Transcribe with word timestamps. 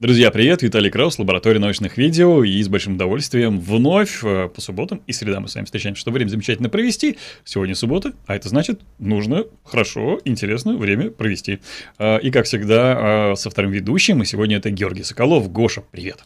Друзья, 0.00 0.32
привет! 0.32 0.62
Виталий 0.62 0.90
Краус, 0.90 1.20
лаборатория 1.20 1.60
научных 1.60 1.96
видео, 1.96 2.42
и 2.42 2.60
с 2.60 2.68
большим 2.68 2.96
удовольствием 2.96 3.60
вновь 3.60 4.24
э, 4.24 4.48
по 4.48 4.60
субботам 4.60 5.00
и 5.06 5.12
средам 5.12 5.44
мы 5.44 5.48
с 5.48 5.54
вами 5.54 5.66
встречаемся, 5.66 6.00
чтобы 6.00 6.16
время 6.16 6.30
замечательно 6.30 6.68
провести. 6.68 7.16
Сегодня 7.44 7.76
суббота, 7.76 8.12
а 8.26 8.34
это 8.34 8.48
значит, 8.48 8.80
нужно 8.98 9.44
хорошо, 9.62 10.20
интересно 10.24 10.76
время 10.76 11.12
провести. 11.12 11.60
Э, 11.98 12.18
и, 12.20 12.32
как 12.32 12.46
всегда, 12.46 13.30
э, 13.32 13.36
со 13.36 13.50
вторым 13.50 13.70
ведущим, 13.70 14.20
и 14.20 14.24
сегодня 14.26 14.56
это 14.56 14.70
Георгий 14.70 15.04
Соколов. 15.04 15.48
Гоша, 15.52 15.84
привет! 15.92 16.24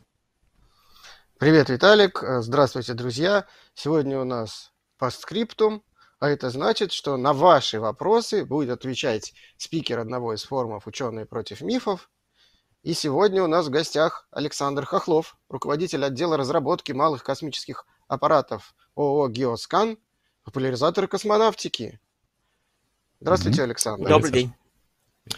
Привет, 1.39 1.69
Виталик! 1.69 2.25
Здравствуйте, 2.41 2.95
друзья! 2.95 3.45
Сегодня 3.75 4.19
у 4.19 4.25
нас 4.25 4.73
постскриптум, 4.97 5.83
а 6.21 6.31
это 6.31 6.49
значит, 6.49 6.91
что 6.91 7.19
на 7.19 7.35
ваши 7.35 7.79
вопросы 7.79 8.47
будет 8.47 8.71
отвечать 8.71 9.35
спикер 9.59 9.99
одного 9.99 10.33
из 10.33 10.43
форумов 10.43 10.87
«Ученые 10.87 11.27
против 11.27 11.61
мифов», 11.61 12.09
и 12.83 12.95
сегодня 12.95 13.43
у 13.43 13.47
нас 13.47 13.67
в 13.67 13.71
гостях 13.71 14.27
Александр 14.31 14.85
Хохлов, 14.85 15.37
руководитель 15.49 16.05
отдела 16.05 16.37
разработки 16.37 16.93
малых 16.93 17.25
космических 17.25 17.87
аппаратов 18.07 18.75
ООО 18.95 19.29
«Геоскан», 19.29 19.99
популяризатор 20.45 21.07
космонавтики. 21.09 22.01
Здравствуйте, 23.21 23.65
Александр. 23.65 24.09
Добрый 24.09 24.33
день. 24.33 24.53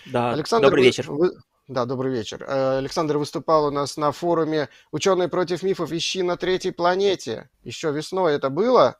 Да, 0.06 0.32
Александр, 0.32 0.68
добрый 0.68 0.84
вечер. 0.84 1.10
Вы... 1.10 1.32
Да, 1.66 1.84
добрый 1.84 2.12
вечер. 2.12 2.44
Э, 2.46 2.78
Александр 2.78 3.16
выступал 3.16 3.66
у 3.66 3.70
нас 3.70 3.96
на 3.96 4.12
форуме 4.12 4.68
«Ученые 4.90 5.28
против 5.28 5.62
мифов. 5.62 5.92
Ищи 5.92 6.22
на 6.22 6.36
третьей 6.36 6.72
планете». 6.72 7.48
Еще 7.62 7.90
весной 7.90 8.34
это 8.34 8.50
было. 8.50 8.98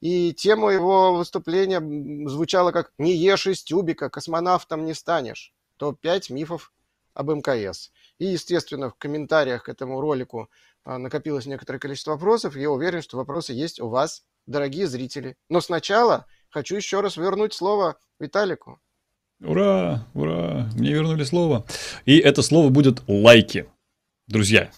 И 0.00 0.32
тема 0.32 0.70
его 0.70 1.14
выступления 1.14 1.80
звучала 2.28 2.72
как 2.72 2.92
«Не 2.98 3.16
ешь 3.16 3.46
из 3.46 3.62
тюбика, 3.62 4.10
космонавтом 4.10 4.84
не 4.84 4.94
станешь». 4.94 5.52
Топ-5 5.78 6.32
мифов 6.32 6.72
об 7.14 7.30
МКС. 7.30 7.90
И, 8.18 8.26
естественно, 8.26 8.90
в 8.90 8.94
комментариях 8.94 9.64
к 9.64 9.68
этому 9.68 10.00
ролику 10.00 10.50
а, 10.84 10.98
накопилось 10.98 11.46
некоторое 11.46 11.78
количество 11.78 12.12
вопросов. 12.12 12.56
Я 12.56 12.70
уверен, 12.70 13.02
что 13.02 13.16
вопросы 13.16 13.52
есть 13.52 13.80
у 13.80 13.88
вас, 13.88 14.24
дорогие 14.46 14.86
зрители. 14.86 15.36
Но 15.48 15.60
сначала 15.60 16.26
хочу 16.48 16.76
еще 16.76 17.00
раз 17.00 17.16
вернуть 17.16 17.54
слово 17.54 17.96
Виталику. 18.18 18.80
Ура, 19.40 20.06
ура, 20.12 20.68
мне 20.74 20.92
вернули 20.92 21.24
слово. 21.24 21.64
И 22.04 22.18
это 22.18 22.42
слово 22.42 22.68
будет 22.68 23.02
лайки. 23.08 23.70
Друзья, 24.26 24.70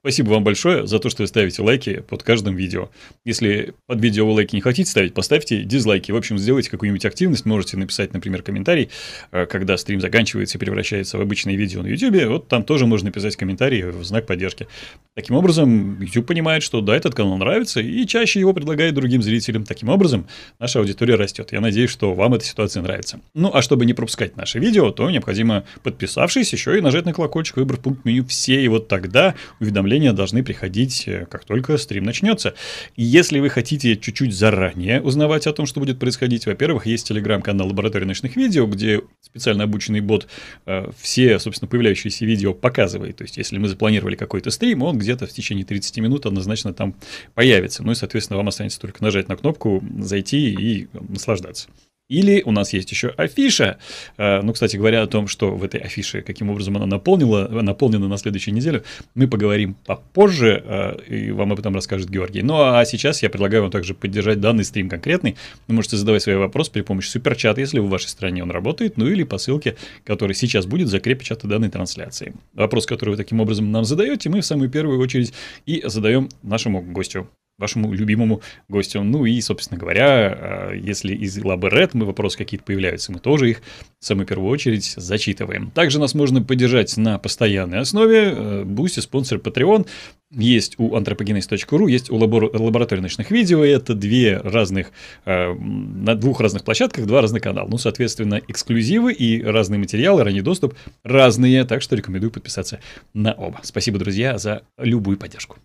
Спасибо 0.00 0.30
вам 0.30 0.44
большое 0.44 0.86
за 0.86 0.98
то, 1.00 1.10
что 1.10 1.22
вы 1.22 1.26
ставите 1.26 1.60
лайки 1.60 2.04
под 2.08 2.22
каждым 2.22 2.54
видео. 2.54 2.88
Если 3.24 3.74
под 3.86 4.00
видео 4.00 4.26
вы 4.26 4.32
лайки 4.32 4.54
не 4.54 4.60
хотите 4.60 4.88
ставить, 4.88 5.12
поставьте 5.12 5.64
дизлайки. 5.64 6.12
В 6.12 6.16
общем, 6.16 6.38
сделайте 6.38 6.70
какую-нибудь 6.70 7.04
активность. 7.04 7.44
Можете 7.46 7.76
написать, 7.76 8.12
например, 8.12 8.42
комментарий, 8.42 8.90
э, 9.32 9.46
когда 9.46 9.76
стрим 9.76 10.00
заканчивается 10.00 10.56
и 10.56 10.60
превращается 10.60 11.18
в 11.18 11.20
обычное 11.20 11.56
видео 11.56 11.82
на 11.82 11.88
YouTube. 11.88 12.28
Вот 12.28 12.48
там 12.48 12.62
тоже 12.62 12.86
можно 12.86 13.06
написать 13.06 13.34
комментарий 13.34 13.82
в 13.82 14.04
знак 14.04 14.26
поддержки. 14.26 14.68
Таким 15.14 15.34
образом, 15.34 16.00
YouTube 16.00 16.26
понимает, 16.26 16.62
что 16.62 16.80
да, 16.80 16.96
этот 16.96 17.16
канал 17.16 17.36
нравится, 17.36 17.80
и 17.80 18.06
чаще 18.06 18.38
его 18.38 18.52
предлагает 18.52 18.94
другим 18.94 19.20
зрителям. 19.20 19.64
Таким 19.64 19.88
образом, 19.88 20.28
наша 20.60 20.78
аудитория 20.78 21.16
растет. 21.16 21.50
Я 21.50 21.60
надеюсь, 21.60 21.90
что 21.90 22.14
вам 22.14 22.34
эта 22.34 22.44
ситуация 22.44 22.82
нравится. 22.82 23.20
Ну, 23.34 23.50
а 23.52 23.62
чтобы 23.62 23.84
не 23.84 23.94
пропускать 23.94 24.36
наши 24.36 24.60
видео, 24.60 24.92
то 24.92 25.10
необходимо, 25.10 25.64
подписавшись, 25.82 26.52
еще 26.52 26.78
и 26.78 26.80
нажать 26.80 27.04
на 27.04 27.12
колокольчик, 27.12 27.56
выбрав 27.56 27.80
пункт 27.80 28.04
меню 28.04 28.24
«Все», 28.26 28.62
и 28.62 28.68
вот 28.68 28.86
тогда 28.86 29.34
уведомления 29.58 29.87
уведомления 29.88 30.12
должны 30.12 30.42
приходить, 30.42 31.04
э, 31.06 31.26
как 31.26 31.44
только 31.44 31.76
стрим 31.78 32.04
начнется. 32.04 32.54
И 32.96 33.02
если 33.02 33.40
вы 33.40 33.48
хотите 33.48 33.96
чуть-чуть 33.96 34.34
заранее 34.34 35.00
узнавать 35.00 35.46
о 35.46 35.52
том, 35.52 35.66
что 35.66 35.80
будет 35.80 35.98
происходить, 35.98 36.46
во-первых, 36.46 36.86
есть 36.86 37.08
телеграм-канал 37.08 37.68
Лаборатория 37.68 38.06
ночных 38.06 38.36
видео, 38.36 38.66
где 38.66 39.00
специально 39.20 39.64
обученный 39.64 40.00
бот 40.00 40.28
э, 40.66 40.90
все, 41.00 41.38
собственно, 41.38 41.68
появляющиеся 41.68 42.26
видео 42.26 42.54
показывает. 42.54 43.16
То 43.16 43.24
есть, 43.24 43.36
если 43.38 43.58
мы 43.58 43.68
запланировали 43.68 44.16
какой-то 44.16 44.50
стрим, 44.50 44.82
он 44.82 44.98
где-то 44.98 45.26
в 45.26 45.30
течение 45.30 45.64
30 45.64 45.98
минут 45.98 46.26
однозначно 46.26 46.72
там 46.72 46.94
появится. 47.34 47.82
Ну 47.82 47.92
и, 47.92 47.94
соответственно, 47.94 48.36
вам 48.36 48.48
останется 48.48 48.80
только 48.80 49.02
нажать 49.02 49.28
на 49.28 49.36
кнопку, 49.36 49.82
зайти 49.98 50.50
и 50.52 50.88
наслаждаться. 50.92 51.68
Или 52.08 52.42
у 52.44 52.52
нас 52.52 52.72
есть 52.72 52.90
еще 52.90 53.08
афиша. 53.08 53.78
Э, 54.16 54.40
ну, 54.42 54.52
кстати 54.52 54.76
говоря, 54.76 55.02
о 55.02 55.06
том, 55.06 55.28
что 55.28 55.54
в 55.54 55.62
этой 55.62 55.80
афише, 55.80 56.22
каким 56.22 56.48
образом 56.48 56.76
она 56.76 56.86
наполнила, 56.86 57.48
наполнена 57.48 58.08
на 58.08 58.16
следующей 58.16 58.50
неделе, 58.50 58.82
мы 59.14 59.28
поговорим 59.28 59.76
попозже, 59.84 60.62
э, 60.64 60.96
и 61.06 61.30
вам 61.30 61.52
об 61.52 61.58
этом 61.58 61.74
расскажет 61.74 62.08
Георгий. 62.08 62.42
Ну, 62.42 62.54
а 62.62 62.82
сейчас 62.86 63.22
я 63.22 63.28
предлагаю 63.28 63.62
вам 63.62 63.70
также 63.70 63.94
поддержать 63.94 64.40
данный 64.40 64.64
стрим 64.64 64.88
конкретный. 64.88 65.36
Вы 65.66 65.74
можете 65.74 65.96
задавать 65.96 66.22
свои 66.22 66.36
вопросы 66.36 66.72
при 66.72 66.80
помощи 66.80 67.08
суперчата, 67.08 67.60
если 67.60 67.78
в 67.78 67.88
вашей 67.88 68.08
стране 68.08 68.42
он 68.42 68.50
работает, 68.50 68.96
ну 68.96 69.06
или 69.06 69.24
по 69.24 69.36
ссылке, 69.36 69.76
который 70.04 70.34
сейчас 70.34 70.64
будет 70.64 70.88
в 70.88 70.93
закрепе 70.93 71.26
чата 71.26 71.46
данной 71.46 71.68
трансляции. 71.68 72.32
Вопрос, 72.54 72.86
который 72.86 73.10
вы 73.10 73.16
таким 73.16 73.40
образом 73.40 73.70
нам 73.70 73.84
задаете, 73.84 74.30
мы 74.30 74.40
в 74.40 74.46
самую 74.46 74.70
первую 74.70 74.98
очередь 74.98 75.34
и 75.66 75.82
задаем 75.84 76.30
нашему 76.42 76.80
гостю 76.80 77.28
вашему 77.58 77.92
любимому 77.92 78.40
гостю. 78.68 79.02
Ну 79.02 79.26
и, 79.26 79.40
собственно 79.40 79.78
говоря, 79.78 80.70
э, 80.72 80.78
если 80.80 81.14
из 81.14 81.38
Red 81.38 81.90
мы 81.92 82.06
вопросы 82.06 82.38
какие-то 82.38 82.64
появляются, 82.64 83.12
мы 83.12 83.18
тоже 83.18 83.50
их 83.50 83.62
в 83.98 84.04
самую 84.04 84.26
первую 84.26 84.50
очередь 84.50 84.94
зачитываем. 84.96 85.70
Также 85.72 85.98
нас 85.98 86.14
можно 86.14 86.42
поддержать 86.42 86.96
на 86.96 87.18
постоянной 87.18 87.80
основе. 87.80 88.64
Boosty, 88.64 89.00
спонсор 89.00 89.38
Patreon. 89.38 89.86
Есть 90.30 90.74
у 90.78 90.94
antropogenez.ru, 90.94 91.90
есть 91.90 92.10
у 92.10 92.16
лаборатории 92.16 93.00
научных 93.00 93.30
видео. 93.30 93.64
Это 93.64 93.94
две 93.94 94.36
разных, 94.36 94.92
э, 95.24 95.54
на 95.54 96.14
двух 96.14 96.40
разных 96.40 96.64
площадках, 96.64 97.06
два 97.06 97.22
разных 97.22 97.42
канала. 97.42 97.66
Ну, 97.68 97.78
соответственно, 97.78 98.40
эксклюзивы 98.46 99.12
и 99.12 99.42
разные 99.42 99.78
материалы, 99.78 100.22
ранний 100.22 100.42
доступ 100.42 100.74
разные. 101.02 101.64
Так 101.64 101.80
что 101.80 101.96
рекомендую 101.96 102.30
подписаться 102.30 102.80
на 103.14 103.32
оба. 103.32 103.60
Спасибо, 103.62 103.98
друзья, 103.98 104.36
за 104.36 104.62
любую 104.76 105.16
поддержку. 105.16 105.56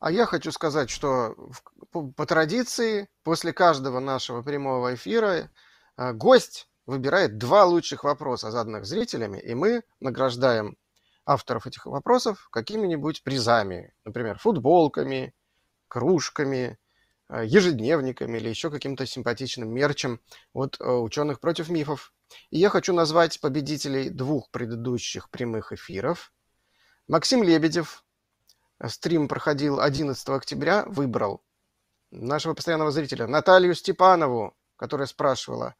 А 0.00 0.10
я 0.10 0.24
хочу 0.24 0.50
сказать, 0.50 0.88
что 0.88 1.36
по, 1.92 2.26
традиции 2.26 3.08
после 3.22 3.52
каждого 3.52 4.00
нашего 4.00 4.40
прямого 4.40 4.94
эфира 4.94 5.50
э, 5.98 6.12
гость 6.14 6.68
выбирает 6.86 7.36
два 7.36 7.66
лучших 7.66 8.04
вопроса, 8.04 8.50
заданных 8.50 8.86
зрителями, 8.86 9.38
и 9.38 9.54
мы 9.54 9.82
награждаем 10.00 10.78
авторов 11.26 11.66
этих 11.66 11.84
вопросов 11.84 12.48
какими-нибудь 12.50 13.22
призами, 13.22 13.92
например, 14.06 14.38
футболками, 14.38 15.34
кружками, 15.86 16.78
э, 17.28 17.44
ежедневниками 17.44 18.38
или 18.38 18.48
еще 18.48 18.70
каким-то 18.70 19.04
симпатичным 19.04 19.68
мерчем 19.68 20.18
от 20.54 20.80
э, 20.80 20.90
ученых 20.90 21.40
против 21.40 21.68
мифов. 21.68 22.14
И 22.48 22.58
я 22.58 22.70
хочу 22.70 22.94
назвать 22.94 23.38
победителей 23.38 24.08
двух 24.08 24.50
предыдущих 24.50 25.28
прямых 25.28 25.72
эфиров. 25.72 26.32
Максим 27.06 27.42
Лебедев, 27.42 28.02
стрим 28.88 29.28
проходил 29.28 29.80
11 29.80 30.28
октября, 30.28 30.84
выбрал 30.86 31.42
нашего 32.10 32.54
постоянного 32.54 32.90
зрителя 32.90 33.26
Наталью 33.26 33.74
Степанову, 33.74 34.56
которая 34.76 35.06
спрашивала, 35.06 35.74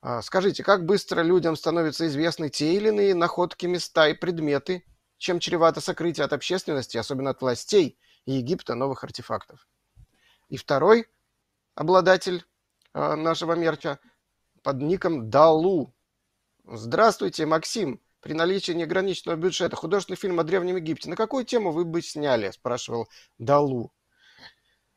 «А, 0.00 0.22
скажите, 0.22 0.62
как 0.62 0.86
быстро 0.86 1.22
людям 1.22 1.56
становятся 1.56 2.06
известны 2.06 2.48
те 2.48 2.74
или 2.74 2.88
иные 2.88 3.14
находки, 3.14 3.66
места 3.66 4.08
и 4.08 4.14
предметы, 4.14 4.84
чем 5.18 5.38
чревато 5.38 5.80
сокрытие 5.80 6.24
от 6.24 6.32
общественности, 6.32 6.96
особенно 6.96 7.30
от 7.30 7.40
властей 7.42 7.98
Египта 8.24 8.74
новых 8.74 9.04
артефактов? 9.04 9.68
И 10.48 10.56
второй 10.56 11.06
обладатель 11.74 12.44
а, 12.92 13.16
нашего 13.16 13.52
мерча 13.52 13.98
под 14.62 14.80
ником 14.80 15.30
Далу. 15.30 15.94
Здравствуйте, 16.64 17.46
Максим. 17.46 18.00
При 18.20 18.34
наличии 18.34 18.72
неограниченного 18.72 19.36
бюджета 19.36 19.76
художественный 19.76 20.16
фильм 20.16 20.38
о 20.40 20.44
Древнем 20.44 20.76
Египте 20.76 21.08
на 21.08 21.16
какую 21.16 21.44
тему 21.44 21.72
вы 21.72 21.84
бы 21.84 22.02
сняли? 22.02 22.50
Спрашивал 22.50 23.08
Далу. 23.38 23.92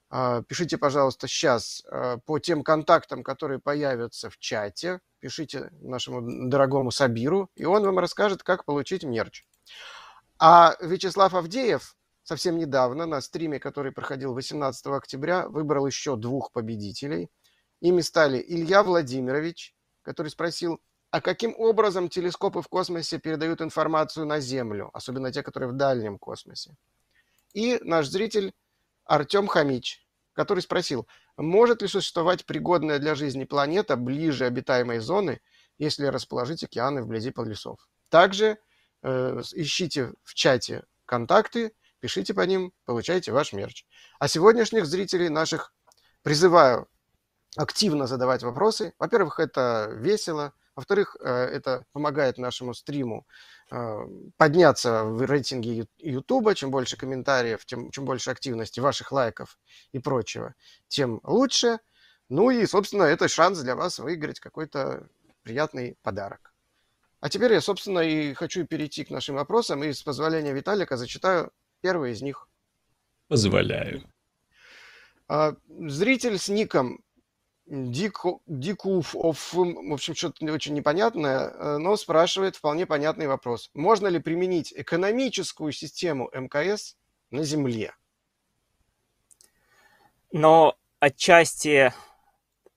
А, 0.10 0.44
пишите, 0.44 0.78
пожалуйста, 0.78 1.28
сейчас 1.28 1.84
а, 1.90 2.18
по 2.18 2.40
тем 2.40 2.64
контактам, 2.64 3.24
которые 3.24 3.60
появятся 3.60 4.30
в 4.30 4.38
чате. 4.38 5.00
Пишите 5.20 5.72
нашему 5.82 6.50
дорогому 6.50 6.92
Сабиру, 6.92 7.50
и 7.56 7.64
он 7.64 7.84
вам 7.84 7.98
расскажет, 8.00 8.44
как 8.44 8.66
получить 8.66 9.04
мерч. 9.04 9.46
А 10.38 10.76
Вячеслав 10.82 11.34
Авдеев 11.34 11.96
совсем 12.24 12.58
недавно 12.58 13.06
на 13.06 13.22
стриме, 13.22 13.60
который 13.60 13.92
проходил 13.92 14.34
18 14.34 14.86
октября, 14.88 15.48
выбрал 15.48 15.88
еще 15.88 16.16
двух 16.16 16.52
победителей. 16.52 17.30
Ими 17.80 18.02
стали 18.02 18.44
Илья 18.46 18.84
Владимирович, 18.84 19.74
который 20.02 20.30
спросил, 20.30 20.82
а 21.14 21.22
каким 21.22 21.54
образом 21.60 22.10
телескопы 22.10 22.64
в 22.64 22.68
космосе 22.68 23.20
передают 23.20 23.62
информацию 23.62 24.26
на 24.26 24.40
Землю, 24.40 24.90
особенно 24.94 25.32
те, 25.32 25.44
которые 25.44 25.70
в 25.70 25.76
дальнем 25.76 26.18
космосе. 26.18 26.76
И 27.54 27.78
наш 27.84 28.08
зритель 28.08 28.52
Артем 29.06 29.46
Хамич, 29.46 30.04
который 30.34 30.62
спросил, 30.62 31.08
может 31.38 31.84
ли 31.84 31.88
существовать 31.88 32.48
пригодная 32.48 32.98
для 32.98 33.14
жизни 33.14 33.44
планета 33.44 33.96
ближе 33.96 34.46
обитаемой 34.46 34.98
зоны, 34.98 35.40
если 35.78 36.08
расположить 36.08 36.64
океаны 36.64 37.04
вблизи 37.04 37.30
полюсов. 37.30 37.88
Также 38.10 38.58
э, 39.04 39.40
ищите 39.54 40.14
в 40.24 40.34
чате 40.34 40.84
контакты, 41.06 41.76
пишите 42.00 42.34
по 42.34 42.42
ним, 42.42 42.74
получайте 42.86 43.32
ваш 43.32 43.54
мерч. 43.54 43.86
А 44.18 44.28
сегодняшних 44.28 44.88
зрителей 44.88 45.30
наших 45.30 45.76
призываю 46.24 46.88
активно 47.56 48.08
задавать 48.08 48.42
вопросы. 48.42 48.96
Во-первых, 48.98 49.40
это 49.40 49.90
весело– 49.92 50.54
Во-вторых, 50.76 51.16
э, 51.20 51.30
это 51.30 51.86
помогает 51.92 52.38
нашему 52.38 52.74
стриму 52.74 53.28
э, 53.72 54.08
подняться 54.38 55.04
в 55.04 55.22
рейтинге 55.26 55.88
YouTube. 55.98 56.56
Чем 56.56 56.72
больше 56.72 56.98
комментариев, 56.98 57.66
тем, 57.66 57.92
чем 57.92 58.06
больше 58.06 58.32
активности, 58.32 58.80
ваших 58.80 59.12
лайков 59.12 59.60
и 59.92 60.00
прочего, 60.00 60.56
тем 60.88 61.20
лучше. 61.24 61.80
Ну 62.30 62.50
и, 62.50 62.66
собственно, 62.66 63.04
это 63.04 63.28
шанс 63.28 63.60
для 63.60 63.76
вас 63.76 64.00
выиграть 64.00 64.40
какой-то 64.40 65.08
приятный 65.44 65.96
подарок. 66.02 66.54
А 67.20 67.30
теперь 67.30 67.54
я, 67.54 67.62
собственно, 67.62 68.00
и 68.00 68.34
хочу 68.34 68.66
перейти 68.66 69.06
к 69.06 69.12
нашим 69.12 69.36
вопросам, 69.36 69.84
и 69.84 69.94
с 69.94 70.02
позволения 70.02 70.54
Виталика 70.54 70.98
зачитаю 70.98 71.52
первый 71.82 72.12
из 72.12 72.22
них. 72.22 72.48
Позволяю. 73.28 74.04
А, 75.28 75.56
зритель 75.88 76.38
с 76.38 76.50
ником 76.50 77.04
Дикуф, 77.66 79.14
в 79.14 79.94
общем, 79.94 80.16
что-то 80.16 80.52
очень 80.52 80.74
непонятное, 80.74 81.50
э, 81.50 81.78
но 81.78 81.96
спрашивает 81.96 82.58
вполне 82.58 82.86
понятный 82.86 83.28
вопрос. 83.28 83.70
Можно 83.74 84.08
ли 84.08 84.20
применить 84.20 84.74
экономическую 84.76 85.72
систему 85.72 86.30
МКС 86.34 86.98
на 87.32 87.44
Земле? 87.44 87.96
Но 90.32 90.76
отчасти 91.00 91.94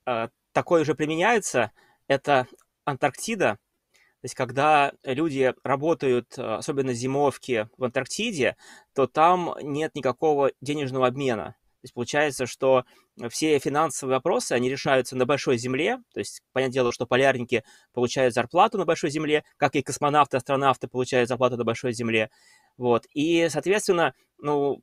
э, 0.06 0.28
такое 0.52 0.82
уже 0.82 0.94
применяется. 0.94 1.72
Это 2.06 2.46
Антарктида. 2.84 3.54
То 3.56 4.24
есть, 4.24 4.36
когда 4.36 4.92
люди 5.02 5.52
работают, 5.64 6.38
э, 6.38 6.42
особенно 6.42 6.94
зимовки 6.94 7.68
в 7.76 7.82
Антарктиде, 7.82 8.56
то 8.94 9.08
там 9.08 9.56
нет 9.60 9.96
никакого 9.96 10.52
денежного 10.60 11.08
обмена 11.08 11.56
есть 11.86 11.94
получается, 11.94 12.46
что 12.46 12.84
все 13.30 13.58
финансовые 13.58 14.16
вопросы, 14.16 14.52
они 14.52 14.68
решаются 14.68 15.16
на 15.16 15.26
большой 15.26 15.58
земле, 15.58 15.98
то 16.12 16.20
есть, 16.20 16.42
понятное 16.52 16.74
дело, 16.74 16.92
что 16.92 17.06
полярники 17.06 17.64
получают 17.92 18.34
зарплату 18.34 18.78
на 18.78 18.84
большой 18.84 19.10
земле, 19.10 19.44
как 19.56 19.74
и 19.74 19.82
космонавты, 19.82 20.36
астронавты 20.36 20.88
получают 20.88 21.28
зарплату 21.28 21.56
на 21.56 21.64
большой 21.64 21.92
земле, 21.92 22.30
вот, 22.76 23.06
и, 23.14 23.48
соответственно, 23.50 24.14
ну, 24.38 24.80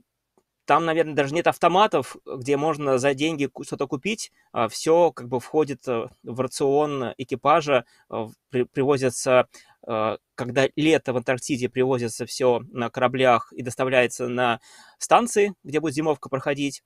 там, 0.66 0.86
наверное, 0.86 1.14
даже 1.14 1.34
нет 1.34 1.48
автоматов, 1.48 2.16
где 2.26 2.56
можно 2.56 2.98
за 2.98 3.14
деньги 3.14 3.50
что-то 3.64 3.88
купить. 3.88 4.32
А 4.54 4.70
все 4.70 5.12
как 5.12 5.28
бы 5.28 5.40
входит 5.40 5.86
э, 5.88 6.08
в 6.24 6.40
рацион 6.40 7.14
экипажа, 7.18 7.86
э, 8.10 8.28
привозятся 8.50 9.48
э, 9.86 10.18
когда 10.36 10.68
лето 10.76 11.14
в 11.14 11.18
Антарктиде 11.18 11.70
привозится 11.70 12.26
все 12.26 12.62
на 12.72 12.90
кораблях 12.90 13.52
и 13.52 13.62
доставляется 13.62 14.28
на 14.30 14.62
станции, 15.00 15.54
где 15.64 15.82
будет 15.82 15.96
зимовка 15.96 16.30
проходить 16.30 16.82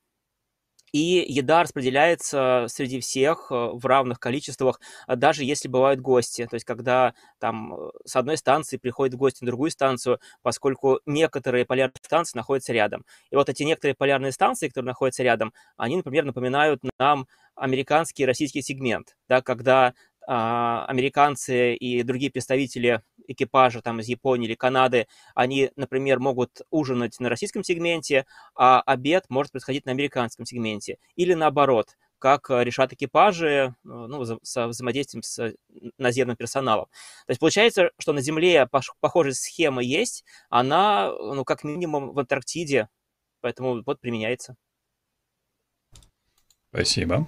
и 0.92 1.25
еда 1.28 1.63
распределяется 1.63 2.66
среди 2.69 3.00
всех 3.00 3.48
э, 3.51 3.56
в 3.56 3.86
равных 3.86 4.19
количествах, 4.19 4.80
а 5.06 5.16
даже 5.16 5.44
если 5.44 5.68
бывают 5.68 6.00
гости. 6.00 6.45
То 6.50 6.56
есть, 6.56 6.66
когда 6.66 7.13
там 7.39 7.74
э, 7.74 7.89
с 8.06 8.16
одной 8.16 8.38
станции 8.38 8.78
приходят 8.78 9.16
гости 9.16 9.44
на 9.44 9.48
другую 9.48 9.72
станцию, 9.72 10.19
поскольку 10.42 11.00
некоторые 11.06 11.66
полярные 11.66 11.94
станции 12.04 12.38
находятся 12.38 12.74
рядом. 12.74 13.06
И 13.31 13.36
вот 13.36 13.50
эти 13.50 13.63
некоторые 13.63 13.95
полярные 13.95 14.31
станции, 14.31 14.68
которые 14.68 14.88
находятся 14.88 15.24
рядом, 15.24 15.54
они, 15.75 15.98
например, 15.98 16.25
напоминают 16.25 16.81
нам 17.00 17.28
американский 17.56 18.24
и 18.24 18.25
российский 18.25 18.62
сегмент, 18.62 19.18
да, 19.28 19.42
когда 19.42 19.94
а, 20.30 20.86
американцы 20.88 21.75
и 21.75 22.04
другие 22.04 22.30
представители 22.30 23.01
экипажа 23.27 23.81
там 23.81 24.00
из 24.00 24.07
Японии 24.07 24.47
или 24.47 24.56
Канады, 24.56 25.07
они, 25.35 25.71
например, 25.75 26.19
могут 26.19 26.62
ужинать 26.69 27.19
на 27.19 27.29
российском 27.29 27.63
сегменте, 27.63 28.25
а 28.56 28.81
обед 28.81 29.25
может 29.29 29.51
происходить 29.51 29.85
на 29.85 29.91
американском 29.91 30.45
сегменте. 30.45 30.97
Или 31.15 31.33
наоборот, 31.33 31.97
как 32.19 32.50
решат 32.50 32.94
экипажи 32.94 33.47
э, 33.47 33.71
ну, 33.83 34.25
со 34.41 34.68
взаимодействием 34.68 35.24
с 35.24 35.53
наземным 35.97 36.35
персоналом. 36.35 36.88
То 37.25 37.31
есть 37.31 37.39
получается, 37.39 37.91
что 38.00 38.13
на 38.13 38.21
Земле 38.21 38.68
похожая 39.00 39.33
схема 39.33 39.83
есть, 39.83 40.25
она, 40.50 41.12
ну, 41.12 41.44
как 41.45 41.63
минимум 41.63 42.13
в 42.13 42.19
Антарктиде, 42.19 42.89
поэтому 43.41 43.83
вот 43.85 44.00
применяется. 44.00 44.56
Спасибо. 46.74 47.28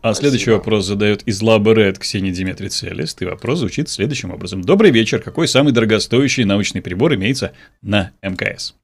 А 0.00 0.14
Спасибо. 0.14 0.14
следующий 0.14 0.50
вопрос 0.50 0.84
задает 0.86 1.22
из 1.24 1.42
Лаборет 1.42 1.98
Ксения 1.98 2.32
Диметрий 2.32 2.68
Целест. 2.68 3.20
И 3.20 3.24
вопрос 3.24 3.58
звучит 3.58 3.88
следующим 3.88 4.30
образом. 4.30 4.62
Добрый 4.62 4.90
вечер. 4.90 5.20
Какой 5.20 5.48
самый 5.48 5.72
дорогостоящий 5.72 6.44
научный 6.44 6.82
прибор 6.82 7.14
имеется 7.14 7.52
на 7.82 8.12
МКС? 8.22 8.74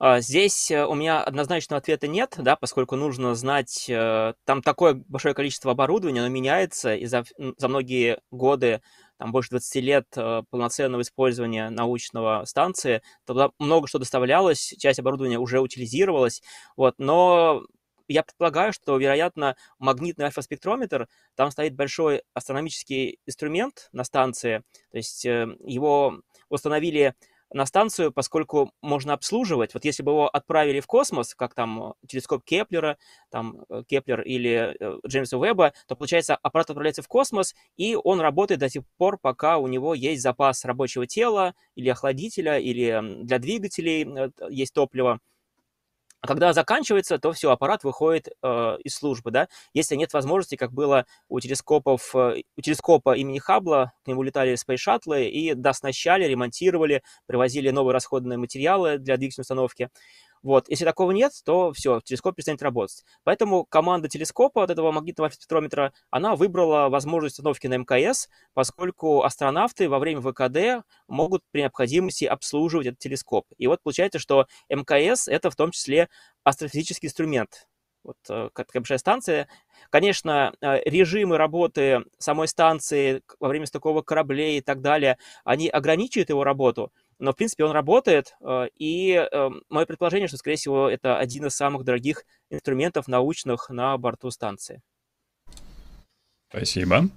А, 0.00 0.20
здесь 0.20 0.70
э, 0.70 0.86
у 0.86 0.94
меня 0.94 1.22
однозначного 1.22 1.78
ответа 1.78 2.06
нет, 2.06 2.36
да, 2.38 2.54
поскольку 2.54 2.94
нужно 2.94 3.34
знать, 3.34 3.86
э, 3.88 4.34
там 4.44 4.62
такое 4.62 5.02
большое 5.08 5.34
количество 5.34 5.72
оборудования, 5.72 6.20
оно 6.20 6.28
меняется, 6.28 6.94
и 6.94 7.06
за, 7.06 7.24
за 7.56 7.68
многие 7.68 8.20
годы, 8.30 8.80
там 9.18 9.32
больше 9.32 9.50
20 9.50 9.82
лет 9.82 10.06
э, 10.14 10.42
полноценного 10.50 11.02
использования 11.02 11.68
научного 11.70 12.44
станции, 12.44 13.02
тогда 13.26 13.50
много 13.58 13.88
что 13.88 13.98
доставлялось, 13.98 14.72
часть 14.78 15.00
оборудования 15.00 15.40
уже 15.40 15.58
утилизировалась, 15.58 16.42
вот, 16.76 16.94
но 16.98 17.64
я 18.08 18.22
предполагаю, 18.22 18.72
что, 18.72 18.96
вероятно, 18.96 19.56
магнитный 19.78 20.26
альфа-спектрометр, 20.26 21.08
там 21.34 21.50
стоит 21.50 21.74
большой 21.74 22.22
астрономический 22.34 23.18
инструмент 23.26 23.88
на 23.92 24.04
станции, 24.04 24.62
то 24.90 24.96
есть 24.96 25.24
э, 25.26 25.46
его 25.64 26.20
установили 26.48 27.14
на 27.52 27.64
станцию, 27.66 28.12
поскольку 28.12 28.72
можно 28.82 29.14
обслуживать. 29.14 29.74
Вот 29.74 29.84
если 29.84 30.02
бы 30.02 30.12
его 30.12 30.28
отправили 30.28 30.80
в 30.80 30.86
космос, 30.86 31.34
как 31.34 31.54
там 31.54 31.94
телескоп 32.06 32.44
Кеплера, 32.44 32.98
там 33.30 33.64
э, 33.68 33.82
Кеплер 33.86 34.20
или 34.20 34.76
э, 34.78 34.98
Джеймса 35.06 35.38
Уэбба, 35.38 35.72
то, 35.86 35.96
получается, 35.96 36.36
аппарат 36.36 36.70
отправляется 36.70 37.02
в 37.02 37.08
космос, 37.08 37.54
и 37.76 37.96
он 37.96 38.20
работает 38.20 38.60
до 38.60 38.68
тех 38.68 38.84
пор, 38.96 39.18
пока 39.18 39.58
у 39.58 39.66
него 39.66 39.94
есть 39.94 40.22
запас 40.22 40.64
рабочего 40.64 41.06
тела 41.06 41.54
или 41.74 41.88
охладителя, 41.88 42.58
или 42.58 43.22
для 43.22 43.38
двигателей 43.38 44.06
есть 44.50 44.74
топливо. 44.74 45.20
А 46.20 46.26
когда 46.26 46.52
заканчивается, 46.52 47.18
то 47.18 47.32
все, 47.32 47.50
аппарат 47.52 47.84
выходит 47.84 48.28
э, 48.42 48.76
из 48.82 48.94
службы, 48.96 49.30
да. 49.30 49.48
Если 49.72 49.94
нет 49.94 50.12
возможности, 50.12 50.56
как 50.56 50.72
было 50.72 51.06
у 51.28 51.38
телескопов, 51.38 52.12
э, 52.16 52.42
у 52.56 52.60
телескопа 52.60 53.16
имени 53.16 53.38
Хаббла, 53.38 53.92
к 54.04 54.08
нему 54.08 54.22
летали 54.22 54.56
спейс-шаттлы 54.56 55.28
и 55.28 55.54
дооснащали, 55.54 56.24
ремонтировали, 56.24 57.02
привозили 57.26 57.70
новые 57.70 57.92
расходные 57.94 58.36
материалы 58.36 58.98
для 58.98 59.16
двигательной 59.16 59.42
установки. 59.42 59.90
Вот. 60.42 60.68
Если 60.68 60.84
такого 60.84 61.10
нет, 61.12 61.32
то 61.44 61.72
все, 61.72 62.00
телескоп 62.00 62.36
перестанет 62.36 62.62
работать. 62.62 63.04
Поэтому 63.24 63.64
команда 63.64 64.08
телескопа, 64.08 64.60
вот 64.62 64.70
этого 64.70 64.92
магнитного 64.92 65.28
спектрометра, 65.30 65.92
она 66.10 66.36
выбрала 66.36 66.88
возможность 66.88 67.34
установки 67.34 67.66
на 67.66 67.78
МКС, 67.78 68.28
поскольку 68.54 69.22
астронавты 69.22 69.88
во 69.88 69.98
время 69.98 70.20
ВКД 70.20 70.86
могут 71.08 71.42
при 71.50 71.62
необходимости 71.62 72.24
обслуживать 72.24 72.86
этот 72.86 72.98
телескоп. 72.98 73.46
И 73.56 73.66
вот 73.66 73.82
получается, 73.82 74.18
что 74.18 74.46
МКС— 74.68 75.28
это 75.28 75.50
в 75.50 75.56
том 75.56 75.70
числе 75.70 76.08
астрофизический 76.44 77.08
инструмент, 77.08 77.68
вот 78.04 78.16
э, 78.30 78.48
такая 78.54 78.80
большая 78.80 78.98
станция. 78.98 79.48
Конечно, 79.90 80.54
э, 80.60 80.80
режимы 80.84 81.36
работы 81.36 82.04
самой 82.18 82.48
станции 82.48 83.22
во 83.38 83.48
время 83.48 83.66
стыковок 83.66 84.06
кораблей 84.06 84.58
и 84.58 84.60
так 84.60 84.80
далее, 84.80 85.18
они 85.44 85.68
ограничивают 85.68 86.30
его 86.30 86.44
работу, 86.44 86.92
но, 87.18 87.32
в 87.32 87.36
принципе, 87.36 87.64
он 87.64 87.72
работает, 87.72 88.36
э, 88.40 88.68
и 88.76 89.12
эм, 89.12 89.62
мое 89.68 89.86
предположение, 89.86 90.28
что, 90.28 90.36
скорее 90.36 90.56
всего, 90.56 90.88
это 90.88 91.18
один 91.18 91.46
из 91.46 91.54
самых 91.54 91.84
дорогих 91.84 92.24
инструментов 92.50 93.08
научных 93.08 93.70
на 93.70 93.96
борту 93.98 94.30
станции. 94.30 94.80
Спасибо. 96.50 97.10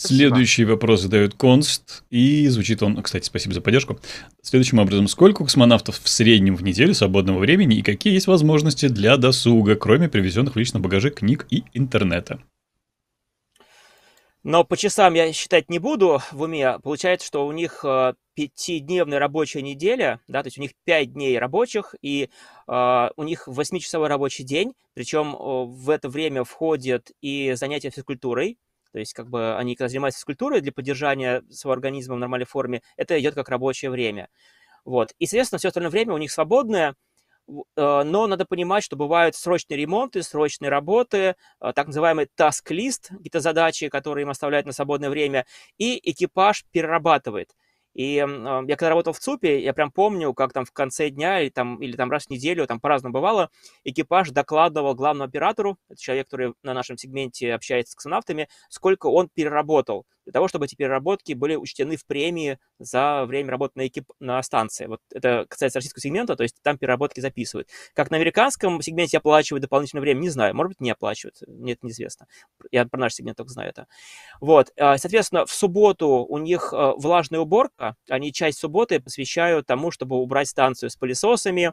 Следующий 0.00 0.64
вопрос 0.64 1.02
задает 1.02 1.34
Конст, 1.34 2.04
и 2.08 2.46
звучит 2.46 2.84
он, 2.84 3.02
кстати, 3.02 3.26
спасибо 3.26 3.52
за 3.52 3.60
поддержку, 3.60 3.98
следующим 4.42 4.78
образом. 4.78 5.08
Сколько 5.08 5.42
космонавтов 5.42 6.00
в 6.00 6.08
среднем 6.08 6.54
в 6.54 6.62
неделю 6.62 6.94
свободного 6.94 7.40
времени 7.40 7.78
и 7.78 7.82
какие 7.82 8.12
есть 8.12 8.28
возможности 8.28 8.86
для 8.86 9.16
досуга, 9.16 9.74
кроме 9.74 10.08
привезенных 10.08 10.54
в 10.54 10.58
личном 10.58 10.82
багаже 10.82 11.10
книг 11.10 11.48
и 11.50 11.64
интернета? 11.74 12.38
Но 14.48 14.64
по 14.64 14.78
часам 14.78 15.12
я 15.12 15.30
считать 15.34 15.68
не 15.68 15.78
буду 15.78 16.22
в 16.32 16.40
уме. 16.40 16.78
Получается, 16.78 17.26
что 17.26 17.46
у 17.46 17.52
них 17.52 17.84
э, 17.84 18.14
пятидневная 18.32 19.18
рабочая 19.18 19.60
неделя, 19.60 20.22
да, 20.26 20.42
то 20.42 20.46
есть 20.46 20.56
у 20.56 20.62
них 20.62 20.70
пять 20.84 21.12
дней 21.12 21.38
рабочих, 21.38 21.94
и 22.00 22.30
э, 22.66 23.08
у 23.14 23.22
них 23.24 23.46
восьмичасовой 23.46 24.08
рабочий 24.08 24.44
день, 24.44 24.72
причем 24.94 25.36
э, 25.36 25.64
в 25.66 25.90
это 25.90 26.08
время 26.08 26.44
входят 26.44 27.10
и 27.20 27.52
занятия 27.56 27.90
физкультурой, 27.90 28.56
то 28.90 28.98
есть 28.98 29.12
как 29.12 29.28
бы 29.28 29.54
они, 29.54 29.76
когда 29.76 29.90
занимаются 29.90 30.20
физкультурой 30.20 30.62
для 30.62 30.72
поддержания 30.72 31.42
своего 31.50 31.74
организма 31.74 32.14
в 32.14 32.18
нормальной 32.18 32.46
форме, 32.46 32.80
это 32.96 33.20
идет 33.20 33.34
как 33.34 33.50
рабочее 33.50 33.90
время. 33.90 34.30
Вот. 34.86 35.12
И, 35.18 35.26
соответственно, 35.26 35.58
все 35.58 35.68
остальное 35.68 35.90
время 35.90 36.14
у 36.14 36.18
них 36.18 36.32
свободное, 36.32 36.94
но 37.76 38.26
надо 38.26 38.44
понимать, 38.44 38.84
что 38.84 38.96
бывают 38.96 39.34
срочные 39.34 39.78
ремонты, 39.78 40.22
срочные 40.22 40.68
работы, 40.68 41.34
э, 41.60 41.72
так 41.74 41.86
называемый 41.86 42.28
task-лист, 42.36 43.08
какие-то 43.08 43.40
задачи, 43.40 43.88
которые 43.88 44.22
им 44.22 44.30
оставляют 44.30 44.66
на 44.66 44.72
свободное 44.72 45.10
время, 45.10 45.46
и 45.78 45.98
экипаж 46.10 46.64
перерабатывает. 46.70 47.54
И 47.94 48.16
э, 48.18 48.62
я 48.68 48.76
когда 48.76 48.90
работал 48.90 49.12
в 49.12 49.18
ЦУПе, 49.18 49.60
я 49.60 49.72
прям 49.72 49.90
помню, 49.90 50.34
как 50.34 50.52
там 50.52 50.64
в 50.64 50.72
конце 50.72 51.10
дня 51.10 51.40
или 51.40 51.48
там, 51.48 51.82
или 51.82 51.96
там 51.96 52.10
раз 52.10 52.26
в 52.26 52.30
неделю, 52.30 52.66
там 52.66 52.80
по-разному 52.80 53.12
бывало, 53.14 53.50
экипаж 53.84 54.30
докладывал 54.30 54.94
главному 54.94 55.28
оператору, 55.28 55.78
это 55.88 56.00
человек, 56.00 56.26
который 56.26 56.54
на 56.62 56.74
нашем 56.74 56.96
сегменте 56.96 57.54
общается 57.54 57.92
с 57.92 57.94
космонавтами, 57.96 58.48
сколько 58.68 59.06
он 59.06 59.28
переработал. 59.28 60.06
Для 60.28 60.32
того, 60.34 60.48
чтобы 60.48 60.66
эти 60.66 60.74
переработки 60.74 61.32
были 61.32 61.56
учтены 61.56 61.96
в 61.96 62.04
премии 62.04 62.58
за 62.78 63.24
время 63.24 63.50
работы 63.50 63.72
на, 63.76 63.86
экип... 63.86 64.10
на 64.20 64.42
станции. 64.42 64.84
Вот 64.84 65.00
это 65.10 65.46
касается 65.48 65.78
российского 65.78 66.02
сегмента, 66.02 66.36
то 66.36 66.42
есть 66.42 66.56
там 66.62 66.76
переработки 66.76 67.20
записывают. 67.20 67.66
Как 67.94 68.10
на 68.10 68.18
американском 68.18 68.82
сегменте 68.82 69.16
оплачивают 69.16 69.62
дополнительное 69.62 70.02
время, 70.02 70.20
не 70.20 70.28
знаю, 70.28 70.54
может 70.54 70.72
быть, 70.72 70.80
не 70.82 70.90
оплачивают, 70.90 71.36
мне 71.46 71.72
это 71.72 71.86
неизвестно. 71.86 72.26
Я 72.70 72.84
про 72.84 73.00
наш 73.00 73.14
сегмент 73.14 73.38
только 73.38 73.50
знаю 73.50 73.70
это. 73.70 73.86
Вот, 74.42 74.70
а, 74.76 74.98
соответственно, 74.98 75.46
в 75.46 75.50
субботу 75.50 76.08
у 76.28 76.36
них 76.36 76.74
а, 76.74 76.92
влажная 76.92 77.40
уборка, 77.40 77.96
они 78.10 78.30
часть 78.30 78.58
субботы 78.58 79.00
посвящают 79.00 79.66
тому, 79.66 79.90
чтобы 79.90 80.16
убрать 80.16 80.48
станцию 80.48 80.90
с 80.90 80.96
пылесосами, 80.96 81.72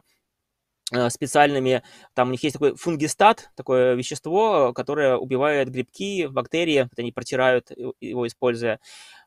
специальными, 1.08 1.82
там 2.14 2.28
у 2.28 2.30
них 2.30 2.42
есть 2.44 2.54
такой 2.54 2.76
фунгистат, 2.76 3.50
такое 3.56 3.94
вещество, 3.94 4.72
которое 4.72 5.16
убивает 5.16 5.70
грибки, 5.70 6.26
бактерии, 6.26 6.88
они 6.96 7.12
протирают 7.12 7.72
его, 8.00 8.26
используя. 8.26 8.78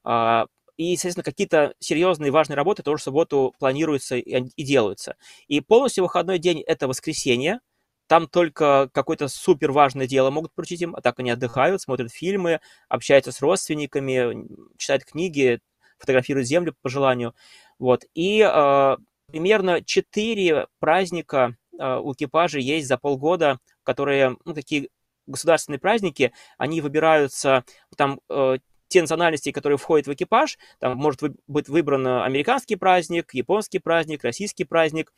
А, 0.04 0.46
и, 0.78 0.96
соответственно, 0.96 1.26
какие-то 1.26 1.74
серьезные 1.80 2.32
важные 2.32 2.56
работы 2.56 2.84
тоже 2.84 3.02
в 3.02 3.04
субботу 3.04 3.54
планируются 3.60 4.16
и 4.16 4.64
делаются. 4.64 5.18
И 5.50 5.60
полностью 5.60 6.06
выходной 6.06 6.40
день– 6.40 6.62
это 6.68 6.88
воскресенье, 6.88 7.60
там 8.08 8.28
только 8.28 8.90
какое-то 8.92 9.28
супер 9.28 9.72
важное 9.72 10.08
дело 10.08 10.32
могут 10.32 10.54
поручить 10.56 10.82
им, 10.82 10.96
а 10.96 11.02
так 11.02 11.20
они 11.20 11.30
отдыхают, 11.30 11.82
смотрят 11.82 12.12
фильмы, 12.12 12.60
общаются 12.88 13.32
с 13.32 13.40
родственниками, 13.40 14.48
читают 14.78 15.06
книги, 15.06 15.60
фотографируют 16.00 16.48
землю 16.48 16.76
по 16.82 16.90
желанию. 16.90 17.36
Вот. 17.78 18.06
И 18.16 18.40
э, 18.42 18.98
примерно 19.32 19.84
4 19.84 20.68
праздника 20.80 21.56
э, 21.78 21.98
у 21.98 22.14
экипажа 22.14 22.60
есть 22.60 22.88
за 22.88 22.98
полгода, 22.98 23.60
которые, 23.84 24.38
ну, 24.46 24.54
такие 24.54 24.90
государственные 25.28 25.80
праздники, 25.80 26.34
они 26.58 26.82
выбираются, 26.82 27.64
там 27.96 28.20
э, 28.30 28.58
те 28.88 29.02
национальности, 29.02 29.52
которые 29.52 29.78
входят 29.78 30.08
в 30.08 30.14
экипаж, 30.14 30.58
там 30.80 30.98
может 30.98 31.22
быть 31.48 31.70
выбран 31.70 32.08
американский 32.08 32.76
праздник, 32.76 33.34
японский 33.34 33.80
праздник, 33.80 34.24
российский 34.24 34.64
праздник. 34.64 35.14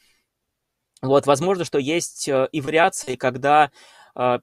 Вот, 1.02 1.26
возможно, 1.26 1.64
что 1.64 1.80
есть 1.80 2.28
э, 2.28 2.48
и 2.52 2.62
вариации, 2.62 3.16
когда 3.16 3.72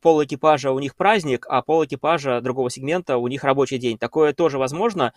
пол 0.00 0.24
экипажа 0.24 0.72
у 0.72 0.78
них 0.78 0.96
праздник, 0.96 1.44
а 1.46 1.60
пол 1.60 1.84
экипажа 1.84 2.40
другого 2.40 2.70
сегмента 2.70 3.18
у 3.18 3.28
них 3.28 3.44
рабочий 3.44 3.76
день. 3.76 3.98
Такое 3.98 4.32
тоже 4.32 4.56
возможно. 4.56 5.12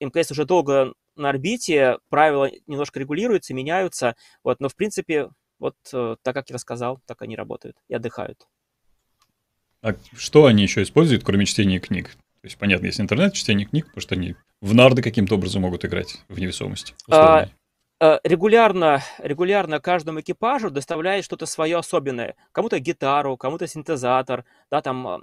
МКС 0.00 0.32
уже 0.32 0.44
долго 0.44 0.94
на 1.16 1.30
орбите, 1.30 1.98
правила 2.08 2.50
немножко 2.66 3.00
регулируются, 3.00 3.54
меняются, 3.54 4.16
вот, 4.42 4.60
но 4.60 4.68
в 4.68 4.76
принципе, 4.76 5.30
вот 5.58 5.76
э, 5.92 6.16
так 6.22 6.34
как 6.34 6.50
я 6.50 6.54
рассказал, 6.54 7.00
так 7.06 7.22
они 7.22 7.36
работают 7.36 7.76
и 7.88 7.94
отдыхают. 7.94 8.46
А 9.82 9.94
что 10.16 10.46
они 10.46 10.62
еще 10.62 10.82
используют, 10.82 11.24
кроме 11.24 11.44
чтения 11.44 11.78
книг? 11.78 12.10
То 12.40 12.46
есть, 12.46 12.58
понятно, 12.58 12.86
есть 12.86 13.00
интернет, 13.00 13.34
чтение 13.34 13.66
книг, 13.66 13.86
потому 13.86 14.02
что 14.02 14.14
они 14.14 14.34
в 14.60 14.74
нарды 14.74 15.02
каким-то 15.02 15.34
образом 15.34 15.62
могут 15.62 15.84
играть 15.84 16.22
в 16.28 16.38
невесомость. 16.38 16.94
А, 17.10 17.48
регулярно, 18.00 19.02
регулярно 19.18 19.80
каждому 19.80 20.20
экипажу 20.20 20.70
доставляет 20.70 21.24
что-то 21.24 21.46
свое 21.46 21.78
особенное. 21.78 22.36
Кому-то 22.52 22.78
гитару, 22.78 23.36
кому-то 23.36 23.66
синтезатор, 23.66 24.44
да, 24.70 24.82
там, 24.82 25.22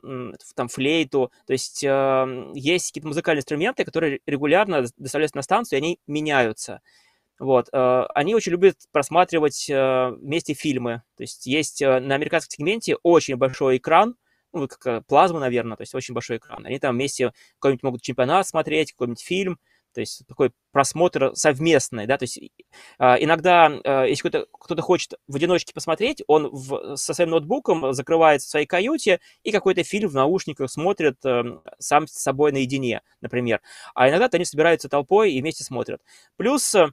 там 0.55 0.67
флейту. 0.67 1.31
То 1.45 1.53
есть 1.53 1.83
э, 1.83 2.51
есть 2.53 2.87
какие-то 2.87 3.07
музыкальные 3.07 3.41
инструменты, 3.41 3.83
которые 3.83 4.21
регулярно 4.25 4.85
доставляются 4.97 5.37
на 5.37 5.43
станцию, 5.43 5.79
и 5.79 5.81
они 5.81 5.99
меняются. 6.07 6.81
Вот. 7.39 7.69
Э, 7.73 8.05
они 8.15 8.35
очень 8.35 8.53
любят 8.53 8.77
просматривать 8.91 9.69
э, 9.69 10.09
вместе 10.11 10.53
фильмы. 10.53 11.03
То 11.17 11.23
есть 11.23 11.45
есть 11.47 11.81
э, 11.81 11.99
на 11.99 12.15
американском 12.15 12.51
сегменте 12.51 12.95
очень 13.03 13.35
большой 13.35 13.77
экран, 13.77 14.15
ну, 14.53 14.67
как 14.67 15.05
плазма, 15.07 15.39
наверное, 15.39 15.77
то 15.77 15.81
есть 15.81 15.95
очень 15.95 16.13
большой 16.13 16.37
экран. 16.37 16.65
Они 16.65 16.79
там 16.79 16.95
вместе 16.95 17.31
какой-нибудь 17.59 17.83
могут 17.83 18.01
чемпионат 18.01 18.47
смотреть, 18.47 18.93
какой-нибудь 18.93 19.21
фильм– 19.21 19.59
то 19.93 20.01
есть 20.01 20.25
такой 20.27 20.51
просмотр 20.71 21.31
совместный, 21.35 22.07
да, 22.07 22.17
то 22.17 22.23
есть 22.23 22.37
э, 22.37 22.43
иногда, 23.19 23.71
э, 23.83 24.05
если 24.09 24.27
кто-то, 24.27 24.47
кто-то 24.51 24.81
хочет 24.81 25.13
в 25.27 25.35
одиночке 25.35 25.73
посмотреть, 25.73 26.23
он 26.27 26.49
в, 26.51 26.95
со 26.95 27.13
своим 27.13 27.31
ноутбуком 27.31 27.93
закрывается 27.93 28.47
в 28.47 28.51
своей 28.51 28.65
каюте 28.65 29.19
и 29.43 29.51
какой-то 29.51 29.83
фильм 29.83 30.09
в 30.09 30.13
наушниках 30.13 30.71
смотрит 30.71 31.17
э, 31.25 31.43
сам 31.79 32.07
с 32.07 32.13
собой 32.13 32.51
наедине, 32.51 33.01
например. 33.21 33.61
А 33.93 34.09
иногда 34.09 34.29
они 34.31 34.45
собираются 34.45 34.89
толпой 34.89 35.33
и 35.33 35.41
вместе 35.41 35.63
смотрят. 35.63 36.01
Плюс 36.37 36.75
Э, 36.75 36.87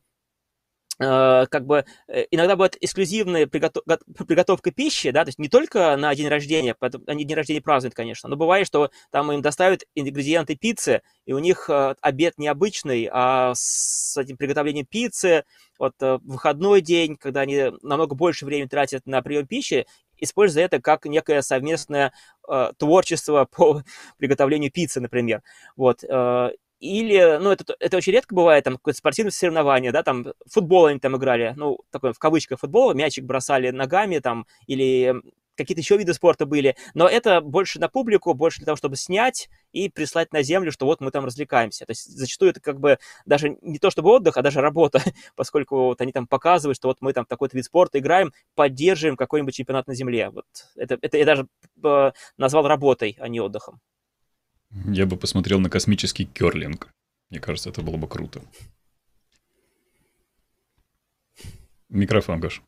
как 0.98 1.66
бы 1.66 1.84
э, 2.08 2.24
иногда 2.30 2.56
бывает 2.56 2.76
эксклюзивная 2.80 3.46
приготов... 3.46 3.84
приготовка 4.26 4.70
пищи, 4.70 5.10
да, 5.10 5.24
то 5.24 5.28
есть 5.28 5.38
не 5.38 5.48
только 5.48 5.96
на 5.96 6.14
день 6.14 6.28
рождения, 6.28 6.74
они 7.06 7.24
день 7.24 7.36
рождения 7.36 7.60
празднуют, 7.60 7.94
конечно, 7.94 8.28
но 8.28 8.36
бывает, 8.36 8.66
что 8.66 8.90
там 9.10 9.30
им 9.32 9.42
доставят 9.42 9.84
ингредиенты 9.94 10.56
пиццы, 10.56 11.02
и 11.24 11.32
у 11.32 11.38
них 11.38 11.70
э, 11.70 11.94
обед 12.00 12.34
необычный, 12.38 13.08
а 13.12 13.52
с 13.54 14.16
этим 14.16 14.36
приготовлением 14.36 14.86
пиццы, 14.86 15.44
вот 15.78 15.94
выходной 16.00 16.80
день, 16.80 17.16
когда 17.16 17.42
они 17.42 17.70
намного 17.82 18.16
больше 18.16 18.44
времени 18.44 18.66
тратят 18.66 19.06
на 19.06 19.22
прием 19.22 19.46
пищи, 19.46 19.86
используя 20.20 20.64
это 20.64 20.80
как 20.80 21.06
некое 21.06 21.42
совместное 21.42 22.12
э, 22.48 22.72
творчество 22.76 23.44
по 23.50 23.82
приготовлению 24.18 24.70
пиццы, 24.70 25.00
например. 25.00 25.42
Вот. 25.76 26.04
Э, 26.04 26.50
или, 26.80 27.38
ну, 27.40 27.50
это, 27.50 27.74
это 27.80 27.96
очень 27.96 28.12
редко 28.12 28.34
бывает, 28.34 28.64
там, 28.64 28.76
какое-то 28.76 28.98
спортивное 28.98 29.32
соревнование, 29.32 29.92
да, 29.92 30.02
там, 30.02 30.28
футбол 30.46 30.86
они 30.86 31.00
там 31.00 31.16
играли, 31.16 31.54
ну, 31.56 31.78
такой, 31.90 32.12
в 32.12 32.18
кавычках, 32.18 32.60
футбол, 32.60 32.94
мячик 32.94 33.24
бросали 33.24 33.70
ногами, 33.70 34.18
там, 34.18 34.46
или 34.66 35.14
какие-то 35.58 35.80
еще 35.80 35.98
виды 35.98 36.14
спорта 36.14 36.46
были, 36.46 36.76
но 36.94 37.06
это 37.08 37.40
больше 37.40 37.80
на 37.80 37.88
публику, 37.88 38.32
больше 38.32 38.58
для 38.58 38.66
того, 38.66 38.76
чтобы 38.76 38.96
снять 38.96 39.50
и 39.72 39.90
прислать 39.90 40.32
на 40.32 40.42
землю, 40.42 40.72
что 40.72 40.86
вот 40.86 41.00
мы 41.00 41.10
там 41.10 41.24
развлекаемся. 41.24 41.84
То 41.84 41.90
есть 41.90 42.06
зачастую 42.06 42.52
это 42.52 42.60
как 42.60 42.78
бы 42.78 42.98
даже 43.26 43.58
не 43.60 43.78
то 43.78 43.90
чтобы 43.90 44.10
отдых, 44.10 44.36
а 44.36 44.42
даже 44.42 44.60
работа, 44.60 45.02
поскольку 45.36 45.86
вот 45.86 46.00
они 46.00 46.12
там 46.12 46.26
показывают, 46.26 46.76
что 46.76 46.88
вот 46.88 46.98
мы 47.00 47.12
там 47.12 47.26
такой 47.26 47.48
вид 47.52 47.64
спорта 47.64 47.98
играем, 47.98 48.32
поддерживаем 48.54 49.16
какой-нибудь 49.16 49.54
чемпионат 49.54 49.88
на 49.88 49.94
земле. 49.94 50.30
Вот 50.30 50.46
это, 50.76 50.96
это 51.02 51.18
я 51.18 51.24
даже 51.24 51.48
э, 51.84 52.12
назвал 52.36 52.66
работой, 52.68 53.16
а 53.18 53.28
не 53.28 53.40
отдыхом. 53.40 53.80
Я 54.70 55.06
бы 55.06 55.16
посмотрел 55.16 55.60
на 55.60 55.70
космический 55.70 56.26
керлинг. 56.26 56.88
Мне 57.30 57.40
кажется, 57.40 57.70
это 57.70 57.82
было 57.82 57.96
бы 57.96 58.08
круто. 58.08 58.42
Микрофон, 61.88 62.40
Гош. 62.40 62.62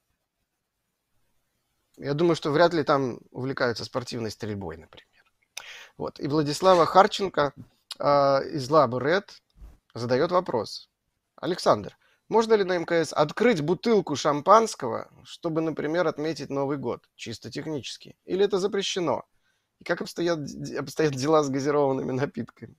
Я 1.97 2.15
думаю, 2.15 2.37
что 2.37 2.51
вряд 2.51 2.73
ли 2.73 2.83
там 2.83 3.21
увлекаются 3.31 3.85
спортивной 3.85 4.31
стрельбой, 4.31 4.79
например. 4.79 5.25
Вот. 5.99 6.19
И 6.19 6.27
Владислава 6.27 6.87
Харченко 6.87 7.53
э, 7.99 8.05
из 8.53 8.71
Лабы 8.71 8.99
Red 8.99 9.29
задает 9.93 10.33
вопрос. 10.33 10.89
Александр, 11.37 11.99
можно 12.31 12.55
ли 12.55 12.65
на 12.65 12.79
МКС 12.79 13.13
открыть 13.13 13.61
бутылку 13.61 14.17
шампанского, 14.17 15.11
чтобы, 15.25 15.61
например, 15.61 16.07
отметить 16.07 16.49
Новый 16.49 16.79
год, 16.79 17.05
чисто 17.17 17.51
технически? 17.51 18.17
Или 18.25 18.47
это 18.47 18.59
запрещено? 18.59 19.25
И 19.81 19.85
как 19.85 20.03
обстоят, 20.03 20.41
обстоят 20.79 21.15
дела 21.15 21.43
с 21.43 21.49
газированными 21.49 22.13
напитками? 22.13 22.77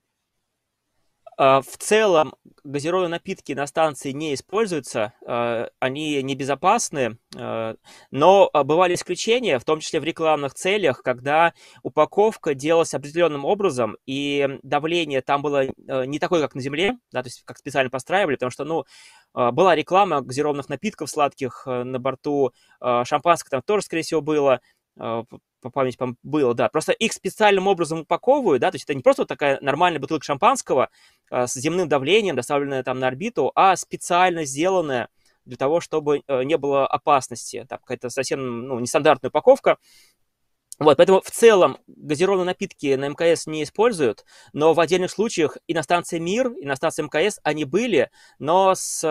А, 1.38 1.60
в 1.62 1.76
целом 1.78 2.34
газированные 2.62 3.08
напитки 3.08 3.52
на 3.52 3.66
станции 3.66 4.12
не 4.12 4.34
используются, 4.34 5.14
а, 5.26 5.70
они 5.80 6.22
небезопасны, 6.22 7.18
а, 7.36 7.74
но 8.10 8.50
бывали 8.52 8.94
исключения, 8.94 9.58
в 9.58 9.64
том 9.64 9.80
числе 9.80 9.98
в 9.98 10.04
рекламных 10.04 10.54
целях, 10.54 11.02
когда 11.02 11.54
упаковка 11.82 12.54
делалась 12.54 12.94
определенным 12.94 13.44
образом, 13.44 13.96
и 14.06 14.58
давление 14.62 15.22
там 15.22 15.42
было 15.42 15.66
не 16.06 16.18
такое, 16.18 16.42
как 16.42 16.54
на 16.54 16.60
Земле, 16.60 16.98
да, 17.10 17.22
то 17.22 17.28
есть 17.28 17.42
как 17.44 17.58
специально 17.58 17.90
постраивали, 17.90 18.36
потому 18.36 18.50
что, 18.50 18.64
ну, 18.64 18.84
была 19.34 19.74
реклама 19.74 20.20
газированных 20.20 20.68
напитков 20.68 21.08
сладких 21.08 21.64
на 21.66 21.98
борту, 21.98 22.52
шампанское 22.80 23.50
там 23.50 23.62
тоже, 23.62 23.86
скорее 23.86 24.02
всего, 24.02 24.20
было, 24.20 24.60
по 25.62 25.70
памяти, 25.70 25.96
по 25.96 26.14
было, 26.22 26.54
да. 26.54 26.68
Просто 26.68 26.92
их 26.92 27.12
специальным 27.12 27.66
образом 27.66 28.00
упаковывают, 28.00 28.60
да, 28.60 28.70
то 28.70 28.74
есть 28.74 28.84
это 28.84 28.94
не 28.94 29.02
просто 29.02 29.22
вот 29.22 29.28
такая 29.28 29.58
нормальная 29.60 30.00
бутылка 30.00 30.24
шампанского 30.24 30.90
э, 31.30 31.46
с 31.46 31.54
земным 31.54 31.88
давлением, 31.88 32.36
доставленная 32.36 32.82
там 32.82 32.98
на 32.98 33.06
орбиту, 33.06 33.52
а 33.54 33.76
специально 33.76 34.44
сделанная 34.44 35.08
для 35.44 35.56
того, 35.56 35.80
чтобы 35.80 36.22
э, 36.26 36.42
не 36.44 36.56
было 36.56 36.86
опасности. 36.86 37.64
Там 37.68 37.78
какая-то 37.78 38.10
совсем, 38.10 38.66
ну, 38.66 38.78
нестандартная 38.78 39.30
упаковка. 39.30 39.78
Вот, 40.78 40.96
поэтому 40.96 41.20
в 41.20 41.30
целом 41.30 41.78
газированные 41.86 42.44
напитки 42.44 42.94
на 42.94 43.08
МКС 43.08 43.46
не 43.46 43.62
используют, 43.62 44.24
но 44.52 44.72
в 44.74 44.80
отдельных 44.80 45.10
случаях 45.10 45.58
и 45.66 45.74
на 45.74 45.82
станции 45.82 46.18
МИР, 46.18 46.52
и 46.52 46.66
на 46.66 46.74
станции 46.76 47.02
МКС 47.02 47.38
они 47.44 47.64
были, 47.64 48.10
но 48.38 48.74
с, 48.74 49.04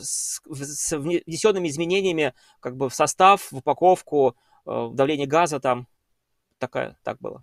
с, 0.00 0.40
с 0.46 0.96
внесенными 0.96 1.68
изменениями 1.68 2.34
как 2.60 2.76
бы 2.76 2.88
в 2.88 2.94
состав, 2.94 3.50
в 3.50 3.58
упаковку, 3.58 4.36
э, 4.64 4.70
в 4.70 4.94
давление 4.94 5.26
газа 5.26 5.60
там 5.60 5.86
такая, 6.58 6.98
так 7.02 7.18
было. 7.18 7.42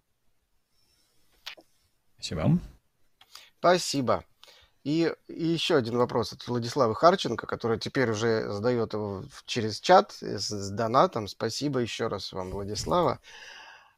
Спасибо. 2.15 2.59
Спасибо. 3.59 4.23
И, 4.83 5.11
и 5.27 5.45
еще 5.47 5.77
один 5.77 5.97
вопрос 5.97 6.33
от 6.33 6.47
Владислава 6.47 6.93
Харченко, 6.93 7.47
который 7.47 7.79
теперь 7.79 8.11
уже 8.11 8.51
задает 8.51 8.93
его 8.93 9.23
через 9.45 9.79
чат 9.79 10.11
с, 10.11 10.49
с 10.49 10.69
донатом. 10.69 11.27
Спасибо 11.27 11.79
еще 11.79 12.07
раз 12.07 12.31
вам, 12.31 12.51
Владислава. 12.51 13.19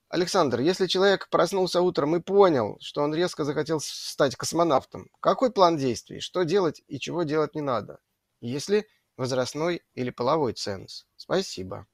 Александр, 0.07 0.61
если 0.61 0.87
человек 0.87 1.27
проснулся 1.29 1.81
утром 1.81 2.15
и 2.15 2.21
понял, 2.21 2.77
что 2.79 3.01
он 3.01 3.13
резко 3.13 3.43
захотел 3.43 3.81
стать 3.81 4.37
космонавтом, 4.37 5.09
какой 5.19 5.51
план 5.51 5.75
действий? 5.75 6.21
Что 6.21 6.43
делать 6.43 6.81
и 6.87 6.97
чего 6.99 7.23
делать 7.23 7.55
не 7.55 7.61
надо? 7.61 7.99
Если 8.39 8.87
возрастной 9.17 9.81
или 9.93 10.09
половой 10.09 10.53
ценз? 10.53 11.05
Спасибо. 11.17 11.85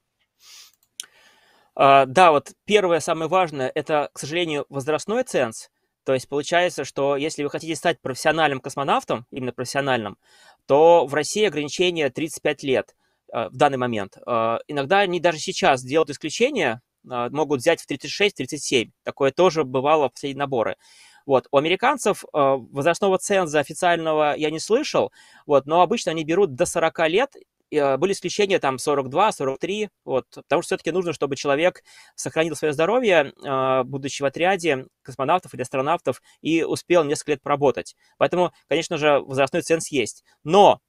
А, 1.76 2.06
да, 2.06 2.30
вот 2.30 2.52
первое, 2.64 3.00
самое 3.00 3.28
важное, 3.28 3.70
это, 3.74 4.10
к 4.12 4.18
сожалению, 4.18 4.66
возрастной 4.68 5.24
ценз. 5.24 5.70
То 6.04 6.14
есть 6.14 6.28
получается, 6.28 6.84
что 6.84 7.16
если 7.16 7.42
вы 7.42 7.50
хотите 7.50 7.74
стать 7.74 8.00
профессиональным 8.00 8.60
космонавтом, 8.60 9.26
именно 9.30 9.52
профессиональным, 9.52 10.18
то 10.66 11.06
в 11.06 11.14
России 11.14 11.44
ограничение 11.46 12.10
35 12.10 12.62
лет 12.62 12.94
э, 13.32 13.48
в 13.48 13.56
данный 13.56 13.78
момент. 13.78 14.18
Э, 14.26 14.58
иногда 14.68 15.00
они 15.00 15.18
даже 15.18 15.38
сейчас 15.38 15.82
делают 15.82 16.10
исключения, 16.10 16.80
могут 17.02 17.60
взять 17.60 17.82
в 17.82 17.90
36-37. 17.90 18.90
Такое 19.02 19.30
тоже 19.30 19.64
бывало 19.64 20.08
в 20.08 20.14
последние 20.14 20.38
наборы. 20.38 20.76
Вот. 21.26 21.46
У 21.50 21.58
американцев 21.58 22.24
возрастного 22.32 23.18
ценза 23.18 23.60
официального 23.60 24.34
я 24.34 24.50
не 24.50 24.58
слышал, 24.58 25.12
вот, 25.44 25.66
но 25.66 25.82
обычно 25.82 26.12
они 26.12 26.24
берут 26.24 26.54
до 26.54 26.64
40 26.64 27.08
лет 27.10 27.34
а, 27.34 27.40
были 27.98 28.12
исключения 28.12 28.58
там 28.58 28.78
42, 28.78 29.32
43, 29.32 29.88
вот, 30.04 30.26
потому 30.30 30.62
что 30.62 30.68
все-таки 30.68 30.90
нужно, 30.90 31.12
чтобы 31.12 31.36
человек 31.36 31.82
сохранил 32.14 32.56
свое 32.56 32.72
здоровье, 32.72 33.32
а, 33.44 33.84
будучи 33.84 34.22
в 34.22 34.24
отряде 34.26 34.86
космонавтов 35.02 35.54
или 35.54 35.62
астронавтов, 35.62 36.22
и 36.40 36.62
успел 36.62 37.04
несколько 37.04 37.32
лет 37.32 37.42
поработать. 37.42 37.96
Поэтому, 38.18 38.52
конечно 38.68 38.98
же, 38.98 39.20
возрастной 39.20 39.62
ценз 39.62 39.88
есть. 39.88 40.24
Но 40.44 40.80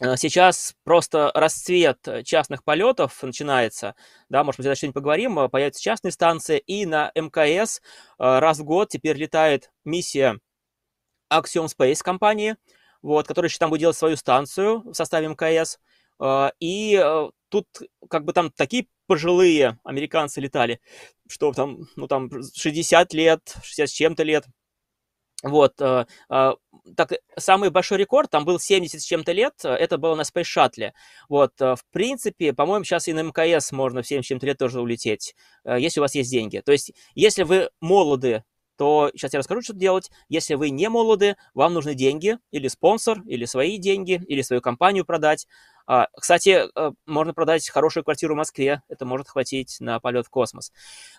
а, 0.00 0.16
Сейчас 0.16 0.74
просто 0.84 1.30
расцвет 1.34 1.98
частных 2.24 2.64
полетов 2.64 3.22
начинается, 3.22 3.94
да, 4.28 4.44
может 4.44 4.58
быть, 4.58 4.66
о 4.66 4.74
что-нибудь 4.74 4.94
поговорим, 4.94 5.48
появятся 5.50 5.82
частные 5.82 6.12
станции, 6.12 6.58
и 6.58 6.86
на 6.86 7.10
МКС 7.14 7.80
раз 8.18 8.58
в 8.58 8.64
год 8.64 8.88
теперь 8.88 9.16
летает 9.16 9.70
миссия 9.84 10.38
Axiom 11.32 11.66
Space 11.66 12.02
компании, 12.02 12.56
вот, 13.02 13.26
который 13.26 13.46
еще 13.46 13.58
там 13.58 13.70
будет 13.70 13.80
делать 13.80 13.96
свою 13.96 14.16
станцию 14.16 14.82
в 14.82 14.94
составе 14.94 15.28
МКС. 15.28 15.78
А, 16.20 16.52
и 16.58 17.00
э, 17.00 17.30
тут 17.48 17.66
как 18.10 18.24
бы 18.24 18.32
там 18.32 18.50
такие 18.50 18.88
пожилые 19.06 19.78
американцы 19.84 20.40
летали, 20.40 20.80
что 21.28 21.52
там, 21.52 21.88
ну 21.96 22.08
там 22.08 22.30
60 22.54 23.12
лет, 23.14 23.40
60 23.62 23.88
с 23.88 23.92
чем-то 23.92 24.22
лет. 24.24 24.44
Вот, 25.44 25.80
э, 25.80 26.06
так, 26.28 27.12
самый 27.36 27.70
большой 27.70 27.98
рекорд, 27.98 28.28
там 28.28 28.44
был 28.44 28.58
70 28.58 29.00
с 29.00 29.04
чем-то 29.04 29.30
лет, 29.30 29.54
это 29.62 29.96
было 29.96 30.16
на 30.16 30.22
Space 30.22 30.42
Shuttle. 30.42 30.90
Вот, 31.28 31.52
в 31.60 31.78
принципе, 31.92 32.52
по-моему, 32.52 32.84
сейчас 32.84 33.06
и 33.06 33.12
на 33.12 33.22
МКС 33.22 33.70
можно 33.70 34.02
в 34.02 34.06
70 34.06 34.24
с 34.24 34.28
чем-то 34.28 34.46
лет 34.46 34.58
тоже 34.58 34.80
улететь, 34.80 35.36
если 35.64 36.00
у 36.00 36.02
вас 36.02 36.16
есть 36.16 36.30
деньги. 36.32 36.60
То 36.64 36.72
есть, 36.72 36.92
если 37.14 37.44
вы 37.44 37.70
молоды, 37.80 38.42
то 38.78 39.10
сейчас 39.12 39.32
я 39.34 39.40
расскажу, 39.40 39.60
что 39.60 39.74
делать. 39.74 40.10
Если 40.28 40.54
вы 40.54 40.70
не 40.70 40.88
молоды, 40.88 41.36
вам 41.52 41.74
нужны 41.74 41.94
деньги, 41.94 42.38
или 42.52 42.68
спонсор, 42.68 43.20
или 43.26 43.44
свои 43.44 43.76
деньги, 43.76 44.22
или 44.28 44.40
свою 44.40 44.62
компанию 44.62 45.04
продать. 45.04 45.46
А, 45.86 46.06
кстати, 46.14 46.64
э, 46.72 46.92
можно 47.04 47.34
продать 47.34 47.68
хорошую 47.68 48.04
квартиру 48.04 48.34
в 48.34 48.36
Москве, 48.36 48.82
это 48.88 49.04
может 49.04 49.28
хватить 49.28 49.78
на 49.80 49.98
полет 49.98 50.26
в 50.26 50.30
космос. 50.30 50.72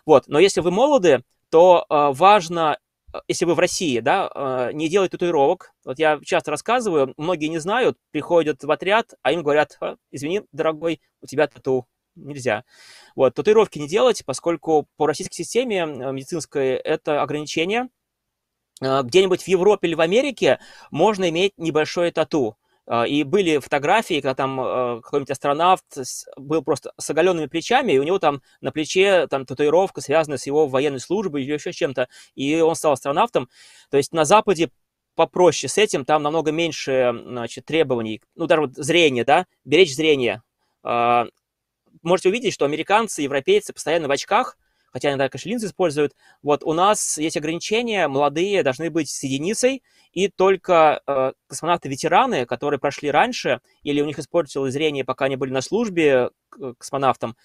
Вот, 0.06 0.28
но 0.28 0.40
если 0.40 0.62
вы 0.62 0.72
молоды, 0.72 1.24
то 1.50 1.86
э, 1.90 2.14
важно 2.14 2.78
э, 3.14 3.18
если 3.28 3.44
вы 3.44 3.56
в 3.56 3.60
России, 3.60 4.00
да, 4.00 4.70
не 4.72 4.88
делать 4.88 5.12
татуировок. 5.12 5.74
Вот 5.84 6.00
я 6.00 6.20
часто 6.24 6.52
рассказываю, 6.52 7.14
многие 7.18 7.48
не 7.48 7.58
знают, 7.58 7.98
приходят 8.12 8.64
в 8.64 8.72
отряд, 8.72 9.16
а 9.22 9.34
им 9.34 9.44
говорят, 9.44 9.78
извини, 10.12 10.44
дорогой, 10.54 11.02
у 11.22 11.26
тебя 11.26 11.48
тату 11.48 11.88
нельзя. 12.26 12.64
Вот, 13.16 13.34
татуировки 13.34 13.80
не 13.80 13.88
делать, 13.88 14.24
поскольку 14.26 14.88
по 14.98 15.08
российской 15.08 15.36
системе 15.36 15.82
э, 15.82 16.12
медицинской 16.12 16.70
это 16.76 17.22
ограничение. 17.22 17.90
Э, 18.82 19.02
где-нибудь 19.04 19.44
в 19.44 19.48
Европе 19.48 19.88
или 19.88 19.96
в 19.96 20.02
Америке 20.02 20.60
можно 20.92 21.30
иметь 21.30 21.54
небольшое 21.58 22.12
тату. 22.12 22.58
Э, 22.88 23.08
и 23.08 23.24
были 23.24 23.60
фотографии, 23.60 24.22
когда 24.22 24.36
там 24.36 25.02
какой-нибудь 25.02 25.32
астронавт 25.32 25.86
был 26.38 26.62
просто 26.64 26.94
с 26.98 27.10
оголенными 27.10 27.48
плечами, 27.48 27.94
и 27.94 28.00
у 28.00 28.04
него 28.04 28.20
там 28.20 28.42
на 28.62 28.72
плече 28.72 29.28
там 29.28 29.46
татуировка, 29.46 30.02
связанная 30.02 30.38
с 30.38 30.46
его 30.46 30.68
военной 30.68 31.00
службой 31.00 31.44
или 31.44 31.54
еще 31.54 31.74
чем-то, 31.74 32.08
и 32.36 32.60
он 32.62 32.76
стал 32.76 32.94
астронавтом. 32.94 33.50
То 33.90 33.98
есть 33.98 34.14
на 34.14 34.26
Западе 34.26 34.70
попроще 35.16 35.70
с 35.70 35.78
этим, 35.78 36.06
там 36.06 36.24
намного 36.24 36.54
меньше 36.54 37.14
значит, 37.26 37.66
требований, 37.66 38.22
ну, 38.36 38.48
даже 38.48 38.62
вот 38.62 38.76
зрение, 38.76 39.26
да, 39.26 39.48
беречь 39.66 39.94
зрение 39.94 40.42
можете 42.02 42.30
увидеть, 42.30 42.54
что 42.54 42.66
американцы, 42.66 43.22
европейцы 43.22 43.74
постоянно 43.74 44.08
в 44.08 44.12
очках, 44.12 44.58
хотя 44.92 45.10
иногда, 45.10 45.30
конечно, 45.30 45.50
линзы 45.50 45.68
используют. 45.68 46.16
Вот 46.42 46.64
у 46.64 46.74
нас 46.74 47.18
есть 47.18 47.38
ограничения, 47.38 48.08
молодые 48.08 48.64
должны 48.64 48.90
быть 48.90 49.10
с 49.10 49.24
единицей, 49.24 49.84
и 50.12 50.28
только 50.28 51.02
э, 51.06 51.34
космонавты-ветераны, 51.48 52.46
которые 52.46 52.80
прошли 52.80 53.12
раньше, 53.12 53.62
или 53.84 54.02
у 54.02 54.06
них 54.06 54.18
испортилось 54.18 54.74
зрение, 54.74 55.06
пока 55.06 55.26
они 55.26 55.36
были 55.36 55.52
на 55.52 55.62
службе, 55.62 56.32
космонавтом 56.80 57.38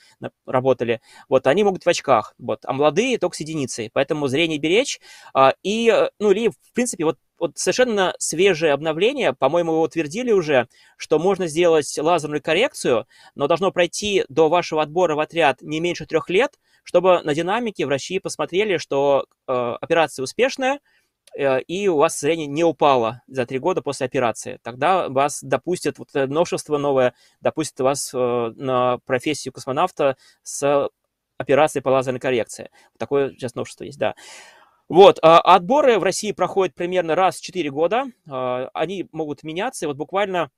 работали, 0.47 1.01
вот, 1.29 1.47
они 1.47 1.63
могут 1.63 1.85
в 1.85 1.89
очках, 1.89 2.35
вот, 2.39 2.61
а 2.65 2.73
молодые 2.73 3.19
только 3.19 3.37
с 3.37 3.41
единицей, 3.41 3.91
поэтому 3.93 4.29
зрение 4.29 4.59
беречь, 4.59 5.01
э, 5.35 5.53
и, 5.63 5.91
э, 5.91 6.09
ну, 6.19 6.31
или, 6.31 6.49
в 6.49 6.73
принципе, 6.73 7.05
вот 7.05 7.19
вот 7.39 7.59
совершенно 7.59 8.15
свежее 8.19 8.73
обновление, 8.73 9.33
по-моему, 9.33 9.73
вы 9.73 9.81
утвердили 9.81 10.33
уже, 10.33 10.69
что 10.97 11.19
можно 11.19 11.47
сделать 11.47 11.99
лазерную 11.99 12.43
коррекцию, 12.43 13.07
но 13.35 13.47
должно 13.47 13.73
пройти 13.73 14.25
до 14.29 14.49
вашего 14.49 14.83
отбора 14.83 15.15
в 15.15 15.21
отряд 15.21 15.61
не 15.63 15.81
меньше 15.81 16.07
трех 16.07 16.31
лет, 16.31 16.59
чтобы 16.85 17.23
на 17.23 17.35
динамике 17.35 17.87
врачи 17.87 18.19
посмотрели, 18.19 18.77
что 18.77 19.27
э, 19.47 19.53
операция 19.53 20.23
успешная, 20.23 20.81
э, 21.37 21.61
и 21.63 21.89
у 21.89 21.97
вас 21.97 22.21
зрение 22.21 22.47
не 22.47 22.65
упало 22.65 23.23
за 23.27 23.47
три 23.47 23.59
года 23.59 23.83
после 23.83 24.07
операции. 24.07 24.59
Тогда 24.63 25.09
вас 25.09 25.43
допустят, 25.43 25.99
вот 25.99 26.11
это 26.15 26.33
новшество 26.33 26.79
новое, 26.79 27.15
допустит 27.41 27.81
вас 27.81 28.13
э, 28.15 28.53
на 28.57 28.99
профессию 29.07 29.53
космонавта 29.53 30.17
с 30.43 30.89
операцией 31.37 31.83
по 31.83 31.89
лазерной 31.89 32.21
коррекции. 32.21 32.71
Такое 32.99 33.31
сейчас 33.31 33.55
новшество 33.55 33.85
есть, 33.85 33.99
да. 33.99 34.15
Вот, 34.89 35.19
а 35.23 35.41
отборы 35.41 35.99
в 35.99 36.03
России 36.03 36.33
проходят 36.33 36.75
примерно 36.75 37.15
раз 37.15 37.39
в 37.39 37.43
4 37.43 37.71
года. 37.71 38.05
А, 38.29 38.69
они 38.75 39.09
могут 39.13 39.43
меняться. 39.43 39.87
И 39.87 39.89
вот 39.89 39.97
буквально 39.97 40.51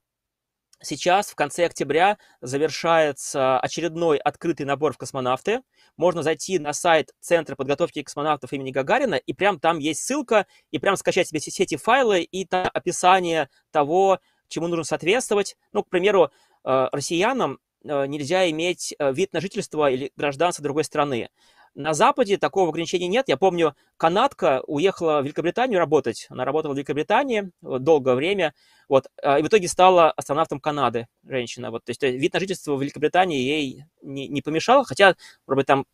сейчас, 0.82 1.28
в 1.28 1.36
конце 1.36 1.64
октября, 1.64 2.18
завершается 2.40 3.58
очередной 3.60 4.18
открытый 4.18 4.66
набор 4.66 4.92
в 4.92 4.98
космонавты. 4.98 5.62
Можно 5.96 6.22
зайти 6.22 6.58
на 6.58 6.72
сайт 6.72 7.12
Центра 7.20 7.54
подготовки 7.54 8.02
космонавтов 8.02 8.52
имени 8.52 8.72
Гагарина, 8.72 9.14
и 9.14 9.32
прям 9.32 9.60
там 9.60 9.78
есть 9.78 10.02
ссылка, 10.02 10.46
и 10.72 10.78
прям 10.78 10.96
скачать 10.96 11.28
себе 11.28 11.38
все 11.38 11.62
эти 11.62 11.76
файлы 11.76 12.22
и 12.22 12.44
там 12.44 12.68
описание 12.74 13.48
того, 13.70 14.18
чему 14.48 14.66
нужно 14.66 14.84
соответствовать. 14.84 15.56
Ну, 15.72 15.84
к 15.84 15.88
примеру, 15.88 16.30
а, 16.64 16.88
россиянам 16.92 17.60
нельзя 17.84 18.50
иметь 18.50 18.96
вид 18.98 19.32
на 19.32 19.40
жительство 19.40 19.88
или 19.88 20.10
гражданство 20.16 20.60
другой 20.64 20.82
страны. 20.82 21.28
На 21.76 21.92
Западе 21.92 22.38
такого 22.38 22.70
ограничения 22.70 23.06
нет. 23.06 23.28
Я 23.28 23.36
помню, 23.36 23.76
канадка 23.98 24.62
уехала 24.66 25.20
в 25.20 25.24
Великобританию 25.24 25.78
работать. 25.78 26.26
Она 26.30 26.46
работала 26.46 26.72
в 26.72 26.76
Великобритании 26.76 27.50
долгое 27.60 28.14
время. 28.14 28.54
Вот, 28.88 29.08
а, 29.22 29.38
и 29.38 29.42
в 29.42 29.46
итоге 29.48 29.68
стала 29.68 30.10
астронавтом 30.10 30.58
Канады, 30.58 31.06
женщина. 31.22 31.70
Вот, 31.70 31.84
то 31.84 31.90
есть 31.90 32.02
вид 32.02 32.32
на 32.32 32.40
жительство 32.40 32.76
в 32.76 32.80
Великобритании 32.80 33.40
ей 33.40 33.84
не, 34.00 34.26
не 34.26 34.40
помешал, 34.40 34.84
хотя, 34.84 35.16
может 35.46 35.58
быть, 35.58 35.66
там 35.66 35.84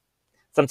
там, 0.55 0.69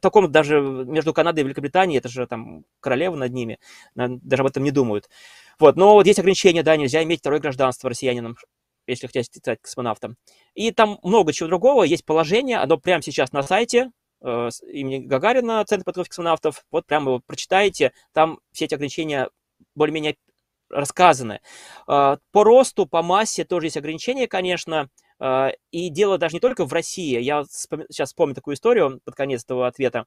таком 0.00 0.32
даже 0.32 0.60
между 0.60 1.12
Канадой 1.12 1.42
и 1.42 1.44
Великобританией, 1.44 1.98
это 1.98 2.08
же 2.08 2.26
там 2.26 2.64
королева 2.80 3.16
над 3.16 3.32
ними, 3.32 3.58
даже 3.94 4.42
об 4.42 4.46
этом 4.46 4.62
не 4.62 4.70
думают. 4.70 5.10
Вот, 5.58 5.76
но 5.76 5.94
вот 5.94 6.06
есть 6.06 6.20
ограничения, 6.20 6.62
да, 6.62 6.76
нельзя 6.76 7.02
иметь 7.02 7.20
второе 7.20 7.40
гражданство 7.40 7.90
россиянином, 7.90 8.36
если 8.86 9.08
хотите 9.08 9.38
стать 9.38 9.60
космонавтом. 9.60 10.16
И 10.54 10.70
там 10.70 10.98
много 11.02 11.32
чего 11.32 11.48
другого, 11.48 11.82
есть 11.82 12.04
положение, 12.04 12.58
оно 12.58 12.78
прямо 12.78 13.02
сейчас 13.02 13.32
на 13.32 13.42
сайте, 13.42 13.78
э, 13.80 13.90
имени 14.24 14.98
Гагарина, 14.98 15.64
Центр 15.64 15.84
подготовки 15.84 16.10
космонавтов, 16.10 16.64
вот 16.70 16.86
прямо 16.86 17.10
его 17.10 17.20
прочитаете, 17.26 17.92
там 18.12 18.40
все 18.52 18.64
эти 18.64 18.74
ограничения 18.74 19.28
более-менее 19.74 20.16
рассказаны. 20.70 21.40
Э, 21.86 22.16
по 22.32 22.44
росту, 22.44 22.86
по 22.86 23.02
массе 23.02 23.44
тоже 23.44 23.66
есть 23.66 23.76
ограничения, 23.76 24.26
конечно, 24.26 24.88
э, 25.20 25.50
и 25.70 25.88
дело 25.90 26.18
даже 26.18 26.36
не 26.36 26.40
только 26.40 26.64
в 26.64 26.72
России. 26.72 27.20
Я 27.20 27.44
сейчас 27.44 28.10
вспомню 28.10 28.34
такую 28.34 28.54
историю 28.54 29.00
под 29.04 29.14
конец 29.14 29.44
этого 29.44 29.66
ответа. 29.66 30.06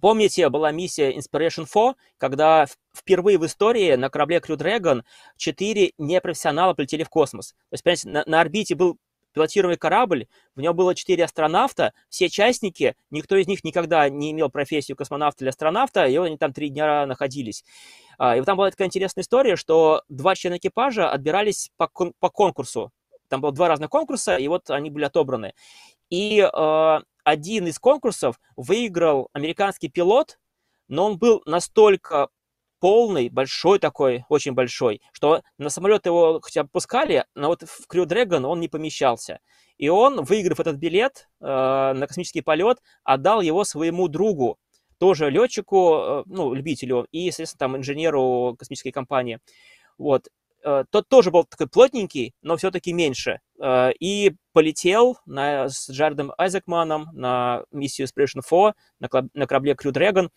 Помните, 0.00 0.48
была 0.48 0.72
миссия 0.72 1.12
Inspiration 1.16 1.66
4, 1.72 1.94
когда 2.18 2.66
впервые 2.96 3.38
в 3.38 3.46
истории 3.46 3.94
на 3.94 4.10
корабле 4.10 4.38
Crew 4.38 4.56
Dragon 4.56 5.02
четыре 5.36 5.92
непрофессионала 5.98 6.74
полетели 6.74 7.04
в 7.04 7.08
космос. 7.08 7.52
То 7.52 7.74
есть, 7.74 7.84
понимаете, 7.84 8.08
на, 8.08 8.24
на 8.26 8.40
орбите 8.40 8.74
был 8.74 8.98
пилотируемый 9.34 9.76
корабль, 9.76 10.26
в 10.54 10.60
нем 10.60 10.74
было 10.74 10.94
четыре 10.94 11.24
астронавта, 11.24 11.92
все 12.08 12.28
частники, 12.28 12.96
никто 13.10 13.36
из 13.36 13.46
них 13.46 13.64
никогда 13.64 14.08
не 14.08 14.30
имел 14.30 14.48
профессию 14.48 14.96
космонавта 14.96 15.44
или 15.44 15.50
астронавта, 15.50 16.06
и 16.06 16.16
они 16.16 16.38
там 16.38 16.52
три 16.52 16.70
дня 16.70 17.04
находились. 17.04 17.64
А, 18.16 18.36
и 18.36 18.40
вот 18.40 18.46
там 18.46 18.56
была 18.56 18.70
такая 18.70 18.88
интересная 18.88 19.22
история, 19.22 19.56
что 19.56 20.02
два 20.08 20.34
члена 20.34 20.56
экипажа 20.56 21.10
отбирались 21.10 21.70
по, 21.76 21.88
кон- 21.88 22.14
по 22.18 22.30
конкурсу. 22.30 22.92
Там 23.28 23.40
было 23.40 23.52
два 23.52 23.68
разных 23.68 23.90
конкурса, 23.90 24.36
и 24.36 24.48
вот 24.48 24.70
они 24.70 24.90
были 24.90 25.04
отобраны. 25.04 25.54
И 26.10 26.40
э, 26.40 26.98
один 27.24 27.66
из 27.66 27.78
конкурсов 27.78 28.38
выиграл 28.56 29.28
американский 29.32 29.88
пилот, 29.88 30.38
но 30.88 31.06
он 31.06 31.18
был 31.18 31.42
настолько 31.46 32.28
полный, 32.84 33.30
большой 33.30 33.78
такой, 33.78 34.26
очень 34.28 34.52
большой, 34.52 35.00
что 35.12 35.40
на 35.56 35.70
самолет 35.70 36.04
его 36.04 36.38
хотя 36.42 36.64
бы 36.64 36.68
пускали, 36.70 37.24
но 37.34 37.48
вот 37.48 37.62
в 37.62 37.90
Crew 37.90 38.04
Dragon 38.04 38.44
он 38.44 38.60
не 38.60 38.68
помещался. 38.68 39.38
И 39.78 39.88
он, 39.88 40.22
выиграв 40.22 40.60
этот 40.60 40.76
билет 40.76 41.30
э, 41.40 41.46
на 41.46 42.06
космический 42.06 42.42
полет, 42.42 42.82
отдал 43.02 43.40
его 43.40 43.64
своему 43.64 44.08
другу, 44.08 44.58
тоже 44.98 45.30
летчику, 45.30 45.94
э, 45.94 46.22
ну, 46.26 46.52
любителю 46.52 47.06
и, 47.10 47.20
естественно, 47.20 47.58
там 47.58 47.76
инженеру 47.78 48.54
космической 48.58 48.90
компании. 48.90 49.38
Вот. 49.96 50.28
Э, 50.62 50.84
тот 50.90 51.08
тоже 51.08 51.30
был 51.30 51.44
такой 51.44 51.68
плотненький, 51.68 52.34
но 52.42 52.56
все-таки 52.56 52.92
меньше. 52.92 53.40
Э, 53.62 53.92
и 53.98 54.34
полетел 54.52 55.18
на, 55.26 55.68
с 55.68 55.90
Джаредом 55.90 56.32
Айзекманом 56.38 57.08
на 57.12 57.64
миссию 57.70 58.08
Expedition 58.08 58.42
4 58.42 58.74
на, 59.00 59.08
на 59.34 59.46
корабле 59.46 59.72
Crew 59.72 59.92
Dragon. 59.92 60.28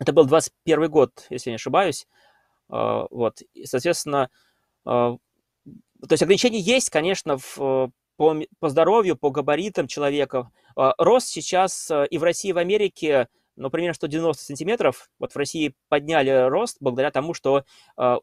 Это 0.00 0.14
был 0.14 0.24
21 0.24 0.90
год, 0.90 1.26
если 1.28 1.50
не 1.50 1.56
ошибаюсь. 1.56 2.08
А, 2.70 3.06
вот, 3.10 3.42
и, 3.52 3.66
соответственно, 3.66 4.30
а, 4.86 5.16
то 6.08 6.12
есть 6.12 6.22
ограничения 6.22 6.58
есть, 6.58 6.88
конечно, 6.88 7.36
в, 7.36 7.92
по, 8.16 8.36
по 8.58 8.68
здоровью, 8.70 9.16
по 9.16 9.30
габаритам 9.30 9.86
человека. 9.86 10.50
А, 10.74 10.94
рост 10.96 11.28
сейчас 11.28 11.92
и 12.10 12.16
в 12.16 12.22
России, 12.22 12.48
и 12.48 12.52
в 12.54 12.58
Америке, 12.58 13.28
ну, 13.56 13.68
примерно 13.68 13.92
190 13.92 14.42
сантиметров. 14.42 15.10
Вот 15.18 15.34
в 15.34 15.36
России 15.36 15.74
подняли 15.90 16.48
рост 16.48 16.78
благодаря 16.80 17.10
тому, 17.10 17.34
что 17.34 17.64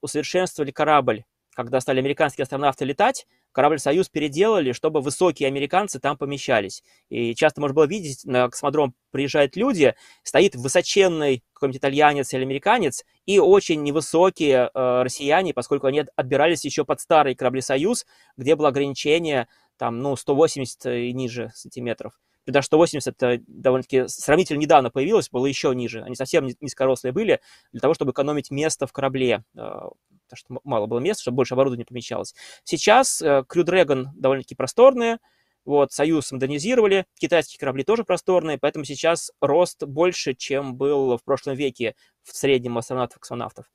усовершенствовали 0.01 0.71
корабль. 0.71 1.25
Когда 1.53 1.79
стали 1.79 1.99
американские 1.99 2.43
астронавты 2.43 2.85
летать, 2.85 3.27
корабль 3.58 3.80
«Союз» 3.80 4.08
переделали, 4.08 4.72
чтобы 4.72 5.02
высокие 5.02 5.48
американцы 5.48 6.00
там 6.00 6.15
помещались. 6.15 6.84
И 7.10 7.34
часто 7.34 7.60
можно 7.60 7.74
было 7.74 7.88
видеть, 7.88 8.24
на 8.24 8.50
космодром 8.52 8.93
приезжают 9.10 9.56
люди, 9.56 9.96
стоит 10.22 10.54
высоченный 10.54 11.43
какой-нибудь 11.54 11.80
итальянец 11.80 12.32
или 12.36 12.43
американец 12.43 13.04
и 13.26 13.39
очень 13.39 13.82
невысокие 13.82 14.70
э, 14.72 15.02
россияне, 15.02 15.56
поскольку 15.56 15.88
они 15.88 16.06
отбирались 16.15 16.65
еще 16.65 16.86
под 16.86 17.02
старый 17.02 17.34
корабли 17.34 17.62
«Союз», 17.62 18.06
где 18.38 18.56
было 18.56 18.67
ограничение 18.67 19.48
там, 19.76 20.04
ну, 20.04 20.15
180 20.15 20.86
и 20.86 21.12
ниже 21.13 21.52
сантиметров. 21.56 22.13
И 22.47 22.51
даже 22.51 22.67
180 22.67 23.07
это 23.21 23.43
довольно-таки 23.45 24.07
сравнительно 24.07 24.57
недавно 24.57 24.89
появилось, 24.89 25.29
было 25.29 25.45
еще 25.45 25.75
ниже. 25.75 26.01
Они 26.01 26.15
совсем 26.15 26.47
низкорослые 26.62 27.12
были 27.12 27.41
для 27.73 27.81
того, 27.81 27.93
чтобы 27.93 28.12
экономить 28.12 28.51
место 28.51 28.88
в 28.88 28.93
корабле. 28.93 29.43
Э, 29.55 29.89
потому 30.27 30.38
что 30.38 30.60
мало 30.63 30.88
было 30.88 30.99
места, 30.99 31.23
чтобы 31.23 31.36
больше 31.36 31.53
оборудования 31.55 31.86
помещалось. 31.86 32.33
Сейчас 32.63 33.21
э, 33.21 33.43
Crew 33.47 33.65
Dragon 33.65 34.05
довольно-таки 34.15 34.55
просторные, 34.55 35.19
вот, 35.65 35.91
Союз 35.91 36.31
модернизировали, 36.31 37.05
китайские 37.19 37.60
корабли 37.60 37.83
тоже 37.83 38.05
просторные, 38.05 38.57
поэтому 38.57 38.86
сейчас 38.86 39.31
рост 39.41 39.83
больше, 39.83 40.33
чем 40.33 40.75
был 40.75 41.17
в 41.17 41.23
прошлом 41.25 41.55
веке 41.55 41.95
в 42.23 42.36
среднем 42.36 42.77
астронавтов-космонавтов. 42.77 43.65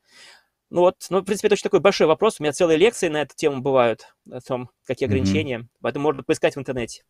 Ну 0.71 0.81
вот, 0.81 0.97
ну, 1.11 1.21
в 1.21 1.25
принципе, 1.25 1.49
это 1.49 1.53
очень 1.53 1.65
такой 1.65 1.81
большой 1.81 2.07
вопрос. 2.07 2.41
У 2.41 2.43
меня 2.43 2.53
целые 2.53 2.79
лекции 2.79 3.09
на 3.09 3.21
эту 3.21 3.37
тему 3.37 3.61
бывают, 3.61 4.15
о 4.31 4.41
том, 4.41 4.71
какие 4.87 5.07
ограничения. 5.07 5.59
Mm-hmm. 5.59 5.79
Поэтому 5.83 6.05
можно 6.05 6.23
поискать 6.23 6.57
в 6.57 6.59
интернете. 6.59 7.03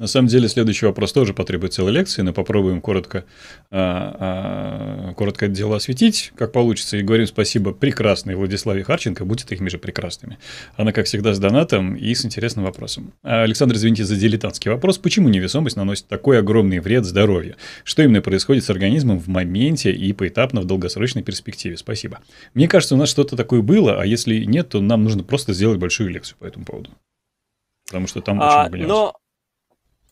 На 0.00 0.08
самом 0.08 0.26
деле, 0.26 0.48
следующий 0.48 0.86
вопрос 0.86 1.12
тоже 1.12 1.34
потребует 1.34 1.72
целой 1.72 1.92
лекции, 1.92 2.22
но 2.22 2.32
попробуем 2.32 2.80
коротко, 2.80 3.26
а, 3.70 5.10
а, 5.10 5.14
коротко 5.14 5.46
это 5.46 5.54
дело 5.54 5.76
осветить, 5.76 6.32
как 6.34 6.50
получится. 6.50 6.96
И 6.96 7.02
говорим 7.02 7.28
спасибо 7.28 7.70
прекрасной 7.70 8.34
Владиславе 8.34 8.82
Харченко, 8.82 9.24
будьте 9.24 9.46
такими 9.46 9.68
же 9.68 9.78
прекрасными. 9.78 10.38
Она, 10.74 10.90
как 10.90 11.06
всегда, 11.06 11.32
с 11.32 11.38
донатом 11.38 11.94
и 11.94 12.12
с 12.12 12.24
интересным 12.24 12.64
вопросом. 12.64 13.12
Александр, 13.22 13.76
извините 13.76 14.02
за 14.04 14.16
дилетантский 14.16 14.72
вопрос. 14.72 14.98
Почему 14.98 15.28
невесомость 15.28 15.76
наносит 15.76 16.08
такой 16.08 16.40
огромный 16.40 16.80
вред 16.80 17.04
здоровью? 17.04 17.54
Что 17.84 18.02
именно 18.02 18.20
происходит 18.20 18.64
с 18.64 18.70
организмом 18.70 19.20
в 19.20 19.28
моменте 19.28 19.92
и 19.92 20.12
поэтапно 20.12 20.60
в 20.60 20.64
долгосрочной 20.64 21.22
перспективе? 21.22 21.76
Спасибо. 21.76 22.18
Мне 22.52 22.66
кажется, 22.66 22.96
у 22.96 22.98
нас 22.98 23.08
что-то 23.10 23.36
такое 23.36 23.62
было, 23.62 24.00
а 24.02 24.04
если 24.04 24.42
нет, 24.42 24.70
то 24.70 24.80
нам 24.80 25.04
нужно 25.04 25.22
просто 25.22 25.52
сделать 25.52 25.78
большую 25.78 26.10
лекцию 26.10 26.36
по 26.40 26.46
этому 26.46 26.64
поводу. 26.64 26.90
Потому 27.86 28.08
что 28.08 28.20
там 28.22 28.42
а, 28.42 28.64
очень 28.64 28.76
много 28.76 28.88
но 28.88 29.14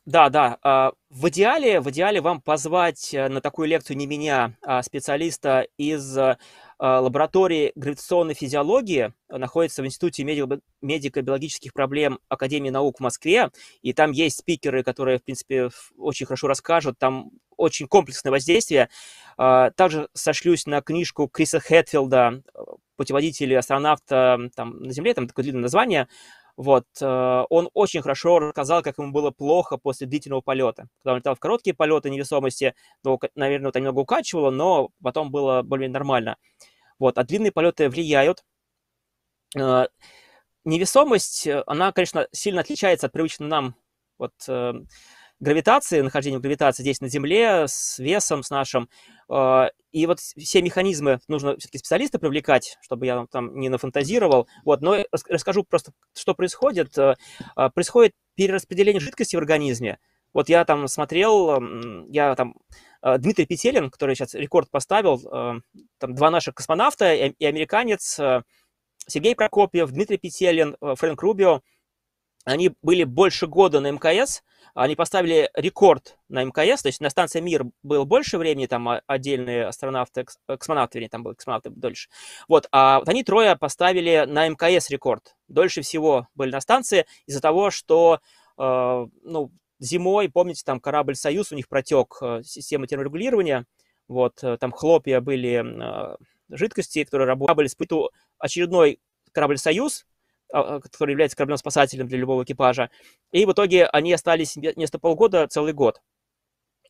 да, 0.04 0.30
да. 0.30 0.58
А, 0.62 0.92
в 1.10 1.28
идеале, 1.28 1.80
в 1.80 1.88
идеале 1.90 2.20
вам 2.20 2.40
позвать 2.40 3.14
э, 3.14 3.28
на 3.28 3.40
такую 3.40 3.68
лекцию 3.68 3.96
не 3.96 4.06
меня, 4.06 4.56
а 4.60 4.82
специалиста 4.82 5.68
из 5.76 6.18
а, 6.18 6.38
лаборатории 6.78 7.70
гравитационной 7.76 8.34
физиологии, 8.34 9.12
находится 9.28 9.80
в 9.82 9.86
Институте 9.86 10.24
медико-биологических 10.24 11.72
проблем 11.72 12.18
Академии 12.28 12.70
наук 12.70 12.98
в 12.98 13.00
Москве, 13.00 13.50
и 13.82 13.92
там 13.92 14.10
есть 14.10 14.40
спикеры, 14.40 14.82
которые, 14.82 15.20
в 15.20 15.22
принципе, 15.22 15.70
очень 15.96 16.26
хорошо 16.26 16.48
расскажут, 16.48 16.98
там 16.98 17.30
очень 17.56 17.86
комплексное 17.86 18.32
воздействие. 18.32 18.88
Также 19.36 20.08
сошлюсь 20.14 20.66
на 20.66 20.82
книжку 20.82 21.28
Криса 21.28 21.60
Хэтфилда 21.60 22.42
«Путеводитель 22.96 23.56
астронавта 23.56 24.50
там, 24.56 24.82
на 24.82 24.92
Земле», 24.92 25.14
там 25.14 25.28
такое 25.28 25.44
длинное 25.44 25.62
название, 25.62 26.08
вот, 26.56 26.84
э, 27.00 27.44
он 27.48 27.70
очень 27.72 28.02
хорошо 28.02 28.38
рассказал, 28.38 28.82
как 28.82 28.98
ему 28.98 29.10
было 29.10 29.30
плохо 29.30 29.78
после 29.78 30.06
длительного 30.06 30.42
полета. 30.42 30.88
Когда 30.98 31.12
он 31.12 31.18
летал 31.18 31.34
в 31.34 31.40
короткие 31.40 31.74
полеты 31.74 32.10
невесомости, 32.10 32.74
то, 33.02 33.18
наверное, 33.34 33.70
это 33.70 33.80
немного 33.80 34.00
укачивало, 34.00 34.50
но 34.50 34.90
потом 35.02 35.30
было 35.30 35.62
более 35.62 35.88
нормально. 35.88 36.36
Вот, 36.98 37.18
а 37.18 37.24
длинные 37.24 37.52
полеты 37.52 37.88
влияют. 37.88 38.44
Э, 39.58 39.86
невесомость, 40.64 41.46
э, 41.46 41.64
она, 41.66 41.90
конечно, 41.92 42.28
сильно 42.32 42.60
отличается 42.60 43.06
от 43.06 43.12
привычной 43.12 43.48
нам 43.48 43.74
вот, 44.18 44.32
гравитации, 45.40 46.00
нахождения 46.02 46.38
гравитации 46.38 46.84
здесь 46.84 47.00
на 47.00 47.08
Земле, 47.08 47.66
с 47.66 47.98
весом, 47.98 48.44
с 48.44 48.50
нашим. 48.50 48.88
А, 49.28 49.70
и 49.92 50.06
вот 50.06 50.20
все 50.20 50.62
механизмы 50.62 51.20
нужно 51.28 51.56
все-таки 51.56 51.78
специалиста 51.78 52.18
привлекать, 52.18 52.78
чтобы 52.82 53.06
я 53.06 53.26
там 53.30 53.58
не 53.58 53.68
нафантазировал. 53.68 54.48
Вот, 54.64 54.82
но 54.82 54.98
расскажу 55.28 55.64
просто, 55.64 55.92
что 56.14 56.35
происходит. 56.35 56.96
А, 56.98 57.16
а, 57.56 57.70
происходит 57.70 58.14
перераспределение 58.35 59.00
жидкости 59.00 59.37
в 59.37 59.38
организме. 59.38 59.98
Вот 60.32 60.48
я 60.48 60.64
там 60.64 60.88
смотрел, 60.88 61.62
я 62.08 62.35
там 62.35 62.56
Дмитрий 63.02 63.44
Петелин, 63.44 63.90
который 63.90 64.14
сейчас 64.14 64.32
рекорд 64.32 64.70
поставил, 64.70 65.18
там 65.20 66.14
два 66.14 66.30
наших 66.30 66.54
космонавта 66.54 67.12
и 67.12 67.44
американец 67.44 68.18
Сергей 69.06 69.37
Прокопьев, 69.37 69.90
Дмитрий 69.90 70.16
Петелин, 70.16 70.78
Фрэнк 70.80 71.20
Рубио, 71.20 71.61
они 72.44 72.74
были 72.82 73.04
больше 73.04 73.46
года 73.46 73.80
на 73.80 73.90
МКС, 73.90 74.42
они 74.74 74.96
поставили 74.96 75.50
рекорд 75.54 76.18
на 76.28 76.44
МКС, 76.44 76.82
то 76.82 76.88
есть 76.88 77.00
на 77.00 77.11
станции 77.11 77.40
Мир 77.40 77.66
было 77.82 78.04
больше 78.04 78.38
времени, 78.38 78.66
там 78.66 78.88
отдельные 79.06 79.66
астронавты, 79.66 80.26
космонавты, 80.46 80.98
вернее, 80.98 81.11
там 81.11 81.22
были 81.22 81.35
космонавты 81.35 81.70
дольше. 81.70 82.08
Вот, 82.48 82.68
а 82.72 83.00
вот 83.00 83.08
они 83.08 83.22
трое 83.22 83.56
поставили 83.56 84.24
на 84.26 84.48
МКС 84.48 84.90
рекорд. 84.90 85.37
Дольше 85.48 85.82
всего 85.82 86.28
были 86.35 86.50
на 86.52 86.61
станции 86.61 87.06
из-за 87.26 87.40
того, 87.40 87.70
что, 87.70 88.20
э, 88.58 89.06
ну, 89.22 89.52
зимой, 89.78 90.30
помните, 90.30 90.62
там 90.64 90.80
корабль 90.80 91.16
«Союз», 91.16 91.52
у 91.52 91.56
них 91.56 91.68
протек 91.68 92.16
э, 92.22 92.42
система 92.44 92.87
терморегулирования, 92.87 93.66
вот, 94.08 94.42
э, 94.42 94.56
там 94.58 94.72
хлопья 94.72 95.20
были 95.20 95.62
э, 95.62 96.16
жидкости, 96.48 97.04
которые 97.04 97.28
работали, 97.28 97.66
испытывал 97.66 98.11
очередной 98.38 99.00
корабль 99.32 99.58
«Союз», 99.58 100.04
а, 100.04 100.04
а, 100.04 100.12
который 100.52 101.12
является 101.12 101.36
кораблем-спасателем 101.36 102.06
для 102.06 102.18
любого 102.18 102.44
экипажа. 102.44 102.90
И 103.32 103.44
в 103.46 103.52
итоге 103.52 103.86
они 103.86 104.12
остались 104.12 104.56
вместо 104.56 104.98
полгода 104.98 105.46
целый 105.48 105.72
год. 105.72 106.02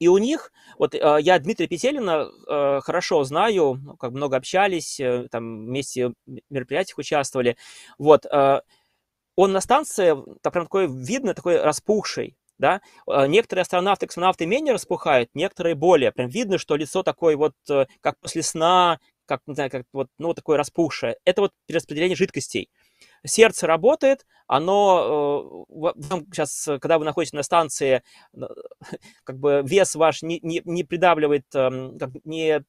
И 0.00 0.08
у 0.08 0.18
них, 0.18 0.52
вот 0.78 0.94
а, 0.94 1.18
я 1.18 1.38
Дмитрия 1.38 1.68
Петелина 1.68 2.28
хорошо 2.80 3.22
знаю, 3.24 3.78
ну, 3.82 3.96
как 3.96 4.10
много 4.10 4.36
общались, 4.36 4.98
э, 4.98 5.28
там 5.30 5.66
вместе 5.66 6.08
в 6.08 6.14
мероприятиях 6.50 6.98
участвовали. 6.98 7.56
Вот, 7.98 8.26
он 9.34 9.52
на 9.52 9.60
станции, 9.60 10.16
так 10.42 10.52
прям 10.52 10.66
такой 10.66 10.86
видно, 10.88 11.34
такой 11.34 11.60
распухший, 11.62 12.36
да. 12.58 12.80
Некоторые 13.06 13.62
астронавты, 13.62 14.06
космонавты 14.06 14.46
менее 14.46 14.74
распухают, 14.74 15.30
некоторые 15.34 15.74
более. 15.74 16.12
Прям 16.12 16.28
видно, 16.28 16.58
что 16.58 16.76
лицо 16.76 17.02
такое 17.02 17.36
вот, 17.36 17.54
э, 17.70 17.86
как 18.00 18.18
после 18.20 18.42
сна, 18.42 19.00
как, 19.26 19.40
не 19.46 19.54
знаю, 19.54 19.70
как 19.70 19.84
вот, 19.92 20.08
ну, 20.18 20.34
такое 20.34 20.58
распухшее. 20.58 21.16
Это 21.24 21.40
вот 21.42 21.52
перераспределение 21.66 22.16
жидкостей 22.16 22.68
сердце 23.24 23.66
работает, 23.66 24.26
оно 24.46 25.66
э, 25.68 26.02
сейчас, 26.32 26.68
когда 26.80 26.98
вы 26.98 27.04
находитесь 27.04 27.32
на 27.32 27.42
станции, 27.42 28.02
как 29.24 29.38
бы 29.38 29.62
вес 29.64 29.94
ваш 29.94 30.22
не, 30.22 30.40
не, 30.42 30.60
не 30.64 30.84
придавливает, 30.84 31.46
эм, 31.54 31.98
как, 31.98 32.10
не 32.24 32.62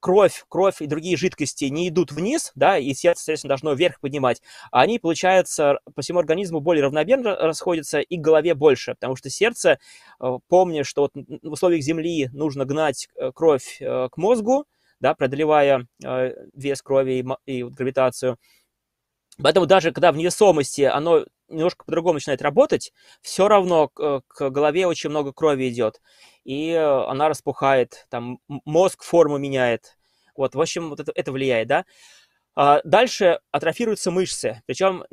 кровь, 0.00 0.44
кровь 0.48 0.82
и 0.82 0.86
другие 0.86 1.16
жидкости 1.16 1.64
не 1.66 1.88
идут 1.88 2.12
вниз, 2.12 2.52
да, 2.54 2.78
и 2.78 2.92
сердце, 2.94 3.20
соответственно, 3.20 3.50
должно 3.50 3.72
вверх 3.72 4.00
поднимать, 4.00 4.42
а 4.70 4.82
они, 4.82 4.98
получается, 4.98 5.78
по 5.94 6.02
всему 6.02 6.18
организму 6.18 6.60
более 6.60 6.82
равномерно 6.84 7.36
расходятся 7.36 8.00
и 8.00 8.18
к 8.18 8.20
голове 8.20 8.54
больше, 8.54 8.94
потому 8.94 9.16
что 9.16 9.30
сердце, 9.30 9.78
э, 10.20 10.38
помня, 10.48 10.84
что 10.84 11.02
вот 11.02 11.12
в 11.14 11.52
условиях 11.52 11.82
Земли 11.82 12.28
нужно 12.32 12.64
гнать 12.64 13.08
э, 13.16 13.30
кровь 13.32 13.78
к 13.80 14.16
мозгу, 14.16 14.66
да, 15.00 15.14
преодолевая 15.14 15.86
вес 16.54 16.80
крови 16.80 17.24
и 17.46 17.62
гравитацию, 17.62 18.38
Поэтому 19.42 19.66
даже 19.66 19.92
когда 19.92 20.12
в 20.12 20.16
невесомости 20.16 20.82
оно 20.82 21.24
немножко 21.48 21.84
по-другому 21.84 22.14
начинает 22.14 22.42
работать, 22.42 22.92
все 23.20 23.48
равно 23.48 23.88
к, 23.88 24.22
к 24.26 24.50
голове 24.50 24.86
очень 24.86 25.10
много 25.10 25.32
крови 25.32 25.68
идет, 25.68 26.00
и 26.44 26.72
она 26.72 27.28
распухает, 27.28 28.06
там 28.10 28.38
мозг 28.64 29.02
форму 29.02 29.38
меняет. 29.38 29.96
Вот, 30.36 30.54
в 30.54 30.60
общем, 30.60 30.90
вот 30.90 31.00
это, 31.00 31.12
это 31.14 31.32
влияет, 31.32 31.68
да. 31.68 31.84
А 32.56 32.80
дальше 32.84 33.40
атрофируются 33.50 34.10
мышцы. 34.10 34.62
Причем, 34.66 35.04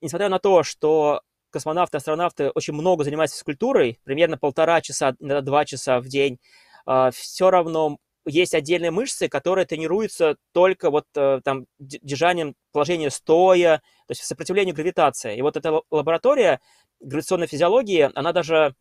несмотря 0.00 0.28
на 0.28 0.38
то, 0.38 0.62
что 0.62 1.20
космонавты, 1.50 1.98
астронавты 1.98 2.50
очень 2.50 2.74
много 2.74 3.04
занимаются 3.04 3.36
физкультурой, 3.36 4.00
примерно 4.04 4.38
полтора 4.38 4.80
часа, 4.80 5.14
иногда 5.18 5.40
два 5.42 5.64
часа 5.64 6.00
в 6.00 6.06
день, 6.06 6.38
а, 6.86 7.10
все 7.10 7.50
равно 7.50 7.98
есть 8.26 8.54
отдельные 8.54 8.90
мышцы, 8.90 9.28
которые 9.28 9.66
тренируются 9.66 10.36
только 10.52 10.90
вот 10.90 11.06
э, 11.14 11.40
там 11.44 11.66
держанием 11.78 12.54
положения 12.72 13.10
стоя, 13.10 13.78
то 14.06 14.12
есть 14.12 14.24
сопротивлению 14.24 14.74
гравитации. 14.74 15.36
И 15.36 15.42
вот 15.42 15.56
эта 15.56 15.80
лаборатория 15.90 16.60
гравитационной 17.00 17.46
физиологии, 17.46 18.10
она 18.14 18.32
даже... 18.32 18.74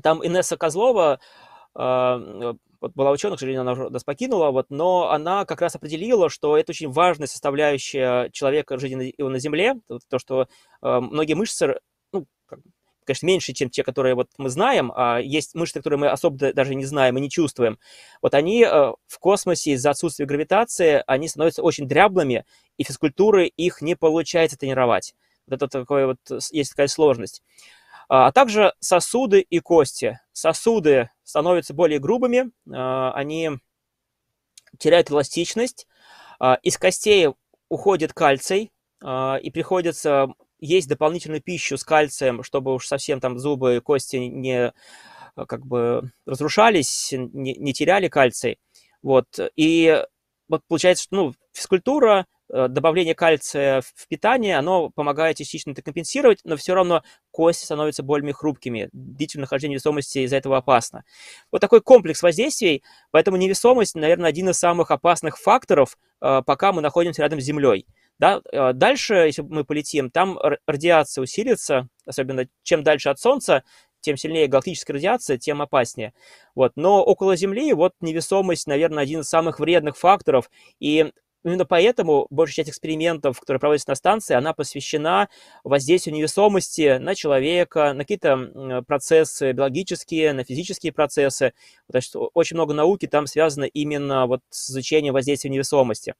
Там 0.00 0.24
Инесса 0.24 0.56
Козлова 0.56 1.18
а, 1.74 2.54
вот 2.80 2.92
была 2.94 3.10
ученым, 3.10 3.36
к 3.36 3.40
сожалению, 3.40 3.62
она 3.62 3.90
нас 3.90 4.04
покинула, 4.04 4.50
вот, 4.50 4.66
но 4.70 5.10
она 5.10 5.44
как 5.44 5.60
раз 5.60 5.74
определила, 5.74 6.28
что 6.28 6.56
это 6.56 6.72
очень 6.72 6.90
важная 6.90 7.26
составляющая 7.26 8.30
человека 8.30 8.78
жизни 8.78 9.14
на, 9.18 9.28
на 9.28 9.38
Земле, 9.38 9.74
то, 10.08 10.18
что 10.18 10.42
э, 10.42 10.46
многие 11.00 11.34
мышцы, 11.34 11.80
конечно, 13.08 13.26
меньше, 13.26 13.52
чем 13.52 13.70
те, 13.70 13.82
которые 13.82 14.14
вот 14.14 14.28
мы 14.38 14.50
знаем, 14.50 14.92
а 14.94 15.18
есть 15.18 15.54
мышцы, 15.54 15.80
которые 15.80 15.98
мы 15.98 16.08
особо 16.08 16.52
даже 16.52 16.74
не 16.74 16.84
знаем 16.84 17.18
и 17.18 17.20
не 17.20 17.30
чувствуем, 17.30 17.78
вот 18.22 18.34
они 18.34 18.62
э, 18.62 18.68
в 18.68 19.18
космосе 19.18 19.72
из-за 19.72 19.90
отсутствия 19.90 20.26
гравитации, 20.26 21.02
они 21.06 21.28
становятся 21.28 21.62
очень 21.62 21.88
дряблыми, 21.88 22.44
и 22.76 22.84
физкультуры 22.84 23.46
их 23.46 23.82
не 23.82 23.96
получается 23.96 24.56
тренировать. 24.56 25.14
Вот 25.46 25.56
это 25.56 25.68
такое 25.68 26.06
вот, 26.06 26.18
есть 26.52 26.70
такая 26.70 26.88
сложность. 26.88 27.42
А, 28.08 28.26
а 28.26 28.32
также 28.32 28.72
сосуды 28.80 29.40
и 29.40 29.60
кости. 29.60 30.20
Сосуды 30.32 31.10
становятся 31.24 31.74
более 31.74 31.98
грубыми, 31.98 32.50
а, 32.72 33.12
они 33.12 33.50
теряют 34.78 35.10
эластичность, 35.10 35.86
а, 36.38 36.58
из 36.62 36.78
костей 36.78 37.28
уходит 37.68 38.12
кальций, 38.12 38.72
и 39.00 39.50
приходится 39.52 40.26
есть 40.60 40.88
дополнительную 40.88 41.42
пищу 41.42 41.76
с 41.76 41.84
кальцием, 41.84 42.42
чтобы 42.42 42.74
уж 42.74 42.86
совсем 42.86 43.20
там 43.20 43.38
зубы 43.38 43.76
и 43.76 43.80
кости 43.80 44.16
не 44.16 44.72
как 45.34 45.66
бы 45.66 46.10
разрушались, 46.26 47.12
не, 47.12 47.54
не 47.54 47.72
теряли 47.72 48.08
кальций. 48.08 48.58
Вот. 49.02 49.26
И 49.56 50.04
вот 50.48 50.62
получается, 50.66 51.04
что 51.04 51.16
ну, 51.16 51.34
физкультура, 51.52 52.26
Э, 52.50 52.68
добавление 52.68 53.14
кальция 53.14 53.82
в 53.82 54.08
питание, 54.08 54.56
оно 54.56 54.88
помогает 54.88 55.36
частично 55.36 55.72
это 55.72 55.82
компенсировать, 55.82 56.40
но 56.44 56.56
все 56.56 56.74
равно 56.74 57.02
кости 57.30 57.64
становятся 57.64 58.02
более 58.02 58.32
хрупкими. 58.32 58.88
Длительное 58.92 59.42
нахождение 59.42 59.74
невесомости 59.74 60.20
из-за 60.20 60.36
этого 60.36 60.56
опасно. 60.56 61.04
Вот 61.52 61.60
такой 61.60 61.82
комплекс 61.82 62.22
воздействий, 62.22 62.82
поэтому 63.10 63.36
невесомость, 63.36 63.94
наверное, 63.94 64.30
один 64.30 64.48
из 64.48 64.58
самых 64.58 64.90
опасных 64.90 65.38
факторов, 65.38 65.98
э, 66.22 66.42
пока 66.44 66.72
мы 66.72 66.80
находимся 66.80 67.22
рядом 67.22 67.40
с 67.40 67.44
Землей. 67.44 67.86
Да? 68.18 68.40
Э, 68.52 68.72
дальше, 68.72 69.14
если 69.14 69.42
мы 69.42 69.64
полетим, 69.64 70.10
там 70.10 70.38
радиация 70.66 71.22
усилится, 71.22 71.88
особенно 72.06 72.48
чем 72.62 72.82
дальше 72.82 73.08
от 73.08 73.20
Солнца, 73.20 73.62
тем 74.00 74.16
сильнее 74.16 74.46
галактическая 74.46 74.94
радиация, 74.94 75.38
тем 75.38 75.60
опаснее. 75.60 76.14
Вот. 76.54 76.72
Но 76.76 77.02
около 77.02 77.36
Земли 77.36 77.72
вот 77.72 77.94
невесомость, 78.00 78.66
наверное, 78.66 79.02
один 79.02 79.20
из 79.20 79.28
самых 79.28 79.60
вредных 79.60 79.96
факторов. 79.96 80.50
И 80.80 81.12
Именно 81.44 81.64
поэтому 81.64 82.26
большая 82.30 82.56
часть 82.56 82.70
экспериментов, 82.70 83.38
которые 83.38 83.60
проводятся 83.60 83.90
на 83.90 83.94
станции, 83.94 84.34
она 84.34 84.52
посвящена 84.54 85.28
воздействию 85.62 86.16
невесомости 86.16 86.98
на 86.98 87.14
человека, 87.14 87.92
на 87.92 88.00
какие-то 88.00 88.82
процессы 88.86 89.52
биологические, 89.52 90.32
на 90.32 90.42
физические 90.42 90.92
процессы. 90.92 91.52
Есть 91.92 92.14
очень 92.34 92.56
много 92.56 92.74
науки 92.74 93.06
там 93.06 93.26
связано 93.26 93.64
именно 93.64 94.26
вот 94.26 94.40
с 94.50 94.70
изучением 94.70 95.14
воздействия 95.14 95.50
невесомости. 95.50 96.14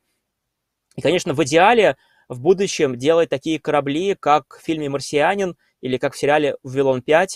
И, 0.97 1.01
конечно, 1.01 1.35
в 1.35 1.43
идеале 1.45 1.97
в 2.29 2.41
будущем 2.41 2.97
делать 2.97 3.31
такие 3.31 3.59
корабли, 3.59 4.15
как 4.19 4.59
в 4.61 4.65
фильме 4.65 4.89
«Марсианин» 4.89 5.57
или 5.81 5.97
как 5.97 6.15
в 6.15 6.19
сериале 6.19 6.57
«Вавилон-5», 6.63 7.27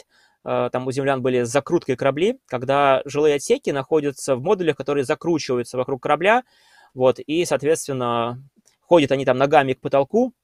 э, 0.45 0.69
там 0.71 0.87
у 0.87 0.93
землян 0.93 1.23
были 1.23 1.43
закруткой 1.43 1.97
корабли, 1.97 2.39
когда 2.47 3.03
жилые 3.05 3.37
отсеки 3.37 3.71
находятся 3.71 4.37
в 4.37 4.43
модулях, 4.43 4.77
которые 4.77 5.05
закручиваются 5.05 5.79
вокруг 5.79 6.03
корабля, 6.03 6.43
вот, 6.95 7.19
и, 7.21 7.45
соответственно, 7.45 8.43
ходят 8.81 9.13
они 9.13 9.25
там 9.25 9.39
ногами 9.39 9.73
к 9.73 9.81
потолку, 9.81 10.35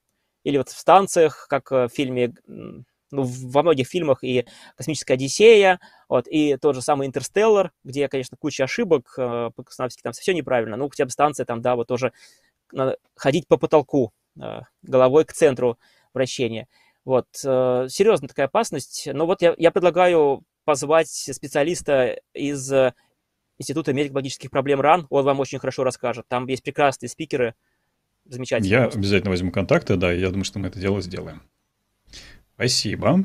или 0.44 0.56
вот 0.56 0.70
в 0.70 0.78
станциях, 0.78 1.46
как 1.50 1.70
в 1.70 1.88
фильме, 1.88 2.32
ну, 2.46 3.22
во 3.22 3.62
многих 3.62 3.88
фильмах 3.88 4.22
и 4.24 4.46
«Космическая 4.76 5.14
Одиссея», 5.14 5.80
вот, 6.08 6.26
и 6.26 6.56
тот 6.56 6.74
же 6.74 6.80
самый 6.80 7.06
«Интерстеллар», 7.06 7.72
где, 7.84 8.08
конечно, 8.08 8.38
куча 8.38 8.64
ошибок, 8.64 9.12
э, 9.18 9.50
по 9.54 9.64
там 10.02 10.12
все 10.12 10.32
неправильно, 10.32 10.76
ну, 10.76 10.88
хотя 10.88 11.04
бы 11.04 11.10
станция 11.10 11.44
там, 11.44 11.60
да, 11.60 11.76
вот 11.76 11.88
тоже 11.88 12.12
надо 12.72 12.98
ходить 13.14 13.46
по 13.48 13.56
потолку, 13.56 14.12
э, 14.40 14.60
головой 14.82 15.24
к 15.24 15.32
центру 15.32 15.78
вращения. 16.14 16.68
Вот, 17.04 17.26
э, 17.44 17.86
серьезная 17.88 18.28
такая 18.28 18.46
опасность. 18.46 19.08
Но 19.12 19.26
вот 19.26 19.42
я, 19.42 19.54
я 19.58 19.70
предлагаю 19.70 20.44
позвать 20.64 21.08
специалиста 21.08 22.20
из 22.34 22.70
Института 23.58 23.92
медико-биологических 23.92 24.50
проблем 24.50 24.80
РАН. 24.80 25.06
Он 25.10 25.24
вам 25.24 25.40
очень 25.40 25.58
хорошо 25.58 25.84
расскажет. 25.84 26.26
Там 26.28 26.46
есть 26.46 26.62
прекрасные 26.62 27.08
спикеры, 27.08 27.54
замечательные. 28.24 28.70
Я 28.70 28.84
обязательно 28.86 29.30
возьму 29.30 29.50
контакты, 29.50 29.96
да, 29.96 30.12
я 30.12 30.30
думаю, 30.30 30.44
что 30.44 30.58
мы 30.58 30.68
это 30.68 30.78
дело 30.78 31.00
сделаем. 31.00 31.42
Спасибо. 32.54 33.24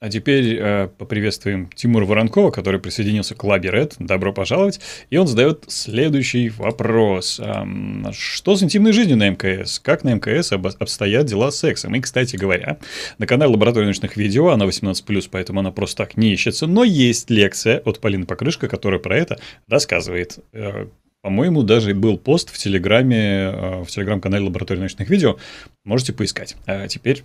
А 0.00 0.10
теперь 0.10 0.58
э, 0.58 0.88
поприветствуем 0.98 1.70
Тимура 1.74 2.04
Воронкова, 2.04 2.50
который 2.50 2.78
присоединился 2.78 3.34
к 3.34 3.42
Лаби 3.42 3.68
Ред. 3.68 3.94
Добро 3.98 4.32
пожаловать. 4.32 4.80
И 5.10 5.16
он 5.16 5.26
задает 5.26 5.64
следующий 5.68 6.50
вопрос. 6.50 7.40
Эм, 7.42 8.06
что 8.12 8.56
с 8.56 8.62
интимной 8.62 8.92
жизнью 8.92 9.16
на 9.16 9.30
МКС? 9.30 9.78
Как 9.78 10.04
на 10.04 10.14
МКС 10.14 10.52
об, 10.52 10.66
обстоят 10.66 11.26
дела 11.26 11.50
с 11.50 11.58
сексом? 11.58 11.94
И, 11.94 12.00
кстати 12.00 12.36
говоря, 12.36 12.78
на 13.18 13.26
канале 13.26 13.52
Лаборатории 13.52 13.84
научных 13.84 14.16
видео, 14.16 14.48
она 14.48 14.66
18+, 14.66 15.28
поэтому 15.30 15.60
она 15.60 15.70
просто 15.70 16.04
так 16.04 16.16
не 16.16 16.32
ищется, 16.32 16.66
но 16.66 16.84
есть 16.84 17.30
лекция 17.30 17.78
от 17.80 18.00
Полины 18.00 18.26
Покрышка, 18.26 18.68
которая 18.68 19.00
про 19.00 19.16
это 19.16 19.38
рассказывает. 19.68 20.38
Э, 20.52 20.86
по-моему, 21.24 21.62
даже 21.62 21.94
был 21.94 22.18
пост 22.18 22.50
в 22.50 22.58
Телеграме, 22.58 23.16
э, 23.16 23.82
в 23.82 23.86
Телеграм-канале 23.86 24.44
Лаборатории 24.44 24.80
научных 24.80 25.08
видео. 25.08 25.38
Можете 25.82 26.12
поискать. 26.12 26.54
А 26.66 26.86
теперь 26.88 27.22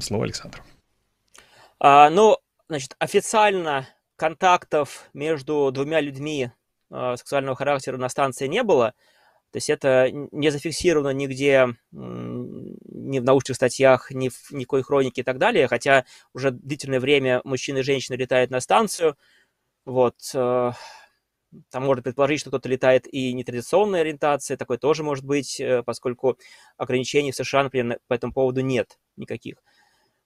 слово 0.00 0.24
Александру. 0.24 0.62
А, 1.84 2.10
ну, 2.10 2.38
значит, 2.68 2.94
официально 3.00 3.88
контактов 4.14 5.10
между 5.14 5.72
двумя 5.72 6.00
людьми 6.00 6.52
а, 6.90 7.16
сексуального 7.16 7.56
характера 7.56 7.96
на 7.96 8.08
станции 8.08 8.46
не 8.46 8.62
было. 8.62 8.94
То 9.50 9.56
есть 9.56 9.68
это 9.68 10.08
не 10.12 10.50
зафиксировано 10.50 11.10
нигде, 11.10 11.66
ни 11.90 13.18
в 13.18 13.24
научных 13.24 13.56
статьях, 13.56 14.12
ни 14.12 14.28
в 14.28 14.52
никакой 14.52 14.82
хронике 14.84 15.22
и 15.22 15.24
так 15.24 15.38
далее. 15.38 15.66
Хотя 15.66 16.04
уже 16.32 16.52
длительное 16.52 17.00
время 17.00 17.40
мужчины 17.42 17.78
и 17.78 17.82
женщины 17.82 18.14
летают 18.14 18.52
на 18.52 18.60
станцию. 18.60 19.16
Вот. 19.84 20.14
Э, 20.34 20.70
там 21.70 21.82
можно 21.84 22.02
предположить, 22.04 22.40
что 22.40 22.50
кто-то 22.50 22.68
летает 22.68 23.12
и 23.12 23.32
нетрадиционной 23.32 24.02
ориентации. 24.02 24.54
Такое 24.54 24.78
тоже 24.78 25.02
может 25.02 25.24
быть, 25.24 25.58
э, 25.58 25.82
поскольку 25.82 26.38
ограничений 26.76 27.32
в 27.32 27.36
США, 27.36 27.64
например, 27.64 27.98
по 28.06 28.14
этому 28.14 28.32
поводу 28.32 28.60
нет 28.60 29.00
никаких. 29.16 29.56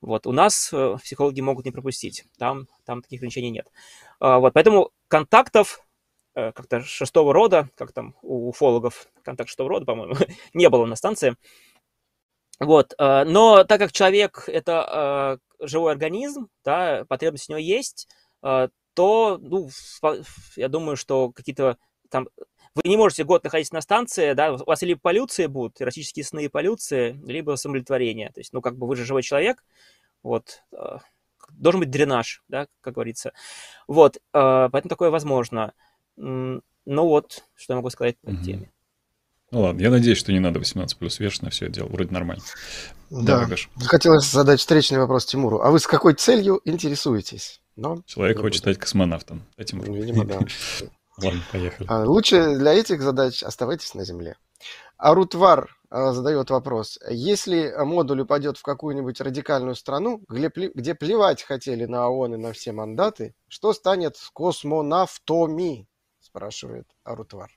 Вот, 0.01 0.27
у 0.27 0.33
нас 0.33 0.71
э, 0.73 0.97
психологи 1.03 1.41
могут 1.41 1.65
не 1.65 1.71
пропустить, 1.71 2.25
там, 2.39 2.69
там 2.85 3.03
таких 3.03 3.21
ограничений 3.21 3.51
нет. 3.51 3.71
А, 4.21 4.39
вот, 4.39 4.53
поэтому 4.53 4.91
контактов 5.09 5.81
э, 6.35 6.53
как-то 6.53 6.83
шестого 6.83 7.33
рода, 7.33 7.71
как 7.77 7.93
там 7.93 8.15
у 8.23 8.49
уфологов 8.49 9.09
контакт 9.23 9.49
шестого 9.49 9.71
рода, 9.71 9.87
по-моему, 9.87 10.15
не 10.55 10.69
было 10.69 10.85
на 10.87 10.97
станции. 10.97 11.37
Вот, 12.61 12.95
э, 12.99 13.25
но 13.25 13.65
так 13.65 13.81
как 13.81 13.93
человек– 13.93 14.45
это 14.47 15.39
живой 15.61 15.93
организм, 15.93 16.49
да, 16.65 17.05
потребность 17.09 17.49
у 17.49 17.53
него 17.53 17.61
есть, 17.61 18.09
то, 18.43 19.39
ну, 19.41 19.71
я 20.57 20.69
думаю, 20.69 20.97
что 20.97 21.31
какие-то 21.33 21.79
там 22.11 22.29
вы 22.77 22.91
не 22.91 22.97
можете 22.97 23.25
год 23.25 23.43
находиться 23.43 23.75
на 23.75 23.81
станции, 23.81 24.35
да, 24.35 24.53
у 24.53 24.65
вас 24.65 24.83
либо 24.83 25.01
полюции 25.01 25.47
будут, 25.47 25.81
эротические 25.81 26.25
сны 26.25 26.45
и 26.45 26.49
полюции, 26.49 27.19
либо 27.25 27.57
самолетворение. 27.57 28.31
То 28.31 28.41
есть, 28.41 28.53
ну, 28.53 28.61
как 28.61 28.77
бы 28.77 28.87
вы 28.87 28.97
же 28.97 29.07
живой 29.07 29.23
человек, 29.23 29.65
вот, 30.23 30.63
э, 30.73 30.99
должен 31.51 31.81
быть 31.81 31.91
дренаж, 31.91 32.43
да, 32.49 32.67
как 32.83 32.95
говорится. 32.95 33.33
Вот, 33.89 34.17
э, 34.17 34.21
поэтому 34.33 34.89
такое 34.89 35.11
возможно. 35.11 35.73
Ну 36.17 36.63
вот, 36.87 37.45
что 37.55 37.73
я 37.73 37.77
могу 37.77 37.91
сказать 37.91 38.17
по 38.19 38.31
этой 38.31 38.45
теме. 38.45 38.73
Ну 39.51 39.63
ладно, 39.63 39.81
я 39.81 39.91
надеюсь, 39.91 40.19
что 40.19 40.33
не 40.33 40.41
надо 40.41 40.59
18 40.59 40.97
плюс 40.99 41.19
вешать 41.19 41.53
все 41.53 41.67
это 41.67 41.75
дело. 41.75 41.89
Вроде 41.89 42.13
нормально. 42.13 42.43
Да. 43.11 43.47
да 43.47 43.57
Хотелось 43.87 44.31
задать 44.31 44.61
встречный 44.61 44.99
вопрос 44.99 45.27
Тимуру. 45.27 45.61
А 45.61 45.71
вы 45.71 45.79
с 45.79 45.87
какой 45.87 46.15
целью 46.15 46.61
интересуетесь? 46.65 47.61
Но 47.77 48.03
Человек 48.07 48.41
хочет 48.41 48.61
стать 48.61 48.79
космонавтом. 48.79 49.45
Тимур? 49.65 49.91
Видимо, 49.91 50.25
да. 50.25 50.41
Ладно, 51.23 51.41
поехали. 51.51 51.89
А, 51.91 52.05
лучше 52.05 52.57
для 52.57 52.75
этих 52.75 53.03
задач 53.03 53.43
оставайтесь 53.43 53.95
на 53.95 54.05
Земле. 54.05 54.37
Арутвар 54.99 55.77
а, 55.91 56.13
задает 56.13 56.51
вопрос. 56.51 56.99
Если 57.09 57.73
модуль 57.85 58.23
упадет 58.23 58.59
в 58.59 58.63
какую-нибудь 58.63 59.21
радикальную 59.21 59.75
страну, 59.75 60.23
где, 60.29 60.95
плевать 60.95 61.43
хотели 61.43 61.87
на 61.87 62.09
ООН 62.09 62.35
и 62.35 62.39
на 62.39 62.53
все 62.53 62.73
мандаты, 62.73 63.35
что 63.49 63.73
станет 63.73 64.17
с 64.17 64.31
космонавтами? 64.31 65.89
Спрашивает 66.21 66.87
Арутвар. 67.05 67.51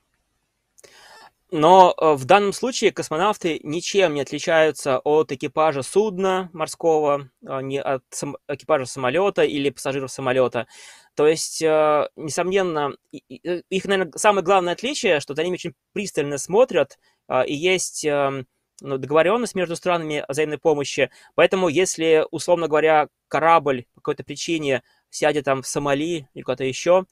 Но 1.52 1.94
э, 1.96 2.12
в 2.14 2.24
данном 2.24 2.52
случае 2.52 2.92
космонавты 2.92 3.60
ничем 3.64 4.14
не 4.14 4.20
отличаются 4.20 5.00
от 5.00 5.32
экипажа 5.32 5.82
судна 5.82 6.48
морского, 6.52 7.28
а 7.44 7.60
не 7.60 7.80
от 7.80 8.04
экипажа 8.46 8.86
самолета 8.86 9.42
или 9.42 9.70
пассажиров 9.70 10.12
самолета. 10.12 10.68
То 11.14 11.26
есть, 11.26 11.60
э, 11.60 12.08
несомненно, 12.16 12.94
э, 13.12 13.62
их, 13.68 13.84
наверное, 13.84 14.12
самое 14.16 14.44
главное 14.44 14.72
отличие, 14.74 15.20
что 15.20 15.34
они 15.34 15.52
очень 15.52 15.74
пристально 15.92 16.38
смотрят, 16.38 16.98
а, 17.28 17.42
и 17.42 17.54
есть 17.54 18.04
эм, 18.04 18.46
ну, 18.80 18.96
договоренность 18.96 19.54
между 19.54 19.76
странами 19.76 20.24
о 20.26 20.32
взаимной 20.32 20.58
помощи. 20.58 21.10
Поэтому, 21.34 21.68
если, 21.68 22.24
условно 22.30 22.68
говоря, 22.68 23.08
корабль 23.28 23.86
по 23.94 24.00
какой-то 24.00 24.24
причине 24.24 24.82
сядет 25.10 25.44
там 25.44 25.62
в 25.62 25.66
Сомали 25.66 26.28
или 26.34 26.42
куда-то 26.42 26.64
еще, 26.64 27.06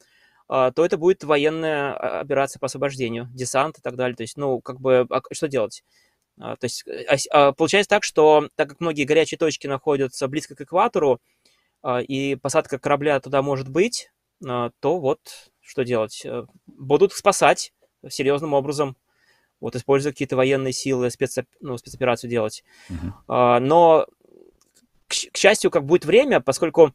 то 0.48 0.72
это 0.76 0.96
будет 0.96 1.24
военная 1.24 1.92
а, 1.92 2.20
операция 2.20 2.58
по 2.58 2.66
освобождению, 2.66 3.28
десант 3.34 3.78
и 3.78 3.82
так 3.82 3.96
далее. 3.96 4.16
То 4.16 4.22
есть, 4.22 4.38
ну, 4.38 4.62
как 4.62 4.80
бы, 4.80 5.06
а 5.10 5.20
что 5.32 5.46
делать? 5.46 5.84
То 6.38 6.56
есть, 6.62 6.84
получается 7.58 7.90
так, 7.90 8.04
что 8.04 8.48
так 8.54 8.70
как 8.70 8.80
многие 8.80 9.04
горячие 9.04 9.36
точки 9.36 9.66
находятся 9.66 10.28
близко 10.28 10.54
к 10.54 10.60
экватору, 10.62 11.20
и 12.06 12.36
посадка 12.36 12.78
корабля 12.78 13.20
туда 13.20 13.42
может 13.42 13.68
быть, 13.68 14.10
то 14.40 14.72
вот 14.82 15.20
что 15.60 15.84
делать? 15.84 16.22
Э, 16.24 16.46
будут 16.66 17.12
спасать 17.12 17.72
серьезным 18.08 18.54
образом, 18.54 18.96
вот 19.60 19.76
используя 19.76 20.12
какие-то 20.12 20.36
военные 20.36 20.72
силы, 20.72 21.10
спец, 21.10 21.36
ну, 21.60 21.76
спецоперацию 21.76 22.30
делать. 22.30 22.64
Uh-huh. 22.88 23.58
Но, 23.58 24.06
к, 25.08 25.14
к 25.32 25.36
счастью, 25.36 25.70
как 25.70 25.84
будет 25.84 26.04
время, 26.04 26.40
поскольку 26.40 26.94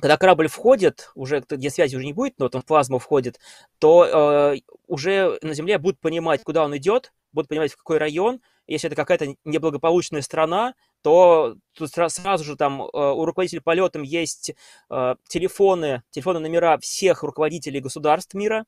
когда 0.00 0.16
корабль 0.16 0.48
входит, 0.48 1.10
уже 1.14 1.44
где 1.48 1.70
связи 1.70 1.96
уже 1.96 2.06
не 2.06 2.12
будет, 2.12 2.38
но 2.38 2.48
в 2.48 2.64
плазму 2.64 2.98
входит, 2.98 3.38
то 3.78 4.54
э, 4.54 4.60
уже 4.86 5.38
на 5.42 5.54
Земле 5.54 5.78
будут 5.78 6.00
понимать, 6.00 6.42
куда 6.42 6.64
он 6.64 6.76
идет, 6.76 7.12
будут 7.32 7.48
понимать, 7.48 7.72
в 7.72 7.76
какой 7.76 7.98
район. 7.98 8.40
Если 8.66 8.86
это 8.86 8.96
какая-то 8.96 9.34
неблагополучная 9.44 10.22
страна, 10.22 10.74
то 11.02 11.56
тут 11.74 11.90
сразу 11.90 12.44
же 12.44 12.56
там 12.56 12.82
э, 12.82 12.86
у 12.92 13.24
руководителей 13.24 13.60
полетом 13.60 14.02
есть 14.02 14.54
э, 14.90 15.14
телефоны, 15.28 16.02
телефоны 16.10 16.38
номера 16.38 16.78
всех 16.78 17.22
руководителей 17.22 17.80
государств 17.80 18.34
мира, 18.34 18.64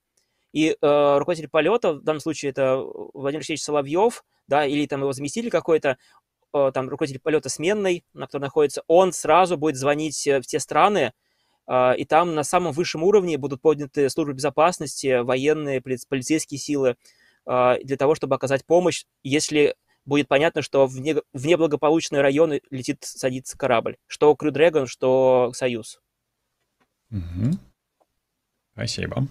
и 0.53 0.77
э, 0.81 1.19
руководитель 1.19 1.49
полета, 1.49 1.95
в 1.95 2.03
данном 2.03 2.21
случае 2.21 2.51
это 2.51 2.77
Владимир 3.15 3.41
Алексеевич 3.41 3.63
Соловьев, 3.63 4.25
да, 4.47 4.67
или 4.67 4.87
там 4.87 5.01
его 5.01 5.13
заместитель 5.13 5.51
какой-то, 5.51 5.97
Э, 6.55 6.71
там 6.73 6.89
руководитель 6.89 7.21
полета 7.21 7.49
сменной, 7.49 8.05
на 8.15 8.27
котором 8.27 8.45
находится, 8.45 8.85
он 8.87 9.13
сразу 9.13 9.57
будет 9.57 9.77
звонить 9.77 10.25
э, 10.29 10.41
в 10.41 10.47
те 10.47 10.61
страны, 10.61 11.13
э, 11.67 11.97
и 11.97 12.05
там 12.05 12.37
на 12.37 12.45
самом 12.45 12.73
высшем 12.73 13.03
уровне 13.03 13.37
будут 13.39 13.61
подняты 13.61 14.09
службы 14.09 14.35
безопасности, 14.35 15.21
военные, 15.23 15.83
полицейские 15.83 16.59
силы, 16.59 16.97
для 17.47 17.99
того, 17.99 18.15
чтобы 18.15 18.37
оказать 18.37 18.65
помощь, 18.65 19.05
если 19.23 19.77
будет 20.05 20.29
понятно, 20.29 20.63
что 20.63 20.87
в, 20.87 20.99
не, 20.99 21.15
в 21.15 21.47
неблагополучные 21.47 22.23
районы 22.23 22.61
летит, 22.71 22.99
садится 23.05 23.57
корабль. 23.57 23.97
Что 24.07 24.33
Crew 24.33 24.51
Dragon, 24.51 24.87
что 24.87 25.53
Союз. 25.55 26.01
Угу. 27.11 27.59
Спасибо. 28.73 29.29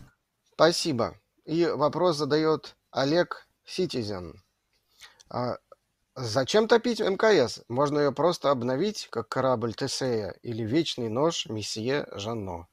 Спасибо. 0.54 1.20
И 1.46 1.66
вопрос 1.66 2.18
задает 2.18 2.76
Олег 2.92 3.48
Ситизен. 3.66 4.42
А, 5.30 5.58
Зачем 6.16 6.68
топить 6.68 7.00
МКС? 7.00 7.64
Можно 7.70 8.00
ее 8.00 8.12
просто 8.12 8.52
обновить, 8.52 9.08
как 9.10 9.30
корабль 9.30 9.74
Тесея 9.74 10.36
или 10.44 10.62
вечный 10.62 11.10
нож 11.10 11.48
месье 11.48 12.08
Жанно. 12.12 12.68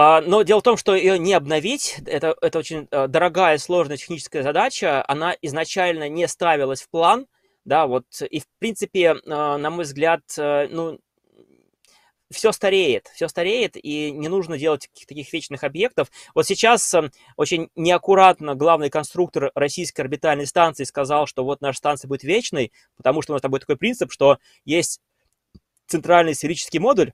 А, 0.00 0.20
но 0.20 0.42
дело 0.42 0.60
в 0.60 0.62
том, 0.62 0.76
что 0.76 0.94
ее 0.94 1.18
не 1.18 1.34
обновить, 1.34 1.96
это, 2.06 2.36
это 2.40 2.60
очень 2.60 2.86
э, 2.88 3.08
дорогая, 3.08 3.58
сложная 3.58 3.96
техническая 3.96 4.44
задача, 4.44 5.04
она 5.08 5.34
изначально 5.42 6.08
не 6.08 6.28
ставилась 6.28 6.82
в 6.82 6.88
план, 6.88 7.26
да, 7.64 7.88
вот, 7.88 8.04
и 8.22 8.38
в 8.38 8.44
принципе, 8.60 9.00
э, 9.00 9.16
на 9.24 9.70
мой 9.70 9.82
взгляд, 9.82 10.20
э, 10.38 10.68
ну, 10.70 11.00
все 12.30 12.52
стареет, 12.52 13.08
все 13.12 13.26
стареет, 13.26 13.76
и 13.76 14.12
не 14.12 14.28
нужно 14.28 14.56
делать 14.56 14.88
таких 15.08 15.32
вечных 15.32 15.64
объектов. 15.64 16.12
Вот 16.32 16.46
сейчас 16.46 16.94
очень 17.36 17.68
неаккуратно 17.74 18.54
главный 18.54 18.90
конструктор 18.90 19.50
российской 19.56 20.02
орбитальной 20.02 20.46
станции 20.46 20.84
сказал, 20.84 21.26
что 21.26 21.42
вот 21.42 21.60
наша 21.60 21.78
станция 21.78 22.08
будет 22.08 22.22
вечной, 22.22 22.70
потому 22.96 23.20
что 23.20 23.32
у 23.32 23.34
нас 23.34 23.42
там 23.42 23.50
будет 23.50 23.62
такой 23.62 23.76
принцип, 23.76 24.12
что 24.12 24.38
есть 24.64 25.00
центральный 25.88 26.36
сферический 26.36 26.78
модуль, 26.78 27.10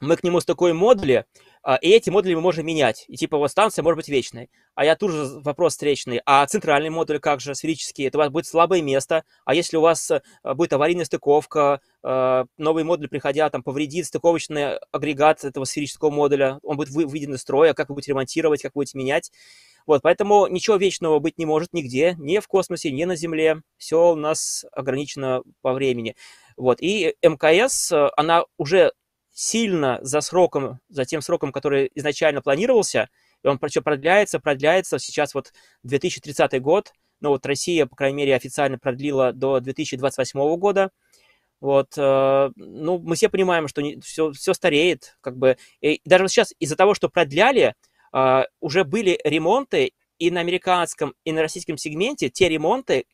мы 0.00 0.16
к 0.16 0.24
нему 0.24 0.40
стыкуем 0.40 0.76
модули, 0.76 1.24
и 1.74 1.88
эти 1.88 2.10
модули 2.10 2.34
мы 2.34 2.40
можем 2.40 2.64
менять. 2.64 3.04
И 3.08 3.16
типа 3.16 3.38
вот 3.38 3.50
станция 3.50 3.82
может 3.82 3.96
быть 3.96 4.08
вечной. 4.08 4.50
А 4.76 4.84
я 4.84 4.94
тут 4.94 5.10
же 5.10 5.40
вопрос 5.40 5.72
встречный. 5.72 6.20
А 6.24 6.46
центральный 6.46 6.90
модуль 6.90 7.18
как 7.18 7.40
же, 7.40 7.54
сферический? 7.54 8.06
Это 8.06 8.18
у 8.18 8.20
вас 8.20 8.30
будет 8.30 8.46
слабое 8.46 8.82
место. 8.82 9.24
А 9.44 9.54
если 9.54 9.76
у 9.76 9.80
вас 9.80 10.10
э, 10.10 10.20
будет 10.54 10.72
аварийная 10.72 11.04
стыковка, 11.04 11.80
э, 12.04 12.44
новый 12.56 12.84
модуль, 12.84 13.08
приходя, 13.08 13.50
там, 13.50 13.64
повредит 13.64 14.06
стыковочный 14.06 14.76
агрегат 14.92 15.44
этого 15.44 15.64
сферического 15.64 16.10
модуля, 16.10 16.60
он 16.62 16.76
будет 16.76 16.90
выведен 16.90 17.34
из 17.34 17.40
строя, 17.40 17.74
как 17.74 17.88
вы 17.88 17.96
будете 17.96 18.12
ремонтировать, 18.12 18.62
как 18.62 18.76
вы 18.76 18.80
будете 18.80 18.98
менять. 18.98 19.32
Вот, 19.86 20.02
поэтому 20.02 20.46
ничего 20.48 20.76
вечного 20.76 21.20
быть 21.20 21.38
не 21.38 21.46
может 21.46 21.72
нигде, 21.72 22.16
ни 22.18 22.38
в 22.38 22.48
космосе, 22.48 22.90
ни 22.90 23.04
на 23.04 23.16
Земле. 23.16 23.62
Все 23.76 24.12
у 24.12 24.14
нас 24.16 24.64
ограничено 24.72 25.42
по 25.62 25.72
времени. 25.72 26.16
Вот, 26.56 26.78
и 26.80 27.14
МКС, 27.22 27.92
э, 27.92 28.08
она 28.16 28.44
уже 28.56 28.92
сильно 29.36 29.98
за 30.00 30.22
сроком, 30.22 30.80
за 30.88 31.04
тем 31.04 31.20
сроком, 31.20 31.52
который 31.52 31.90
изначально 31.94 32.40
планировался, 32.40 33.10
и 33.44 33.48
он 33.48 33.60
еще 33.62 33.82
продляется, 33.82 34.40
продляется. 34.40 34.98
Сейчас 34.98 35.34
вот 35.34 35.52
2030 35.82 36.58
год, 36.62 36.94
ну 37.20 37.28
вот 37.28 37.44
Россия, 37.44 37.84
по 37.84 37.94
крайней 37.94 38.16
мере, 38.16 38.34
официально 38.34 38.78
продлила 38.78 39.34
до 39.34 39.60
2028 39.60 40.56
года. 40.56 40.90
Вот, 41.60 41.98
э, 41.98 42.50
ну, 42.56 42.98
мы 42.98 43.14
все 43.14 43.28
понимаем, 43.28 43.68
что 43.68 43.82
не, 43.82 44.00
все, 44.00 44.32
все 44.32 44.54
стареет, 44.54 45.18
как 45.20 45.36
бы. 45.36 45.58
И 45.82 46.00
даже 46.06 46.28
сейчас 46.28 46.54
из-за 46.58 46.76
того, 46.76 46.94
что 46.94 47.10
продляли, 47.10 47.74
э, 48.14 48.42
уже 48.60 48.84
были 48.84 49.20
ремонты 49.22 49.92
и 50.18 50.30
на 50.30 50.40
американском, 50.40 51.14
и 51.24 51.32
на 51.32 51.42
российском 51.42 51.76
сегменте, 51.76 52.30
те 52.30 52.48
ремонты, 52.48 53.04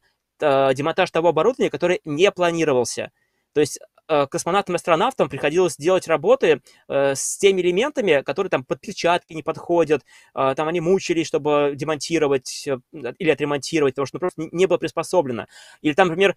э, 0.41 0.75
демонтаж 0.75 1.11
того 1.11 1.31
оборудования, 1.31 1.71
который 1.71 2.01
не 2.05 2.31
планировался. 2.31 3.11
То 3.55 3.61
есть 3.61 3.81
Э, 4.13 4.27
космонавтам 4.27 4.75
и 4.75 4.77
астронавтам 4.77 5.31
приходилось 5.31 5.79
делать 5.79 6.07
работы 6.07 6.61
э, 6.87 7.15
с 7.15 7.39
теми 7.39 7.63
элементами, 7.63 8.21
которые 8.21 8.51
там 8.51 8.63
под 8.63 8.79
перчатки 8.79 9.33
не 9.33 9.43
подходят, 9.43 10.05
э, 10.35 10.53
там 10.55 10.69
они 10.69 10.81
мучились, 10.83 11.27
чтобы 11.27 11.73
демонтировать 11.75 12.69
или 12.93 13.31
отремонтировать, 13.31 13.95
потому 13.95 14.07
что 14.07 14.17
ну, 14.17 14.21
просто 14.21 14.43
не 14.53 14.67
было 14.67 14.77
приспособлено. 14.77 15.47
Или 15.81 15.95
там, 15.95 16.09
например, 16.09 16.37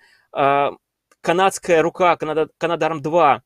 канадская 1.22 1.82
рука, 1.82 2.16
Канада, 2.16 2.48
Канадарм-2, 2.58 3.42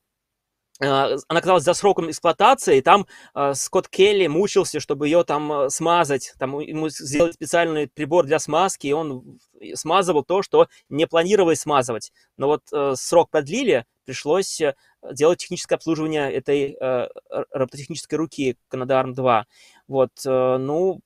она 0.80 1.18
оказалась 1.28 1.64
за 1.64 1.74
сроком 1.74 2.10
эксплуатации, 2.10 2.78
и 2.78 2.82
там 2.82 3.06
э, 3.36 3.54
Скотт 3.54 3.90
Келли 3.90 4.28
мучился, 4.28 4.80
чтобы 4.80 5.08
ее 5.08 5.24
там 5.26 5.52
э, 5.52 5.70
смазать. 5.70 6.34
Там 6.40 6.60
ему 6.60 6.90
сделали 6.90 7.34
специальный 7.34 7.88
прибор 7.88 8.26
для 8.26 8.40
смазки, 8.40 8.88
и 8.88 8.94
он 8.94 9.40
смазывал 9.74 10.24
то, 10.24 10.42
что 10.42 10.68
не 10.88 11.06
планировалось 11.06 11.62
смазывать. 11.62 12.14
Но 12.38 12.48
вот 12.48 12.64
э, 12.72 12.94
срок 12.96 13.30
продлили, 13.30 13.86
пришлось 14.06 14.62
э, 14.62 14.76
делать 15.12 15.40
техническое 15.40 15.76
обслуживание 15.76 16.32
этой 16.32 16.78
э, 16.80 17.08
робототехнической 17.52 18.18
руки 18.18 18.58
Canada 18.72 19.14
2. 19.14 19.46
Вот, 19.88 20.12
э, 20.26 20.58
ну, 20.58 21.02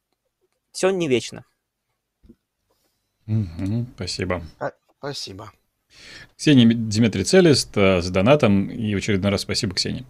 все 0.72 0.92
не 0.92 1.08
вечно. 1.08 1.46
Угу, 3.26 3.88
спасибо. 3.96 4.44
А, 4.60 4.72
спасибо. 5.00 5.52
Ксения 6.38 6.68
Дмитрий 6.68 7.24
Целест 7.24 7.78
э, 7.78 8.02
с 8.02 8.10
донатом. 8.10 8.70
И 8.70 8.94
очередной 8.94 9.32
раз 9.32 9.42
спасибо, 9.42 9.74
Ксения. 9.76 10.06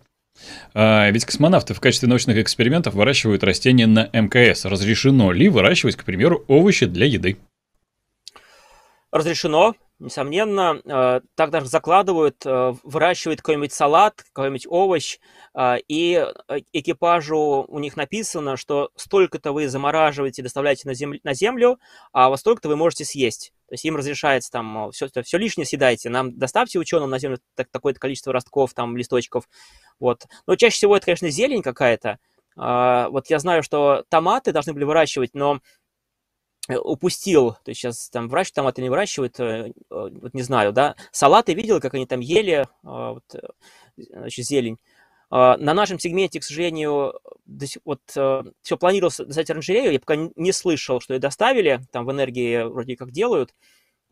А, 0.73 1.09
ведь 1.11 1.25
космонавты 1.25 1.73
в 1.73 1.79
качестве 1.79 2.09
научных 2.09 2.37
экспериментов 2.37 2.93
выращивают 2.93 3.43
растения 3.43 3.87
на 3.87 4.09
МКС. 4.13 4.65
Разрешено 4.65 5.31
ли 5.31 5.49
выращивать, 5.49 5.95
к 5.95 6.03
примеру, 6.03 6.43
овощи 6.47 6.85
для 6.85 7.05
еды? 7.05 7.37
Разрешено 9.11 9.75
несомненно, 9.99 10.81
э, 10.83 11.21
так 11.35 11.51
даже 11.51 11.67
закладывают, 11.67 12.43
э, 12.45 12.73
выращивают 12.83 13.41
какой-нибудь 13.41 13.71
салат, 13.71 14.23
какой-нибудь 14.33 14.65
овощ, 14.67 15.19
и 15.87 16.25
экипажу 16.73 17.63
у 17.67 17.77
них 17.77 17.95
написано, 17.95 18.57
что 18.57 18.89
столько-то 18.95 19.51
вы 19.51 19.67
замораживаете, 19.67 20.41
доставляете 20.41 20.87
на, 20.87 20.95
землю, 20.95 21.19
на 21.23 21.35
землю, 21.35 21.79
а 22.11 22.29
вот 22.29 22.39
столько-то 22.39 22.69
вы 22.69 22.75
можете 22.75 23.05
съесть. 23.05 23.53
То 23.73 23.75
есть 23.75 23.85
им 23.85 23.95
разрешается 23.95 24.51
там 24.51 24.91
все, 24.91 25.09
все 25.23 25.37
лишнее 25.39 25.65
съедайте, 25.65 26.07
нам 26.11 26.37
доставьте 26.37 26.77
ученым 26.77 27.09
на 27.09 27.17
землю 27.17 27.39
так, 27.55 27.69
такое-то 27.71 27.99
количество 27.99 28.31
ростков, 28.31 28.71
там, 28.75 28.95
листочков. 28.95 29.49
Вот. 29.99 30.27
Но 30.45 30.55
чаще 30.55 30.75
всего 30.75 30.95
это, 30.95 31.07
конечно, 31.07 31.27
зелень 31.31 31.63
какая-то. 31.63 32.19
Вот 32.55 33.31
я 33.31 33.39
знаю, 33.39 33.63
что 33.63 34.05
томаты 34.09 34.51
должны 34.51 34.73
были 34.73 34.83
выращивать, 34.83 35.33
но 35.33 35.59
упустил, 36.69 37.53
то 37.63 37.71
есть 37.71 37.81
сейчас 37.81 38.11
там 38.11 38.29
выращивают 38.29 38.57
томаты 38.57 38.83
не 38.83 38.91
выращивают, 38.91 39.39
вот 39.89 40.33
не 40.35 40.43
знаю, 40.43 40.71
да, 40.71 40.95
салаты 41.11 41.55
видел, 41.55 41.81
как 41.81 41.95
они 41.95 42.05
там 42.05 42.19
ели, 42.19 42.67
вот, 42.83 43.23
значит, 43.97 44.45
зелень. 44.45 44.77
На 45.29 45.57
нашем 45.57 45.97
сегменте, 45.97 46.39
к 46.39 46.43
сожалению, 46.43 47.19
вот 47.85 48.01
все 48.07 48.77
планировалось 48.79 49.17
достать 49.17 49.49
оранжерею, 49.49 49.91
я 49.91 49.99
пока 49.99 50.15
не 50.35 50.51
слышал, 50.51 51.01
что 51.01 51.13
ее 51.13 51.19
доставили, 51.19 51.81
там 51.91 52.05
в 52.05 52.11
энергии 52.11 52.63
вроде 52.63 52.95
как 52.95 53.11
делают, 53.11 53.53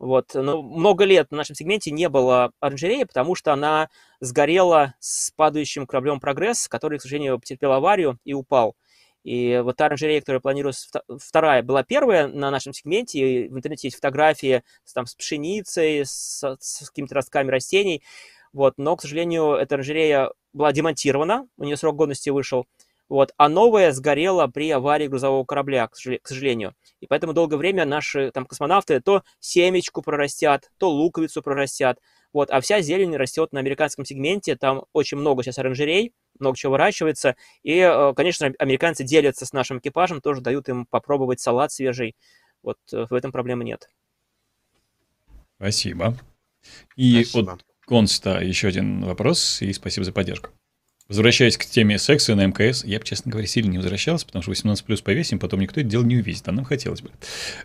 вот. 0.02 0.34
Но 0.34 0.62
много 0.62 1.04
лет 1.04 1.30
на 1.30 1.36
нашем 1.36 1.54
сегменте 1.54 1.92
не 1.92 2.08
было 2.08 2.50
оранжереи, 2.58 3.04
потому 3.04 3.36
что 3.36 3.52
она 3.52 3.88
сгорела 4.18 4.94
с 4.98 5.30
падающим 5.30 5.86
кораблем 5.86 6.18
«Прогресс», 6.18 6.66
который, 6.66 6.98
к 6.98 7.02
сожалению, 7.02 7.38
потерпел 7.38 7.70
аварию 7.70 8.18
и 8.24 8.34
упал. 8.34 8.74
И 9.22 9.60
вот 9.62 9.76
та 9.76 9.86
оранжерея, 9.86 10.18
которая 10.18 10.40
планировалась, 10.40 10.90
вторая, 11.20 11.62
была 11.62 11.84
первая 11.84 12.26
на 12.26 12.50
нашем 12.50 12.72
сегменте. 12.72 13.18
И 13.20 13.48
в 13.48 13.56
интернете 13.56 13.86
есть 13.86 13.96
фотографии 13.96 14.64
там, 14.92 15.06
с 15.06 15.14
пшеницей, 15.14 16.04
с, 16.04 16.42
с 16.58 16.88
какими-то 16.88 17.14
ростками 17.14 17.52
растений. 17.52 18.02
Вот. 18.52 18.74
Но, 18.76 18.96
к 18.96 19.02
сожалению, 19.02 19.52
эта 19.52 19.76
оранжерея 19.76 20.32
была 20.52 20.72
демонтирована, 20.72 21.48
у 21.56 21.64
нее 21.64 21.76
срок 21.76 21.96
годности 21.96 22.30
вышел. 22.30 22.66
Вот, 23.12 23.34
а 23.36 23.50
новая 23.50 23.92
сгорела 23.92 24.46
при 24.46 24.70
аварии 24.70 25.06
грузового 25.06 25.44
корабля, 25.44 25.86
к 25.86 25.96
сожалению. 26.26 26.74
И 27.00 27.06
поэтому 27.06 27.34
долгое 27.34 27.58
время 27.58 27.84
наши 27.84 28.30
там 28.30 28.46
космонавты 28.46 29.00
то 29.00 29.22
семечку 29.38 30.00
прорастят, 30.00 30.70
то 30.78 30.88
луковицу 30.88 31.42
прорастят. 31.42 31.98
Вот, 32.32 32.50
а 32.50 32.62
вся 32.62 32.80
зелень 32.80 33.14
растет 33.14 33.52
на 33.52 33.60
американском 33.60 34.06
сегменте, 34.06 34.56
там 34.56 34.86
очень 34.94 35.18
много 35.18 35.42
сейчас 35.42 35.58
оранжерей, 35.58 36.14
много 36.38 36.56
чего 36.56 36.72
выращивается. 36.72 37.36
И, 37.62 37.76
э, 37.80 38.14
конечно, 38.14 38.50
американцы 38.58 39.04
делятся 39.04 39.44
с 39.44 39.52
нашим 39.52 39.80
экипажем, 39.80 40.22
тоже 40.22 40.40
дают 40.40 40.70
им 40.70 40.86
попробовать 40.86 41.40
салат 41.40 41.70
свежий. 41.70 42.16
Вот 42.62 42.78
э, 42.94 43.04
в 43.10 43.12
этом 43.12 43.30
проблемы 43.30 43.64
нет. 43.64 43.90
Спасибо. 45.58 46.16
И 46.96 47.22
спасибо. 47.24 47.52
от 47.52 47.71
Конста 47.92 48.40
еще 48.40 48.68
один 48.68 49.04
вопрос, 49.04 49.60
и 49.60 49.70
спасибо 49.74 50.06
за 50.06 50.12
поддержку. 50.12 50.48
Возвращаясь 51.08 51.58
к 51.58 51.66
теме 51.66 51.98
секса 51.98 52.34
на 52.34 52.46
МКС, 52.46 52.84
я 52.86 52.98
бы, 52.98 53.04
честно 53.04 53.30
говоря, 53.30 53.46
сильно 53.46 53.70
не 53.70 53.76
возвращался, 53.76 54.24
потому 54.24 54.40
что 54.40 54.50
18 54.50 54.82
плюс 54.86 55.02
повесим, 55.02 55.38
потом 55.38 55.60
никто 55.60 55.78
это 55.78 55.90
дело 55.90 56.02
не 56.02 56.16
увидит, 56.16 56.48
а 56.48 56.52
нам 56.52 56.64
хотелось 56.64 57.02
бы. 57.02 57.10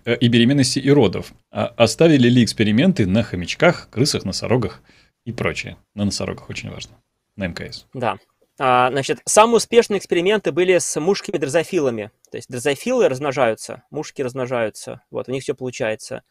Э, 0.04 0.18
и 0.18 0.28
беременности, 0.28 0.80
и 0.80 0.90
родов. 0.92 1.32
А 1.50 1.68
оставили 1.78 2.28
ли 2.28 2.44
эксперименты 2.44 3.06
на 3.06 3.24
хомячках, 3.24 3.90
крысах, 3.90 4.26
носорогах 4.26 4.82
и 5.24 5.32
прочее? 5.32 5.78
На 5.96 6.04
носорогах 6.04 6.50
очень 6.50 6.72
важно. 6.72 6.98
На 7.38 7.48
МКС. 7.48 7.86
Да. 7.94 8.18
А, 8.60 8.92
значит, 8.92 9.22
самые 9.24 9.56
успешные 9.58 10.00
эксперименты 10.00 10.52
были 10.52 10.78
с 10.78 11.00
мушками 11.00 11.38
дрозофилами. 11.38 12.12
То 12.32 12.36
есть 12.36 12.50
дрозофилы 12.50 13.08
размножаются, 13.08 13.84
мушки 13.92 14.22
размножаются. 14.22 15.04
Вот, 15.10 15.30
у 15.30 15.32
них 15.32 15.44
все 15.44 15.56
получается. 15.56 16.24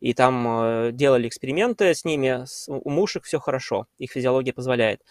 И 0.00 0.14
там 0.14 0.46
э, 0.48 0.92
делали 0.92 1.28
эксперименты 1.28 1.94
с 1.94 2.04
ними, 2.04 2.44
у 2.68 2.90
мушек 2.90 3.24
все 3.24 3.38
хорошо, 3.38 3.86
их 3.98 4.10
физиология 4.12 4.52
позволяет. 4.52 5.02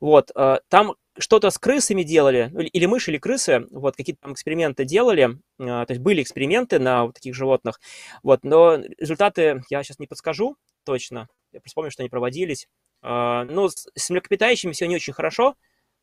Вот, 0.00 0.30
э, 0.34 0.58
там 0.68 0.94
что-то 1.18 1.50
с 1.50 1.58
крысами 1.58 2.02
делали, 2.02 2.48
ну, 2.52 2.60
или 2.60 2.86
мыши, 2.86 3.10
или 3.10 3.18
крысы, 3.18 3.66
вот, 3.70 3.96
какие-то 3.96 4.22
там 4.22 4.32
эксперименты 4.32 4.84
делали, 4.84 5.38
э, 5.58 5.64
то 5.64 5.86
есть 5.88 6.00
были 6.00 6.22
эксперименты 6.22 6.78
на 6.78 7.04
вот 7.04 7.14
таких 7.14 7.34
животных, 7.34 7.80
вот, 8.22 8.42
но 8.42 8.76
результаты 8.98 9.62
я 9.68 9.82
сейчас 9.82 9.98
не 9.98 10.06
подскажу 10.06 10.56
точно, 10.84 11.28
я 11.52 11.60
просто 11.60 11.74
помню, 11.74 11.90
что 11.90 12.02
они 12.02 12.08
проводились. 12.08 12.66
Ну, 13.02 13.68
с 13.70 14.10
млекопитающими 14.10 14.72
все 14.72 14.86
не 14.86 14.96
очень 14.96 15.14
хорошо, 15.14 15.54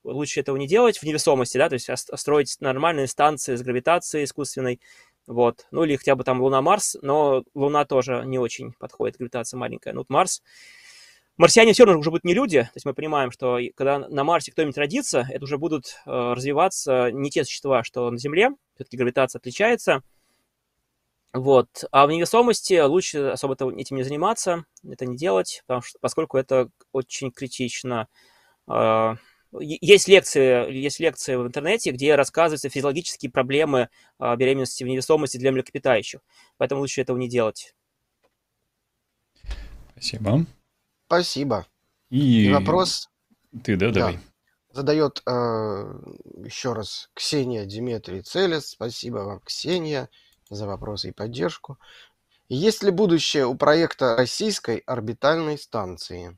лучше 0.03 0.39
этого 0.39 0.57
не 0.57 0.67
делать 0.67 0.97
в 0.97 1.03
невесомости, 1.03 1.57
да, 1.57 1.69
то 1.69 1.73
есть 1.73 1.89
строить 2.15 2.57
нормальные 2.59 3.07
станции 3.07 3.55
с 3.55 3.61
гравитацией 3.61 4.25
искусственной, 4.25 4.79
вот, 5.27 5.67
ну 5.71 5.83
или 5.83 5.95
хотя 5.97 6.15
бы 6.15 6.23
там 6.23 6.41
Луна-Марс, 6.41 6.97
но 7.01 7.43
Луна 7.53 7.85
тоже 7.85 8.23
не 8.25 8.39
очень 8.39 8.73
подходит, 8.73 9.17
гравитация 9.17 9.57
маленькая, 9.57 9.93
ну 9.93 9.99
вот 9.99 10.09
Марс, 10.09 10.41
марсиане 11.35 11.73
все 11.73 11.85
равно 11.85 11.99
уже 11.99 12.09
будут 12.09 12.23
не 12.23 12.33
люди, 12.33 12.61
то 12.63 12.71
есть 12.73 12.85
мы 12.85 12.93
понимаем, 12.93 13.31
что 13.31 13.59
когда 13.75 13.99
на 13.99 14.23
Марсе 14.23 14.51
кто-нибудь 14.51 14.77
родится, 14.77 15.27
это 15.29 15.43
уже 15.43 15.57
будут 15.57 15.97
э, 16.05 16.09
развиваться 16.09 17.11
не 17.11 17.29
те 17.29 17.43
существа, 17.43 17.83
что 17.83 18.09
на 18.09 18.17
Земле, 18.17 18.51
все-таки 18.75 18.97
гравитация 18.97 19.39
отличается, 19.39 20.01
вот. 21.33 21.83
А 21.91 22.07
в 22.07 22.09
невесомости 22.09 22.79
лучше 22.79 23.27
особо 23.27 23.53
этим 23.53 23.97
не 23.97 24.03
заниматься, 24.03 24.65
это 24.83 25.05
не 25.05 25.17
делать, 25.17 25.61
потому 25.67 25.83
что, 25.83 25.99
поскольку 25.99 26.37
это 26.37 26.69
очень 26.91 27.31
критично. 27.31 28.07
Есть 29.59 30.07
лекции, 30.07 30.71
есть 30.71 30.99
лекции 30.99 31.35
в 31.35 31.45
интернете, 31.45 31.91
где 31.91 32.15
рассказываются 32.15 32.69
физиологические 32.69 33.31
проблемы 33.31 33.89
э, 34.19 34.35
беременности 34.35 34.83
в 34.83 34.87
невесомости 34.87 35.37
для 35.37 35.51
млекопитающих, 35.51 36.21
поэтому 36.57 36.81
лучше 36.81 37.01
этого 37.01 37.17
не 37.17 37.27
делать. 37.29 37.73
Спасибо. 39.91 40.45
Спасибо. 41.07 41.65
И, 42.09 42.45
И 42.45 42.51
вопрос 42.53 43.09
ты, 43.63 43.75
да, 43.75 43.91
давай. 43.91 44.19
задает 44.71 45.21
э, 45.25 45.31
еще 46.45 46.73
раз 46.73 47.09
Ксения 47.13 47.65
Диметрий 47.65 48.21
Целес. 48.21 48.69
Спасибо 48.69 49.19
вам, 49.19 49.39
Ксения, 49.41 50.09
за 50.49 50.67
вопросы 50.67 51.09
и 51.09 51.13
поддержку. 51.13 51.79
Есть 52.49 52.83
ли 52.83 52.91
будущее 52.91 53.45
у 53.45 53.55
проекта 53.55 54.15
российской 54.15 54.77
орбитальной 54.85 55.57
станции? 55.57 56.37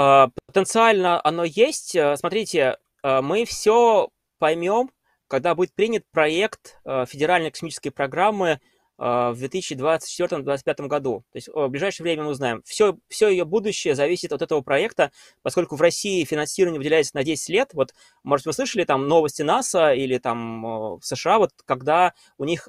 А, 0.00 0.30
потенциально 0.46 1.20
оно 1.24 1.42
есть. 1.42 1.96
Э, 1.96 2.16
смотрите, 2.16 2.76
э, 3.02 3.20
мы 3.20 3.44
все 3.44 4.10
поймем, 4.38 4.92
когда 5.26 5.56
будет 5.56 5.74
принят 5.74 6.04
проект 6.12 6.78
э, 6.84 7.04
федеральной 7.04 7.50
космической 7.50 7.90
программы 7.90 8.60
в 8.96 9.36
2024-2025 9.44 10.88
году. 10.88 11.24
То 11.30 11.36
есть 11.36 11.46
в 11.46 11.68
ближайшее 11.68 12.02
время 12.02 12.24
мы 12.24 12.30
узнаем. 12.30 12.62
Все, 12.64 12.98
все 13.06 13.28
ее 13.28 13.44
будущее 13.44 13.94
зависит 13.94 14.32
от 14.32 14.42
этого 14.42 14.60
проекта, 14.60 15.12
поскольку 15.42 15.76
в 15.76 15.80
России 15.80 16.24
финансирование 16.24 16.80
выделяется 16.80 17.14
на 17.14 17.22
10 17.22 17.48
лет. 17.50 17.70
Вот, 17.74 17.94
может, 18.24 18.46
вы 18.46 18.52
слышали 18.52 18.82
там 18.82 19.06
новости 19.06 19.42
НАСА 19.42 19.92
или 19.92 20.18
там 20.18 20.96
в 20.98 21.00
США, 21.02 21.38
вот 21.38 21.52
когда 21.64 22.12
у 22.38 22.44
них 22.44 22.68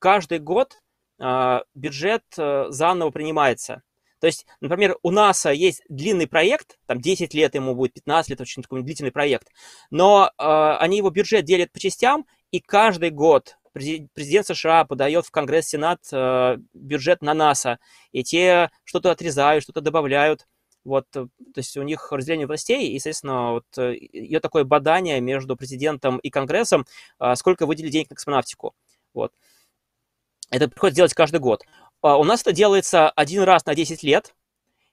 каждый 0.00 0.40
год 0.40 0.80
бюджет 1.76 2.24
заново 2.34 3.10
принимается. 3.10 3.82
То 4.20 4.26
есть, 4.26 4.46
например, 4.60 4.96
у 5.02 5.10
НАСА 5.10 5.50
есть 5.50 5.82
длинный 5.88 6.26
проект, 6.26 6.78
там 6.86 7.00
10 7.00 7.34
лет 7.34 7.54
ему 7.54 7.74
будет, 7.74 7.94
15 7.94 8.30
лет, 8.30 8.40
очень 8.40 8.62
такой 8.62 8.82
длительный 8.82 9.12
проект, 9.12 9.48
но 9.90 10.30
э, 10.38 10.42
они 10.80 10.98
его 10.98 11.10
бюджет 11.10 11.44
делят 11.44 11.72
по 11.72 11.78
частям, 11.78 12.26
и 12.50 12.60
каждый 12.60 13.10
год 13.10 13.58
президент 13.72 14.46
США 14.46 14.84
подает 14.84 15.26
в 15.26 15.30
Конгресс, 15.30 15.68
Сенат 15.68 16.00
э, 16.12 16.56
бюджет 16.74 17.22
на 17.22 17.34
НАСА, 17.34 17.78
и 18.12 18.24
те 18.24 18.70
что-то 18.84 19.10
отрезают, 19.10 19.62
что-то 19.62 19.80
добавляют. 19.80 20.46
Вот, 20.84 21.06
э, 21.14 21.26
то 21.26 21.58
есть 21.58 21.76
у 21.76 21.82
них 21.82 22.10
разделение 22.10 22.46
властей, 22.46 22.90
и, 22.90 22.98
соответственно, 22.98 23.52
вот 23.52 23.66
э, 23.76 23.94
идет 23.94 24.42
такое 24.42 24.64
бадание 24.64 25.20
между 25.20 25.56
президентом 25.56 26.18
и 26.18 26.30
Конгрессом, 26.30 26.86
сколько 27.34 27.66
выделили 27.66 27.92
денег 27.92 28.10
на 28.10 28.16
космонавтику. 28.16 28.74
Вот. 29.14 29.32
Это 30.50 30.68
приходится 30.68 30.96
делать 30.96 31.14
каждый 31.14 31.40
год. 31.40 31.62
А 32.00 32.16
у 32.18 32.24
нас 32.24 32.42
это 32.42 32.52
делается 32.52 33.10
один 33.10 33.42
раз 33.42 33.66
на 33.66 33.74
10 33.74 34.02
лет, 34.02 34.34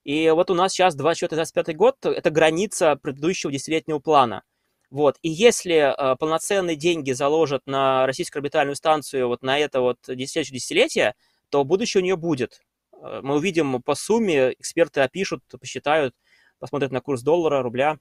и 0.03 0.29
вот 0.29 0.49
у 0.51 0.53
нас 0.53 0.71
сейчас 0.73 0.97
24-25 0.97 1.73
год, 1.73 2.05
это 2.05 2.29
граница 2.29 2.95
предыдущего 2.95 3.51
десятилетнего 3.51 3.99
плана– 3.99 4.43
вот. 4.95 5.17
И 5.21 5.29
если 5.29 5.75
э, 5.75 6.15
полноценные 6.15 6.75
деньги 6.75 7.11
заложат 7.11 7.63
на 7.65 8.05
российскую 8.05 8.39
орбитальную 8.39 8.77
станцию 8.77 9.27
вот 9.27 9.41
на 9.41 9.57
это 9.59 9.81
вот 9.81 9.97
десятилетие, 10.07 11.15
то 11.49 11.65
будущее 11.65 12.01
у 12.01 12.03
нее 12.05 12.15
будет. 12.15 12.61
Э, 13.01 13.19
мы 13.23 13.35
увидим 13.35 13.81
по 13.81 13.95
сумме, 13.95 14.53
эксперты 14.53 15.01
опишут, 15.01 15.43
посчитают, 15.59 16.15
посмотрят 16.59 16.91
на 16.91 17.01
курс 17.01 17.23
доллара, 17.23 17.61
рубля, 17.61 17.97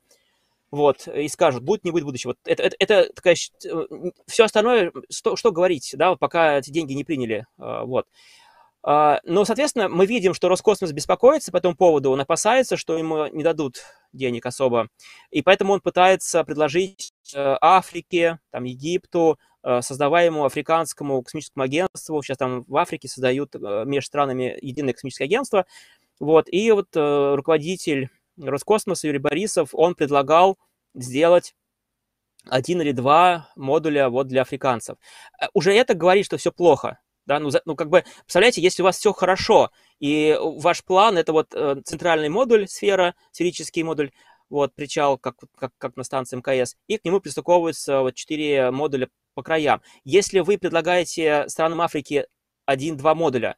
вот, 0.70 1.08
и 1.08 1.26
скажут, 1.28 1.64
будет, 1.64 1.84
не 1.84 1.90
будет 1.90 2.04
будущего. 2.04 2.30
Вот 2.30 2.38
это, 2.44 2.62
это, 2.62 2.76
это 2.78 3.12
такая, 3.12 3.34
э, 3.34 3.86
все 4.26 4.44
остальное, 4.44 4.92
что, 5.10 5.36
что 5.36 5.52
говорить, 5.52 5.94
да, 5.94 6.14
пока 6.16 6.58
эти 6.58 6.70
деньги 6.70 6.92
не 6.92 7.02
приняли, 7.04 7.46
вот. 7.56 8.06
А, 8.86 9.20
но, 9.24 9.46
соответственно, 9.46 9.88
мы 9.88 10.04
видим, 10.04 10.34
что 10.34 10.50
Роскосмос 10.50 10.92
беспокоится 10.92 11.50
по 11.50 11.56
этому 11.56 11.74
поводу, 11.74 12.10
он 12.10 12.20
опасается, 12.20 12.76
что 12.76 12.98
ему 12.98 13.26
не 13.28 13.42
дадут 13.42 13.78
денег 14.12 14.44
особо, 14.44 14.88
и 15.30 15.40
поэтому 15.40 15.72
он 15.72 15.80
пытается 15.80 16.44
предложить 16.44 17.14
э, 17.34 17.56
Африке, 17.62 18.40
там, 18.50 18.64
Египту, 18.64 19.38
э, 19.62 19.80
создаваемому 19.80 20.44
африканскому 20.44 21.22
космическому 21.22 21.64
агентству, 21.64 22.22
сейчас 22.22 22.36
там 22.36 22.64
в 22.64 22.76
Африке 22.76 23.08
создают 23.08 23.54
э, 23.54 23.84
между 23.86 24.06
странами 24.06 24.54
единое 24.60 24.92
космическое 24.92 25.24
агентство, 25.24 25.64
вот, 26.20 26.46
и 26.50 26.70
вот 26.70 26.88
руководитель 26.94 28.10
Роскосмоса 28.36 29.06
Юрий 29.06 29.18
Борисов, 29.18 29.70
он 29.72 29.94
предлагал 29.94 30.58
сделать 30.94 31.54
один 32.50 32.82
или 32.82 32.92
два 32.92 33.48
модуля 33.56 34.10
вот 34.10 34.28
для 34.28 34.42
африканцев. 34.42 34.96
Уже 35.54 35.72
это 35.72 35.94
говорит, 35.94 36.26
что 36.26 36.36
все 36.36 36.52
плохо, 36.52 36.98
да, 37.26 37.38
ну, 37.38 37.50
за, 37.50 37.62
ну, 37.64 37.74
как 37.76 37.88
бы, 37.88 38.04
представляете, 38.20 38.60
если 38.60 38.82
у 38.82 38.84
вас 38.84 38.98
все 38.98 39.12
хорошо, 39.12 39.70
и 40.00 40.36
ваш 40.40 40.84
план 40.84 41.18
это 41.18 41.32
вот 41.32 41.54
э, 41.54 41.76
центральный 41.84 42.28
модуль, 42.28 42.68
сфера, 42.68 43.14
сферический 43.32 43.82
модуль, 43.82 44.10
вот, 44.50 44.74
причал, 44.74 45.18
как, 45.18 45.36
как, 45.56 45.72
как 45.78 45.96
на 45.96 46.04
станции 46.04 46.36
МКС, 46.36 46.76
и 46.86 46.98
к 46.98 47.04
нему 47.04 47.20
пристыковываются 47.20 48.00
вот 48.00 48.14
четыре 48.14 48.70
модуля 48.70 49.08
по 49.34 49.42
краям. 49.42 49.82
Если 50.04 50.40
вы 50.40 50.58
предлагаете 50.58 51.48
странам 51.48 51.80
Африки 51.80 52.26
один-два 52.66 53.14
модуля, 53.14 53.56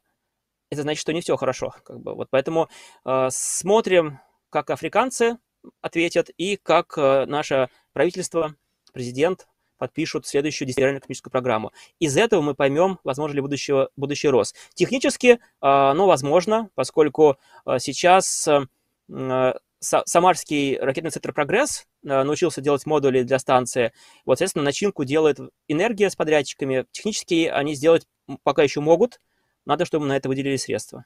это 0.69 0.81
значит, 0.81 1.01
что 1.01 1.13
не 1.13 1.21
все 1.21 1.37
хорошо. 1.37 1.73
Как 1.83 1.99
бы. 1.99 2.15
вот 2.15 2.29
поэтому 2.29 2.69
э, 3.05 3.27
смотрим, 3.31 4.19
как 4.49 4.69
африканцы 4.69 5.37
ответят 5.81 6.29
и 6.37 6.57
как 6.57 6.97
э, 6.97 7.25
наше 7.25 7.69
правительство, 7.93 8.55
президент 8.93 9.47
подпишут 9.77 10.27
следующую 10.27 10.67
десятилетнюю 10.67 11.01
космическую 11.01 11.31
программу. 11.31 11.71
Из 11.99 12.17
этого 12.17 12.41
мы 12.41 12.55
поймем, 12.55 12.99
возможно 13.03 13.35
ли 13.35 13.41
будущего, 13.41 13.89
будущий 13.95 14.29
рост. 14.29 14.55
Технически, 14.73 15.39
э, 15.61 15.93
ну, 15.93 16.05
возможно, 16.05 16.69
поскольку 16.75 17.37
э, 17.65 17.79
сейчас 17.79 18.47
э, 18.47 19.53
Самарский 19.79 20.77
ракетный 20.79 21.11
центр 21.11 21.33
«Прогресс» 21.33 21.85
э, 22.03 22.23
научился 22.23 22.61
делать 22.61 22.85
модули 22.85 23.21
для 23.21 23.37
станции. 23.37 23.93
Вот, 24.25 24.37
соответственно, 24.37 24.65
начинку 24.65 25.03
делает 25.03 25.37
энергия 25.67 26.09
с 26.09 26.15
подрядчиками. 26.15 26.85
Технически 26.91 27.45
они 27.45 27.75
сделать 27.75 28.07
пока 28.43 28.63
еще 28.63 28.81
могут. 28.81 29.21
Надо, 29.65 29.85
чтобы 29.85 30.07
на 30.07 30.17
это 30.17 30.29
выделили 30.29 30.55
средства. 30.55 31.05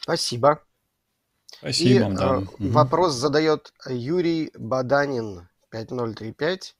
Спасибо. 0.00 0.64
Спасибо, 1.58 2.06
И 2.06 2.16
да. 2.16 2.38
э, 2.38 2.44
вопрос 2.58 3.12
задает 3.12 3.74
Юрий 3.86 4.50
Баданин, 4.56 5.48
5035. 5.72 6.76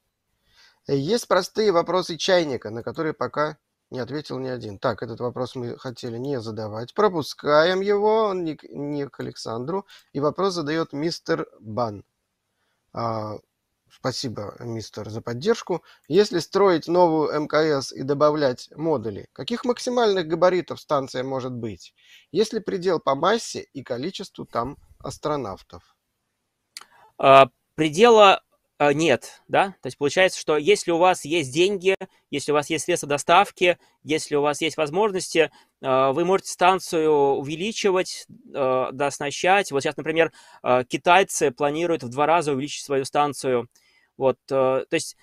Есть 0.88 1.28
простые 1.28 1.72
вопросы 1.72 2.16
чайника, 2.16 2.70
на 2.70 2.82
которые 2.82 3.14
пока 3.14 3.58
не 3.90 3.98
ответил 3.98 4.38
ни 4.38 4.48
один. 4.48 4.78
Так, 4.78 5.02
этот 5.02 5.20
вопрос 5.20 5.54
мы 5.54 5.76
хотели 5.78 6.18
не 6.18 6.40
задавать. 6.40 6.94
Пропускаем 6.94 7.80
его, 7.80 8.24
он 8.28 8.44
не, 8.44 8.58
не 8.70 9.08
к 9.08 9.20
Александру. 9.20 9.86
И 10.12 10.20
вопрос 10.20 10.54
задает 10.54 10.92
мистер 10.92 11.46
Бан. 11.60 12.04
А, 12.92 13.38
спасибо, 13.90 14.56
мистер, 14.60 15.08
за 15.10 15.20
поддержку. 15.20 15.84
Если 16.08 16.38
строить 16.38 16.88
новую 16.88 17.38
МКС 17.42 17.92
и 17.92 18.02
добавлять 18.02 18.70
модули, 18.74 19.28
каких 19.32 19.64
максимальных 19.64 20.26
габаритов 20.26 20.80
станция 20.80 21.22
может 21.22 21.52
быть? 21.52 21.94
Есть 22.32 22.54
ли 22.54 22.60
предел 22.60 22.98
по 22.98 23.14
массе 23.14 23.60
и 23.72 23.82
количеству 23.82 24.46
там 24.46 24.78
астронавтов? 24.98 25.96
А, 27.18 27.50
предела 27.74 28.42
нет, 28.90 29.42
да, 29.48 29.76
то 29.82 29.86
есть 29.86 29.98
получается, 29.98 30.40
что 30.40 30.56
если 30.56 30.90
у 30.90 30.98
вас 30.98 31.24
есть 31.24 31.52
деньги, 31.52 31.94
если 32.30 32.52
у 32.52 32.54
вас 32.54 32.70
есть 32.70 32.86
средства 32.86 33.08
доставки, 33.08 33.78
если 34.02 34.34
у 34.34 34.40
вас 34.40 34.62
есть 34.62 34.76
возможности, 34.76 35.50
а, 35.82 36.12
вы 36.12 36.24
можете 36.24 36.50
станцию 36.50 37.12
увеличивать, 37.12 38.26
а, 38.54 38.90
дооснащать. 38.92 39.70
Вот 39.70 39.82
сейчас, 39.82 39.96
например, 39.96 40.32
китайцы 40.88 41.50
планируют 41.50 42.02
в 42.02 42.08
два 42.08 42.26
раза 42.26 42.52
увеличить 42.52 42.84
свою 42.84 43.04
станцию. 43.04 43.68
Вот, 44.16 44.38
то 44.46 44.86
есть 44.90 45.16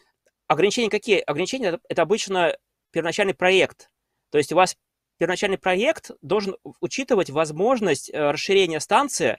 ограничения 0.48 0.90
какие? 0.90 1.20
Ограничения 1.20 1.80
это, 1.88 2.02
обычно 2.02 2.56
первоначальный 2.92 3.34
проект. 3.34 3.90
То 4.32 4.38
есть 4.38 4.52
у 4.52 4.56
вас 4.56 4.76
первоначальный 5.18 5.58
проект 5.58 6.12
должен 6.22 6.56
учитывать 6.80 7.30
возможность 7.30 8.10
э, 8.10 8.32
расширения 8.32 8.80
станции, 8.80 9.38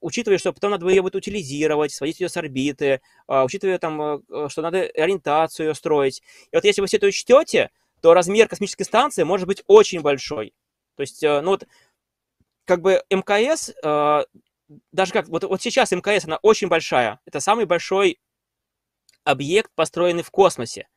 учитывая, 0.00 0.38
что 0.38 0.52
потом 0.52 0.72
надо 0.72 0.88
ее 0.88 1.02
будет 1.02 1.14
утилизировать, 1.14 1.92
сводить 1.92 2.20
ее 2.20 2.28
с 2.28 2.36
орбиты, 2.36 3.00
а, 3.26 3.44
учитывая, 3.44 3.78
там, 3.78 4.00
э, 4.02 4.48
что 4.48 4.62
надо 4.62 4.80
ориентацию 4.80 5.68
ее 5.68 5.74
строить. 5.74 6.22
И 6.50 6.56
вот 6.56 6.64
если 6.64 6.80
вы 6.80 6.86
все 6.88 6.96
это 6.96 7.06
учтете, 7.06 7.70
то 8.00 8.14
размер 8.14 8.48
космической 8.48 8.82
станции 8.82 9.22
может 9.22 9.46
быть 9.46 9.62
очень 9.68 10.00
большой. 10.00 10.52
То 10.96 11.02
есть, 11.02 11.22
э, 11.22 11.40
ну 11.42 11.50
вот, 11.50 11.68
как 12.64 12.80
бы 12.80 13.02
МКС, 13.10 13.72
э, 13.82 14.24
даже 14.90 15.12
как, 15.12 15.28
вот, 15.28 15.44
вот 15.44 15.62
сейчас 15.62 15.92
МКС, 15.92 16.24
она 16.24 16.38
очень 16.42 16.68
большая. 16.68 17.20
Это 17.24 17.38
самый 17.38 17.64
большой 17.64 18.18
объект, 19.22 19.70
построенный 19.74 20.22
в 20.24 20.30
космосе. 20.30 20.88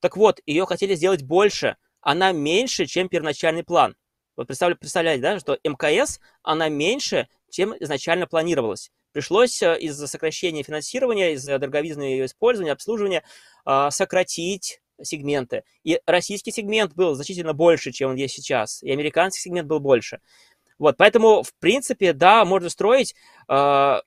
Так 0.00 0.16
вот, 0.16 0.40
ее 0.46 0.64
хотели 0.66 0.94
сделать 0.94 1.22
больше. 1.22 1.76
Она 2.00 2.32
меньше, 2.32 2.86
чем 2.86 3.08
первоначальный 3.08 3.64
план. 3.64 3.96
Вот 4.36 4.48
представляете, 4.48 5.22
да, 5.22 5.38
что 5.38 5.58
МКС, 5.62 6.20
она 6.42 6.68
меньше, 6.68 7.28
чем 7.54 7.72
изначально 7.78 8.26
планировалось. 8.26 8.90
Пришлось 9.12 9.62
э, 9.62 9.78
из-за 9.78 10.08
сокращения 10.08 10.64
финансирования, 10.64 11.34
из-за 11.34 11.58
дороговизны 11.60 12.02
ее 12.02 12.26
использования, 12.26 12.72
обслуживания 12.72 13.22
а, 13.64 13.92
сократить 13.92 14.80
сегменты. 15.00 15.62
И 15.84 16.00
российский 16.04 16.50
сегмент 16.50 16.94
был 16.94 17.14
значительно 17.14 17.52
больше, 17.52 17.92
чем 17.92 18.10
он 18.10 18.16
есть 18.16 18.34
сейчас, 18.34 18.82
и 18.82 18.90
американский 18.90 19.40
сегмент 19.40 19.68
был 19.68 19.78
больше. 19.78 20.18
Вот, 20.78 20.96
поэтому, 20.96 21.44
в 21.44 21.54
принципе, 21.60 22.12
да, 22.12 22.44
можно 22.44 22.68
строить. 22.68 23.14
а, 23.46 24.02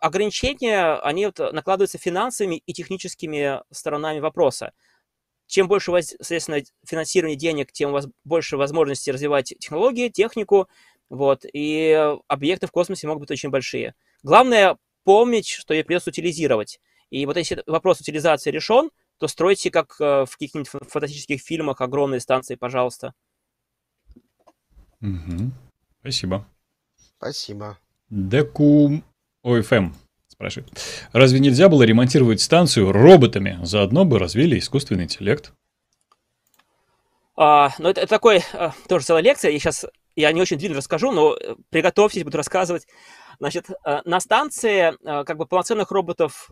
Ограничения, 0.00 0.94
они 0.94 1.26
вот 1.26 1.38
накладываются 1.38 1.98
финансовыми 1.98 2.62
и 2.64 2.72
техническими 2.72 3.62
сторонами 3.72 4.20
вопроса. 4.20 4.72
Чем 5.46 5.68
больше 5.68 5.90
у 5.92 6.00
соответственно, 6.00 6.62
финансирование 6.86 7.36
денег, 7.36 7.72
тем 7.72 7.90
у 7.90 7.92
вас 7.92 8.06
больше 8.24 8.56
возможностей 8.56 9.12
развивать 9.12 9.54
технологии, 9.58 10.08
технику, 10.08 10.68
вот, 11.12 11.44
и 11.44 12.16
объекты 12.26 12.66
в 12.66 12.70
космосе 12.70 13.06
могут 13.06 13.20
быть 13.20 13.30
очень 13.30 13.50
большие. 13.50 13.94
Главное 14.22 14.78
помнить, 15.04 15.46
что 15.46 15.74
ее 15.74 15.84
придется 15.84 16.08
утилизировать. 16.08 16.80
И 17.10 17.26
вот 17.26 17.36
если 17.36 17.62
вопрос 17.66 18.00
утилизации 18.00 18.50
решен, 18.50 18.90
то 19.18 19.28
стройте, 19.28 19.70
как 19.70 19.94
э, 20.00 20.24
в 20.24 20.30
каких-нибудь 20.32 20.68
фа- 20.68 20.78
фантастических 20.88 21.42
фильмах, 21.42 21.82
огромные 21.82 22.18
станции, 22.18 22.54
пожалуйста. 22.54 23.12
Мгм. 25.00 25.52
Спасибо. 26.00 26.48
Спасибо. 27.18 27.78
Деку 28.08 29.02
ОФМ 29.44 29.92
спрашивает. 30.28 30.72
Разве 31.12 31.40
нельзя 31.40 31.68
было 31.68 31.82
ремонтировать 31.82 32.40
станцию 32.40 32.90
роботами? 32.90 33.58
Заодно 33.62 34.06
бы 34.06 34.18
развили 34.18 34.58
искусственный 34.58 35.04
интеллект. 35.04 35.52
А, 37.36 37.70
ну, 37.78 37.90
это, 37.90 38.00
это 38.00 38.08
такой, 38.08 38.42
а, 38.54 38.72
тоже 38.88 39.04
целая 39.04 39.22
лекция. 39.22 39.50
Я 39.50 39.58
сейчас, 39.58 39.84
я 40.16 40.32
не 40.32 40.40
очень 40.40 40.58
длинно 40.58 40.76
расскажу, 40.76 41.10
но 41.12 41.34
э, 41.34 41.56
приготовьтесь, 41.70 42.24
буду 42.24 42.36
рассказывать. 42.36 42.86
Значит, 43.38 43.70
а, 43.84 44.02
на 44.04 44.20
станции 44.20 44.94
а, 45.04 45.24
как 45.24 45.36
бы 45.36 45.46
полноценных 45.46 45.90
роботов, 45.90 46.50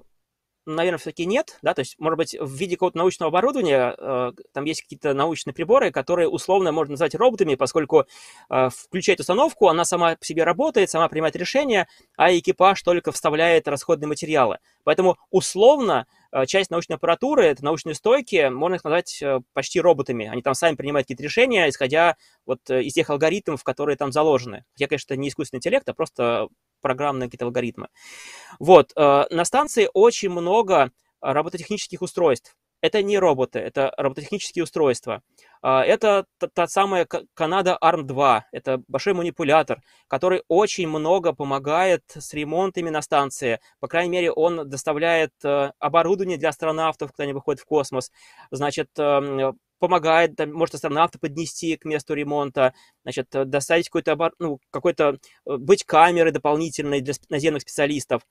наверное, 0.74 0.98
все-таки 0.98 1.26
нет, 1.26 1.58
да, 1.62 1.74
то 1.74 1.80
есть, 1.80 1.96
может 1.98 2.16
быть, 2.16 2.36
в 2.38 2.50
виде 2.54 2.76
какого-то 2.76 2.98
научного 2.98 3.28
оборудования, 3.30 3.94
а, 3.98 4.32
там 4.52 4.64
есть 4.64 4.82
какие-то 4.82 5.14
научные 5.14 5.54
приборы, 5.54 5.90
которые 5.90 6.28
условно 6.28 6.72
можно 6.72 6.92
назвать 6.92 7.14
роботами, 7.14 7.54
поскольку 7.54 8.06
а, 8.48 8.70
включает 8.70 9.20
установку, 9.20 9.68
она 9.68 9.84
сама 9.84 10.16
по 10.16 10.24
себе 10.24 10.44
работает, 10.44 10.90
сама 10.90 11.08
принимает 11.08 11.36
решения, 11.36 11.88
а 12.16 12.36
экипаж 12.36 12.82
только 12.82 13.12
вставляет 13.12 13.68
расходные 13.68 14.08
материалы. 14.08 14.58
Поэтому 14.84 15.16
условно 15.30 16.06
э, 16.32 16.46
часть 16.46 16.70
научной 16.70 16.96
аппаратуры, 16.96 17.44
это 17.44 17.64
научные 17.64 17.94
стойки, 17.94 18.48
можно 18.48 18.76
их 18.76 18.84
назвать 18.84 19.20
э, 19.22 19.40
почти 19.52 19.80
роботами. 19.80 20.26
Они 20.26 20.42
там 20.42 20.54
сами 20.54 20.76
принимают 20.76 21.04
какие-то 21.04 21.22
решения, 21.22 21.68
исходя 21.68 22.16
вот 22.46 22.60
э, 22.70 22.82
из 22.82 22.94
тех 22.94 23.10
алгоритмов, 23.10 23.62
которые 23.62 23.96
там 23.96 24.12
заложены. 24.12 24.64
Хотя, 24.72 24.88
конечно, 24.88 25.14
не 25.14 25.28
искусственный 25.28 25.58
интеллект, 25.58 25.88
а 25.88 25.94
просто 25.94 26.48
программные 26.80 27.28
какие-то 27.28 27.46
алгоритмы. 27.46 27.88
Вот, 28.58 28.92
э, 28.96 29.24
на 29.30 29.44
станции 29.44 29.88
очень 29.92 30.30
много 30.30 30.90
робототехнических 31.20 32.02
устройств. 32.02 32.56
Это 32.80 33.02
не 33.02 33.18
роботы, 33.18 33.58
это 33.58 33.92
робототехнические 33.96 34.64
устройства. 34.64 35.22
А, 35.62 35.84
Это 35.84 36.24
та, 36.38 36.46
та 36.48 36.66
самая 36.66 37.06
Канада 37.34 37.76
ARM-2, 37.82 38.42
это 38.52 38.82
большой 38.88 39.12
манипулятор, 39.12 39.80
который 40.08 40.42
очень 40.48 40.88
много 40.88 41.32
помогает 41.34 42.02
с 42.08 42.32
ремонтами 42.32 42.88
на 42.90 43.02
станции. 43.02 43.60
По 43.78 43.88
крайней 43.88 44.10
мере, 44.10 44.32
он 44.32 44.68
доставляет 44.68 45.32
э, 45.44 45.72
оборудование 45.78 46.38
для 46.38 46.48
астронавтов, 46.48 47.12
когда 47.12 47.24
они 47.24 47.34
выходят 47.34 47.60
в 47.60 47.66
космос. 47.66 48.10
Значит, 48.50 48.88
эм, 48.98 49.58
помогает, 49.78 50.38
может 50.46 50.74
астронавта 50.76 51.18
поднести 51.18 51.76
к 51.76 51.84
месту 51.84 52.14
ремонта, 52.14 52.72
значит, 53.02 53.34
э, 53.34 53.44
доставить 53.44 53.88
какой-то, 53.90 54.30
ну, 54.38 54.60
какой-то, 54.70 55.18
э, 55.46 55.56
быть 55.58 55.84
камерой 55.84 56.32
дополнительной 56.32 57.00
для 57.02 57.14
наземных 57.28 57.62
специалистов. 57.62 58.22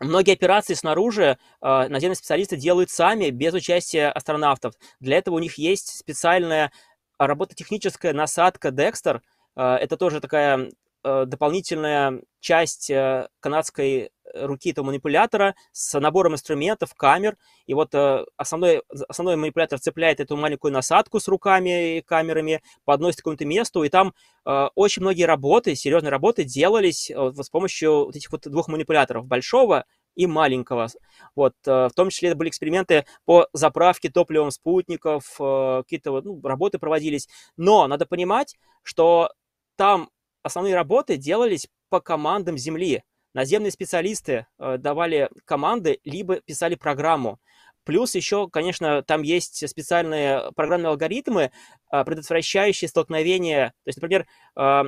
Многие 0.00 0.32
операции 0.32 0.74
снаружи 0.74 1.38
э, 1.60 1.88
наземные 1.88 2.16
специалисты 2.16 2.56
делают 2.56 2.90
сами, 2.90 3.30
без 3.30 3.54
участия 3.54 4.08
астронавтов. 4.08 4.74
Для 5.00 5.18
этого 5.18 5.36
у 5.36 5.38
них 5.38 5.56
есть 5.56 5.98
специальная 5.98 6.72
робототехническая 7.18 8.12
насадка 8.12 8.68
Dexter. 8.68 9.20
Э, 9.56 9.76
это 9.76 9.96
тоже 9.96 10.20
такая 10.20 10.70
дополнительная 11.04 12.22
часть 12.40 12.90
э, 12.90 13.28
канадской 13.40 14.10
руки 14.34 14.70
этого 14.70 14.86
манипулятора 14.86 15.54
с 15.72 15.98
набором 15.98 16.34
инструментов, 16.34 16.94
камер. 16.94 17.36
И 17.66 17.74
вот 17.74 17.94
э, 17.94 18.24
основной, 18.36 18.82
основной 19.08 19.36
манипулятор 19.36 19.78
цепляет 19.78 20.20
эту 20.20 20.36
маленькую 20.36 20.72
насадку 20.72 21.20
с 21.20 21.28
руками 21.28 21.98
и 21.98 22.02
камерами, 22.02 22.62
подносит 22.84 23.16
к 23.16 23.18
какому-то 23.20 23.44
месту, 23.44 23.84
и 23.84 23.88
там 23.88 24.14
э, 24.44 24.68
очень 24.74 25.02
многие 25.02 25.24
работы, 25.24 25.74
серьезные 25.74 26.10
работы 26.10 26.44
делались 26.44 27.10
э, 27.10 27.14
вот 27.16 27.36
с 27.36 27.50
помощью 27.50 28.06
вот 28.06 28.16
этих 28.16 28.32
вот 28.32 28.42
двух 28.42 28.68
манипуляторов, 28.68 29.26
большого 29.26 29.84
и 30.14 30.26
маленького. 30.26 30.88
Вот, 31.34 31.54
э, 31.66 31.88
в 31.88 31.92
том 31.94 32.10
числе 32.10 32.30
это 32.30 32.38
были 32.38 32.48
эксперименты 32.48 33.06
по 33.24 33.48
заправке 33.52 34.10
топливом 34.10 34.50
спутников, 34.50 35.36
э, 35.40 35.82
какие-то 35.84 36.20
ну, 36.22 36.40
работы 36.42 36.78
проводились. 36.78 37.28
Но 37.56 37.86
надо 37.86 38.06
понимать, 38.06 38.56
что 38.82 39.30
там 39.76 40.08
основные 40.44 40.76
работы 40.76 41.16
делались 41.16 41.68
по 41.88 42.00
командам 42.00 42.56
Земли. 42.56 43.02
Наземные 43.32 43.72
специалисты 43.72 44.46
э, 44.58 44.76
давали 44.78 45.28
команды, 45.44 45.98
либо 46.04 46.36
писали 46.36 46.76
программу. 46.76 47.40
Плюс 47.84 48.14
еще, 48.14 48.48
конечно, 48.48 49.02
там 49.02 49.22
есть 49.22 49.68
специальные 49.68 50.52
программные 50.56 50.88
алгоритмы, 50.88 51.52
а, 51.90 52.04
предотвращающие 52.04 52.88
столкновение. 52.88 53.68
То 53.84 53.88
есть, 53.88 54.00
например, 54.00 54.26
а, 54.56 54.84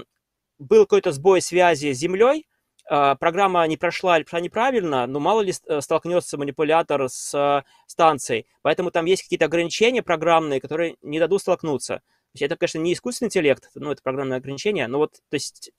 был 0.59 0.84
какой-то 0.84 1.12
сбой 1.12 1.42
связи 1.42 1.92
с 1.92 1.98
Землей, 1.98 2.46
программа 2.88 3.66
не 3.66 3.76
прошла 3.76 4.16
или 4.16 4.22
прошла 4.22 4.40
неправильно, 4.40 5.09
но 5.09 5.18
мало 5.18 5.40
ли 5.40 5.52
э, 5.52 5.80
столкнется 5.80 6.38
манипулятор 6.38 7.09
с 7.09 7.64
станцией. 7.84 8.46
Поэтому 8.62 8.92
там 8.92 9.07
есть 9.07 9.24
какие-то 9.24 9.46
ограничения 9.46 10.02
программные, 10.02 10.61
которые 10.61 10.96
не 11.02 11.18
дадут 11.18 11.40
столкнуться. 11.40 12.00
Есть 12.41 12.53
это, 12.53 12.57
конечно, 12.57 12.78
не 12.78 12.93
искусственный 12.93 13.26
интеллект, 13.26 13.70
но 13.74 13.93
это 13.93 14.03
программное 14.03 14.39
ограничение, 14.39 14.87
но 14.87 14.99
вот, 14.99 15.14
то 15.28 15.34
есть, 15.34 15.72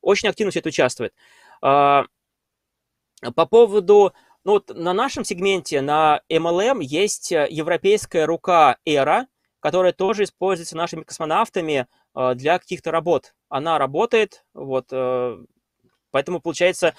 очень 0.00 0.28
активно 0.28 0.50
все 0.50 0.60
это 0.60 0.68
участвует. 0.68 1.14
По 1.60 2.06
поводу 3.48 4.12
ну 4.44 4.52
вот 4.52 4.70
на 4.74 4.92
нашем 4.92 5.24
сегменте, 5.24 5.80
на 5.80 6.20
MLM, 6.28 6.78
есть 6.82 7.30
э, 7.30 7.46
европейская 7.48 8.24
рука 8.24 8.76
ERA, 8.84 9.26
которая 9.60 9.92
тоже 9.92 10.24
используется 10.24 10.76
нашими 10.76 11.04
космонавтами 11.04 11.86
э, 12.16 12.34
для 12.34 12.58
каких-то 12.58 12.90
работ. 12.90 13.34
Она 13.48 13.78
работает, 13.78 14.44
вот, 14.52 14.86
э, 14.90 15.38
поэтому, 16.10 16.40
получается, 16.40 16.96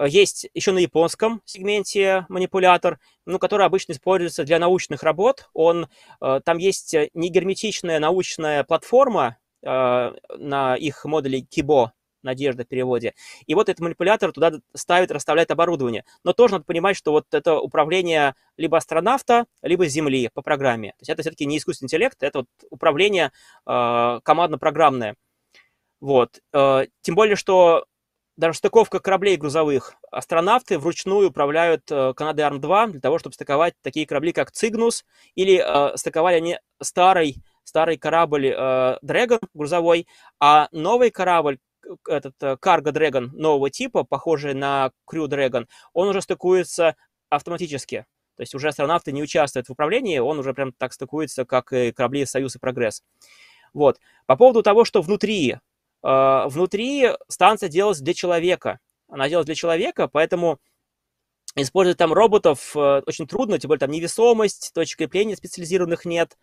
есть 0.00 0.48
еще 0.54 0.72
на 0.72 0.78
японском 0.78 1.42
сегменте 1.44 2.26
манипулятор, 2.28 2.98
ну, 3.26 3.38
который 3.38 3.66
обычно 3.66 3.92
используется 3.92 4.44
для 4.44 4.58
научных 4.58 5.02
работ. 5.02 5.48
Он, 5.54 5.88
там 6.18 6.58
есть 6.58 6.94
негерметичная 7.14 7.98
научная 7.98 8.64
платформа 8.64 9.36
на 9.62 10.76
их 10.76 11.04
модуле 11.04 11.40
Kibo, 11.40 11.90
Надежда 12.24 12.64
в 12.64 12.68
переводе. 12.68 13.14
И 13.46 13.54
вот 13.54 13.68
этот 13.68 13.80
манипулятор 13.80 14.32
туда 14.32 14.52
ставит, 14.74 15.12
расставляет 15.12 15.50
оборудование. 15.50 16.04
Но 16.24 16.32
тоже 16.32 16.54
надо 16.54 16.64
понимать, 16.64 16.96
что 16.96 17.12
вот 17.12 17.26
это 17.32 17.60
управление 17.60 18.34
либо 18.56 18.78
астронавта, 18.78 19.44
либо 19.62 19.86
Земли 19.86 20.30
по 20.32 20.42
программе. 20.42 20.90
То 20.92 21.02
есть 21.02 21.10
это 21.10 21.22
все-таки 21.22 21.46
не 21.46 21.58
искусственный 21.58 21.86
интеллект, 21.86 22.22
это 22.22 22.40
вот 22.40 22.46
управление 22.70 23.30
э, 23.66 24.20
командно-программное. 24.22 25.16
Вот. 26.00 26.40
Э, 26.52 26.86
тем 27.02 27.14
более, 27.14 27.36
что 27.36 27.84
даже 28.36 28.58
стыковка 28.58 29.00
кораблей 29.00 29.36
грузовых. 29.36 29.94
Астронавты 30.10 30.78
вручную 30.78 31.28
управляют 31.28 31.90
э, 31.90 32.14
Канадой 32.14 32.44
Арм-2 32.44 32.92
для 32.92 33.00
того, 33.00 33.18
чтобы 33.18 33.34
стыковать 33.34 33.74
такие 33.82 34.06
корабли, 34.06 34.32
как 34.32 34.50
Цигнус, 34.50 35.04
или 35.34 35.62
э, 35.64 35.96
стыковали 35.96 36.36
они 36.36 36.58
старый, 36.82 37.36
старый 37.62 37.96
корабль 37.96 38.48
э, 38.48 38.98
Dragon 39.04 39.40
грузовой, 39.54 40.06
а 40.40 40.68
новый 40.72 41.10
корабль, 41.10 41.58
этот 42.08 42.34
э, 42.42 42.56
Cargo 42.60 42.92
Dragon 42.92 43.28
нового 43.32 43.70
типа, 43.70 44.04
похожий 44.04 44.54
на 44.54 44.90
Crew 45.08 45.26
Dragon, 45.26 45.66
он 45.92 46.08
уже 46.08 46.20
стыкуется 46.20 46.96
автоматически. 47.28 48.06
То 48.36 48.42
есть 48.42 48.54
уже 48.54 48.68
астронавты 48.68 49.12
не 49.12 49.22
участвуют 49.22 49.68
в 49.68 49.72
управлении, 49.72 50.18
он 50.18 50.38
уже 50.38 50.54
прям 50.54 50.72
так 50.72 50.92
стыкуется, 50.92 51.44
как 51.44 51.72
и 51.72 51.92
корабли 51.92 52.26
Союз 52.26 52.56
и 52.56 52.58
Прогресс. 52.58 53.02
Вот. 53.72 53.98
По 54.26 54.36
поводу 54.36 54.62
того, 54.62 54.84
что 54.84 55.02
внутри. 55.02 55.56
Э, 56.04 56.46
внутри 56.48 57.08
станция 57.28 57.68
делалась 57.68 58.00
для 58.00 58.14
человека. 58.14 58.78
Она 59.08 59.28
делалась 59.28 59.46
для 59.46 59.54
человека, 59.54 60.08
поэтому 60.08 60.58
использовать 61.56 61.98
там 61.98 62.12
роботов 62.12 62.72
э, 62.76 63.02
очень 63.06 63.26
трудно, 63.26 63.58
тем 63.58 63.68
более 63.68 63.80
там 63.80 63.90
невесомость, 63.90 64.72
точек 64.74 64.98
крепления 64.98 65.36
специализированных 65.36 66.04
нет. 66.04 66.36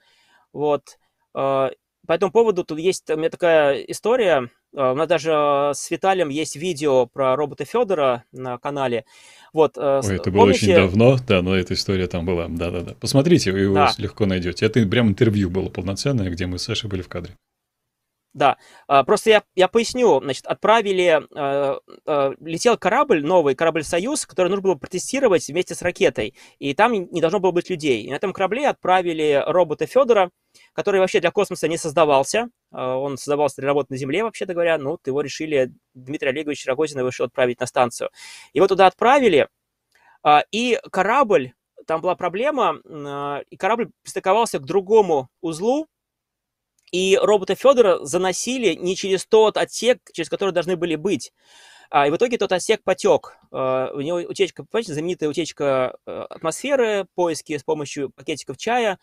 Вот. 0.51 0.97
Э, 1.35 1.69
по 2.07 2.13
этому 2.13 2.31
поводу 2.31 2.63
тут 2.63 2.79
есть 2.79 3.09
у 3.09 3.15
меня 3.15 3.29
такая 3.29 3.81
история. 3.83 4.49
А, 4.75 4.93
у 4.93 4.95
нас 4.95 5.07
даже 5.07 5.31
а, 5.33 5.73
с 5.73 5.91
Виталием 5.91 6.29
есть 6.29 6.55
видео 6.55 7.05
про 7.05 7.35
робота 7.35 7.65
Федора 7.65 8.23
на 8.31 8.57
канале. 8.57 9.05
Вот, 9.53 9.77
э, 9.77 10.01
Ой, 10.03 10.15
это 10.15 10.31
было 10.31 10.41
помните... 10.41 10.65
очень 10.65 10.75
давно, 10.75 11.17
да, 11.27 11.41
но 11.41 11.55
эта 11.55 11.73
история 11.73 12.07
там 12.07 12.25
была. 12.25 12.47
Да-да-да. 12.47 12.95
Посмотрите, 12.99 13.51
вы 13.51 13.59
его 13.59 13.75
да. 13.75 13.93
легко 13.97 14.25
найдете. 14.25 14.65
Это 14.65 14.83
прям 14.87 15.09
интервью 15.09 15.49
было 15.49 15.69
полноценное, 15.69 16.29
где 16.29 16.47
мы 16.47 16.57
с 16.57 16.63
Сашей 16.63 16.89
были 16.89 17.01
в 17.01 17.09
кадре. 17.09 17.35
Да, 18.33 18.57
а, 18.87 19.03
просто 19.03 19.29
я, 19.29 19.43
я 19.55 19.67
поясню. 19.67 20.21
Значит, 20.21 20.45
отправили, 20.45 21.21
э, 21.35 21.79
э, 22.05 22.33
летел 22.39 22.77
корабль, 22.77 23.25
новый 23.25 23.55
корабль 23.55 23.83
«Союз», 23.83 24.25
который 24.25 24.47
нужно 24.47 24.61
было 24.63 24.75
протестировать 24.75 25.45
вместе 25.49 25.75
с 25.75 25.81
ракетой. 25.81 26.33
И 26.57 26.73
там 26.73 26.93
не 26.93 27.19
должно 27.19 27.39
было 27.39 27.51
быть 27.51 27.69
людей. 27.69 28.03
И 28.03 28.09
на 28.09 28.15
этом 28.15 28.31
корабле 28.31 28.69
отправили 28.69 29.43
робота 29.45 29.85
Федора, 29.85 30.31
который 30.71 31.01
вообще 31.01 31.19
для 31.19 31.31
космоса 31.31 31.67
не 31.67 31.77
создавался. 31.77 32.49
А, 32.71 32.95
он 32.95 33.17
создавался 33.17 33.57
для 33.57 33.67
работы 33.67 33.87
на 33.93 33.97
Земле, 33.97 34.23
вообще-то 34.23 34.53
говоря. 34.53 34.77
Ну, 34.77 34.91
вот 34.91 35.05
его 35.05 35.19
решили, 35.19 35.73
Дмитрий 35.93 36.29
Олегович 36.29 36.65
Рогозин 36.67 37.05
решил 37.05 37.25
отправить 37.25 37.59
на 37.59 37.65
станцию. 37.65 38.11
Его 38.53 38.67
туда 38.67 38.87
отправили, 38.87 39.49
а, 40.23 40.43
и 40.51 40.79
корабль, 40.89 41.51
там 41.85 41.99
была 41.99 42.15
проблема, 42.15 42.77
и 43.49 43.57
корабль 43.57 43.89
пристыковался 44.03 44.59
к 44.59 44.65
другому 44.65 45.29
узлу, 45.41 45.87
и 46.91 47.17
робота 47.21 47.55
Федора 47.55 48.03
заносили 48.03 48.75
не 48.75 48.95
через 48.95 49.25
тот 49.25 49.57
отсек, 49.57 49.99
через 50.13 50.29
который 50.29 50.51
должны 50.51 50.75
были 50.75 50.95
быть. 50.95 51.31
А, 51.89 52.07
и 52.07 52.11
в 52.11 52.15
итоге 52.15 52.37
тот 52.37 52.51
отсек 52.51 52.83
потек. 52.83 53.37
А, 53.51 53.91
у 53.93 54.01
него 54.01 54.17
утечка, 54.17 54.63
понимаете, 54.63 54.93
знаменитая 54.93 55.29
утечка 55.29 55.97
э, 56.05 56.25
атмосферы, 56.29 57.05
поиски 57.15 57.57
с 57.57 57.63
помощью 57.63 58.09
пакетиков 58.11 58.57
чая. 58.57 58.97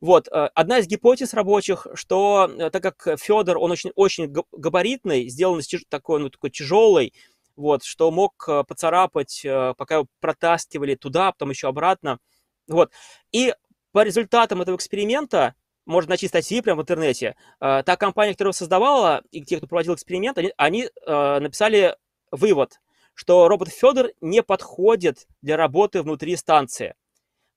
Вот, 0.00 0.28
э, 0.28 0.48
одна 0.54 0.78
из 0.78 0.86
гипотез 0.86 1.34
рабочих, 1.34 1.88
что 1.94 2.48
э, 2.48 2.70
так 2.70 2.82
как 2.82 3.18
Федор, 3.20 3.58
он 3.58 3.72
очень, 3.72 3.90
очень 3.96 4.32
габаритный, 4.52 5.28
сделан 5.28 5.60
такой, 5.88 6.20
ну, 6.20 6.30
такой 6.30 6.50
тяжелый, 6.50 7.12
вот, 7.56 7.82
что 7.82 8.12
мог 8.12 8.48
поцарапать, 8.68 9.44
пока 9.76 9.96
его 9.96 10.06
протаскивали 10.20 10.94
туда, 10.94 11.32
потом 11.32 11.50
еще 11.50 11.66
обратно. 11.66 12.20
Вот. 12.68 12.92
И 13.32 13.52
по 13.90 14.04
результатам 14.04 14.62
этого 14.62 14.76
эксперимента 14.76 15.56
можно 15.88 16.10
найти 16.10 16.28
статьи 16.28 16.60
прямо 16.60 16.80
в 16.80 16.82
интернете. 16.82 17.34
А, 17.58 17.82
та 17.82 17.96
компания, 17.96 18.32
которая 18.32 18.52
создавала, 18.52 19.22
и 19.32 19.42
те, 19.42 19.56
кто 19.56 19.66
проводил 19.66 19.94
эксперимент, 19.94 20.38
они, 20.38 20.52
они 20.56 20.84
э, 20.84 21.38
написали 21.40 21.96
вывод, 22.30 22.78
что 23.14 23.48
робот 23.48 23.68
Федор 23.70 24.10
не 24.20 24.42
подходит 24.42 25.26
для 25.40 25.56
работы 25.56 26.02
внутри 26.02 26.36
станции. 26.36 26.94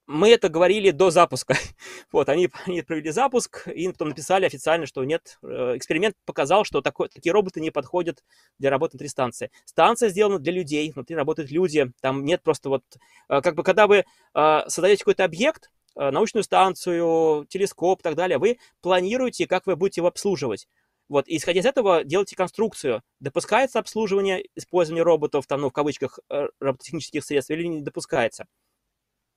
Мы 0.07 0.29
это 0.29 0.47
говорили 0.47 0.91
до 0.91 1.11
запуска. 1.11 1.55
вот, 2.11 2.29
они, 2.29 2.49
они 2.65 2.81
провели 2.81 3.11
запуск, 3.11 3.67
и 3.67 3.87
потом 3.89 4.09
написали 4.09 4.45
официально, 4.45 4.85
что 4.85 5.03
нет, 5.03 5.37
э, 5.43 5.73
эксперимент 5.75 6.15
показал, 6.25 6.63
что 6.63 6.81
такой, 6.81 7.09
такие 7.09 7.33
роботы 7.33 7.59
не 7.59 7.69
подходят 7.69 8.23
для 8.59 8.69
работы 8.69 8.93
внутри 8.93 9.09
станции. 9.09 9.51
Станция 9.65 10.07
сделана 10.07 10.39
для 10.39 10.53
людей, 10.53 10.89
внутри 10.89 11.17
работают 11.17 11.51
люди, 11.51 11.91
там 11.99 12.23
нет 12.23 12.41
просто 12.43 12.69
вот, 12.69 12.83
э, 13.27 13.41
как 13.41 13.55
бы, 13.55 13.63
когда 13.63 13.87
вы 13.87 14.05
э, 14.33 14.59
создаете 14.67 14.99
какой-то 14.99 15.25
объект, 15.25 15.69
Э, 15.69 15.80
научную 15.95 16.43
станцию, 16.43 17.45
телескоп 17.49 17.99
и 17.99 18.03
так 18.03 18.15
далее, 18.15 18.37
вы 18.37 18.59
планируете, 18.81 19.47
как 19.47 19.67
вы 19.67 19.75
будете 19.75 20.01
его 20.01 20.07
обслуживать. 20.07 20.67
Вот, 21.11 21.27
и 21.27 21.35
исходя 21.35 21.59
из 21.59 21.65
этого, 21.65 22.05
делайте 22.05 22.37
конструкцию. 22.37 23.03
Допускается 23.19 23.79
обслуживание, 23.79 24.45
использование 24.55 25.03
роботов, 25.03 25.45
там, 25.45 25.59
ну, 25.59 25.69
в 25.69 25.73
кавычках, 25.73 26.19
э, 26.29 26.47
робототехнических 26.61 27.21
средств 27.25 27.51
или 27.51 27.65
не 27.67 27.81
допускается. 27.81 28.45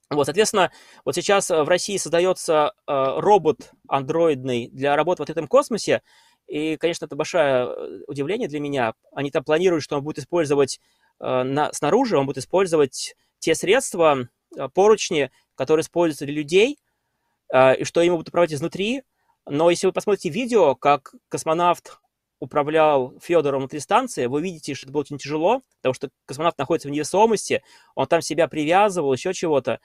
Вот, 0.09 0.27
соответственно, 0.27 0.71
вот 1.05 1.17
сейчас 1.17 1.51
э, 1.51 1.65
в 1.65 1.69
России 1.69 1.97
создается 1.97 2.75
э, 2.87 2.93
робот 3.19 3.73
андроидный 3.89 4.69
для 4.69 4.95
работы 4.95 5.23
в 5.23 5.25
открытом 5.25 5.49
космосе, 5.49 6.03
и, 6.47 6.77
конечно, 6.77 7.07
это 7.07 7.17
большое 7.17 8.05
удивление 8.07 8.49
для 8.49 8.61
меня. 8.61 8.95
Они 9.13 9.31
там 9.31 9.43
планируют, 9.43 9.83
что 9.83 9.97
он 9.97 10.05
будет 10.05 10.19
использовать 10.19 10.79
э, 11.21 11.43
на, 11.43 11.73
снаружи, 11.73 12.17
он 12.17 12.27
будет 12.27 12.39
использовать 12.39 13.17
те 13.41 13.55
средства, 13.55 14.17
э, 14.21 14.27
поручни, 14.75 15.31
которые 15.55 15.83
используются 15.83 16.25
для 16.25 16.35
людей, 16.35 16.79
а, 17.53 17.73
и 17.73 17.85
что 17.85 18.01
им 18.01 18.15
будут 18.15 18.29
управлять 18.29 18.53
изнутри. 18.53 19.03
Но 19.47 19.71
если 19.71 19.87
вы 19.87 19.93
посмотрите 19.93 20.31
видео, 20.31 20.75
как 20.75 21.15
космонавт 21.29 21.99
управлял 22.41 23.15
Федором 23.21 23.61
внутри 23.61 23.81
станции, 23.81 24.27
вы 24.27 24.43
видите, 24.43 24.75
что 24.75 24.87
это 24.87 24.93
было 24.93 25.03
очень 25.03 25.19
тяжело, 25.19 25.63
потому 25.77 25.95
что 25.95 26.11
космонавт 26.27 26.59
находится 26.59 26.89
в 26.89 26.91
невесомости, 26.91 27.63
он 27.95 28.07
там 28.07 28.23
себя 28.23 28.49
привязывал, 28.49 29.13
еще 29.13 29.33
чего-то. 29.33 29.81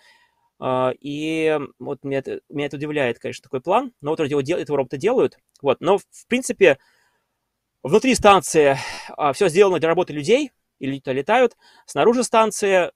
А, 0.60 0.92
и 1.00 1.58
вот 1.80 2.04
меня 2.04 2.20
это, 2.20 2.42
меня 2.50 2.66
это 2.66 2.78
удивляет, 2.78 3.20
конечно, 3.20 3.44
такой 3.44 3.62
план. 3.62 3.94
Но 4.02 4.12
вот 4.12 4.20
вроде 4.20 4.32
его, 4.32 4.42
этого 4.42 4.78
робота 4.78 4.98
делают. 4.98 5.38
Вот. 5.62 5.80
Но, 5.80 5.98
в 5.98 6.28
принципе, 6.28 6.80
внутри 7.84 8.16
станции 8.16 8.78
все 9.34 9.48
сделано 9.48 9.80
для 9.80 9.90
работы 9.90 10.14
людей, 10.14 10.52
и 10.80 10.88
люди 10.88 11.02
летают. 11.10 11.56
Снаружи 11.86 12.24
станции 12.24 12.92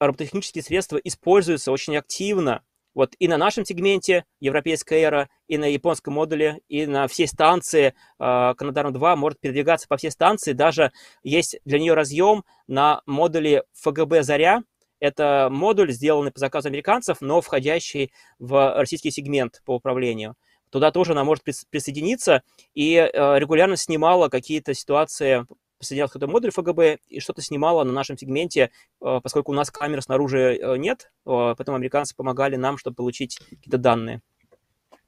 робототехнические 0.00 0.64
средства 0.64 0.96
используются 0.96 1.70
очень 1.70 1.96
активно. 1.96 2.62
Вот 2.92 3.14
и 3.20 3.28
на 3.28 3.38
нашем 3.38 3.64
сегменте 3.64 4.24
европейская 4.40 5.00
эра, 5.00 5.28
и 5.46 5.58
на 5.58 5.66
японском 5.66 6.14
модуле, 6.14 6.60
и 6.68 6.86
на 6.86 7.06
всей 7.06 7.28
станции 7.28 7.88
э, 7.88 7.92
Канадарм-2 8.18 9.14
может 9.14 9.38
передвигаться 9.38 9.86
по 9.86 9.96
всей 9.96 10.10
станции. 10.10 10.52
Даже 10.52 10.90
есть 11.22 11.58
для 11.64 11.78
нее 11.78 11.94
разъем 11.94 12.44
на 12.66 13.02
модуле 13.06 13.62
ФГБ 13.74 14.24
«Заря». 14.24 14.62
Это 14.98 15.48
модуль, 15.50 15.92
сделанный 15.92 16.32
по 16.32 16.40
заказу 16.40 16.68
американцев, 16.68 17.18
но 17.20 17.40
входящий 17.40 18.12
в 18.38 18.74
российский 18.76 19.10
сегмент 19.10 19.62
по 19.64 19.76
управлению. 19.76 20.34
Туда 20.70 20.90
тоже 20.90 21.12
она 21.12 21.24
может 21.24 21.44
присоединиться 21.70 22.42
и 22.74 22.94
э, 22.96 23.38
регулярно 23.38 23.76
снимала 23.76 24.28
какие-то 24.28 24.74
ситуации 24.74 25.46
подсоединялось 25.80 26.12
к 26.12 26.16
этому 26.16 26.34
модулю 26.34 26.52
ФГБ 26.52 26.98
и 27.08 27.20
что-то 27.20 27.42
снимало 27.42 27.82
на 27.84 27.92
нашем 27.92 28.16
сегменте, 28.16 28.70
э, 29.00 29.20
поскольку 29.22 29.50
у 29.50 29.54
нас 29.54 29.70
камер 29.70 30.02
снаружи 30.02 30.58
э, 30.60 30.76
нет, 30.76 31.10
э, 31.26 31.54
поэтому 31.56 31.76
американцы 31.76 32.14
помогали 32.14 32.56
нам, 32.56 32.78
чтобы 32.78 32.94
получить 32.96 33.38
какие-то 33.38 33.78
данные. 33.78 34.20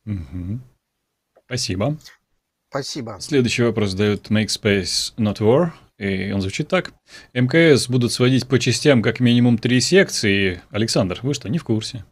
Угу. 0.07 0.59
Спасибо. 1.45 1.97
Спасибо. 2.71 3.19
Следующий 3.21 3.63
вопрос 3.63 3.91
задает 3.91 4.31
Make 4.31 4.47
Space 4.47 5.15
Not 5.17 5.39
War. 5.39 5.71
И 5.99 6.33
он 6.33 6.41
звучит 6.41 6.69
так. 6.69 6.95
МКС 7.35 7.89
будут 7.89 8.11
сводить 8.11 8.49
по 8.49 8.59
частям 8.59 9.03
как 9.03 9.21
минимум 9.21 9.59
три 9.59 9.81
секции. 9.81 10.63
Александр, 10.71 11.21
вы 11.23 11.35
что, 11.35 11.49
не 11.49 11.59
в 11.59 11.65
курсе? 11.65 12.05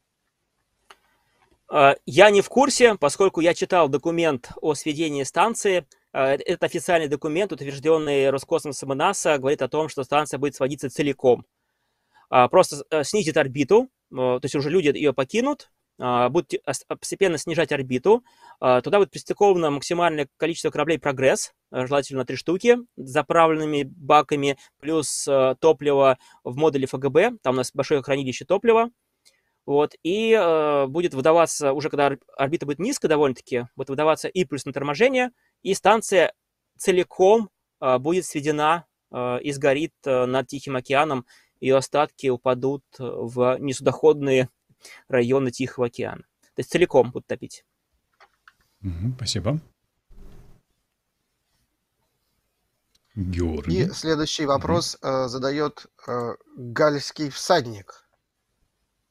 Я 2.04 2.30
не 2.30 2.40
в 2.40 2.48
курсе, 2.48 2.96
поскольку 2.96 3.40
я 3.40 3.54
читал 3.54 3.88
документ 3.88 4.50
о 4.60 4.74
сведении 4.74 5.24
станции. 5.24 5.86
А, 6.12 6.32
это 6.32 6.66
официальный 6.66 7.08
документ, 7.08 7.52
утвержденный 7.52 8.30
Роскосмосом 8.30 8.92
и 8.92 8.96
НАСА, 8.96 9.38
говорит 9.38 9.62
о 9.62 9.68
том, 9.68 9.88
что 9.88 10.04
станция 10.04 10.38
будет 10.38 10.54
сводиться 10.54 10.90
целиком. 10.90 11.44
А, 12.28 12.48
просто 12.48 12.84
э, 12.90 13.04
снизит 13.04 13.36
орбиту, 13.36 13.88
то 14.10 14.40
есть 14.42 14.56
уже 14.56 14.70
люди 14.70 14.88
ее 14.88 15.12
покинут, 15.12 15.70
будут 15.98 16.54
постепенно 16.88 17.38
снижать 17.38 17.70
орбиту. 17.70 18.24
Туда 18.58 18.98
будет 18.98 19.10
пристыковано 19.10 19.70
максимальное 19.70 20.28
количество 20.36 20.70
кораблей 20.70 20.98
«Прогресс», 20.98 21.52
э, 21.70 21.86
желательно 21.86 22.24
три 22.24 22.36
штуки, 22.36 22.78
заправленными 22.96 23.84
баками, 23.84 24.58
плюс 24.80 25.28
э, 25.28 25.54
топливо 25.60 26.18
в 26.42 26.56
модуле 26.56 26.86
ФГБ, 26.86 27.38
там 27.42 27.54
у 27.54 27.56
нас 27.58 27.70
большое 27.72 28.02
хранилище 28.02 28.44
топлива. 28.44 28.90
Вот, 29.70 29.94
и 30.02 30.32
э, 30.32 30.86
будет 30.88 31.14
выдаваться, 31.14 31.72
уже 31.72 31.90
когда 31.90 32.16
орбита 32.36 32.66
будет 32.66 32.80
низко 32.80 33.06
довольно-таки, 33.06 33.68
будет 33.76 33.88
выдаваться 33.88 34.26
и 34.26 34.44
плюс 34.44 34.64
на 34.64 34.72
торможение, 34.72 35.30
и 35.62 35.74
станция 35.74 36.32
целиком 36.76 37.50
э, 37.80 37.98
будет 37.98 38.24
сведена 38.24 38.86
э, 39.12 39.40
и 39.42 39.52
сгорит 39.52 39.94
э, 40.04 40.26
над 40.26 40.48
Тихим 40.48 40.74
океаном, 40.74 41.24
ее 41.60 41.76
остатки 41.76 42.26
упадут 42.26 42.82
в 42.98 43.58
несудоходные 43.60 44.48
районы 45.08 45.52
Тихого 45.52 45.86
океана. 45.86 46.24
То 46.42 46.58
есть 46.62 46.72
целиком 46.72 47.12
будут 47.12 47.28
топить. 47.28 47.64
Угу, 48.82 49.14
спасибо. 49.18 49.60
Георгий. 53.14 53.82
И 53.82 53.90
следующий 53.90 54.46
вопрос 54.46 54.96
угу. 54.96 55.08
э, 55.08 55.28
задает 55.28 55.86
э, 56.08 56.34
гальский 56.56 57.30
всадник. 57.30 58.09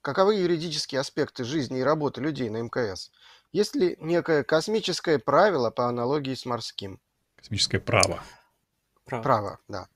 Каковы 0.10 0.38
юридические 0.38 1.02
аспекты 1.02 1.44
жизни 1.44 1.82
и 1.82 1.84
работы 1.84 2.20
людей 2.20 2.50
на 2.50 2.64
МКС? 2.64 3.12
Есть 3.52 3.76
ли 3.76 3.96
некое 4.00 4.44
космическое 4.44 5.20
правило 5.20 5.70
по 5.70 5.86
аналогии 5.86 6.34
с 6.34 6.48
морским? 6.48 7.00
Космическое 7.36 7.78
право. 7.78 8.24
Право, 9.06 9.22
право 9.22 9.60
да. 9.68 9.88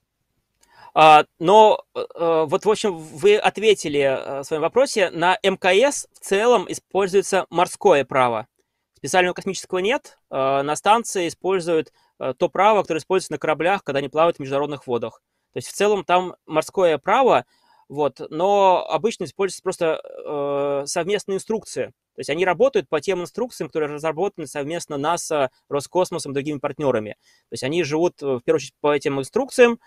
А, 0.94 1.26
но 1.40 1.84
а, 1.96 2.46
вот, 2.46 2.64
в 2.64 2.70
общем, 2.70 2.96
вы 2.96 3.38
ответили 3.38 4.02
а, 4.02 4.44
в 4.44 4.46
своем 4.46 4.62
вопросе. 4.62 5.10
На 5.10 5.40
МКС 5.42 6.06
в 6.14 6.20
целом 6.20 6.72
используется 6.72 7.48
морское 7.50 8.06
право. 8.06 8.46
Специального 8.94 9.34
космического 9.34 9.80
нет. 9.80 10.20
А, 10.30 10.62
на 10.62 10.76
станции 10.76 11.28
используют 11.28 11.92
а, 12.20 12.36
то 12.36 12.50
право, 12.50 12.84
которое 12.84 13.00
используется 13.00 13.32
на 13.32 13.40
кораблях, 13.40 13.84
когда 13.84 13.98
они 13.98 14.10
плавают 14.10 14.38
в 14.38 14.42
международных 14.42 14.86
водах. 14.86 15.24
То 15.54 15.58
есть 15.58 15.70
в 15.70 15.74
целом 15.74 16.04
там 16.04 16.36
морское 16.46 17.00
право, 17.00 17.46
вот, 17.94 18.22
но 18.32 18.84
обычно 18.90 19.26
используется 19.26 19.62
просто 19.62 20.02
э, 20.04 20.88
совместные 20.88 21.36
инструкции. 21.36 21.94
То 22.16 22.20
есть 22.20 22.30
они 22.32 22.44
работают 22.44 22.90
по 22.90 23.00
тем 23.00 23.22
инструкциям, 23.22 23.70
которые 23.70 23.94
разработаны 23.94 24.48
совместно 24.48 24.98
НАСА, 24.98 25.52
Роскосмосом 25.70 26.34
другими 26.34 26.58
партнерами. 26.58 27.12
То 27.50 27.54
есть 27.54 27.64
они 27.64 27.84
живут, 27.84 28.20
в 28.20 28.42
первую 28.42 28.56
очередь, 28.56 28.74
по 28.82 28.96
этим 28.96 29.20
инструкциям. 29.20 29.80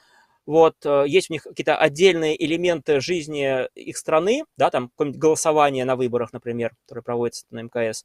Вот, 0.46 0.76
э, 0.84 1.06
есть 1.08 1.30
у 1.30 1.32
них 1.32 1.42
какие-то 1.42 1.76
отдельные 1.76 2.40
элементы 2.40 3.00
жизни 3.00 3.66
их 3.74 3.96
страны, 3.96 4.44
да, 4.56 4.70
там 4.70 4.90
какое-нибудь 4.90 5.20
голосование 5.20 5.84
на 5.84 5.96
выборах, 5.96 6.32
например, 6.32 6.76
которое 6.82 7.02
проводится 7.02 7.44
на 7.50 7.62
МКС. 7.62 8.04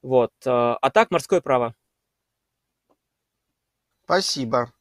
Вот. 0.00 0.32
Э, 0.46 0.76
а 0.80 0.90
так 0.90 1.10
морское 1.10 1.42
право. 1.42 1.74
Спасибо. 4.06 4.72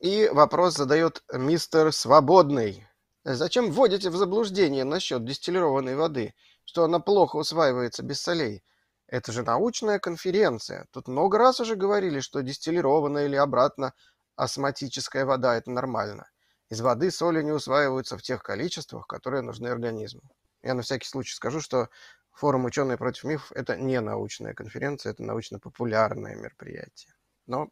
И 0.00 0.30
вопрос 0.32 0.76
задает 0.76 1.22
мистер 1.30 1.92
Свободный. 1.92 2.86
Зачем 3.24 3.70
вводите 3.70 4.10
в 4.10 4.16
заблуждение 4.16 4.82
насчет 4.82 5.24
дистиллированной 5.24 5.94
воды, 5.94 6.34
что 6.64 6.82
она 6.82 6.98
плохо 6.98 7.36
усваивается 7.36 8.02
без 8.02 8.20
солей? 8.20 8.64
Это 9.06 9.30
же 9.30 9.44
научная 9.44 10.00
конференция. 10.00 10.86
Тут 10.90 11.06
много 11.06 11.38
раз 11.38 11.60
уже 11.60 11.76
говорили, 11.76 12.18
что 12.18 12.42
дистиллированная 12.42 13.26
или 13.26 13.36
обратно 13.36 13.92
осматическая 14.34 15.24
вода– 15.24 15.54
это 15.56 15.70
нормально. 15.70 16.28
Из 16.68 16.80
воды 16.80 17.12
соли 17.12 17.42
не 17.42 17.52
усваиваются 17.52 18.18
в 18.18 18.22
тех 18.22 18.42
количествах, 18.42 19.06
которые 19.06 19.42
нужны 19.42 19.68
организму. 19.68 20.22
Я 20.62 20.74
на 20.74 20.82
всякий 20.82 21.06
случай 21.06 21.34
скажу, 21.34 21.60
что 21.60 21.90
форум 22.32 22.64
«Ученые 22.64 22.98
против 22.98 23.24
мифов»– 23.24 23.52
это 23.54 23.76
не 23.76 24.00
научная 24.00 24.54
конференция, 24.54 25.12
это 25.12 25.22
научно-популярное 25.22 26.34
мероприятие. 26.34 27.14
Но, 27.46 27.68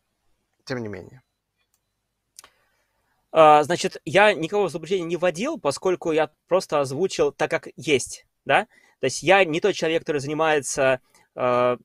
тем 0.64 0.78
не 0.78 0.88
менее. 0.88 1.22
А, 3.32 3.62
значит, 3.62 4.00
я 4.04 4.32
никого 4.34 4.66
в 4.66 4.70
заблуждение 4.70 5.06
не 5.06 5.16
вводил, 5.16 5.58
поскольку 5.58 6.12
я 6.12 6.30
просто 6.48 6.80
озвучил 6.80 7.32
так, 7.32 7.50
как 7.50 7.68
есть, 7.76 8.26
да? 8.44 8.66
То 9.00 9.06
есть 9.06 9.22
я 9.22 9.44
не 9.44 9.60
тот 9.60 9.74
человек, 9.74 10.02
который 10.02 10.20
занимается 10.20 11.00
э, 11.34 11.76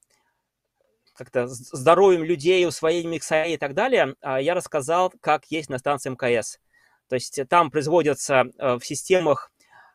как-то 1.14 1.48
здоровьем 1.48 2.24
людей, 2.24 2.68
усвоением 2.68 3.14
их 3.14 3.24
и 3.32 3.58
так 3.58 3.74
далее. 3.74 4.16
А 4.22 4.42
я 4.42 4.54
рассказал, 4.54 5.14
как 5.22 5.46
есть 5.46 5.70
на 5.70 5.78
станции 5.78 6.10
МКС. 6.10 6.60
То 7.08 7.16
есть 7.16 7.40
там 7.48 7.72
производятся 7.72 8.46
в 8.58 8.82
системах 8.82 9.52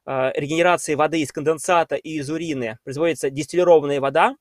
регенерации 0.07 0.94
воды 0.94 1.20
из 1.20 1.30
конденсата 1.30 1.96
и 1.96 2.18
из 2.18 2.30
урины, 2.30 2.78
производится 2.84 3.28
дистиллированная 3.28 4.01
вода, 4.01 4.34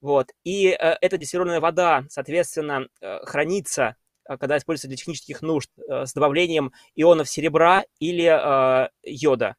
вот, 0.00 0.30
и 0.44 0.68
э, 0.68 0.96
эта 1.00 1.18
дистиллированная 1.18 1.60
вода, 1.60 2.04
соответственно, 2.08 2.86
э, 3.00 3.18
хранится 3.24 3.82
а, 3.82 3.94
когда 4.36 4.58
используется 4.58 4.88
для 4.88 4.96
технических 4.96 5.40
нужд 5.42 5.70
э, 5.78 6.04
с 6.04 6.12
добавлением 6.12 6.72
ионов 6.94 7.28
серебра 7.28 7.84
или 7.98 8.24
э, 8.24 8.88
йода. 9.02 9.56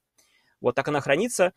Вот 0.61 0.75
так 0.75 0.87
она 0.87 1.01
хранится. 1.01 1.53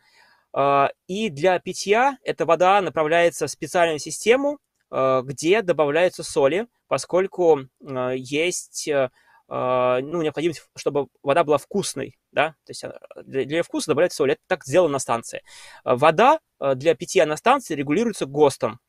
Э, 0.55 0.87
и 1.07 1.29
для 1.29 1.59
питья 1.59 2.17
эта 2.23 2.45
вода 2.45 2.81
направляется 2.81 3.47
в 3.47 3.51
специальную 3.51 3.99
систему, 3.99 4.59
где 4.91 5.63
добавляются 5.63 6.21
соли, 6.21 6.67
поскольку 6.87 7.61
есть 7.81 8.87
ну, 8.87 10.21
необходимость, 10.21 10.67
чтобы 10.75 11.07
вода 11.23 11.43
была 11.43 11.57
вкусной, 11.57 12.19
да, 12.31 12.49
то 12.63 12.69
есть 12.69 12.83
для, 13.25 13.63
вкуса 13.63 13.87
добавляется 13.87 14.17
соль, 14.17 14.33
это 14.33 14.41
так 14.45 14.63
сделано 14.65 14.91
на 14.91 14.99
станции. 14.99 15.41
Вода 15.83 16.41
для 16.59 16.93
питья 16.93 17.25
на 17.25 17.37
станции 17.37 17.73
регулируется 17.73 18.27
ГОСТом. 18.27 18.79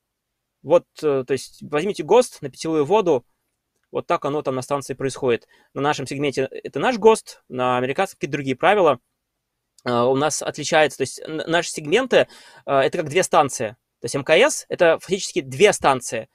Вот, 0.63 0.85
то 1.01 1.25
есть 1.31 1.63
возьмите 1.63 2.03
ГОСТ 2.03 2.43
на 2.43 2.51
питьевую 2.51 2.85
воду, 2.85 3.25
вот 3.95 4.09
так 4.09 4.25
оно 4.25 4.43
там 4.43 4.57
на 4.57 4.63
станции 4.63 4.93
происходит. 4.95 5.47
На 5.73 5.81
нашем 5.81 6.05
сегменте 6.07 6.49
это 6.51 6.81
наш 6.81 6.99
ГОСТ, 6.99 7.45
на 7.49 7.79
американских 7.79 8.19
какие-то 8.19 8.33
другие 8.33 8.57
правила. 8.57 8.99
Uh, 9.87 10.11
у 10.11 10.17
нас 10.17 10.43
отличается, 10.43 10.99
то 10.99 11.03
есть 11.03 11.23
наши 11.27 11.71
сегменты 11.71 12.27
uh, 12.67 12.81
это 12.81 12.99
как 12.99 13.09
две 13.09 13.23
станции. 13.23 13.77
То 14.01 14.07
есть 14.07 14.17
МКС 14.17 14.67
это 14.69 14.99
фактически 14.99 15.43
две 15.43 15.73
станции. 15.73 16.29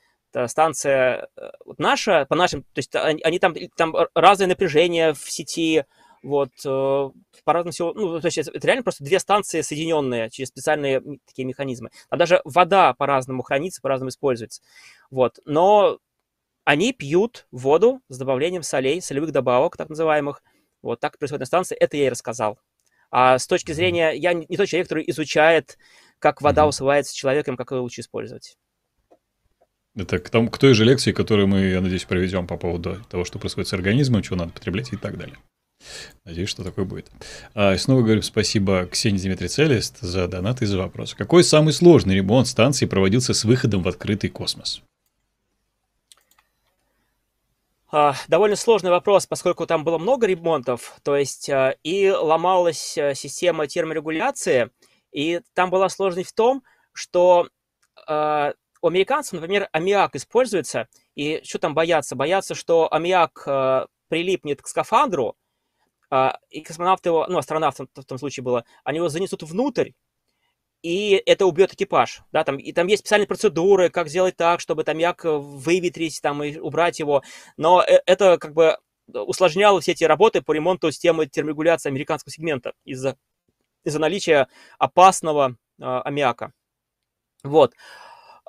Станция 0.45 1.28
uh, 1.38 1.51
вот 1.66 1.80
наша, 1.80 2.26
по 2.30 2.36
нашим, 2.36 2.62
то 2.62 2.78
есть 2.78 2.95
они, 2.95 3.22
они 3.24 3.39
там, 3.39 3.53
там 3.76 3.93
разное 4.16 4.47
напряжение 4.47 5.14
в 5.14 5.30
сети, 5.30 5.84
вот, 6.22 6.51
по 6.64 7.14
разному 7.45 7.72
всего, 7.72 7.93
ну, 7.93 8.20
то 8.20 8.28
есть 8.28 8.38
это 8.38 8.68
реально 8.68 8.84
просто 8.84 9.05
две 9.05 9.20
станции 9.20 9.62
соединенные 9.62 10.30
через 10.30 10.49
специальные 10.49 11.01
такие 11.26 11.45
механизмы. 11.45 11.91
А 12.10 12.18
даже 12.18 12.41
вода 12.43 12.93
по-разному 12.93 13.41
хранится, 13.41 13.82
по-разному 13.82 14.10
используется. 14.10 14.62
Вот, 15.10 15.39
но 15.45 15.97
они 16.70 16.94
пьют 16.94 17.48
воду 17.50 18.04
с 18.10 18.20
добавлением 18.20 18.62
солей, 18.62 19.02
солевых 19.02 19.32
добавок, 19.32 19.76
так 19.76 19.90
называемых. 19.90 20.44
Вот 20.84 21.00
так 21.00 21.18
происходит 21.18 21.40
на 21.40 21.46
станции. 21.48 21.76
Это 21.76 21.98
я 21.98 22.06
и 22.06 22.10
рассказал. 22.10 22.60
А 23.10 23.40
с 23.40 23.48
точки 23.48 23.72
зрения, 23.72 24.12
я 24.12 24.34
не 24.34 24.46
тот 24.56 24.68
человек, 24.68 24.88
который 24.88 25.04
изучает, 25.08 25.80
как 26.20 26.44
вода 26.44 26.68
усваивается 26.68 27.16
человеком, 27.16 27.58
как 27.58 27.72
ее 27.72 27.80
лучше 27.80 28.02
использовать. 28.02 28.56
Это 29.96 30.20
к, 30.20 30.30
тому, 30.30 30.52
к 30.52 30.60
той 30.60 30.76
же 30.76 30.86
лекции, 30.86 31.12
которую 31.12 31.48
мы, 31.48 31.62
я 31.62 31.82
надеюсь, 31.82 32.06
проведем 32.06 32.46
по 32.46 32.56
поводу 32.56 33.04
того, 33.10 33.26
что 33.26 33.40
происходит 33.40 33.68
с 33.68 33.74
организмом, 33.74 34.22
чего 34.22 34.36
надо 34.36 34.52
потреблять 34.52 34.94
и 34.94 34.96
так 34.96 35.18
далее. 35.18 35.38
Надеюсь, 36.24 36.50
что 36.50 36.64
такое 36.64 36.86
будет. 36.86 37.08
А, 37.56 37.76
снова 37.78 38.04
говорю 38.04 38.22
спасибо 38.22 38.86
Ксении 38.86 39.18
Дмитрий 39.18 39.48
Целест 39.48 40.02
за 40.02 40.28
донат 40.28 40.62
и 40.62 40.68
за 40.68 40.78
вопрос. 40.78 41.16
Какой 41.16 41.44
самый 41.44 41.74
сложный 41.74 42.18
ремонт 42.18 42.48
станции 42.48 42.86
проводился 42.86 43.34
с 43.34 43.44
выходом 43.44 43.82
в 43.82 43.88
открытый 43.88 44.30
космос? 44.30 44.84
А, 44.84 44.90
довольно 48.28 48.56
сложный 48.56 48.92
вопрос, 48.92 49.26
поскольку 49.26 49.66
там 49.66 49.84
было 49.84 49.98
много 49.98 50.28
ремонтов, 50.28 50.96
то 51.04 51.16
есть 51.16 51.50
а, 51.50 51.76
и 51.84 52.10
ломалась 52.10 52.98
а, 52.98 53.16
система 53.16 53.68
терморегуляции, 53.68 54.72
и 55.12 55.42
там 55.54 55.70
была 55.70 55.90
сложность 55.90 56.32
в 56.32 56.36
том, 56.36 56.64
что 56.94 57.48
у 58.82 58.88
американцев, 58.88 59.34
например, 59.34 59.68
аммиак 59.74 60.16
используется, 60.16 60.88
и 61.16 61.42
что 61.44 61.60
там 61.60 61.76
боятся? 61.76 62.16
Боятся, 62.16 62.56
что 62.56 62.92
аммиак 62.92 63.46
прилипнет 64.08 64.62
к 64.62 64.68
скафандру, 64.68 65.36
а, 66.10 66.40
и 66.50 66.62
космонавты 66.62 67.10
его, 67.10 67.26
ну, 67.28 67.38
астронавты 67.38 67.88
в 67.94 68.04
том 68.04 68.18
случае 68.18 68.44
было, 68.44 68.66
они 68.84 68.98
его 68.98 69.10
занесут 69.10 69.44
внутрь, 69.44 69.92
и 70.82 71.22
это 71.26 71.46
убьет 71.46 71.74
экипаж, 71.74 72.22
да, 72.32 72.44
там, 72.44 72.58
и 72.58 72.72
там 72.72 72.88
есть 72.88 73.02
специальные 73.02 73.28
процедуры, 73.28 73.90
как 73.90 74.10
сделать 74.10 74.36
так, 74.38 74.60
чтобы 74.60 74.84
там 74.84 74.98
як 74.98 75.24
выветрить, 75.24 76.22
там, 76.22 76.44
и 76.44 76.58
убрать 76.58 77.00
его, 77.00 77.24
но 77.58 77.82
э, 77.82 78.02
это 78.06 78.38
как 78.38 78.54
бы 78.54 78.78
усложняло 79.08 79.82
все 79.82 79.94
эти 79.94 80.04
работы 80.04 80.42
по 80.42 80.54
ремонту 80.54 80.92
системы 80.92 81.26
терморегуляции 81.28 81.90
американского 81.90 82.32
сегмента 82.32 82.74
из-за 82.86 83.18
из 83.84 83.96
наличия 83.96 84.48
опасного 84.78 85.56
э, 85.80 85.84
аммиака. 85.84 86.52
Вот. 87.44 87.74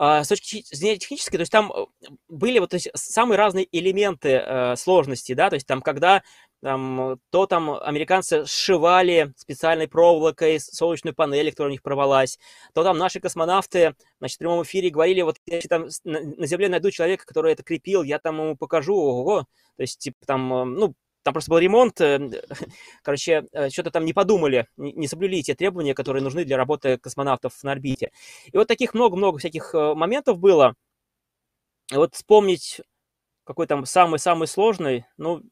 А, 0.03 0.25
с 0.25 0.29
точки 0.29 0.65
зрения 0.75 0.99
технической, 0.99 1.37
то 1.37 1.43
есть 1.43 1.53
там 1.53 1.71
э, 1.73 1.85
были 2.29 2.59
вот 2.59 2.71
то 2.71 2.77
есть, 2.77 2.89
самые 2.95 3.37
разные 3.37 3.69
элементы 3.71 4.31
э, 4.31 4.77
сложности, 4.77 5.35
да, 5.35 5.51
то 5.51 5.55
есть 5.55 5.67
там 5.67 5.83
когда 5.83 6.23
там, 6.63 7.19
то 7.31 7.47
там 7.47 7.71
американцы 7.71 8.45
сшивали 8.47 9.33
специальной 9.37 9.89
проволокой 9.89 10.61
солнечную 10.61 11.15
панель, 11.15 11.51
которая 11.51 11.71
у 11.71 11.73
них 11.73 11.83
порвалась, 11.83 12.39
то 12.75 12.85
там 12.85 12.99
наши 12.99 13.21
космонавты, 13.21 13.95
значит, 14.19 14.37
в 14.37 14.39
прямом 14.41 14.63
эфире 14.63 14.91
говорили, 14.91 15.23
вот 15.23 15.39
если 15.47 15.69
там 15.69 15.89
на 16.05 16.47
Земле 16.47 16.69
найду 16.69 16.91
человека, 16.91 17.25
который 17.27 17.53
это 17.53 17.63
крепил, 17.63 18.03
я 18.03 18.19
там 18.19 18.39
ему 18.41 18.57
покажу, 18.57 18.95
ого, 18.95 19.47
то 19.77 19.83
есть, 19.83 19.99
типа, 19.99 20.19
там, 20.27 20.53
э, 20.53 20.65
ну, 20.65 20.95
там 21.23 21.33
просто 21.33 21.51
был 21.51 21.59
ремонт, 21.59 21.99
э, 22.03 22.19
короче, 23.03 23.47
э, 23.53 23.71
что-то 23.71 23.91
там 23.91 24.05
не 24.05 24.13
подумали, 24.13 24.67
не 24.77 25.09
соблюли 25.09 25.43
те 25.43 25.55
требования, 25.55 25.95
которые 25.95 26.23
нужны 26.23 26.45
для 26.45 26.59
работы 26.59 26.99
космонавтов 26.99 27.55
на 27.63 27.73
орбите. 27.73 28.11
И 28.53 28.57
вот 28.59 28.69
таких 28.69 28.93
много-много 28.93 29.39
всяких 29.39 29.73
моментов 29.73 30.39
было. 30.39 30.75
Вот 31.93 32.15
вспомнить 32.15 32.83
какой 33.45 33.67
там 33.67 33.87
самый-самый 33.87 34.47
сложный, 34.47 35.07
ну, 35.17 35.43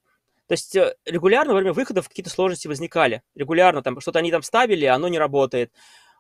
то 0.49 0.53
есть 0.53 0.75
э, 0.77 0.97
регулярно 1.05 1.53
во 1.53 1.59
время 1.59 1.75
выходов 1.75 2.09
какие-то 2.09 2.31
сложности 2.31 2.69
возникали. 2.69 3.23
Регулярно 3.35 3.83
там 3.83 4.01
что-то 4.01 4.19
они 4.19 4.31
там 4.31 4.43
ставили, 4.43 4.87
а 4.87 4.95
оно 4.95 5.09
не 5.09 5.19
работает. 5.19 5.73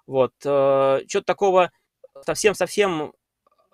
Вот. 0.06 0.34
Э, 0.44 1.00
что-то 1.08 1.24
такого 1.24 1.72
совсем-совсем 2.26 3.14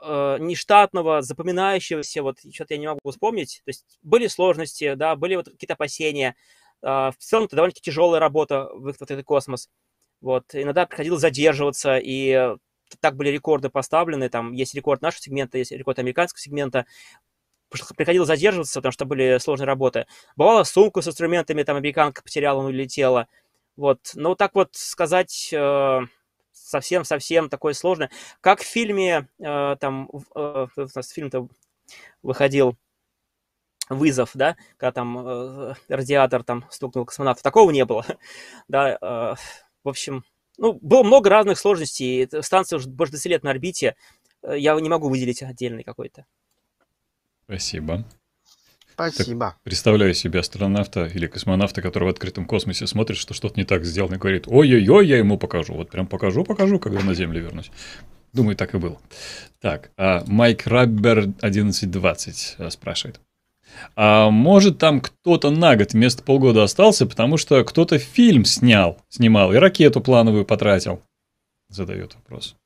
э, 0.01 0.37
нештатного, 0.39 1.23
запоминающегося, 1.23 2.23
вот 2.23 2.39
что-то 2.53 2.75
я 2.75 2.81
не 2.81 2.87
могу 2.87 3.01
вспомнить. 3.11 3.63
То 3.65 3.71
есть 3.71 3.99
были 4.03 4.29
сложности, 4.29 4.95
да, 4.95 5.17
были 5.17 5.35
вот 5.35 5.47
какие-то 5.51 5.75
опасения. 5.75 6.37
В 6.81 7.15
целом 7.19 7.47
это 7.47 7.57
довольно-таки 7.57 7.91
тяжелая 7.91 8.21
работа, 8.21 8.69
выход 8.75 9.09
в 9.09 9.11
этот 9.11 9.25
космос. 9.25 9.71
Вот. 10.21 10.45
Иногда 10.55 10.85
приходилось 10.85 11.23
задерживаться, 11.23 11.97
и 11.97 12.57
так 13.01 13.17
были 13.17 13.31
рекорды 13.31 13.71
поставлены. 13.71 14.29
Там 14.29 14.53
есть 14.53 14.75
рекорд 14.75 15.01
нашего 15.01 15.23
сегмента, 15.23 15.57
есть 15.57 15.73
рекорд 15.73 15.99
американского 15.99 16.41
сегмента 16.41 16.85
приходилось 17.97 18.29
задерживаться, 18.29 18.81
потому 18.81 18.93
что 18.93 19.05
были 19.05 19.39
сложные 19.39 19.67
работы. 19.67 20.07
Бывало, 20.37 20.65
сумку 20.65 21.03
с 21.03 21.09
инструментами 21.09 21.63
там 21.63 21.77
американка 21.77 22.23
потеряла, 22.23 22.63
ну, 22.63 22.69
улетела. 22.69 23.29
Вот. 23.77 24.13
Но 24.15 24.35
так 24.35 24.55
вот 24.55 24.71
сказать 24.73 25.51
э, 25.53 26.01
совсем-совсем 26.53 27.49
такое 27.49 27.75
сложное. 27.75 28.11
Как 28.41 28.61
в 28.61 28.65
фильме, 28.65 29.29
э, 29.39 29.77
там, 29.81 30.09
э, 30.35 30.67
у 30.77 30.89
нас 30.95 31.11
фильм-то 31.11 31.49
выходил 32.23 32.77
вызов, 33.89 34.31
да, 34.35 34.57
когда 34.77 34.93
там 34.93 35.27
э, 35.27 35.75
радиатор 35.89 36.43
там 36.43 36.65
стукнул 36.71 37.05
космонавта. 37.05 37.43
Такого 37.43 37.71
не 37.71 37.85
было, 37.85 38.05
да, 38.69 38.99
э, 39.01 39.35
в 39.85 39.89
общем, 39.89 40.25
ну, 40.57 40.79
было 40.81 41.03
много 41.03 41.31
разных 41.31 41.59
сложностей. 41.59 42.29
Станция 42.43 42.79
уже 42.79 42.89
больше 42.89 43.15
10 43.15 43.27
лет 43.27 43.43
на 43.43 43.51
орбите. 43.51 43.97
Я 44.43 44.79
не 44.79 44.89
могу 44.89 45.09
выделить 45.09 45.43
отдельный 45.43 45.83
какой-то. 45.83 46.27
Спасибо. 47.45 48.05
Спасибо. 48.95 49.47
Так, 49.47 49.59
представляю 49.65 50.15
себе 50.15 50.39
астронавта 50.39 51.07
или 51.07 51.27
космонавта, 51.27 51.83
который 51.83 52.05
в 52.05 52.09
открытом 52.09 52.47
космосе 52.47 52.87
смотрит, 52.87 53.19
что 53.19 53.35
что-то 53.35 53.59
не 53.59 53.65
так 53.65 53.85
сделано, 53.85 54.15
и 54.15 54.19
говорит, 54.19 54.45
ой-ой-ой, 54.47 55.07
я 55.07 55.19
ему 55.19 55.37
покажу. 55.37 55.75
Вот 55.75 55.91
прям 55.91 56.07
покажу, 56.07 56.45
покажу, 56.45 56.79
когда 56.79 57.01
на 57.01 57.15
Землю 57.15 57.43
вернусь. 57.43 57.73
Думаю, 58.33 58.57
так 58.57 58.75
и 58.75 58.79
было. 58.79 58.99
Так, 59.61 59.91
а 59.97 60.25
Майк 60.27 60.67
Раббер 60.67 61.19
1120 61.19 62.57
э, 62.59 62.71
спрашивает. 62.71 63.21
А 63.97 64.31
может 64.31 64.79
там 64.79 65.01
кто-то 65.01 65.51
на 65.51 65.77
год 65.77 65.93
вместо 65.93 66.23
полгода 66.23 66.63
остался, 66.63 67.07
потому 67.07 67.37
что 67.37 67.65
кто-то 67.65 67.99
фильм 67.99 68.45
снял, 68.45 68.99
снимал 69.09 69.53
и 69.53 69.57
ракету 69.57 70.01
плановую 70.01 70.45
потратил? 70.45 71.03
Задает 71.69 72.15
вопрос. 72.15 72.57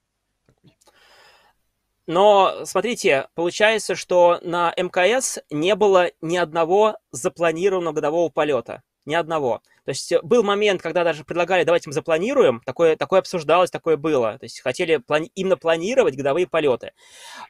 Но 2.08 2.64
смотрите, 2.64 3.28
получается, 3.34 3.94
что 3.94 4.40
на 4.42 4.72
МКС 4.78 5.40
не 5.50 5.74
было 5.74 6.10
ни 6.22 6.38
одного 6.38 6.96
запланированного 7.12 7.92
годового 7.92 8.30
полета. 8.30 8.82
Ни 9.04 9.14
одного. 9.14 9.60
То 9.84 9.90
есть 9.90 10.14
был 10.22 10.42
момент, 10.42 10.80
когда 10.80 11.04
даже 11.04 11.22
предлагали, 11.24 11.64
давайте 11.64 11.90
мы 11.90 11.92
запланируем, 11.92 12.62
такое, 12.64 12.96
такое 12.96 13.20
обсуждалось, 13.20 13.70
такое 13.70 13.98
было. 13.98 14.38
То 14.38 14.44
есть 14.44 14.60
хотели 14.60 14.96
плани- 14.96 15.30
именно 15.34 15.58
планировать 15.58 16.16
годовые 16.16 16.46
полеты. 16.46 16.92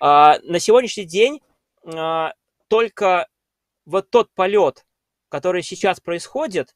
А, 0.00 0.40
на 0.42 0.58
сегодняшний 0.58 1.04
день 1.04 1.40
а, 1.84 2.32
только 2.66 3.28
вот 3.86 4.10
тот 4.10 4.28
полет, 4.34 4.84
который 5.28 5.62
сейчас 5.62 6.00
происходит, 6.00 6.74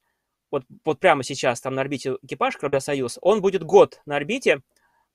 вот, 0.53 0.63
вот 0.85 1.01
прямо 1.01 1.25
сейчас 1.25 1.61
там 1.61 1.75
на 1.75 1.81
орбите 1.81 2.17
экипаж 2.23 2.57
корабля 2.57 2.79
«Союз», 2.79 3.19
он 3.23 3.41
будет 3.41 3.65
год 3.65 4.01
на 4.07 4.15
орбите, 4.15 4.61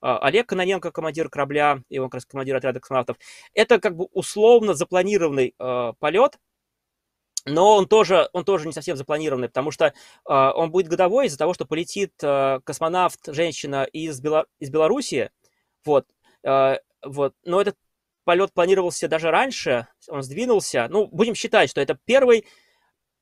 Олег 0.01 0.47
Кононенко, 0.47 0.91
командир 0.91 1.29
корабля, 1.29 1.81
и 1.89 1.99
он 1.99 2.09
как 2.09 2.15
раз 2.15 2.25
командир 2.25 2.55
отряда 2.55 2.79
космонавтов. 2.79 3.17
Это 3.53 3.79
как 3.79 3.95
бы 3.95 4.05
условно 4.11 4.73
запланированный 4.73 5.55
э, 5.57 5.93
полет, 5.99 6.37
но 7.47 7.77
он 7.77 7.87
тоже, 7.87 8.29
он 8.33 8.43
тоже 8.43 8.67
не 8.67 8.73
совсем 8.73 8.97
запланированный, 8.97 9.47
потому 9.47 9.71
что 9.71 9.85
э, 9.85 9.91
он 10.25 10.69
будет 10.69 10.89
годовой 10.89 11.27
из-за 11.27 11.37
того, 11.37 11.53
что 11.53 11.65
полетит 11.65 12.13
э, 12.21 12.59
космонавт, 12.63 13.19
женщина 13.27 13.83
из, 13.85 14.19
Бело, 14.19 14.45
из 14.59 14.69
Белоруссии. 14.69 15.31
Вот, 15.85 16.05
э, 16.43 16.77
вот. 17.03 17.33
Но 17.45 17.61
этот 17.61 17.77
полет 18.25 18.53
планировался 18.53 19.07
даже 19.07 19.31
раньше, 19.31 19.87
он 20.09 20.23
сдвинулся. 20.23 20.87
Ну, 20.89 21.07
будем 21.07 21.35
считать, 21.35 21.69
что 21.69 21.79
это 21.79 21.97
первый 22.05 22.45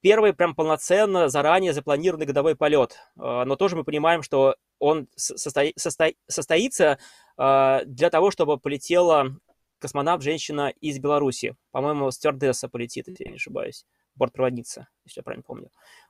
первый 0.02 0.34
прям 0.34 0.54
полноценно 0.54 1.30
заранее 1.30 1.74
запланированный 1.74 2.28
годовой 2.28 2.56
полет. 2.56 3.00
Но 3.16 3.56
тоже 3.56 3.76
мы 3.76 3.84
понимаем, 3.84 4.22
что 4.22 4.56
он 4.86 5.08
состо... 5.16 5.64
Состо... 5.76 6.12
состоится 6.28 7.00
э, 7.38 7.80
для 7.86 8.10
того, 8.10 8.32
чтобы 8.32 8.60
полетела 8.60 9.36
космонавт, 9.80 10.24
женщина 10.24 10.72
из 10.80 11.00
Беларуси. 11.00 11.56
По-моему, 11.72 12.12
стюардесса 12.12 12.70
полетит, 12.70 13.08
если 13.08 13.26
я 13.26 13.32
не 13.32 13.38
ошибаюсь. 13.38 13.86
Бортпроводница, 14.16 14.88
если 15.04 15.20
я 15.20 15.24
правильно 15.24 15.44
помню. 15.44 15.70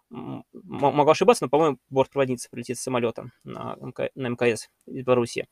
могу 0.09 1.09
ошибаться, 1.09 1.45
но, 1.45 1.49
по-моему, 1.49 1.77
бортпроводница 1.89 2.49
полетит 2.49 2.77
с 2.77 2.81
самолетом 2.81 3.31
на, 3.43 3.75
МК... 3.81 4.11
на 4.13 4.27
МКС 4.27 4.69
из 4.85 5.03
Беларуси. 5.03 5.47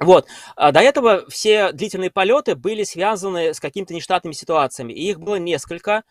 Вот. 0.00 0.26
А 0.56 0.72
до 0.72 0.80
этого 0.80 1.28
все 1.28 1.72
длительные 1.72 2.10
полеты 2.10 2.56
были 2.56 2.82
связаны 2.82 3.54
с 3.54 3.60
какими-то 3.60 3.94
нештатными 3.94 4.32
ситуациями. 4.32 4.92
И 4.92 5.08
их 5.08 5.20
было 5.20 5.36
несколько. 5.36 6.02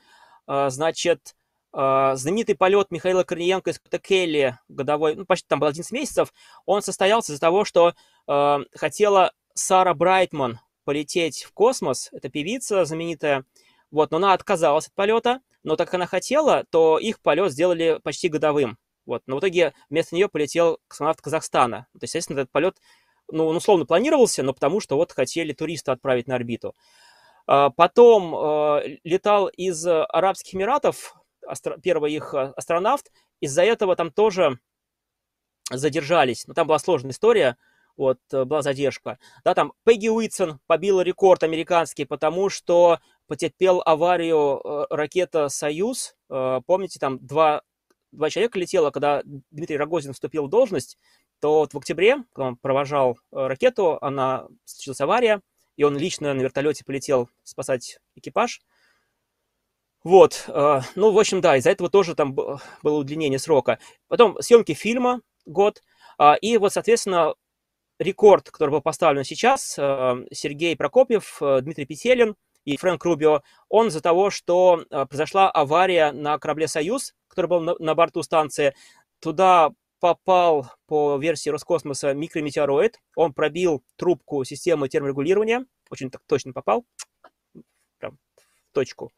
А, 0.48 0.70
значит, 0.70 1.36
знаменитый 1.74 2.56
полет 2.56 2.92
Михаила 2.92 3.24
Корниенко 3.24 3.72
из 3.72 3.80
Котакелли, 3.80 4.60
годовой, 4.68 5.16
ну, 5.16 5.26
почти 5.26 5.48
там 5.48 5.60
был 5.60 5.68
11 5.68 5.92
месяцев, 5.92 6.32
он 6.66 6.84
состоялся 6.84 7.32
из-за 7.32 7.42
того, 7.42 7.66
что 7.66 7.94
э, 8.28 8.58
хотела 8.76 9.32
Сара 9.56 9.94
Брайтман 9.96 10.60
полететь 10.84 11.44
в 11.44 11.54
космос, 11.54 12.10
это 12.12 12.30
певица 12.30 12.86
знаменитая, 12.86 13.46
вот, 13.90 14.12
но 14.12 14.18
она 14.18 14.34
отказалась 14.34 14.88
от 14.88 14.94
полета, 14.94 15.40
но 15.64 15.76
так 15.76 15.88
как 15.88 15.96
она 15.96 16.06
хотела, 16.06 16.66
то 16.70 17.00
их 17.00 17.20
полет 17.22 17.52
сделали 17.52 18.00
почти 18.04 18.28
годовым. 18.28 18.78
Вот, 19.06 19.24
но 19.26 19.38
в 19.38 19.40
итоге 19.40 19.74
вместо 19.90 20.16
нее 20.16 20.30
полетел 20.30 20.80
космонавт 20.88 21.22
Казахстана. 21.22 21.88
То 21.94 22.04
есть, 22.04 22.14
естественно, 22.14 22.40
этот 22.40 22.52
полет, 22.52 22.78
ну, 23.30 23.48
он 23.48 23.56
условно 23.56 23.86
планировался, 23.86 24.44
но 24.44 24.54
потому 24.54 24.80
что 24.80 24.96
вот 24.96 25.12
хотели 25.12 25.54
туриста 25.54 25.92
отправить 25.92 26.28
на 26.28 26.36
орбиту. 26.36 26.74
Потом 27.46 28.36
э, 28.36 29.00
летал 29.04 29.48
из 29.48 29.86
Арабских 29.86 30.56
Эмиратов 30.56 31.14
астро... 31.48 31.78
первый 31.78 32.14
их 32.14 32.34
э, 32.34 32.54
астронавт. 32.56 33.12
Из-за 33.40 33.64
этого 33.64 33.96
там 33.96 34.12
тоже 34.12 34.60
задержались. 35.72 36.46
Но 36.48 36.52
ну, 36.52 36.54
там 36.56 36.68
была 36.68 36.80
сложная 36.80 37.12
история, 37.12 37.58
вот, 37.96 38.20
э, 38.32 38.46
была 38.46 38.62
задержка. 38.62 39.20
Да, 39.44 39.54
там 39.54 39.74
Пегги 39.84 40.10
Уитсон 40.10 40.60
побила 40.68 41.02
рекорд 41.02 41.44
американский, 41.44 42.06
потому 42.06 42.50
что 42.50 43.00
потерпел 43.28 43.82
аварию 43.86 44.62
э, 44.64 44.86
ракета 44.90 45.50
«Союз». 45.50 46.16
Помните, 46.28 46.98
там 47.00 47.20
два, 47.24 47.62
два 48.12 48.32
человека 48.32 48.58
летело, 48.58 48.90
когда 48.90 49.22
Дмитрий 49.52 49.78
Рогозин 49.78 50.14
вступил 50.14 50.48
в 50.48 50.50
должность, 50.50 50.98
то 51.40 51.60
вот 51.60 51.76
в 51.76 51.78
октябре, 51.78 52.24
когда 52.34 52.48
он 52.48 52.58
провожал 52.58 53.20
ракету, 53.32 54.00
она 54.02 54.48
случилась 54.66 55.02
авария, 55.02 55.42
и 55.76 55.84
он 55.84 55.96
лично 55.96 56.34
на 56.34 56.42
вертолете 56.42 56.86
полетел 56.86 57.30
спасать 57.44 58.00
экипаж– 58.16 58.62
вот, 60.04 60.46
э, 60.48 60.82
ну, 60.96 61.12
в 61.12 61.20
общем, 61.20 61.40
да, 61.40 61.56
из-за 61.58 61.72
этого 61.72 61.90
тоже 61.90 62.14
там 62.16 62.34
было 62.34 62.60
удлинение 62.84 63.40
срока. 63.40 63.80
Потом 64.08 64.38
съемки 64.42 64.74
фильма 64.74 65.22
год, 65.46 65.82
а, 66.18 66.36
и 66.36 66.58
вот, 66.58 66.74
соответственно, 66.74 67.36
рекорд, 68.00 68.52
который 68.52 68.72
был 68.72 68.82
поставлен 68.82 69.24
сейчас, 69.24 69.76
э, 69.78 70.26
Сергей 70.32 70.76
Прокопьев, 70.76 71.38
э, 71.42 71.62
Дмитрий 71.62 71.86
Петелин 71.86 72.36
и 72.66 72.76
Фрэнк 72.76 73.04
Рубио, 73.04 73.44
он 73.70 73.88
из-за 73.88 74.02
того, 74.02 74.30
что 74.30 74.84
произошла 74.90 75.50
авария 75.50 76.12
на 76.12 76.38
корабле 76.38 76.68
«Союз», 76.68 77.14
который 77.28 77.48
был 77.48 77.78
на 77.80 77.96
борту 77.96 78.24
станции, 78.24 78.74
туда 79.20 79.72
попал 80.00 80.68
по 80.86 81.18
версии 81.18 81.50
Роскосмоса 81.50 82.14
микрометеороид, 82.14 83.00
он 83.16 83.34
пробил 83.34 83.84
трубку 83.96 84.44
системы 84.44 84.90
терморегулирования, 84.90 85.66
очень 85.90 86.10
так 86.10 86.22
точно 86.26 86.52
попал, 86.52 86.86
прям 88.00 88.18
в 88.70 88.74
точку. 88.74 89.12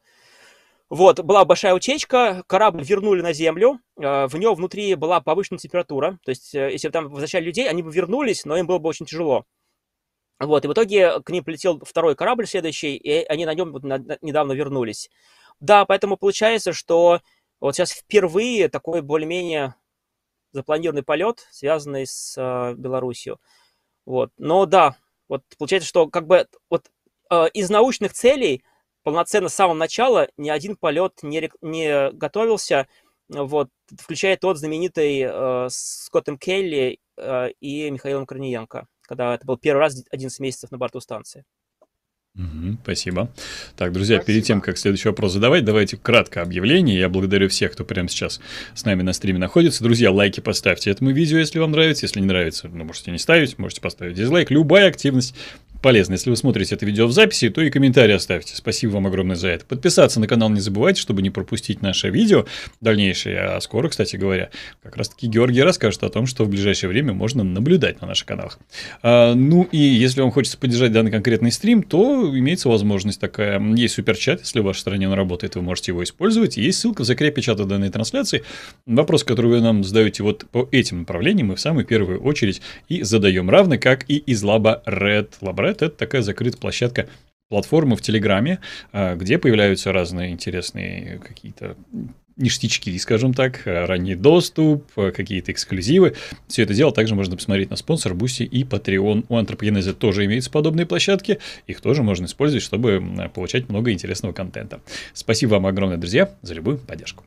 Вот, 0.88 1.20
была 1.20 1.44
большая 1.44 1.74
утечка, 1.74 2.44
корабль 2.46 2.84
вернули 2.84 3.20
на 3.20 3.32
Землю, 3.32 3.80
э, 3.98 4.26
в 4.28 4.36
нем 4.36 4.54
внутри 4.54 4.94
была 4.94 5.20
повышенная 5.20 5.58
температура, 5.58 6.18
то 6.24 6.30
есть 6.30 6.54
э, 6.54 6.70
если 6.70 6.88
бы 6.88 6.92
там 6.92 7.08
возвращали 7.08 7.44
людей, 7.44 7.68
они 7.68 7.82
бы 7.82 7.92
вернулись, 7.92 8.44
но 8.44 8.56
им 8.56 8.68
было 8.68 8.78
бы 8.78 8.88
очень 8.88 9.04
тяжело. 9.04 9.46
Вот, 10.38 10.64
и 10.64 10.68
в 10.68 10.72
итоге 10.72 11.20
к 11.22 11.30
ним 11.30 11.42
полетел 11.42 11.80
второй 11.84 12.14
корабль 12.14 12.46
следующий, 12.46 12.96
и 12.96 13.24
они 13.24 13.46
на 13.46 13.54
нем 13.54 13.72
недавно 14.20 14.52
вернулись. 14.52 15.10
Да, 15.60 15.84
поэтому 15.86 16.16
получается, 16.16 16.72
что 16.72 17.20
вот 17.58 17.74
сейчас 17.74 17.90
впервые 17.90 18.68
такой 18.68 19.00
более-менее 19.02 19.74
запланированный 20.52 21.02
полет, 21.02 21.46
связанный 21.50 22.06
с 22.06 22.34
э, 22.36 22.74
Белоруссией. 22.74 23.36
Вот. 24.04 24.30
Но 24.38 24.66
да, 24.66 24.96
вот 25.28 25.42
получается, 25.58 25.88
что 25.88 26.08
как 26.08 26.26
бы 26.26 26.46
вот 26.70 26.90
э, 27.30 27.48
из 27.54 27.70
научных 27.70 28.12
целей 28.12 28.62
полноценно 29.06 29.48
с 29.48 29.54
самого 29.54 29.76
начала 29.76 30.28
ни 30.36 30.50
один 30.50 30.76
полет 30.76 31.20
не, 31.22 31.48
не 31.62 32.10
готовился, 32.10 32.88
вот, 33.28 33.68
включая 33.96 34.36
тот 34.36 34.58
знаменитый 34.58 35.20
э, 35.20 35.68
с 35.70 36.06
Скоттом 36.06 36.36
Келли 36.36 36.98
э, 37.16 37.50
и 37.60 37.88
Михаилом 37.90 38.26
Корниенко 38.26 38.88
когда 39.06 39.34
это 39.34 39.46
был 39.46 39.56
первый 39.56 39.80
раз 39.80 40.04
11 40.10 40.40
месяцев 40.40 40.70
на 40.70 40.78
борту 40.78 41.00
станции. 41.00 41.44
Угу, 42.34 42.76
спасибо. 42.82 43.30
Так, 43.76 43.92
друзья, 43.92 44.16
спасибо. 44.16 44.26
перед 44.26 44.44
тем, 44.44 44.60
как 44.60 44.76
следующий 44.76 45.08
вопрос 45.08 45.32
задавать, 45.32 45.64
давайте 45.64 45.96
кратко 45.96 46.42
объявление. 46.42 46.98
Я 46.98 47.08
благодарю 47.08 47.48
всех, 47.48 47.72
кто 47.72 47.82
прямо 47.82 48.10
сейчас 48.10 48.42
с 48.74 48.84
нами 48.84 49.00
на 49.00 49.14
стриме 49.14 49.38
находится. 49.38 49.82
Друзья, 49.82 50.12
лайки 50.12 50.40
поставьте 50.40 50.90
этому 50.90 51.12
видео, 51.12 51.38
если 51.38 51.58
вам 51.58 51.70
нравится. 51.70 52.04
Если 52.04 52.20
не 52.20 52.26
нравится, 52.26 52.68
ну, 52.68 52.84
можете 52.84 53.10
не 53.10 53.16
ставить, 53.16 53.58
можете 53.58 53.80
поставить 53.80 54.16
дизлайк. 54.16 54.50
Любая 54.50 54.88
активность 54.88 55.34
полезно. 55.86 56.14
Если 56.14 56.30
вы 56.30 56.36
смотрите 56.36 56.74
это 56.74 56.84
видео 56.84 57.06
в 57.06 57.12
записи, 57.12 57.48
то 57.48 57.62
и 57.62 57.70
комментарий 57.70 58.16
оставьте. 58.16 58.56
Спасибо 58.56 58.94
вам 58.94 59.06
огромное 59.06 59.36
за 59.36 59.50
это. 59.50 59.64
Подписаться 59.66 60.18
на 60.18 60.26
канал 60.26 60.50
не 60.50 60.58
забывайте, 60.58 61.00
чтобы 61.00 61.22
не 61.22 61.30
пропустить 61.30 61.80
наше 61.80 62.10
видео 62.10 62.44
дальнейшее. 62.80 63.38
А 63.38 63.60
скоро, 63.60 63.88
кстати 63.88 64.16
говоря, 64.16 64.50
как 64.82 64.96
раз 64.96 65.10
таки 65.10 65.28
Георгий 65.28 65.62
расскажет 65.62 66.02
о 66.02 66.08
том, 66.08 66.26
что 66.26 66.42
в 66.42 66.48
ближайшее 66.48 66.90
время 66.90 67.12
можно 67.12 67.44
наблюдать 67.44 68.00
на 68.00 68.08
наших 68.08 68.26
каналах. 68.26 68.58
А, 69.00 69.34
ну 69.34 69.62
и 69.70 69.78
если 69.78 70.22
вам 70.22 70.32
хочется 70.32 70.58
поддержать 70.58 70.90
данный 70.90 71.12
конкретный 71.12 71.52
стрим, 71.52 71.84
то 71.84 72.36
имеется 72.36 72.68
возможность 72.68 73.20
такая. 73.20 73.60
Есть 73.76 73.94
суперчат, 73.94 74.40
если 74.40 74.58
в 74.58 74.64
вашей 74.64 74.80
стране 74.80 75.08
он 75.08 75.14
работает, 75.14 75.54
вы 75.54 75.62
можете 75.62 75.92
его 75.92 76.02
использовать. 76.02 76.56
Есть 76.56 76.80
ссылка 76.80 77.02
в 77.02 77.04
закрепе 77.04 77.42
чата 77.42 77.64
данной 77.64 77.90
трансляции. 77.90 78.42
Вопрос, 78.86 79.22
который 79.22 79.52
вы 79.52 79.60
нам 79.60 79.84
задаете 79.84 80.24
вот 80.24 80.46
по 80.50 80.68
этим 80.72 80.98
направлениям, 80.98 81.46
мы 81.46 81.54
в 81.54 81.60
самую 81.60 81.86
первую 81.86 82.20
очередь 82.24 82.60
и 82.88 83.04
задаем. 83.04 83.48
Равно 83.48 83.78
как 83.78 84.04
и 84.10 84.16
из 84.16 84.42
лаба 84.42 84.82
Red. 84.84 85.28
Lab 85.42 85.54
Red 85.54 85.75
это 85.82 85.96
такая 85.96 86.22
закрытая 86.22 86.60
площадка 86.60 87.08
платформы 87.48 87.96
в 87.96 88.02
Телеграме, 88.02 88.60
а, 88.92 89.14
где 89.14 89.38
появляются 89.38 89.92
разные 89.92 90.32
интересные 90.32 91.18
какие-то 91.18 91.76
ништячки, 92.36 92.96
скажем 92.98 93.32
так, 93.32 93.62
ранний 93.64 94.14
доступ, 94.14 94.92
какие-то 94.94 95.52
эксклюзивы. 95.52 96.16
Все 96.48 96.64
это 96.64 96.74
дело 96.74 96.92
также 96.92 97.14
можно 97.14 97.34
посмотреть 97.36 97.70
на 97.70 97.76
спонсор, 97.76 98.14
Буси 98.14 98.42
и 98.42 98.62
Patreon. 98.62 99.24
У 99.28 99.36
Антропогенеза 99.36 99.94
тоже 99.94 100.26
имеются 100.26 100.50
подобные 100.50 100.86
площадки. 100.86 101.40
Их 101.66 101.80
тоже 101.80 102.02
можно 102.02 102.26
использовать, 102.26 102.62
чтобы 102.62 103.02
получать 103.34 103.68
много 103.70 103.90
интересного 103.90 104.34
контента. 104.34 104.82
Спасибо 105.14 105.52
вам 105.52 105.66
огромное, 105.66 105.96
друзья, 105.96 106.34
за 106.42 106.52
любую 106.54 106.78
поддержку. 106.78 107.24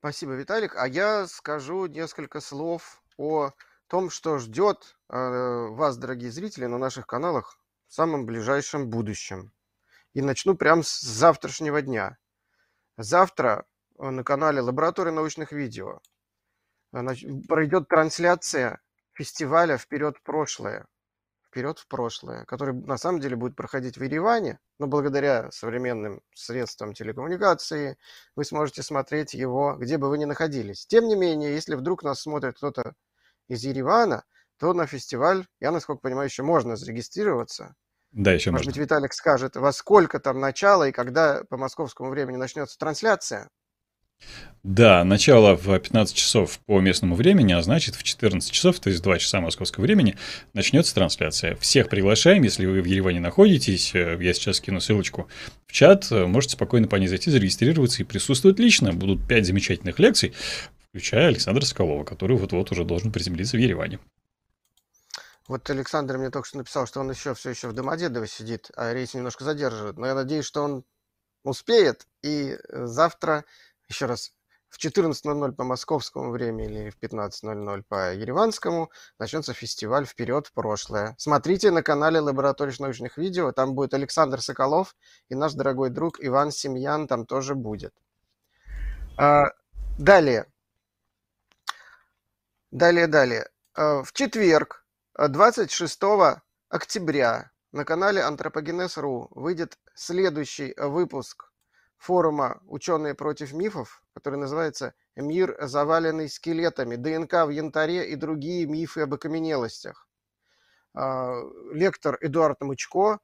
Спасибо, 0.00 0.34
Виталик. 0.34 0.76
А 0.76 0.86
я 0.86 1.26
скажу 1.26 1.86
несколько 1.86 2.40
слов 2.40 3.02
о 3.16 3.52
том, 3.88 4.10
что 4.10 4.38
ждет 4.38 4.97
вас, 5.08 5.96
дорогие 5.96 6.30
зрители, 6.30 6.66
на 6.66 6.78
наших 6.78 7.06
каналах 7.06 7.58
в 7.88 7.94
самом 7.94 8.26
ближайшем 8.26 8.90
будущем. 8.90 9.52
И 10.12 10.20
начну 10.20 10.54
прямо 10.54 10.82
с 10.82 11.00
завтрашнего 11.00 11.80
дня. 11.82 12.18
Завтра 12.96 13.66
э, 13.98 14.10
на 14.10 14.24
канале 14.24 14.60
Лаборатория 14.60 15.12
научных 15.12 15.52
видео 15.52 16.00
э, 16.92 17.00
пройдет 17.46 17.88
трансляция 17.88 18.80
фестиваля 19.12 19.78
«Вперед 19.78 20.16
в 20.18 20.22
прошлое». 20.22 20.86
«Вперед 21.46 21.78
в 21.78 21.86
прошлое», 21.86 22.44
который 22.44 22.74
на 22.74 22.98
самом 22.98 23.20
деле 23.20 23.36
будет 23.36 23.56
проходить 23.56 23.96
в 23.96 24.02
Ереване, 24.02 24.58
но 24.78 24.86
благодаря 24.86 25.50
современным 25.50 26.20
средствам 26.34 26.92
телекоммуникации 26.92 27.96
вы 28.36 28.44
сможете 28.44 28.82
смотреть 28.82 29.32
его, 29.32 29.76
где 29.78 29.96
бы 29.96 30.10
вы 30.10 30.18
ни 30.18 30.26
находились. 30.26 30.86
Тем 30.86 31.06
не 31.08 31.16
менее, 31.16 31.54
если 31.54 31.74
вдруг 31.74 32.02
нас 32.02 32.20
смотрит 32.20 32.56
кто-то 32.56 32.94
из 33.46 33.64
Еревана, 33.64 34.24
то 34.58 34.72
на 34.72 34.86
фестиваль, 34.86 35.46
я, 35.60 35.70
насколько 35.70 36.00
понимаю, 36.00 36.28
еще 36.28 36.42
можно 36.42 36.76
зарегистрироваться. 36.76 37.74
Да, 38.12 38.32
еще 38.32 38.50
Может 38.50 38.66
можно. 38.66 38.80
быть, 38.80 38.90
Виталик 38.90 39.12
скажет, 39.12 39.56
во 39.56 39.72
сколько 39.72 40.18
там 40.18 40.40
начало 40.40 40.88
и 40.88 40.92
когда 40.92 41.42
по 41.48 41.56
московскому 41.56 42.10
времени 42.10 42.36
начнется 42.36 42.78
трансляция? 42.78 43.48
Да, 44.64 45.04
начало 45.04 45.54
в 45.54 45.78
15 45.78 46.16
часов 46.16 46.58
по 46.66 46.80
местному 46.80 47.14
времени, 47.14 47.52
а 47.52 47.62
значит 47.62 47.94
в 47.94 48.02
14 48.02 48.50
часов, 48.50 48.80
то 48.80 48.90
есть 48.90 49.02
2 49.02 49.18
часа 49.18 49.40
московского 49.40 49.82
времени, 49.82 50.16
начнется 50.52 50.94
трансляция. 50.94 51.54
Всех 51.56 51.88
приглашаем, 51.88 52.42
если 52.42 52.66
вы 52.66 52.82
в 52.82 52.84
Ереване 52.84 53.20
находитесь, 53.20 53.94
э, 53.94 54.18
я 54.20 54.34
сейчас 54.34 54.60
кину 54.60 54.80
ссылочку 54.80 55.28
в 55.66 55.72
чат, 55.72 56.10
э, 56.10 56.26
можете 56.26 56.54
спокойно 56.54 56.88
по 56.88 56.96
ней 56.96 57.06
зайти, 57.06 57.30
зарегистрироваться 57.30 58.02
и 58.02 58.04
присутствовать 58.04 58.58
лично. 58.58 58.92
Будут 58.92 59.26
5 59.28 59.46
замечательных 59.46 59.98
лекций, 60.00 60.34
включая 60.88 61.28
Александра 61.28 61.64
Соколова, 61.64 62.02
который 62.02 62.36
вот-вот 62.36 62.72
уже 62.72 62.84
должен 62.84 63.12
приземлиться 63.12 63.56
в 63.56 63.60
Ереване. 63.60 64.00
Вот 65.48 65.68
Александр 65.70 66.18
мне 66.18 66.30
только 66.30 66.46
что 66.46 66.58
написал, 66.58 66.86
что 66.86 67.00
он 67.00 67.10
еще 67.10 67.32
все 67.34 67.50
еще 67.50 67.68
в 67.68 67.72
Домодедово 67.72 68.26
сидит, 68.26 68.70
а 68.76 68.92
рейс 68.92 69.14
немножко 69.14 69.44
задерживает. 69.44 69.96
Но 69.96 70.06
я 70.06 70.14
надеюсь, 70.14 70.44
что 70.44 70.62
он 70.62 70.84
успеет. 71.42 72.06
И 72.22 72.50
э, 72.50 72.86
завтра, 72.86 73.46
еще 73.88 74.04
раз, 74.04 74.34
в 74.68 74.78
14.00 74.78 75.52
по 75.52 75.64
московскому 75.64 76.30
времени 76.30 76.82
или 76.82 76.90
в 76.90 76.98
15.00 76.98 77.82
по 77.88 78.12
ереванскому 78.12 78.90
начнется 79.18 79.54
фестиваль 79.54 80.04
«Вперед 80.04 80.48
в 80.48 80.52
прошлое». 80.52 81.14
Смотрите 81.16 81.70
на 81.70 81.82
канале 81.82 82.20
Лаборатории 82.20 82.74
научных 82.78 83.16
видео, 83.16 83.50
там 83.52 83.74
будет 83.74 83.94
Александр 83.94 84.42
Соколов 84.42 84.94
и 85.30 85.34
наш 85.34 85.54
дорогой 85.54 85.88
друг 85.88 86.22
Иван 86.22 86.50
Семьян 86.50 87.06
там 87.06 87.24
тоже 87.24 87.54
будет. 87.54 87.94
А, 89.16 89.52
далее. 89.98 90.44
Далее, 92.70 93.06
далее. 93.06 93.48
Э, 93.74 94.02
в 94.02 94.12
четверг, 94.12 94.84
26 95.26 96.00
э, 96.00 96.36
октября, 96.68 97.50
на 97.72 97.84
канале 97.84 98.22
Антропогенез.ру 98.22 99.28
выйдет 99.32 99.76
следующий 99.92 100.74
выпуск 100.76 101.50
форума 101.96 102.62
«Ученые 102.66 103.16
против 103.16 103.52
мифов», 103.52 104.04
который 104.14 104.38
называется 104.38 104.94
«Мир, 105.16 105.56
заваленный 105.60 106.28
скелетами. 106.28 106.94
ДНК 106.94 107.46
в 107.46 107.50
янтаре 107.50 108.08
и 108.08 108.14
другие 108.14 108.66
мифы 108.66 109.00
об 109.00 109.14
окаменелостях». 109.14 110.06
Э, 110.94 111.42
лектор 111.72 112.16
Эдуард 112.20 112.60
Мычко, 112.60 113.18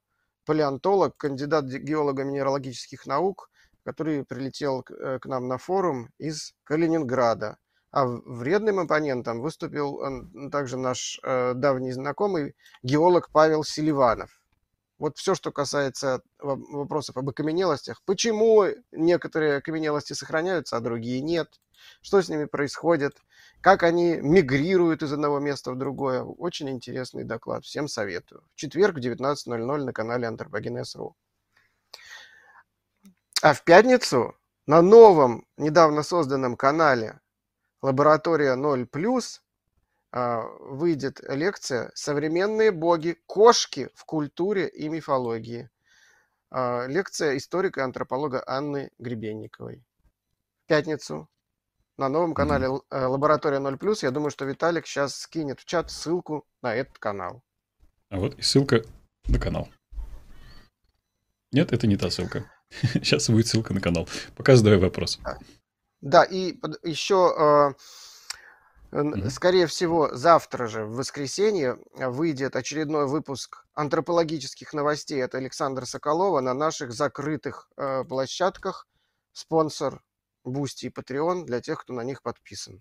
палеонтолог, 0.47 1.16
кандидат 1.16 1.66
геолого-минералогических 1.66 3.07
наук, 3.07 3.51
который 3.84 4.24
прилетел 4.24 4.82
к 4.82 5.20
нам 5.26 5.47
на 5.47 5.59
форум 5.59 6.11
из 6.18 6.55
Калининграда. 6.64 7.59
А 7.95 8.07
вредным 8.07 8.80
оппонентом 8.80 9.40
выступил 9.40 10.01
также 10.51 10.76
наш 10.76 11.20
э, 11.22 11.53
давний 11.55 11.92
знакомый 11.92 12.57
геолог 12.82 13.30
Павел 13.30 13.62
Селиванов. 13.62 14.42
Вот 14.99 15.16
все, 15.16 15.36
что 15.36 15.53
касается 15.53 16.20
вопросов 16.40 17.16
об 17.16 17.28
окаменелостях. 17.28 18.03
Почему 18.05 18.64
некоторые 18.90 19.59
окаменелости 19.59 20.12
сохраняются, 20.12 20.76
а 20.76 20.80
другие 20.80 21.20
нет? 21.20 21.61
Что 22.03 22.20
с 22.20 22.28
ними 22.28 22.47
происходит? 22.47 23.22
Как 23.61 23.84
они 23.84 24.16
мигрируют 24.16 25.05
из 25.05 25.12
одного 25.12 25.38
места 25.38 25.70
в 25.70 25.78
другое? 25.78 26.24
Очень 26.24 26.70
интересный 26.70 27.22
доклад. 27.22 27.64
Всем 27.64 27.86
советую. 27.86 28.42
В 28.57 28.57
четверг 28.57 28.97
в 28.97 28.99
19.00 28.99 29.84
на 29.84 29.92
канале 29.92 30.26
Антропогенез.ру. 30.26 31.14
А 33.40 33.55
в 33.55 33.62
пятницу 33.62 34.34
на 34.66 34.82
новом, 34.82 35.47
недавно 35.57 36.03
созданном 36.03 36.57
канале 36.57 37.20
лаборатория 37.85 38.55
0 38.55 38.87
плюс 38.87 39.43
а, 40.11 40.43
выйдет 40.61 41.20
лекция 41.28 41.91
«Современные 41.95 42.72
боги. 42.72 43.16
Кошки 43.26 43.91
в 43.95 44.07
культуре 44.07 44.68
и 44.68 44.89
мифологии». 44.89 45.70
А, 46.51 46.87
лекция 46.87 47.37
историка 47.37 47.80
и 47.80 47.85
антрополога 47.85 48.43
Анны 48.47 48.91
Гребенниковой. 48.99 49.85
В 50.64 50.68
пятницу 50.68 51.28
на 51.99 52.09
новом 52.09 52.32
канале 52.32 52.68
mm-hmm. 52.68 53.07
«Лаборатория 53.07 53.59
0 53.59 53.76
плюс». 53.76 54.03
Я 54.03 54.11
думаю, 54.11 54.30
что 54.30 54.47
Виталик 54.47 54.87
сейчас 54.87 55.16
скинет 55.16 55.61
в 55.61 55.66
чат 55.66 55.91
ссылку 55.91 56.47
на 56.62 56.74
этот 56.74 56.99
канал. 56.99 57.43
А 58.09 58.18
вот 58.18 58.39
и 58.39 58.43
ссылка 58.43 58.82
на 59.28 59.39
канал. 59.39 59.68
Нет, 61.53 61.72
это 61.72 61.87
не 61.87 61.99
та 61.99 62.11
ссылка. 62.11 62.51
Сейчас 62.95 63.28
будет 63.28 63.47
ссылка 63.47 63.74
на 63.74 63.80
канал. 63.80 64.09
Пока 64.37 64.57
задавай 64.57 64.80
вопрос. 64.80 65.20
Да, 66.05 66.23
и 66.23 66.59
еще, 66.83 67.75
э, 68.93 69.31
скорее 69.31 69.67
всего, 69.67 70.15
завтра 70.15 70.67
же, 70.67 70.85
в 70.85 70.97
воскресенье, 70.97 71.79
выйдет 71.95 72.57
очередной 72.57 73.07
выпуск 73.07 73.65
антропологических 73.73 74.75
новостей 74.75 75.25
от 75.25 75.35
Александра 75.35 75.87
Соколова 75.87 76.41
на 76.41 76.53
наших 76.53 76.93
закрытых 76.93 77.71
э, 77.79 78.05
площадках. 78.05 78.87
Спонсор 79.33 80.05
Boosty 80.45 80.87
и 80.87 80.91
Patreon 80.91 81.45
для 81.47 81.63
тех, 81.63 81.81
кто 81.81 81.95
на 81.95 82.03
них 82.03 82.21
подписан. 82.21 82.81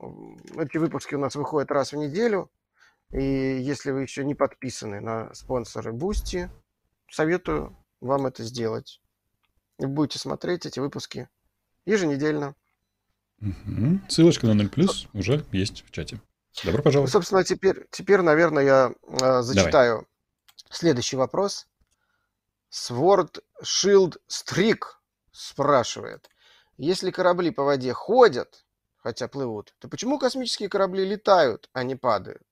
Эти 0.00 0.78
выпуски 0.78 1.14
у 1.16 1.18
нас 1.18 1.34
выходят 1.36 1.70
раз 1.70 1.92
в 1.92 1.96
неделю. 1.96 2.50
И 3.10 3.22
если 3.22 3.90
вы 3.90 4.00
еще 4.00 4.24
не 4.24 4.34
подписаны 4.34 5.00
на 5.00 5.34
Sponsr 5.34 5.92
и 5.92 5.99
Boosty, 5.99 6.50
советую 7.10 7.76
вам 8.00 8.24
это 8.24 8.44
сделать. 8.44 9.02
И 9.78 9.84
будете 9.84 10.18
смотреть 10.18 10.64
эти 10.64 10.80
выпуски 10.80 11.28
еженедельно. 11.86 12.54
Угу. 13.40 14.00
Ссылочка 14.08 14.46
на 14.46 14.54
0 14.54 14.68
плюс 14.70 15.06
уже 15.12 15.44
есть 15.52 15.84
в 15.86 15.90
чате. 15.90 16.20
Добро 16.64 16.82
пожаловать. 16.82 17.12
Собственно, 17.12 17.44
теперь, 17.44 17.86
теперь 17.90 18.20
наверное, 18.20 18.64
я 18.64 18.94
э, 19.02 19.42
зачитаю 19.42 19.94
Давай. 19.94 20.06
следующий 20.70 21.16
вопрос. 21.16 21.66
Sword 22.70 23.42
Shield 23.62 24.16
Streak 24.28 24.80
спрашивает. 25.32 26.30
Если 26.76 27.10
корабли 27.10 27.50
по 27.50 27.64
воде 27.64 27.92
ходят, 27.92 28.64
хотя 28.96 29.28
плывут, 29.28 29.74
то 29.78 29.88
почему 29.88 30.18
космические 30.18 30.68
корабли 30.68 31.04
летают, 31.04 31.68
а 31.72 31.84
не 31.84 31.96
падают? 31.96 32.42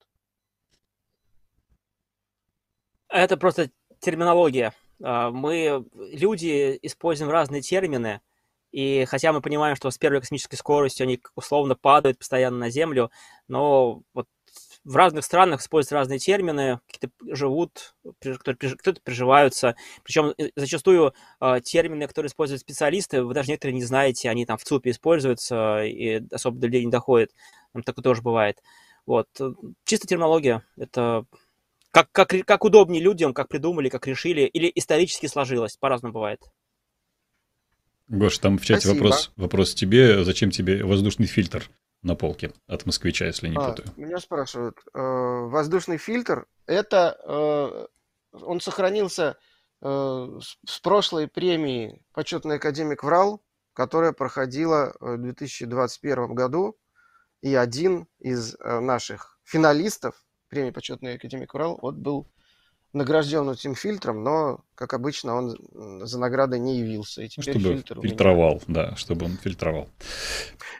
Это 3.09 3.37
просто 3.37 3.71
терминология. 4.01 4.75
А, 5.03 5.31
мы, 5.31 5.85
люди, 5.95 6.79
используем 6.83 7.31
разные 7.31 7.63
термины, 7.63 8.21
и 8.73 9.05
хотя 9.05 9.33
мы 9.33 9.41
понимаем, 9.41 9.77
что 9.77 9.91
с 9.91 9.99
первой 9.99 10.21
космической 10.21 10.57
скоростью 10.57 11.05
они 11.05 11.21
условно 11.37 11.75
падают 11.75 12.19
постоянно 12.19 12.59
на 12.59 12.71
Землю, 12.71 13.11
но 13.49 14.03
вот 14.15 14.27
в 14.85 14.97
разных 14.97 15.25
странах 15.25 15.61
используют 15.61 15.93
разные 15.93 16.19
термины, 16.19 16.81
какие-то 16.87 17.11
живут, 17.35 17.95
кто-то 18.19 19.01
приживаются. 19.03 19.77
Причем 20.03 20.35
э, 20.37 20.51
зачастую 20.57 21.15
э, 21.41 21.61
термины, 21.63 22.07
которые 22.09 22.29
используют 22.29 22.61
специалисты, 22.61 23.23
вы 23.23 23.33
даже 23.33 23.51
некоторые 23.51 23.77
не 23.77 23.85
знаете, 23.85 24.29
они 24.29 24.45
там 24.45 24.59
в 24.59 24.65
ЦУПе 24.65 24.91
используются 24.91 25.85
и 25.85 26.23
особо 26.33 26.59
до 26.59 26.67
людей 26.67 26.85
не 26.85 26.91
доходят. 26.91 27.31
Там 27.73 27.83
такое 27.83 28.03
тоже 28.03 28.23
бывает. 28.23 28.61
Вот. 29.07 29.29
Чисто 29.85 30.07
терминология. 30.07 30.65
Это 30.77 31.27
как, 31.93 32.11
как, 32.11 32.35
как 32.45 32.65
удобнее 32.65 33.03
людям, 33.03 33.35
как 33.35 33.49
придумали, 33.49 33.89
как 33.89 34.07
решили, 34.07 34.43
или 34.43 34.71
исторически 34.75 35.27
сложилось. 35.27 35.77
По-разному 35.77 36.15
бывает. 36.15 36.41
Гош, 38.09 38.39
там 38.39 38.59
в 38.59 38.65
чате 38.65 38.89
вопрос, 38.89 39.33
вопрос 39.37 39.75
тебе. 39.75 40.25
Зачем 40.25 40.51
тебе 40.51 40.85
воздушный 40.85 41.27
фильтр 41.27 41.71
на 42.03 42.15
полке 42.15 42.53
от 42.67 42.85
москвича, 42.87 43.27
если 43.27 43.49
не 43.49 43.57
а, 43.57 43.71
путаю? 43.71 43.89
Меня 43.97 44.19
спрашивают. 44.19 44.79
Э, 44.95 44.99
воздушный 44.99 45.99
фильтр, 45.99 46.47
это... 46.67 47.17
Э, 47.25 47.87
он 48.45 48.61
сохранился 48.61 49.37
э, 49.83 50.41
с 50.67 50.81
прошлой 50.81 51.29
премии 51.29 52.03
«Почетный 52.13 52.57
академик 52.57 53.05
ВРАЛ», 53.05 53.43
которая 53.75 54.13
проходила 54.13 54.95
в 55.01 55.19
2021 55.19 56.35
году. 56.35 56.79
И 57.43 57.55
один 57.55 58.07
из 58.19 58.57
наших 58.59 59.39
финалистов 59.45 60.25
премии 60.53 60.71
«Почетный 60.71 61.15
академик 61.15 61.55
Урал», 61.55 61.79
вот 61.81 61.95
был 61.95 62.29
награжден 62.93 63.49
этим 63.51 63.75
фильтром, 63.75 64.23
но, 64.23 64.61
как 64.75 64.95
обычно, 64.95 65.35
он 65.35 66.07
за 66.07 66.19
наградой 66.19 66.59
не 66.59 66.79
явился. 66.79 67.23
И 67.23 67.29
теперь 67.29 67.59
чтобы 67.59 67.75
фильтр 67.75 68.01
фильтровал, 68.01 68.63
меня... 68.67 68.91
да, 68.91 68.97
чтобы 68.97 69.27
он 69.27 69.37
фильтровал. 69.39 69.89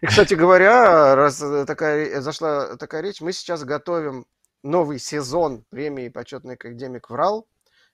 И, 0.01 0.07
кстати 0.07 0.35
говоря, 0.35 1.15
раз 1.15 1.39
такая, 1.67 2.21
зашла 2.21 2.77
такая 2.77 3.03
речь, 3.03 3.21
мы 3.21 3.33
сейчас 3.33 3.65
готовим 3.65 4.27
новый 4.63 4.99
сезон 4.99 5.65
премии 5.71 6.09
«Почетный 6.09 6.55
академик 6.55 7.11
ВРАЛ», 7.11 7.47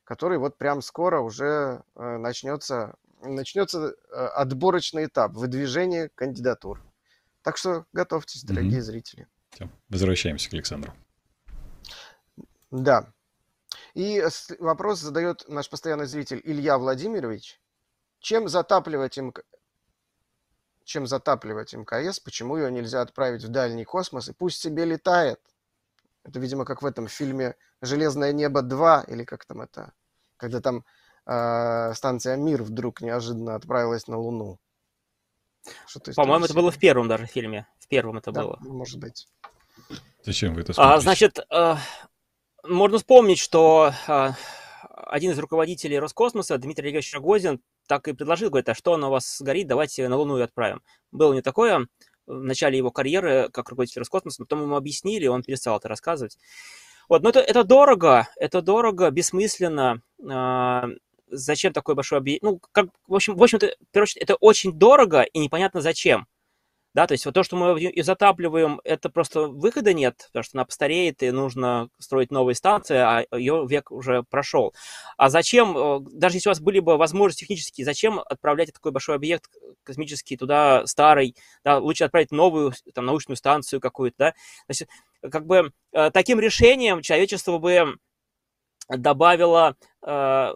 который 0.05 0.39
вот 0.39 0.59
прям 0.59 0.83
скоро 0.83 1.21
уже 1.21 1.83
э, 1.95 2.17
начнется, 2.17 2.95
начнется 3.23 3.95
э, 4.11 4.15
отборочный 4.15 5.07
этап 5.07 5.33
выдвижения 5.33 6.11
кандидатур. 6.15 6.83
Так 7.43 7.57
что 7.57 7.85
готовьтесь, 7.93 8.43
дорогие 8.43 8.79
mm-hmm. 8.79 8.83
зрители. 8.83 9.27
Все, 9.51 9.69
возвращаемся 9.89 10.51
к 10.51 10.55
Александру. 10.55 10.93
Да. 12.71 13.13
И 13.99 14.23
вопрос 14.61 15.01
задает 15.01 15.49
наш 15.49 15.69
постоянный 15.69 16.07
зритель 16.07 16.41
Илья 16.45 16.79
Владимирович. 16.79 17.61
Чем 18.21 18.49
затапливать, 18.49 19.19
МК... 19.19 19.43
Чем 20.85 21.09
затапливать 21.09 21.75
МКС? 21.75 22.21
Почему 22.21 22.57
ее 22.57 22.71
нельзя 22.71 23.01
отправить 23.01 23.43
в 23.43 23.49
дальний 23.49 23.85
космос? 23.85 24.29
И 24.29 24.33
пусть 24.33 24.61
себе 24.61 24.85
летает. 24.85 25.41
Это, 26.23 26.39
видимо, 26.39 26.65
как 26.65 26.81
в 26.81 26.87
этом 26.87 27.09
фильме 27.09 27.57
«Железное 27.83 28.31
небо 28.31 28.63
2» 28.63 29.11
или 29.11 29.25
как 29.25 29.45
там 29.47 29.63
это, 29.63 29.93
когда 30.37 30.61
там 30.61 30.85
э, 31.27 31.93
станция 31.95 32.37
«Мир» 32.37 32.63
вдруг 32.63 33.01
неожиданно 33.01 33.57
отправилась 33.57 34.07
на 34.07 34.17
Луну. 34.17 34.61
По-моему, 36.15 36.45
это 36.45 36.55
было 36.55 36.71
в 36.71 36.79
первом 36.79 37.09
даже 37.09 37.27
фильме. 37.27 37.67
В 37.81 37.89
первом 37.89 38.19
это 38.19 38.31
да, 38.31 38.45
было. 38.45 38.59
может 38.61 39.01
быть. 39.01 39.27
Зачем 40.23 40.55
вы 40.55 40.61
это 40.61 40.73
смотрите? 40.73 40.97
А, 40.97 41.01
значит, 41.01 41.39
э, 41.51 41.75
можно 42.67 42.99
вспомнить, 42.99 43.39
что 43.39 43.93
э, 44.07 44.31
один 44.95 45.33
из 45.33 45.39
руководителей 45.39 45.99
Роскосмоса, 45.99 46.59
Дмитрий 46.59 46.87
Олегович 46.87 47.15
Рогозин, 47.15 47.61
так 47.87 48.09
и 48.09 48.13
предложил, 48.13 48.51
говорит, 48.51 48.69
а 48.69 48.75
что 48.75 48.95
она 48.95 49.09
у 49.09 49.13
вас 49.13 49.41
горит, 49.41 49.67
давайте 49.67 50.09
на 50.09 50.17
Луну 50.17 50.39
и 50.39 50.43
отправим. 50.43 50.83
Было 51.11 51.33
не 51.33 51.43
такое 51.43 51.87
в 52.27 52.43
начале 52.43 52.77
его 52.77 52.91
карьеры 52.91 53.49
как 53.53 53.71
руководитель 53.71 54.01
Роскосмоса, 54.01 54.43
потом 54.43 54.63
ему 54.63 54.77
объяснили, 54.77 55.27
он 55.27 55.43
перестал 55.43 55.79
это 55.79 55.89
рассказывать. 55.89 56.37
Вот, 57.09 57.23
но 57.23 57.31
это, 57.31 57.41
это 57.41 57.65
дорого, 57.65 58.29
это 58.37 58.61
дорого, 58.61 59.11
бессмысленно. 59.11 60.03
Э, 60.23 60.83
зачем 61.31 61.73
такой 61.73 61.95
большой 61.95 62.19
объект? 62.19 62.43
Ну, 62.43 62.61
как, 62.73 62.87
в 63.07 63.15
общем, 63.15 63.37
в 63.37 63.43
общем-то, 63.43 63.75
это 63.93 64.35
очень 64.37 64.73
дорого 64.73 65.23
и 65.23 65.39
непонятно 65.39 65.81
зачем. 65.81 66.27
Да, 66.99 67.07
то 67.07 67.13
есть 67.13 67.25
вот 67.27 67.35
то, 67.35 67.45
что 67.45 67.55
мы 67.55 67.79
ее 67.79 68.03
затапливаем, 68.03 68.81
это 68.83 69.09
просто 69.09 69.43
выхода 69.43 69.93
нет, 69.95 70.17
потому 70.33 70.43
что 70.43 70.59
она 70.59 70.65
постареет, 70.65 71.23
и 71.23 71.31
нужно 71.31 71.91
строить 72.01 72.33
новые 72.33 72.57
станции, 72.57 72.97
а 72.97 73.25
ее 73.31 73.65
век 73.71 73.93
уже 73.93 74.25
прошел. 74.25 74.75
А 75.17 75.29
зачем, 75.29 75.79
э, 75.79 76.01
даже 76.13 76.39
если 76.39 76.49
у 76.49 76.51
вас 76.51 76.59
были 76.61 76.81
бы 76.81 76.97
возможности 76.97 77.43
технические, 77.45 77.85
зачем 77.85 78.19
отправлять 78.19 78.73
такой 78.73 78.91
большой 78.91 79.15
объект 79.15 79.49
космический 79.85 80.37
туда, 80.37 80.89
старый, 80.89 81.37
да, 81.63 81.79
лучше 81.79 82.03
отправить 82.03 82.33
новую 82.33 82.73
там, 82.93 83.07
научную 83.07 83.37
станцию 83.37 83.81
какую-то, 83.81 84.17
да. 84.19 84.35
Значит, 84.67 84.89
как 85.23 85.47
бы 85.47 85.71
э, 85.93 86.11
таким 86.11 86.41
решением 86.41 87.03
человечество 87.03 87.59
бы 87.59 87.95
добавило 88.89 89.77
э, 90.05 90.55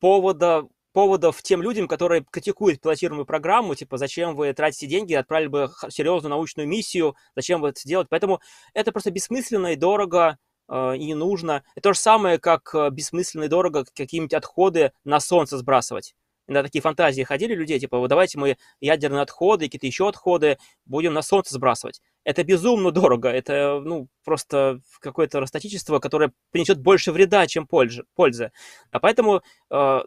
повода 0.00 0.66
поводов 0.98 1.40
тем 1.44 1.62
людям, 1.62 1.86
которые 1.86 2.26
критикуют 2.28 2.80
пилотируемую 2.80 3.24
программу, 3.24 3.76
типа, 3.76 3.98
зачем 3.98 4.34
вы 4.34 4.52
тратите 4.52 4.88
деньги, 4.88 5.14
отправили 5.14 5.46
бы 5.46 5.70
серьезную 5.90 6.30
научную 6.30 6.68
миссию, 6.68 7.14
зачем 7.36 7.60
вы 7.60 7.68
это 7.68 7.80
делать. 7.84 8.08
Поэтому 8.10 8.40
это 8.74 8.90
просто 8.90 9.12
бессмысленно 9.12 9.68
и 9.68 9.76
дорого, 9.76 10.38
э, 10.68 10.96
и 10.96 11.04
не 11.04 11.14
нужно. 11.14 11.62
Это 11.76 11.90
то 11.90 11.92
же 11.92 12.00
самое, 12.00 12.38
как 12.40 12.74
э, 12.74 12.90
бессмысленно 12.90 13.44
и 13.44 13.48
дорого 13.48 13.84
какие-нибудь 13.94 14.34
отходы 14.34 14.90
на 15.04 15.20
солнце 15.20 15.56
сбрасывать. 15.58 16.16
На 16.48 16.64
такие 16.64 16.82
фантазии 16.82 17.22
ходили 17.22 17.54
людей, 17.54 17.78
типа, 17.78 17.98
вот 17.98 18.08
давайте 18.08 18.36
мы 18.36 18.56
ядерные 18.80 19.22
отходы, 19.22 19.66
какие-то 19.66 19.86
еще 19.86 20.08
отходы 20.08 20.58
будем 20.84 21.14
на 21.14 21.22
солнце 21.22 21.54
сбрасывать. 21.54 22.02
Это 22.24 22.42
безумно 22.42 22.90
дорого, 22.90 23.28
это, 23.28 23.80
ну, 23.84 24.08
просто 24.24 24.80
какое-то 24.98 25.38
расточительство, 25.38 26.00
которое 26.00 26.32
принесет 26.50 26.80
больше 26.80 27.12
вреда, 27.12 27.46
чем 27.46 27.68
пользы. 27.68 28.50
А 28.90 28.98
поэтому 28.98 29.42
э, 29.70 30.00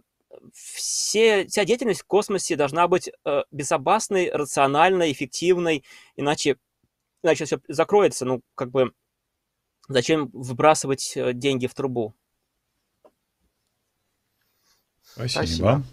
все, 0.54 1.48
вся 1.48 1.66
деятельность 1.66 2.02
в 2.02 2.06
космосе 2.06 2.56
должна 2.56 2.88
быть 2.88 3.10
э, 3.26 3.44
безопасной, 3.52 4.32
рациональной, 4.32 5.12
эффективной, 5.12 5.84
иначе, 6.16 6.58
иначе 7.24 7.46
все 7.46 7.60
закроется. 7.68 8.26
Ну, 8.26 8.42
как 8.56 8.72
бы, 8.72 8.92
зачем 9.88 10.30
выбрасывать 10.34 11.14
э, 11.16 11.34
деньги 11.34 11.68
в 11.68 11.74
трубу? 11.74 12.14
Спасибо. 15.04 15.44
Спасибо. 15.44 15.84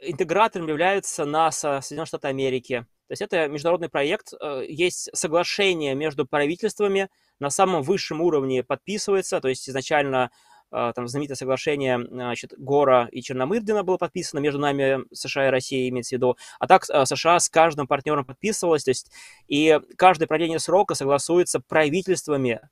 интегратором 0.00 0.66
является 0.66 1.24
НАСА, 1.24 1.80
Соединенные 1.80 2.06
Штаты 2.06 2.26
Америки. 2.26 2.84
То 3.06 3.12
есть 3.12 3.22
это 3.22 3.46
международный 3.46 3.88
проект. 3.88 4.32
Есть 4.66 5.10
соглашение 5.14 5.94
между 5.94 6.26
правительствами, 6.26 7.08
на 7.38 7.50
самом 7.50 7.82
высшем 7.82 8.20
уровне 8.20 8.64
подписывается. 8.64 9.40
То 9.40 9.48
есть 9.48 9.68
изначально 9.68 10.30
там 10.70 11.06
знаменитое 11.06 11.36
соглашение 11.36 12.00
значит, 12.02 12.54
Гора 12.56 13.06
и 13.12 13.20
Черномырдина 13.20 13.84
было 13.84 13.98
подписано 13.98 14.40
между 14.40 14.58
нами, 14.58 15.04
США 15.12 15.48
и 15.48 15.50
Россией, 15.50 15.90
имеется 15.90 16.16
в 16.16 16.18
виду. 16.18 16.38
А 16.58 16.66
так 16.66 16.84
США 16.84 17.38
с 17.38 17.50
каждым 17.50 17.86
партнером 17.86 18.24
подписывалось, 18.24 18.84
то 18.84 18.90
есть 18.90 19.12
и 19.46 19.78
каждое 19.96 20.26
продление 20.26 20.58
срока 20.58 20.94
согласуется 20.94 21.60
правительствами 21.60 22.62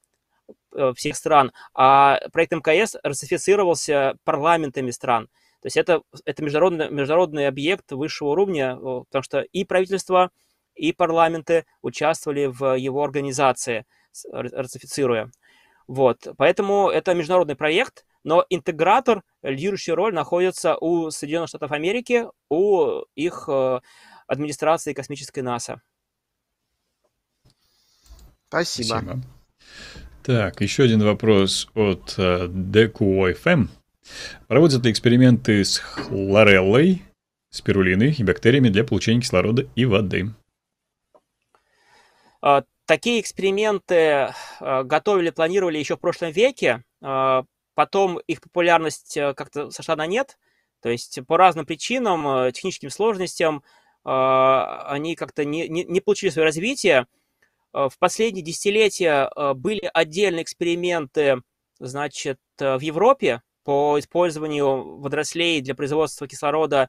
всех 0.96 1.16
стран, 1.16 1.52
а 1.74 2.20
проект 2.32 2.52
МКС 2.52 2.96
ратифицировался 3.02 4.16
парламентами 4.24 4.90
стран. 4.90 5.28
То 5.60 5.66
есть 5.66 5.76
это, 5.76 6.02
это 6.24 6.42
международный, 6.42 6.90
международный 6.90 7.46
объект 7.46 7.92
высшего 7.92 8.30
уровня, 8.30 8.76
потому 8.76 9.22
что 9.22 9.40
и 9.40 9.64
правительства, 9.64 10.30
и 10.74 10.92
парламенты 10.92 11.66
участвовали 11.82 12.46
в 12.46 12.76
его 12.76 13.04
организации, 13.04 13.86
ратифицируя. 14.32 15.30
Вот. 15.86 16.26
Поэтому 16.36 16.88
это 16.88 17.14
международный 17.14 17.56
проект, 17.56 18.04
но 18.24 18.44
интегратор, 18.50 19.22
лидирующая 19.42 19.94
роль 19.94 20.14
находится 20.14 20.76
у 20.76 21.10
Соединенных 21.10 21.48
Штатов 21.48 21.72
Америки, 21.72 22.26
у 22.48 23.02
их 23.14 23.44
э, 23.48 23.80
администрации 24.26 24.92
космической 24.92 25.40
НАСА. 25.40 25.82
Спасибо. 28.48 28.98
Спасибо. 28.98 29.22
Так, 30.24 30.60
еще 30.60 30.84
один 30.84 31.02
вопрос 31.02 31.68
от 31.74 32.14
uh, 32.16 32.46
DQFM. 32.46 33.68
Проводят 34.46 34.84
ли 34.84 34.92
эксперименты 34.92 35.64
с 35.64 35.78
хлореллой, 35.78 37.02
спирулиной 37.50 38.14
и 38.16 38.22
бактериями 38.22 38.68
для 38.68 38.84
получения 38.84 39.20
кислорода 39.20 39.66
и 39.74 39.84
воды? 39.84 40.30
А, 42.40 42.62
такие 42.86 43.20
эксперименты 43.20 44.32
а, 44.60 44.82
готовили, 44.84 45.30
планировали 45.30 45.78
еще 45.78 45.96
в 45.96 46.00
прошлом 46.00 46.30
веке. 46.30 46.84
А, 47.02 47.44
потом 47.74 48.18
их 48.26 48.40
популярность 48.40 49.14
как-то 49.14 49.70
сошла 49.70 49.96
на 49.96 50.06
нет. 50.06 50.38
То 50.82 50.88
есть 50.88 51.20
по 51.26 51.36
разным 51.36 51.64
причинам, 51.64 52.50
техническим 52.52 52.90
сложностям, 52.90 53.62
они 54.02 55.14
как-то 55.14 55.44
не, 55.44 55.68
не, 55.68 55.84
не 55.84 56.00
получили 56.00 56.30
свое 56.30 56.46
развитие. 56.46 57.06
В 57.72 57.92
последние 57.98 58.44
десятилетия 58.44 59.30
были 59.54 59.90
отдельные 59.92 60.42
эксперименты, 60.42 61.42
значит, 61.78 62.38
в 62.58 62.80
Европе, 62.80 63.42
по 63.64 63.98
использованию 63.98 64.98
водорослей 64.98 65.60
для 65.60 65.74
производства 65.74 66.26
кислорода 66.28 66.88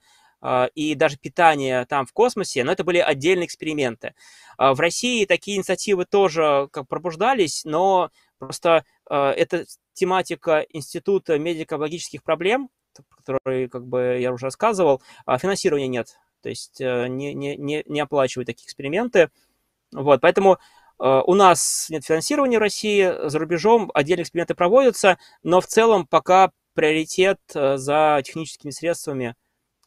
и 0.76 0.95
даже 0.95 1.18
питания 1.18 1.85
там 1.85 2.05
в 2.05 2.11
космосе, 2.11 2.64
но 2.64 2.73
это 2.73 2.84
были 2.84 2.97
отдельные 2.97 3.45
эксперименты. 3.45 4.14
В 4.57 4.77
России 4.80 5.26
такие 5.26 5.57
инициативы 5.57 6.05
тоже 6.05 6.68
как 6.72 6.88
пробуждались, 6.89 7.64
но 7.64 8.11
просто 8.39 8.84
а, 9.10 9.31
это 9.31 9.65
тематика 9.93 10.65
Института 10.69 11.38
медико-биологических 11.38 12.23
проблем, 12.23 12.69
который, 13.10 13.69
как 13.69 13.88
бы 13.88 14.18
я 14.19 14.34
уже 14.34 14.47
рассказывал, 14.47 15.01
финансирования 15.26 15.88
нет. 15.88 16.18
То 16.41 16.49
есть 16.49 16.81
э, 16.81 17.07
не, 17.07 17.34
не, 17.34 17.55
не, 17.55 17.84
не 17.88 17.99
оплачивают 18.01 18.47
такие 18.47 18.65
эксперименты. 18.65 19.30
Вот, 19.94 20.22
поэтому 20.22 20.57
у 20.99 21.34
нас 21.34 21.88
нет 21.90 22.06
финансирования 22.06 22.60
в 22.60 22.61
России, 22.61 23.28
за 23.28 23.40
рубежом 23.40 23.91
отдельные 23.94 24.24
эксперименты 24.24 24.53
проводятся, 24.53 25.18
но 25.41 25.60
в 25.60 25.65
целом 25.65 26.06
пока 26.06 26.52
приоритет 26.74 27.40
э, 27.53 27.78
за 27.78 28.22
техническими 28.24 28.72
средствами 28.72 29.36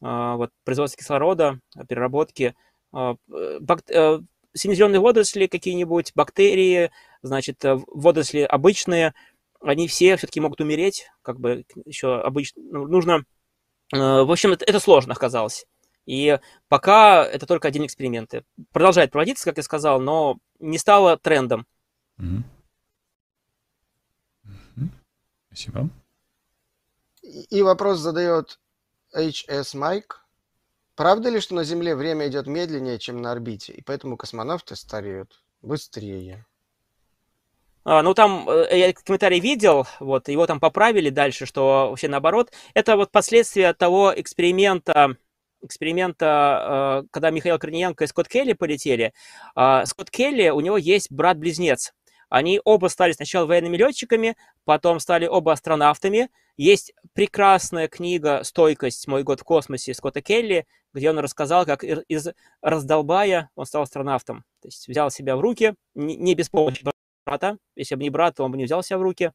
а, 0.02 0.36
вот, 0.36 0.50
производства 0.64 0.98
кислорода, 0.98 1.60
переработки. 1.88 2.54
Э, 2.94 3.14
бак... 3.60 3.82
Э, 3.90 4.20
сине-зеленые 4.54 5.00
водоросли 5.00 5.46
какие-нибудь, 5.46 6.12
бактерии, 6.14 6.90
значит, 7.22 7.62
водоросли 7.62 8.40
обычные, 8.40 9.12
они 9.60 9.86
все 9.86 10.16
все-таки 10.16 10.40
могут 10.40 10.62
умереть, 10.62 11.10
как 11.20 11.38
бы 11.38 11.66
еще 11.84 12.20
обычно, 12.20 12.62
ну, 12.62 12.86
нужно... 12.86 13.24
В 13.92 14.32
общем, 14.32 14.52
это, 14.52 14.64
это 14.64 14.80
сложно 14.80 15.12
оказалось. 15.12 15.66
И 16.06 16.38
пока 16.68 17.24
это 17.24 17.46
только 17.46 17.68
отдельные 17.68 17.88
эксперименты. 17.88 18.44
Продолжает 18.72 19.10
проводиться, 19.10 19.44
как 19.44 19.56
я 19.56 19.62
сказал, 19.62 20.00
но 20.00 20.38
не 20.60 20.78
стало 20.78 21.18
трендом. 21.18 21.66
Mm-hmm. 22.18 22.42
Mm-hmm. 24.44 24.88
Спасибо. 25.48 25.90
И 27.50 27.62
вопрос 27.62 27.98
задает 27.98 28.60
HS 29.14 29.76
Майк. 29.76 30.24
Правда 30.94 31.28
ли, 31.28 31.40
что 31.40 31.54
на 31.54 31.64
Земле 31.64 31.94
время 31.94 32.28
идет 32.28 32.46
медленнее, 32.46 32.98
чем 32.98 33.20
на 33.20 33.32
орбите, 33.32 33.74
и 33.74 33.82
поэтому 33.82 34.16
космонавты 34.16 34.76
стареют 34.76 35.44
быстрее? 35.60 36.46
А, 37.84 38.02
ну, 38.02 38.14
там 38.14 38.48
э, 38.48 38.78
я 38.78 38.92
комментарий 38.92 39.38
видел, 39.38 39.86
вот, 40.00 40.28
его 40.28 40.46
там 40.46 40.58
поправили 40.58 41.10
дальше, 41.10 41.46
что 41.46 41.90
вообще 41.90 42.08
наоборот. 42.08 42.50
Это 42.74 42.96
вот 42.96 43.12
последствия 43.12 43.74
того 43.74 44.12
эксперимента, 44.16 45.16
эксперимента, 45.62 47.02
э, 47.04 47.08
когда 47.10 47.30
Михаил 47.30 47.58
Корниенко 47.58 48.04
и 48.04 48.06
Скотт 48.06 48.28
Келли 48.28 48.52
полетели. 48.52 49.12
А, 49.54 49.84
Скотт 49.86 50.10
Келли, 50.10 50.48
у 50.50 50.60
него 50.60 50.76
есть 50.76 51.10
брат-близнец. 51.10 51.92
Они 52.28 52.60
оба 52.64 52.88
стали 52.88 53.12
сначала 53.12 53.46
военными 53.46 53.76
летчиками, 53.76 54.36
потом 54.64 54.98
стали 55.00 55.26
оба 55.26 55.52
астронавтами. 55.52 56.30
Есть 56.56 56.92
прекрасная 57.12 57.86
книга 57.88 58.42
«Стойкость. 58.42 59.06
Мой 59.06 59.22
год 59.22 59.40
в 59.40 59.44
космосе» 59.44 59.94
Скотта 59.94 60.22
Келли, 60.22 60.66
где 60.92 61.10
он 61.10 61.18
рассказал, 61.18 61.66
как 61.66 61.84
из 61.84 62.28
раздолбая 62.62 63.50
он 63.54 63.66
стал 63.66 63.82
астронавтом. 63.82 64.44
То 64.60 64.68
есть 64.68 64.88
взял 64.88 65.10
себя 65.10 65.36
в 65.36 65.40
руки, 65.40 65.74
не 65.94 66.34
без 66.34 66.48
помощи 66.48 66.84
брата. 67.26 67.58
Если 67.76 67.94
бы 67.94 68.02
не 68.02 68.10
брат, 68.10 68.36
то 68.36 68.44
он 68.44 68.52
бы 68.52 68.56
не 68.56 68.64
взял 68.64 68.82
себя 68.82 68.98
в 68.98 69.02
руки 69.02 69.32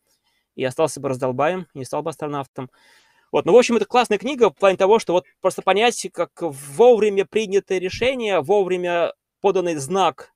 и 0.55 0.63
остался 0.63 0.99
бы 0.99 1.09
раздолбаем, 1.09 1.67
не 1.73 1.85
стал 1.85 2.03
бы 2.03 2.09
астронавтом. 2.09 2.69
Вот, 3.31 3.45
ну, 3.45 3.53
в 3.53 3.57
общем, 3.57 3.77
это 3.77 3.85
классная 3.85 4.17
книга 4.17 4.49
в 4.49 4.55
плане 4.55 4.77
того, 4.77 4.99
что 4.99 5.13
вот 5.13 5.25
просто 5.39 5.61
понять, 5.61 6.07
как 6.13 6.31
вовремя 6.41 7.25
принятое 7.25 7.79
решение, 7.79 8.41
вовремя 8.41 9.13
поданный 9.39 9.75
знак 9.75 10.33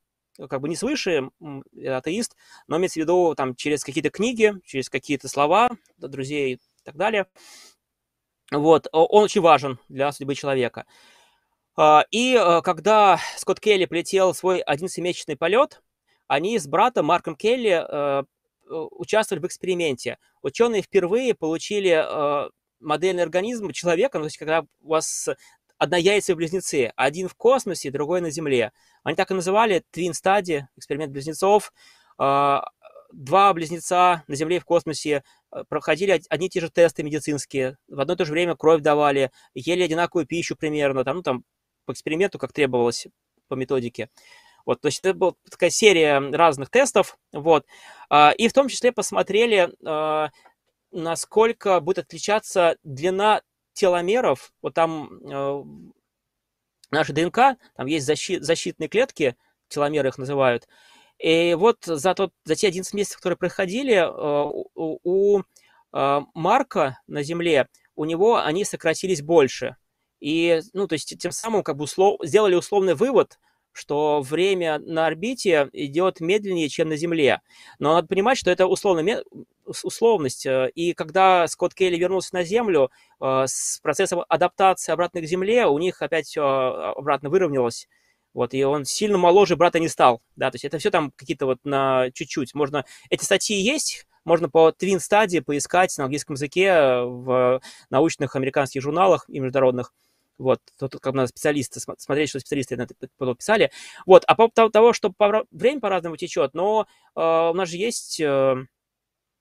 как 0.49 0.61
бы 0.61 0.69
не 0.69 0.76
свыше, 0.76 1.30
я 1.72 1.97
атеист, 1.97 2.35
но 2.67 2.77
имеется 2.77 2.99
в 2.99 3.03
виду 3.03 3.35
там 3.35 3.55
через 3.55 3.84
какие-то 3.84 4.09
книги, 4.09 4.53
через 4.65 4.89
какие-то 4.89 5.27
слова 5.27 5.69
друзей 5.97 6.55
и 6.55 6.59
так 6.84 6.97
далее. 6.97 7.27
Вот, 8.51 8.88
он 8.91 9.23
очень 9.23 9.41
важен 9.41 9.80
для 9.89 10.11
судьбы 10.11 10.35
человека. 10.35 10.85
А, 11.77 12.05
и 12.11 12.35
э, 12.35 12.61
когда 12.61 13.19
Скотт 13.38 13.59
Келли 13.59 13.85
полетел 13.85 14.34
свой 14.34 14.61
11-месячный 14.61 15.35
полет, 15.35 15.81
они 16.27 16.57
с 16.59 16.67
братом 16.67 17.07
Марком 17.07 17.35
Келли 17.35 17.84
э, 17.88 18.23
участвовали 18.69 19.41
в 19.41 19.47
эксперименте. 19.47 20.17
Ученые 20.41 20.84
впервые 20.84 21.34
получили 21.34 21.91
э, 21.91 22.49
модельный 22.80 23.23
организм 23.23 23.72
человека, 23.72 24.18
ну, 24.18 24.23
то 24.23 24.27
есть 24.27 24.38
когда 24.38 24.65
у 24.81 24.89
вас 24.89 25.30
однояйцевые 25.77 26.38
близнецы, 26.38 26.91
один 26.95 27.27
в 27.27 27.35
космосе, 27.35 27.91
другой 27.91 28.22
на 28.22 28.30
Земле. 28.30 28.72
Они 29.03 29.15
так 29.15 29.31
и 29.31 29.34
называли 29.34 29.84
Twin 29.93 30.11
Study, 30.11 30.64
эксперимент 30.77 31.11
близнецов. 31.11 31.73
А, 32.18 32.65
два 33.11 33.53
близнеца 33.53 34.23
на 34.27 34.35
Земле 34.35 34.57
и 34.57 34.60
в 34.60 34.65
космосе 34.65 35.23
а, 35.52 35.64
проходили 35.65 36.22
одни 36.30 36.47
и 36.47 36.49
те 36.49 36.61
же 36.61 36.69
тесты 36.69 37.03
медицинские, 37.03 37.77
в 37.88 37.99
одно 37.99 38.14
и 38.14 38.18
то 38.18 38.26
же 38.26 38.31
время 38.31 38.56
кровь 38.56 38.81
давали, 38.81 39.31
ели 39.53 39.84
одинаковую 39.84 40.26
пищу 40.26 40.56
примерно, 40.56 41.03
там, 41.03 41.18
ну, 41.18 41.23
там 41.23 41.43
по 41.85 41.91
эксперименту, 41.91 42.39
как 42.39 42.53
требовалось 42.53 43.07
по 43.47 43.56
методике. 43.56 44.10
Вот, 44.65 44.81
то 44.81 44.88
есть 44.88 44.99
это 44.99 45.14
была 45.14 45.34
такая 45.49 45.69
серия 45.69 46.19
разных 46.31 46.72
тестов, 46.72 47.18
вот, 47.31 47.65
а, 48.10 48.31
и 48.31 48.47
в 48.47 48.53
том 48.53 48.68
числе 48.68 48.91
посмотрели, 48.91 49.72
насколько 50.95 51.80
будет 51.80 51.99
отличаться 51.99 52.77
длина 52.84 53.41
теломеров, 53.73 54.53
вот 54.61 54.73
там 54.73 55.09
э, 55.30 55.63
наша 56.91 57.13
ДНК, 57.13 57.57
там 57.76 57.85
есть 57.85 58.05
защит, 58.05 58.43
защитные 58.43 58.88
клетки, 58.88 59.35
теломеры 59.67 60.09
их 60.09 60.17
называют, 60.17 60.67
и 61.19 61.55
вот 61.57 61.77
за, 61.85 62.13
тот, 62.13 62.31
за 62.43 62.55
те 62.55 62.67
11 62.67 62.93
месяцев, 62.93 63.17
которые 63.17 63.38
проходили, 63.38 63.95
э, 63.95 64.63
у, 64.76 65.39
э, 65.39 66.22
Марка 66.34 66.99
на 67.07 67.23
Земле, 67.23 67.67
у 67.95 68.05
него 68.05 68.38
они 68.38 68.65
сократились 68.65 69.22
больше. 69.22 69.77
И, 70.19 70.61
ну, 70.73 70.88
то 70.88 70.93
есть, 70.93 71.17
тем 71.17 71.31
самым 71.31 71.63
как 71.63 71.77
бы 71.77 71.84
услов, 71.84 72.19
сделали 72.23 72.55
условный 72.55 72.95
вывод, 72.95 73.39
что 73.76 74.22
время 74.22 74.80
на 74.80 75.06
орбите 75.06 75.69
идет 75.73 76.22
медленнее, 76.22 76.69
чем 76.69 76.89
на 76.89 76.95
Земле. 76.95 77.41
Но 77.77 77.93
надо 77.93 78.07
понимать, 78.07 78.38
что 78.38 78.49
это 78.49 78.68
условно, 78.68 79.22
условность. 79.65 80.45
Э, 80.45 80.69
и 80.73 80.93
когда 80.93 81.47
Скотт 81.47 81.73
Келли 81.73 81.97
вернулся 81.97 82.34
на 82.34 82.43
Землю, 82.43 82.89
э, 83.19 83.43
с 83.47 83.80
процессом 83.84 84.23
адаптации 84.30 84.91
обратно 84.91 85.22
к 85.22 85.26
Земле 85.26 85.65
у 85.65 85.77
них 85.77 86.02
опять 86.02 86.27
все 86.27 86.41
а, 86.41 86.93
обратно 86.93 87.30
выровнялось. 87.30 87.88
Вот, 88.34 88.53
и 88.53 88.64
он 88.64 88.85
сильно 88.85 89.18
моложе 89.18 89.56
брата 89.56 89.80
не 89.80 89.88
стал. 89.88 90.22
Да, 90.35 90.52
то 90.52 90.56
есть 90.56 90.65
это 90.65 90.77
все 90.77 90.89
там 90.89 91.11
какие-то 91.15 91.45
вот 91.45 91.60
на 91.64 92.11
чуть-чуть. 92.14 92.53
Можно... 92.53 92.85
Эти 93.10 93.23
статьи 93.23 93.57
есть, 93.57 94.07
можно 94.26 94.49
по 94.49 94.69
Twin 94.69 94.97
Study 94.97 95.41
поискать 95.41 95.97
на 95.97 96.06
английском 96.06 96.35
языке 96.35 97.02
в 97.03 97.61
научных 97.89 98.35
американских 98.35 98.81
журналах 98.81 99.26
и 99.30 99.39
международных. 99.39 99.93
Вот, 100.38 100.60
тут 100.78 100.98
как 100.99 101.14
надо 101.14 101.28
специалисты, 101.28 101.80
смотреть, 101.80 102.30
что 102.30 102.40
специалисты 102.40 102.76
на 102.76 102.84
это 102.84 102.95
писали. 103.36 103.72
Вот, 104.06 104.24
а 104.28 104.36
по 104.36 104.49
поводу 104.49 104.72
того, 104.72 104.94
что 104.94 105.14
время 105.52 105.80
по-разному 105.80 106.18
течет, 106.18 106.53
но 106.53 106.88
э, 107.16 107.20
у 107.22 107.53
нас 107.53 107.70
же 107.70 107.78
есть 107.78 108.20
э, 108.20 108.56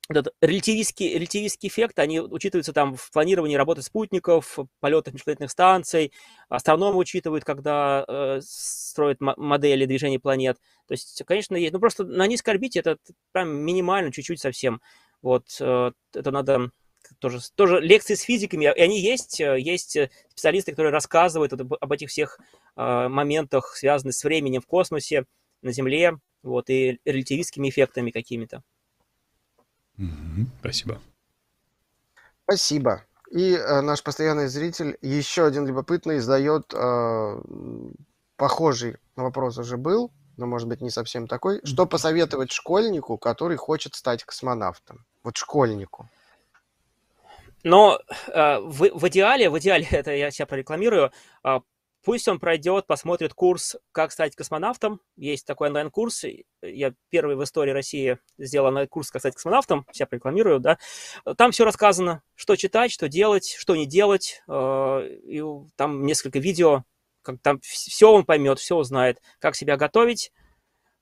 этот 0.08 0.34
релятивистский, 0.40 1.14
релятивистский 1.14 1.68
эффект, 1.68 1.98
они 1.98 2.20
учитываются 2.20 2.72
там 2.72 2.94
в 2.94 3.10
планировании 3.10 3.56
работы 3.56 3.82
спутников, 3.82 4.58
полетах 4.80 5.14
межпланетных 5.14 5.50
станций, 5.50 6.12
астрономы 6.48 6.98
учитывают, 6.98 7.44
когда 7.44 8.04
э, 8.06 8.40
строят 8.42 9.20
модели 9.20 9.86
движения 9.86 10.20
планет. 10.20 10.58
То 10.86 10.92
есть, 10.92 11.22
конечно, 11.26 11.56
есть, 11.56 11.72
ну 11.72 11.80
просто 11.80 12.04
на 12.04 12.26
низкой 12.26 12.50
орбите 12.50 12.80
это 12.80 12.98
прям 13.32 13.48
минимально, 13.48 14.12
чуть-чуть 14.12 14.40
совсем. 14.40 14.82
Вот, 15.22 15.56
э, 15.58 15.92
это 16.12 16.30
надо 16.30 16.70
тоже, 17.18 17.40
тоже 17.54 17.80
лекции 17.80 18.14
с 18.14 18.22
физиками, 18.22 18.64
и 18.64 18.80
они 18.80 19.00
есть, 19.00 19.40
э, 19.40 19.58
есть 19.58 19.96
специалисты, 20.30 20.72
которые 20.72 20.92
рассказывают 20.92 21.52
об, 21.52 21.74
об 21.74 21.92
этих 21.92 22.08
всех 22.08 22.38
э, 22.76 23.08
моментах, 23.08 23.74
связанных 23.76 24.14
с 24.14 24.24
временем 24.24 24.60
в 24.60 24.66
космосе, 24.66 25.24
на 25.62 25.72
Земле, 25.72 26.18
вот, 26.42 26.68
и 26.68 27.00
релятивистскими 27.04 27.68
эффектами 27.68 28.10
какими-то. 28.10 28.62
Спасибо. 30.60 31.00
Спасибо. 32.44 33.04
И 33.30 33.54
э, 33.54 33.80
наш 33.80 34.02
постоянный 34.02 34.48
зритель, 34.48 34.98
еще 35.00 35.46
один 35.46 35.66
любопытный, 35.66 36.18
задает 36.18 36.72
э, 36.74 37.42
похожий 38.36 38.96
вопрос 39.16 39.58
уже 39.58 39.76
был, 39.76 40.10
но 40.36 40.46
может 40.46 40.68
быть 40.68 40.80
не 40.80 40.90
совсем 40.90 41.26
такой. 41.26 41.60
Что 41.64 41.86
посоветовать 41.86 42.52
школьнику, 42.52 43.16
который 43.16 43.56
хочет 43.56 43.94
стать 43.94 44.24
космонавтом? 44.24 45.04
Вот 45.22 45.36
школьнику. 45.36 46.08
Но 47.64 47.98
э, 48.28 48.58
в, 48.60 48.90
в 48.90 49.08
идеале, 49.08 49.50
в 49.50 49.58
идеале, 49.58 49.86
это 49.90 50.14
я 50.14 50.30
себя 50.30 50.46
прорекламирую, 50.46 51.10
э, 51.44 51.60
Пусть 52.04 52.28
он 52.28 52.38
пройдет, 52.38 52.86
посмотрит 52.86 53.32
курс 53.32 53.76
«Как 53.90 54.12
стать 54.12 54.36
космонавтом». 54.36 55.00
Есть 55.16 55.46
такой 55.46 55.68
онлайн-курс. 55.68 56.26
Я 56.60 56.92
первый 57.08 57.34
в 57.34 57.42
истории 57.42 57.70
России 57.70 58.18
сделал 58.36 58.66
онлайн-курс 58.66 59.10
«Как 59.10 59.20
стать 59.20 59.34
космонавтом». 59.34 59.86
Себя 59.90 60.06
рекламирую, 60.10 60.60
да. 60.60 60.78
Там 61.38 61.52
все 61.52 61.64
рассказано, 61.64 62.22
что 62.34 62.56
читать, 62.56 62.92
что 62.92 63.08
делать, 63.08 63.56
что 63.58 63.74
не 63.74 63.86
делать. 63.86 64.42
Э, 64.46 65.08
и 65.24 65.42
там 65.76 66.04
несколько 66.04 66.38
видео. 66.38 66.84
Как 67.22 67.40
там 67.40 67.58
все 67.62 68.12
он 68.12 68.24
поймет, 68.24 68.58
все 68.58 68.76
узнает, 68.76 69.22
как 69.38 69.56
себя 69.56 69.78
готовить. 69.78 70.30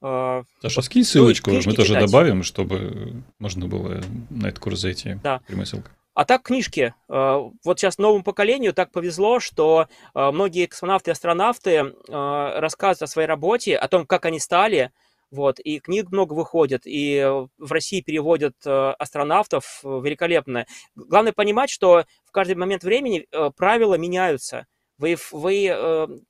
Э, 0.03 0.45
Саша, 0.61 0.83
скинь 0.83 1.03
ну 1.03 1.07
ссылочку, 1.07 1.51
мы 1.51 1.63
тоже 1.63 1.95
читать. 1.95 2.07
добавим, 2.07 2.45
чтобы 2.45 3.25
можно 3.41 3.67
было 3.67 4.01
на 4.31 4.47
этот 4.47 4.61
курс 4.61 4.79
зайти. 4.79 5.17
Да. 5.21 5.41
Прямая 5.49 5.67
ссылка. 5.67 5.91
А 6.15 6.27
так 6.27 6.43
книжки. 6.43 6.95
Э, 7.09 7.51
вот 7.65 7.81
сейчас 7.81 7.97
новому 7.99 8.23
поколению 8.23 8.75
так 8.75 8.93
повезло, 8.93 9.41
что 9.41 9.87
э, 10.15 10.31
многие 10.31 10.67
космонавты 10.67 11.11
и 11.11 11.13
астронавты 11.13 11.71
э, 11.71 11.85
рассказывают 12.09 13.03
о 13.03 13.07
своей 13.07 13.29
работе, 13.29 13.77
о 13.77 13.89
том, 13.89 14.07
как 14.07 14.27
они 14.27 14.39
стали. 14.39 14.93
Вот, 15.31 15.61
и 15.61 15.79
книг 15.81 16.11
много 16.11 16.35
выходит, 16.35 16.83
и 16.85 17.27
в 17.57 17.73
России 17.73 18.03
переводят 18.03 18.55
астронавтов 18.67 19.81
великолепно. 19.83 20.67
Главное 20.95 21.33
понимать, 21.33 21.71
что 21.71 22.05
в 22.27 22.33
каждый 22.33 22.55
момент 22.55 22.85
времени 22.85 23.27
правила 23.57 23.95
меняются. 23.95 24.67
Вы, 24.99 25.17
вы 25.31 26.21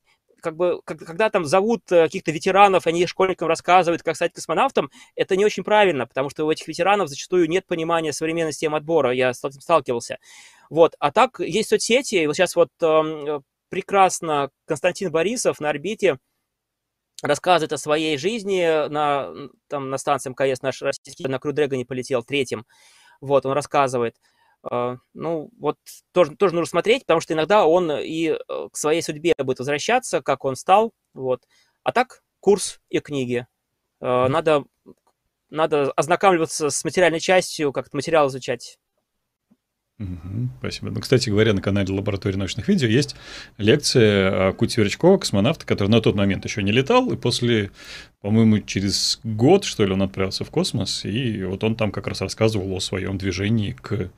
как 0.43 0.57
бы, 0.57 0.83
когда 0.85 1.31
там 1.31 1.45
зовут 1.45 1.91
э, 1.91 2.05
каких-то 2.05 2.33
ветеранов, 2.33 2.87
они 2.87 3.07
школьникам 3.07 3.49
рассказывают, 3.49 4.03
как 4.03 4.17
стать 4.17 4.33
космонавтом, 4.35 4.91
это 5.17 5.37
не 5.37 5.45
очень 5.45 5.65
правильно, 5.65 6.07
потому 6.07 6.29
что 6.29 6.45
у 6.45 6.51
этих 6.51 6.69
ветеранов 6.69 7.09
зачастую 7.09 7.49
нет 7.49 7.67
понимания 7.67 8.13
современной 8.13 8.53
системы 8.53 8.77
отбора, 8.77 9.13
я 9.13 9.33
с 9.33 9.43
этим 9.45 9.61
сталкивался. 9.61 10.19
Вот, 10.69 10.95
а 10.99 11.13
так 11.13 11.41
есть 11.41 11.71
соцсети, 11.71 12.27
вот 12.27 12.37
сейчас 12.37 12.57
вот 12.57 12.71
э, 12.83 13.41
прекрасно 13.71 14.51
Константин 14.67 15.11
Борисов 15.11 15.61
на 15.61 15.71
орбите 15.71 16.19
рассказывает 17.23 17.73
о 17.73 17.79
своей 17.79 18.19
жизни 18.19 18.89
на, 18.89 19.33
там, 19.69 19.91
на 19.91 19.97
станции 19.97 20.31
МКС 20.31 20.61
наш 20.63 20.83
российский, 20.83 21.29
на 21.29 21.39
Кру 21.39 21.53
Дрэгоне 21.53 21.87
полетел 21.87 22.23
третьим, 22.25 22.67
вот, 23.21 23.47
он 23.47 23.53
рассказывает. 23.53 24.17
А, 24.63 24.97
ну, 25.15 25.51
вот 25.59 25.79
тоже, 26.13 26.37
тоже 26.37 26.55
нужно 26.55 26.71
смотреть, 26.71 27.03
потому 27.03 27.21
что 27.21 27.35
иногда 27.35 27.67
он 27.67 27.91
и 27.93 28.29
э, 28.29 28.37
к 28.73 28.77
своей 28.77 29.03
судьбе 29.03 29.35
будет 29.39 29.59
возвращаться, 29.59 30.23
как 30.23 30.45
он 30.45 30.57
стал, 30.57 30.93
вот. 31.15 31.43
А 31.83 31.93
так, 31.93 32.23
курс 32.41 32.81
и 32.89 33.01
книги. 33.01 33.47
Надо, 34.01 34.65
надо 35.49 35.93
ознакомливаться 35.93 36.71
с 36.71 36.85
материальной 36.85 37.21
частью, 37.21 37.73
как-то 37.73 37.97
материал 37.97 38.29
изучать. 38.29 38.79
Угу, 39.99 40.49
спасибо. 40.59 40.91
Ну, 40.91 41.01
кстати 41.01 41.31
говоря, 41.31 41.53
на 41.53 41.63
канале 41.63 41.93
Лаборатории 41.95 42.37
научных 42.37 42.67
видео 42.67 42.89
есть 42.89 43.15
лекция 43.59 44.53
Кути 44.53 44.81
Верчкова, 44.81 45.19
космонавта, 45.19 45.65
который 45.65 45.89
на 45.89 46.01
тот 46.01 46.17
момент 46.17 46.45
еще 46.45 46.63
не 46.63 46.73
летал, 46.73 47.13
и 47.13 47.17
после, 47.17 47.71
по-моему, 48.21 48.61
через 48.61 49.21
год, 49.23 49.65
что 49.65 49.85
ли, 49.85 49.93
он 49.93 50.03
отправился 50.03 50.45
в 50.45 50.51
космос, 50.51 51.05
и 51.05 51.45
вот 51.45 51.63
он 51.63 51.77
там 51.77 51.93
как 51.93 52.09
раз 52.09 52.21
рассказывал 52.21 52.75
о 52.75 52.81
своем 52.81 53.19
движении 53.19 53.73
к, 53.73 54.11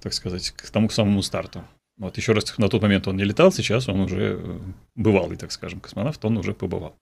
так 0.00 0.12
сказать, 0.12 0.50
к 0.50 0.70
тому 0.70 0.90
самому 0.90 1.22
старту. 1.22 1.64
Вот 1.96 2.16
еще 2.16 2.32
раз, 2.32 2.58
на 2.58 2.68
тот 2.68 2.82
момент 2.82 3.06
он 3.06 3.16
не 3.16 3.24
летал, 3.24 3.52
сейчас 3.52 3.88
он 3.88 4.00
уже 4.00 4.38
э, 4.40 4.58
бывалый, 4.96 5.36
так 5.36 5.52
скажем, 5.52 5.80
космонавт, 5.80 6.24
он 6.24 6.36
уже 6.36 6.52
побывал 6.52 6.96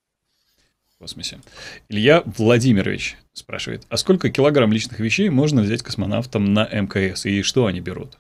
в 0.95 0.99
космосе. 0.99 1.41
Илья 1.89 2.23
Владимирович 2.27 3.17
спрашивает, 3.33 3.87
а 3.89 3.97
сколько 3.97 4.31
килограмм 4.31 4.73
личных 4.73 5.01
вещей 5.01 5.31
можно 5.31 5.63
взять 5.63 5.83
космонавтам 5.83 6.53
на 6.53 6.65
МКС, 6.67 7.25
и 7.25 7.43
что 7.43 7.67
они 7.67 7.81
берут? 7.81 8.19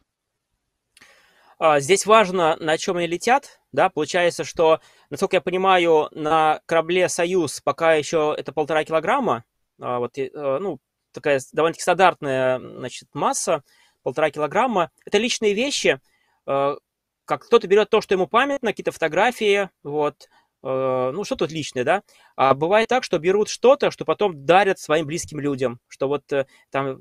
А, 1.65 1.79
здесь 1.79 2.07
важно, 2.07 2.57
на 2.59 2.77
чем 2.77 2.97
они 2.97 3.07
летят. 3.07 3.61
Да? 3.71 3.89
Получается, 3.89 4.43
что, 4.43 4.81
насколько 5.11 5.37
я 5.37 5.41
понимаю, 5.41 6.09
на 6.11 6.61
корабле 6.67 7.09
«Союз» 7.09 7.61
пока 7.61 7.95
еще 7.95 8.35
это 8.37 8.51
полтора 8.51 8.83
килограмма. 8.83 9.45
А, 9.81 10.01
вот, 10.01 10.19
э, 10.19 10.29
ну, 10.35 10.81
такая 11.13 11.41
довольно-таки 11.53 11.83
стандартная 11.83 12.59
значит, 12.59 13.09
масса, 13.15 13.63
полтора 14.03 14.31
килограмма. 14.31 14.91
Это 15.05 15.19
личные 15.19 15.55
вещи. 15.55 16.01
А, 16.47 16.77
как 17.25 17.47
кто-то 17.47 17.67
берет 17.67 17.91
то, 17.91 18.01
что 18.01 18.15
ему 18.15 18.27
памятно, 18.27 18.71
какие-то 18.71 18.93
фотографии, 18.93 19.71
вот, 19.83 20.29
Э, 20.65 21.11
ну, 21.13 21.25
что 21.25 21.37
тут 21.37 21.51
личное, 21.51 21.85
да? 21.85 22.03
А 22.37 22.55
бывает 22.55 22.89
так, 22.89 23.03
что 23.05 23.19
берут 23.19 23.49
что-то, 23.49 23.91
что 23.91 24.05
потом 24.05 24.45
дарят 24.47 24.79
своим 24.79 25.07
близким 25.07 25.41
людям, 25.41 25.81
что 25.89 26.09
вот 26.09 26.33
э, 26.33 26.47
там 26.71 27.01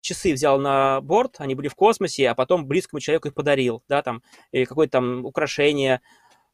часы 0.00 0.32
взял 0.32 0.58
на 0.58 1.00
борт, 1.02 1.36
они 1.38 1.54
были 1.54 1.68
в 1.68 1.74
космосе, 1.74 2.30
а 2.30 2.34
потом 2.34 2.66
близкому 2.66 3.00
человеку 3.00 3.28
их 3.28 3.34
подарил, 3.34 3.82
да, 3.88 4.02
там, 4.02 4.22
какое-то 4.52 4.92
там 4.92 5.26
украшение, 5.26 6.00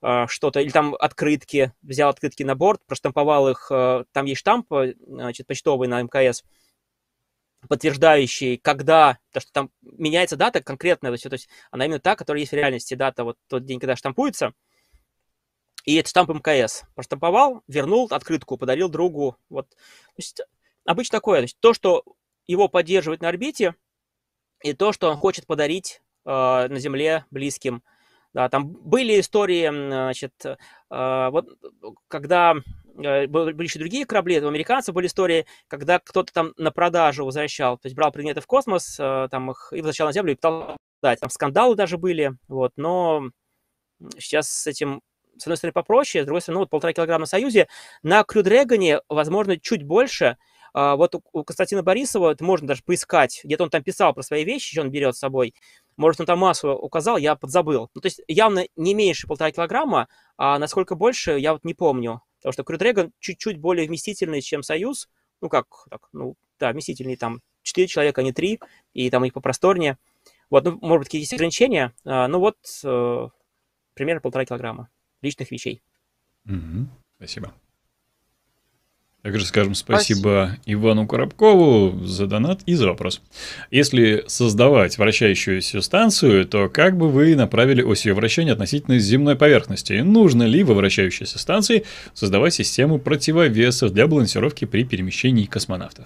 э, 0.02 0.26
что-то, 0.26 0.60
или 0.60 0.70
там 0.70 0.96
открытки, 0.98 1.72
взял 1.82 2.10
открытки 2.10 2.42
на 2.42 2.56
борт, 2.56 2.84
проштамповал 2.86 3.48
их, 3.51 3.68
там 3.68 4.24
есть 4.24 4.40
штамп, 4.40 4.66
значит, 5.06 5.46
почтовый 5.46 5.88
на 5.88 6.02
МКС, 6.02 6.42
подтверждающий, 7.69 8.59
когда, 8.59 9.19
то 9.32 9.41
что 9.41 9.53
там 9.53 9.70
меняется 9.82 10.36
дата 10.36 10.62
конкретная, 10.62 11.11
то 11.11 11.15
есть, 11.15 11.24
то 11.24 11.32
есть 11.35 11.49
она 11.70 11.85
именно 11.85 12.01
та, 12.01 12.16
которая 12.16 12.41
есть 12.41 12.53
в 12.53 12.57
реальности, 12.57 12.95
дата, 12.95 13.24
вот 13.24 13.36
тот 13.49 13.65
день, 13.65 13.81
когда 13.81 13.97
штампуется, 13.97 14.53
и 15.85 15.97
это 15.97 16.09
штамп 16.09 16.31
МКС. 16.31 16.85
Проштамповал, 16.95 17.62
вернул 17.69 18.09
открытку, 18.11 18.57
подарил 18.57 18.89
другу. 18.89 19.36
Вот. 19.51 19.69
То 19.69 19.77
есть, 20.16 20.41
обычно 20.86 21.19
такое. 21.19 21.41
То, 21.41 21.43
есть, 21.43 21.59
то, 21.61 21.74
что 21.74 22.05
его 22.47 22.69
поддерживает 22.69 23.20
на 23.20 23.28
орбите, 23.28 23.74
и 24.62 24.73
то, 24.73 24.93
что 24.93 25.11
он 25.11 25.16
хочет 25.16 25.47
подарить 25.47 26.01
э, 26.24 26.31
на 26.31 26.78
Земле 26.78 27.27
близким. 27.31 27.82
Да, 28.32 28.49
там 28.49 28.73
были 28.73 29.20
истории, 29.20 29.69
значит, 29.69 30.32
э, 30.45 30.57
вот 31.31 31.49
когда 32.09 32.55
были 32.95 33.62
еще 33.65 33.79
другие 33.79 34.07
корабли, 34.07 34.41
у 34.41 34.49
американцев 34.49 34.95
были 34.95 35.07
истории, 35.07 35.47
когда 35.69 35.99
кто-то 35.99 36.33
там 36.33 36.53
на 36.57 36.71
продажу 36.71 37.25
возвращал, 37.25 37.77
то 37.77 37.87
есть 37.87 37.97
брал 37.97 38.12
предметы 38.12 38.41
в 38.41 38.47
космос, 38.47 38.97
э, 38.99 39.29
там 39.31 39.51
их 39.51 39.73
и 39.73 39.77
возвращал 39.77 40.07
на 40.07 40.12
Землю 40.12 40.33
и 40.33 40.37
пытался 40.37 40.77
дать. 41.03 41.21
Там 41.21 41.31
скандалы 41.31 41.75
даже 41.75 41.99
были, 41.99 42.33
вот, 42.49 42.73
но 42.77 43.31
сейчас 44.19 44.49
с 44.49 44.66
этим 44.66 45.01
с 45.37 45.43
одной 45.43 45.57
стороны, 45.57 45.73
попроще, 45.73 46.23
с 46.23 46.27
другой 46.27 46.41
стороны, 46.41 46.59
ну, 46.59 46.61
вот 46.61 46.71
полтора 46.71 46.93
килограмма 46.93 47.23
на 47.23 47.27
Союзе. 47.27 47.66
На 48.05 48.23
Крю 48.23 48.45
Дрэгоне, 48.45 49.01
возможно, 49.09 49.59
чуть 49.59 49.83
больше. 49.83 50.37
А, 50.73 50.97
вот 50.97 51.15
у 51.33 51.45
Константина 51.45 51.83
Борисова 51.83 52.33
это 52.33 52.45
можно 52.45 52.69
даже 52.69 52.83
поискать. 52.83 53.41
Где-то 53.45 53.65
он 53.65 53.71
там 53.71 53.83
писал 53.83 54.12
про 54.12 54.23
свои 54.23 54.45
вещи, 54.45 54.73
что 54.73 54.83
он 54.83 54.91
берет 54.91 55.16
с 55.16 55.21
собой. 55.21 55.55
Может, 55.97 56.21
он 56.21 56.27
там 56.27 56.41
массу 56.41 56.73
указал, 56.73 57.16
я 57.16 57.37
подзабыл. 57.37 57.91
Ну, 57.95 58.01
то 58.01 58.07
есть 58.07 58.21
явно 58.27 58.65
не 58.77 58.95
меньше 58.95 59.27
полтора 59.27 59.53
килограмма, 59.53 60.09
а 60.37 60.59
насколько 60.59 60.97
больше, 60.97 61.39
я 61.39 61.53
вот 61.53 61.65
не 61.65 61.75
помню. 61.75 62.23
Потому 62.45 62.53
что 62.53 62.65
Крю 62.65 62.77
Дрэгон 62.77 63.12
чуть-чуть 63.21 63.59
более 63.59 63.89
вместительный, 63.89 64.43
чем 64.43 64.62
Союз. 64.62 65.09
Ну, 65.41 65.49
как, 65.49 65.66
так, 65.89 66.11
ну, 66.12 66.35
да, 66.61 66.73
вместительный 66.73 67.16
там 67.16 67.41
4 67.62 67.87
человека, 67.87 68.21
а 68.21 68.25
не 68.25 68.35
3, 68.35 68.61
и 68.93 69.09
там 69.09 69.25
их 69.25 69.33
попросторнее. 69.33 69.97
Вот, 70.51 70.62
ну, 70.65 70.79
может 70.83 71.01
быть, 71.01 71.09
какие-то 71.09 71.23
есть 71.23 71.33
ограничения. 71.33 71.95
А, 72.05 72.29
ну, 72.29 72.41
вот, 72.41 72.59
э, 72.85 73.29
примерно 73.95 74.21
полтора 74.21 74.45
килограмма 74.45 74.91
личных 75.23 75.51
вещей. 75.53 75.81
Угу. 76.45 76.87
Спасибо. 77.16 77.55
Также 79.24 79.46
скажем 79.46 79.74
спасибо, 79.74 80.18
спасибо 80.18 80.59
Ивану 80.66 81.06
Коробкову 81.06 82.05
за 82.05 82.26
донат 82.26 82.60
и 82.66 82.74
за 82.74 82.88
вопрос. 82.88 83.22
Если 83.70 84.22
создавать 84.26 84.98
вращающуюся 84.98 85.80
станцию, 85.80 86.44
то 86.44 86.68
как 86.68 86.98
бы 86.98 87.09
вы 87.09 87.34
направили 87.34 87.80
ось 87.80 88.05
ее 88.05 88.12
вращения 88.12 88.52
относительно 88.52 88.98
земной 88.98 89.34
поверхности? 89.34 89.94
Нужно 89.94 90.42
ли 90.42 90.62
во 90.62 90.74
вращающейся 90.74 91.38
станции 91.38 91.86
создавать 92.12 92.52
систему 92.52 92.98
противовесов 92.98 93.92
для 93.92 94.06
балансировки 94.06 94.66
при 94.66 94.84
перемещении 94.84 95.46
космонавтов? 95.46 96.05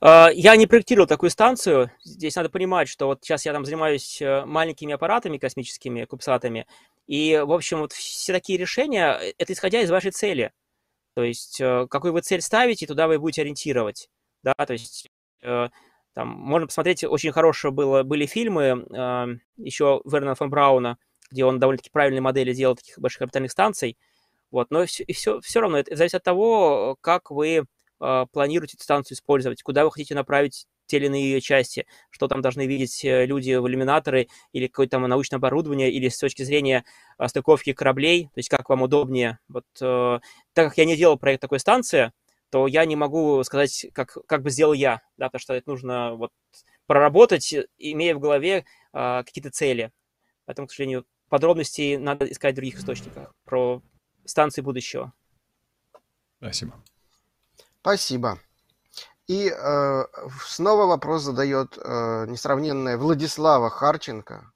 А, 0.00 0.30
я 0.32 0.56
не 0.56 0.66
проектировал 0.66 1.06
такую 1.06 1.28
станцию. 1.28 1.90
Здесь 2.02 2.34
надо 2.36 2.48
понимать, 2.48 2.88
что 2.88 3.08
вот 3.08 3.18
сейчас 3.22 3.44
я 3.44 3.52
там 3.52 3.66
занимаюсь 3.66 4.22
э, 4.22 4.46
маленькими 4.46 4.94
аппаратами 4.94 5.36
космическими, 5.36 6.06
кубсатами, 6.06 6.66
и, 7.06 7.42
в 7.44 7.52
общем, 7.52 7.80
вот 7.80 7.92
все 7.92 8.32
такие 8.32 8.58
решения, 8.58 9.18
э, 9.20 9.32
это 9.36 9.52
исходя 9.52 9.82
из 9.82 9.90
вашей 9.90 10.12
цели. 10.12 10.52
То 11.18 11.24
есть, 11.24 11.60
э, 11.60 11.88
какую 11.90 12.12
вы 12.12 12.20
цель 12.20 12.40
ставите, 12.40 12.86
туда 12.86 13.08
вы 13.08 13.18
будете 13.18 13.42
ориентировать. 13.42 14.08
Да, 14.44 14.54
то 14.54 14.72
есть, 14.72 15.08
там, 15.42 16.28
можно 16.28 16.68
посмотреть, 16.68 17.02
очень 17.02 17.32
хорошие 17.32 17.72
было, 17.72 18.04
были 18.04 18.24
фильмы 18.24 18.86
еще 19.56 20.00
Вернона 20.04 20.36
фон 20.36 20.48
Брауна, 20.48 20.96
где 21.32 21.44
он 21.44 21.58
довольно-таки 21.58 21.90
правильные 21.90 22.20
модели 22.20 22.52
делал 22.52 22.76
таких 22.76 23.00
больших 23.00 23.22
орбитальных 23.22 23.50
станций. 23.50 23.98
Вот, 24.52 24.70
но 24.70 24.86
все, 24.86 25.04
все, 25.12 25.40
все 25.40 25.60
равно 25.60 25.78
это 25.78 25.96
зависит 25.96 26.14
от 26.14 26.22
того, 26.22 26.96
как 27.00 27.32
вы 27.32 27.64
э, 28.00 28.26
планируете 28.32 28.76
эту 28.76 28.84
станцию 28.84 29.16
использовать, 29.16 29.64
куда 29.64 29.84
вы 29.84 29.90
хотите 29.90 30.14
направить 30.14 30.68
те 30.88 30.96
или 30.96 31.06
иные 31.06 31.30
ее 31.30 31.40
части, 31.40 31.86
что 32.10 32.26
там 32.26 32.42
должны 32.42 32.66
видеть 32.66 33.04
э, 33.04 33.26
люди 33.26 33.52
в 33.54 33.68
иллюминаторы 33.68 34.28
или 34.52 34.66
какое-то 34.66 34.92
там 34.92 35.02
научное 35.02 35.38
оборудование, 35.38 35.92
или 35.92 36.08
с 36.08 36.18
точки 36.18 36.42
зрения 36.42 36.84
э, 37.18 37.28
стыковки 37.28 37.72
кораблей, 37.72 38.24
то 38.24 38.38
есть 38.38 38.48
как 38.48 38.68
вам 38.68 38.82
удобнее. 38.82 39.38
Вот, 39.48 39.66
э, 39.80 40.18
так 40.54 40.68
как 40.68 40.78
я 40.78 40.84
не 40.84 40.96
делал 40.96 41.16
проект 41.16 41.40
такой 41.40 41.60
станции, 41.60 42.12
то 42.50 42.66
я 42.66 42.84
не 42.84 42.96
могу 42.96 43.44
сказать, 43.44 43.86
как, 43.92 44.16
как 44.26 44.42
бы 44.42 44.50
сделал 44.50 44.72
я, 44.72 45.02
да, 45.16 45.26
потому 45.26 45.40
что 45.40 45.54
это 45.54 45.70
нужно 45.70 46.14
вот 46.14 46.32
проработать, 46.86 47.54
имея 47.76 48.14
в 48.14 48.20
голове 48.20 48.64
э, 48.92 49.22
какие-то 49.24 49.50
цели. 49.50 49.92
Поэтому, 50.46 50.66
к 50.66 50.70
сожалению, 50.72 51.06
подробностей 51.28 51.98
надо 51.98 52.24
искать 52.24 52.54
в 52.54 52.56
других 52.56 52.78
источниках 52.78 53.34
про 53.44 53.82
станции 54.24 54.62
будущего. 54.62 55.12
Спасибо. 56.38 56.82
Спасибо. 57.82 58.38
И 59.28 59.52
э, 59.54 60.04
снова 60.46 60.86
вопрос 60.86 61.22
задает 61.22 61.76
э, 61.76 62.24
несравненная 62.28 62.96
Владислава 62.96 63.68
Харченко, 63.68 64.50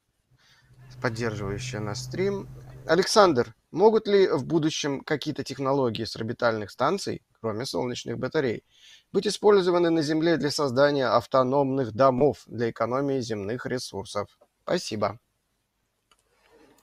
поддерживающая 1.02 1.78
наш 1.78 1.98
стрим. 1.98 2.48
Александр, 2.86 3.54
могут 3.70 4.08
ли 4.08 4.26
в 4.28 4.46
будущем 4.46 5.02
какие-то 5.02 5.44
технологии 5.44 6.04
с 6.04 6.16
орбитальных 6.16 6.70
станций, 6.70 7.22
кроме 7.42 7.66
солнечных 7.66 8.18
батарей, 8.18 8.64
быть 9.12 9.26
использованы 9.26 9.90
на 9.90 10.00
Земле 10.00 10.38
для 10.38 10.50
создания 10.50 11.06
автономных 11.06 11.92
домов 11.92 12.38
для 12.46 12.70
экономии 12.70 13.20
земных 13.20 13.66
ресурсов? 13.66 14.38
Спасибо. 14.62 15.18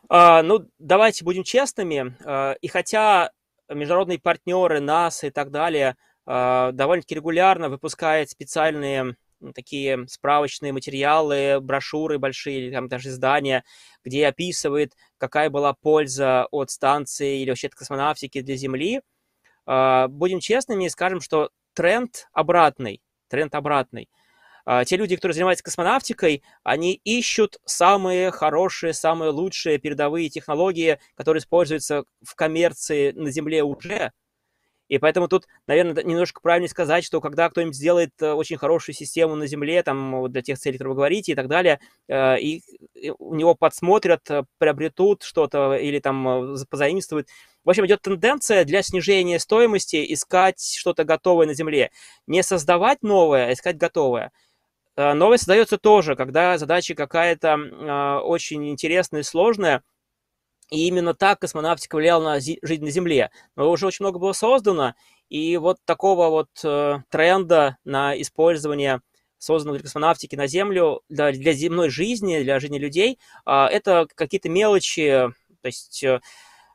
А, 0.10 0.44
ну, 0.44 0.70
давайте 0.78 1.26
будем 1.26 1.44
честными. 1.44 2.16
А, 2.24 2.54
и 2.62 2.68
хотя 2.68 3.32
международные 3.68 4.20
партнеры, 4.20 4.80
НАСА 4.80 5.28
и 5.28 5.32
так 5.32 5.50
далее 5.50 5.98
довольно-таки 6.30 7.16
регулярно 7.16 7.70
выпускают 7.70 8.30
специальные 8.30 9.16
такие 9.56 10.06
справочные 10.08 10.74
материалы, 10.74 11.60
брошюры 11.60 12.20
большие, 12.20 12.72
там 12.72 12.88
даже 12.88 13.10
издания, 13.10 13.64
где 14.04 14.28
описывает, 14.28 14.94
какая 15.18 15.50
была 15.50 15.74
польза 15.74 16.46
от 16.52 16.70
станции 16.70 17.42
или 17.42 17.50
вообще 17.50 17.68
от 17.68 17.76
космонавтики 17.76 18.42
для 18.42 18.56
Земли. 18.56 19.02
Будем 19.66 20.40
честными 20.40 20.86
и 20.86 20.90
скажем, 20.90 21.22
что 21.22 21.50
тренд 21.74 22.28
обратный. 22.34 23.02
Тренд 23.30 23.56
обратный. 23.56 24.10
А, 24.66 24.86
те 24.86 24.98
люди, 24.98 25.16
которые 25.16 25.34
занимаются 25.34 25.64
космонавтикой, 25.64 26.44
они 26.64 26.94
ищут 27.04 27.58
самые 27.66 28.30
хорошие, 28.30 28.94
самые 28.94 29.32
лучшие 29.32 29.80
передовые 29.80 30.30
технологии, 30.30 31.00
которые 31.16 31.42
используются 31.42 32.04
в 32.22 32.36
коммерции 32.36 33.12
на 33.14 33.32
Земле 33.32 33.64
уже. 33.64 34.12
И 34.90 34.98
поэтому 34.98 35.28
тут, 35.28 35.48
наверное, 35.68 36.04
немножко 36.04 36.42
правильнее 36.42 36.70
сказать, 36.70 37.06
что 37.06 37.22
когда 37.22 37.50
кто-нибудь 37.50 37.76
сделает 37.76 38.12
э, 38.22 38.34
очень 38.34 38.58
хорошую 38.58 38.96
систему 38.96 39.36
на 39.36 39.48
Земле, 39.48 39.82
там, 39.84 40.30
для 40.30 40.42
тех 40.42 40.60
целей, 40.60 40.78
которые 40.78 40.94
вы 40.94 40.98
говорите 40.98 41.32
и 41.32 41.36
так 41.36 41.48
далее, 41.48 41.80
э, 42.08 42.40
и 42.40 42.64
у 43.18 43.36
него 43.36 43.56
подсмотрят, 43.56 44.30
э, 44.30 44.44
приобретут 44.58 45.24
что-то 45.24 45.76
или 45.76 46.00
там 46.00 46.56
позаимствуют, 46.70 47.28
в 47.64 47.70
общем, 47.70 47.86
идет 47.86 48.02
тенденция 48.02 48.66
для 48.66 48.82
снижения 48.82 49.40
стоимости 49.40 50.14
искать 50.14 50.60
что-то 50.60 51.04
готовое 51.04 51.46
на 51.46 51.54
Земле. 51.54 51.92
Не 52.26 52.42
создавать 52.42 53.04
новое, 53.04 53.48
а 53.48 53.54
искать 53.54 53.78
готовое. 53.78 54.32
Э, 54.96 55.14
новость 55.14 55.44
создается 55.44 55.78
тоже, 55.78 56.16
когда 56.16 56.58
задача 56.58 56.96
какая-то 56.96 57.58
э, 57.58 58.20
очень 58.22 58.70
интересная 58.70 59.22
и 59.22 59.24
сложная, 59.24 59.82
и 60.70 60.88
именно 60.88 61.14
так 61.14 61.40
космонавтика 61.40 61.96
влияла 61.96 62.36
на 62.36 62.40
жизнь 62.40 62.84
на 62.84 62.92
Земле. 62.92 63.32
Но 63.56 63.70
уже 63.70 63.88
очень 63.88 64.04
много 64.06 64.20
было 64.20 64.34
создано, 64.34 64.94
и 65.30 65.58
вот 65.58 65.78
такого 65.86 66.30
вот 66.30 66.50
э, 66.64 67.00
тренда 67.10 67.78
на 67.84 68.20
использование 68.20 69.02
созданного 69.38 69.78
для 69.78 69.84
космонавтики 69.84 70.36
на 70.36 70.48
Землю 70.48 71.02
для, 71.08 71.32
для 71.32 71.54
земной 71.54 71.90
жизни, 71.90 72.42
для 72.42 72.60
жизни 72.60 72.78
людей, 72.78 73.20
э, 73.46 73.52
это 73.52 74.08
какие-то 74.16 74.50
мелочи, 74.50 75.30
то 75.62 75.66
есть 75.66 76.04
э, 76.04 76.20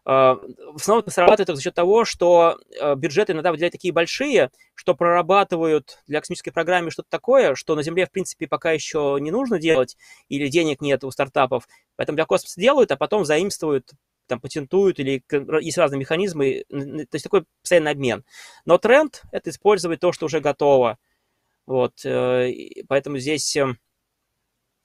в 0.05 0.77
основном 0.77 1.03
это 1.03 1.11
срабатывает 1.11 1.57
за 1.57 1.63
счет 1.63 1.75
того, 1.75 2.05
что 2.05 2.59
а, 2.79 2.95
бюджеты 2.95 3.33
иногда 3.33 3.51
выделяют 3.51 3.73
такие 3.73 3.93
большие, 3.93 4.51
что 4.75 4.95
прорабатывают 4.95 5.99
для 6.07 6.21
космической 6.21 6.51
программы 6.51 6.91
что-то 6.91 7.09
такое, 7.09 7.55
что 7.55 7.75
на 7.75 7.83
Земле, 7.83 8.05
в 8.05 8.11
принципе, 8.11 8.47
пока 8.47 8.73
еще 8.73 9.17
не 9.21 9.31
нужно 9.31 9.59
делать, 9.59 9.97
или 10.29 10.49
денег 10.49 10.83
нет 10.83 11.05
у 11.05 11.11
стартапов. 11.11 11.67
Поэтому 11.97 12.17
для 12.17 12.27
космоса 12.27 12.61
делают, 12.61 12.93
а 12.93 12.97
потом 12.97 13.25
заимствуют 13.25 13.93
там 14.27 14.41
патентуют, 14.41 14.99
или 14.99 15.23
есть 15.61 15.79
разные 15.79 15.99
механизмы, 15.99 16.65
то 16.71 17.07
есть 17.13 17.25
такой 17.25 17.45
постоянный 17.61 17.91
обмен. 17.91 18.25
Но 18.65 18.79
тренд– 18.79 19.23
это 19.33 19.51
использовать 19.51 20.01
то, 20.01 20.13
что 20.13 20.27
уже 20.27 20.41
готово. 20.41 20.99
Вот, 21.67 22.05
э, 22.05 22.53
поэтому 22.89 23.19
здесь, 23.19 23.57
эм, 23.57 23.79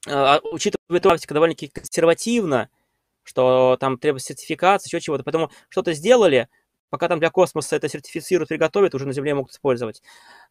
а, 0.07 0.39
учитывая, 0.51 1.17
что 1.17 1.33
довольно-таки 1.33 1.67
консервативно, 1.67 2.69
что 3.23 3.77
там 3.79 3.97
требуется 3.97 4.33
сертификация, 4.33 4.89
еще 4.89 5.01
чего-то. 5.01 5.23
Поэтому 5.23 5.51
что-то 5.69 5.93
сделали, 5.93 6.49
пока 6.89 7.07
там 7.07 7.19
для 7.19 7.29
космоса 7.29 7.75
это 7.75 7.87
сертифицируют, 7.87 8.49
приготовят, 8.49 8.95
уже 8.95 9.05
на 9.05 9.13
Земле 9.13 9.35
могут 9.35 9.51
использовать. 9.51 10.01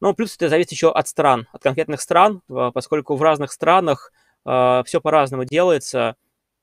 Но 0.01 0.15
плюс 0.15 0.35
это 0.37 0.49
зависит 0.49 0.73
еще 0.73 0.91
от 0.93 1.09
стран, 1.09 1.49
от 1.53 1.63
конкретных 1.63 2.01
стран, 2.01 2.43
поскольку 2.47 3.17
в 3.17 3.23
разных 3.23 3.53
странах 3.53 4.13
э, 4.45 4.83
все 4.87 5.01
по-разному 5.01 5.45
делается. 5.45 6.17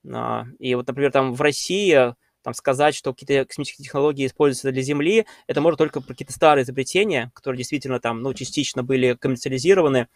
Э, 0.04 0.44
и 0.58 0.74
вот, 0.74 0.86
например, 0.86 1.12
там 1.12 1.34
в 1.34 1.40
России 1.40 2.14
там 2.42 2.54
сказать, 2.54 2.94
что 2.94 3.12
какие-то 3.12 3.44
космические 3.44 3.84
технологии 3.84 4.24
используются 4.24 4.70
для 4.70 4.82
Земли, 4.82 5.26
это 5.48 5.60
может 5.60 5.78
только 5.78 6.00
про 6.00 6.14
какие-то 6.14 6.32
старые 6.32 6.62
изобретения, 6.62 7.32
которые 7.34 7.58
действительно 7.58 7.98
там, 7.98 8.22
ну, 8.22 8.32
частично 8.34 8.84
были 8.84 9.14
коммерциализированы, 9.14 10.06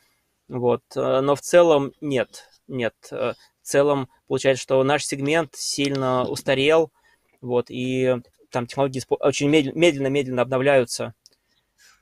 вот, 0.48 0.82
э, 0.94 1.20
но 1.20 1.34
в 1.34 1.40
целом 1.40 1.92
нет, 2.00 2.48
нет 2.68 2.94
целом 3.70 4.09
получается, 4.28 4.62
что 4.62 4.82
наш 4.84 5.05
сегмент 5.05 5.55
сильно 5.55 6.24
устарел, 6.24 6.92
вот, 7.40 7.70
и 7.70 8.16
там 8.51 8.66
технологии 8.66 9.02
очень 9.09 9.48
медленно-медленно 9.48 10.42
обновляются. 10.42 11.14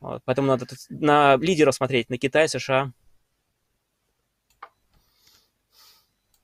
Вот, 0.01 0.23
поэтому 0.25 0.49
надо 0.49 0.67
на 0.89 1.37
лидеров 1.37 1.75
смотреть, 1.75 2.09
на 2.09 2.19
Китай, 2.19 2.49
США. 2.49 2.93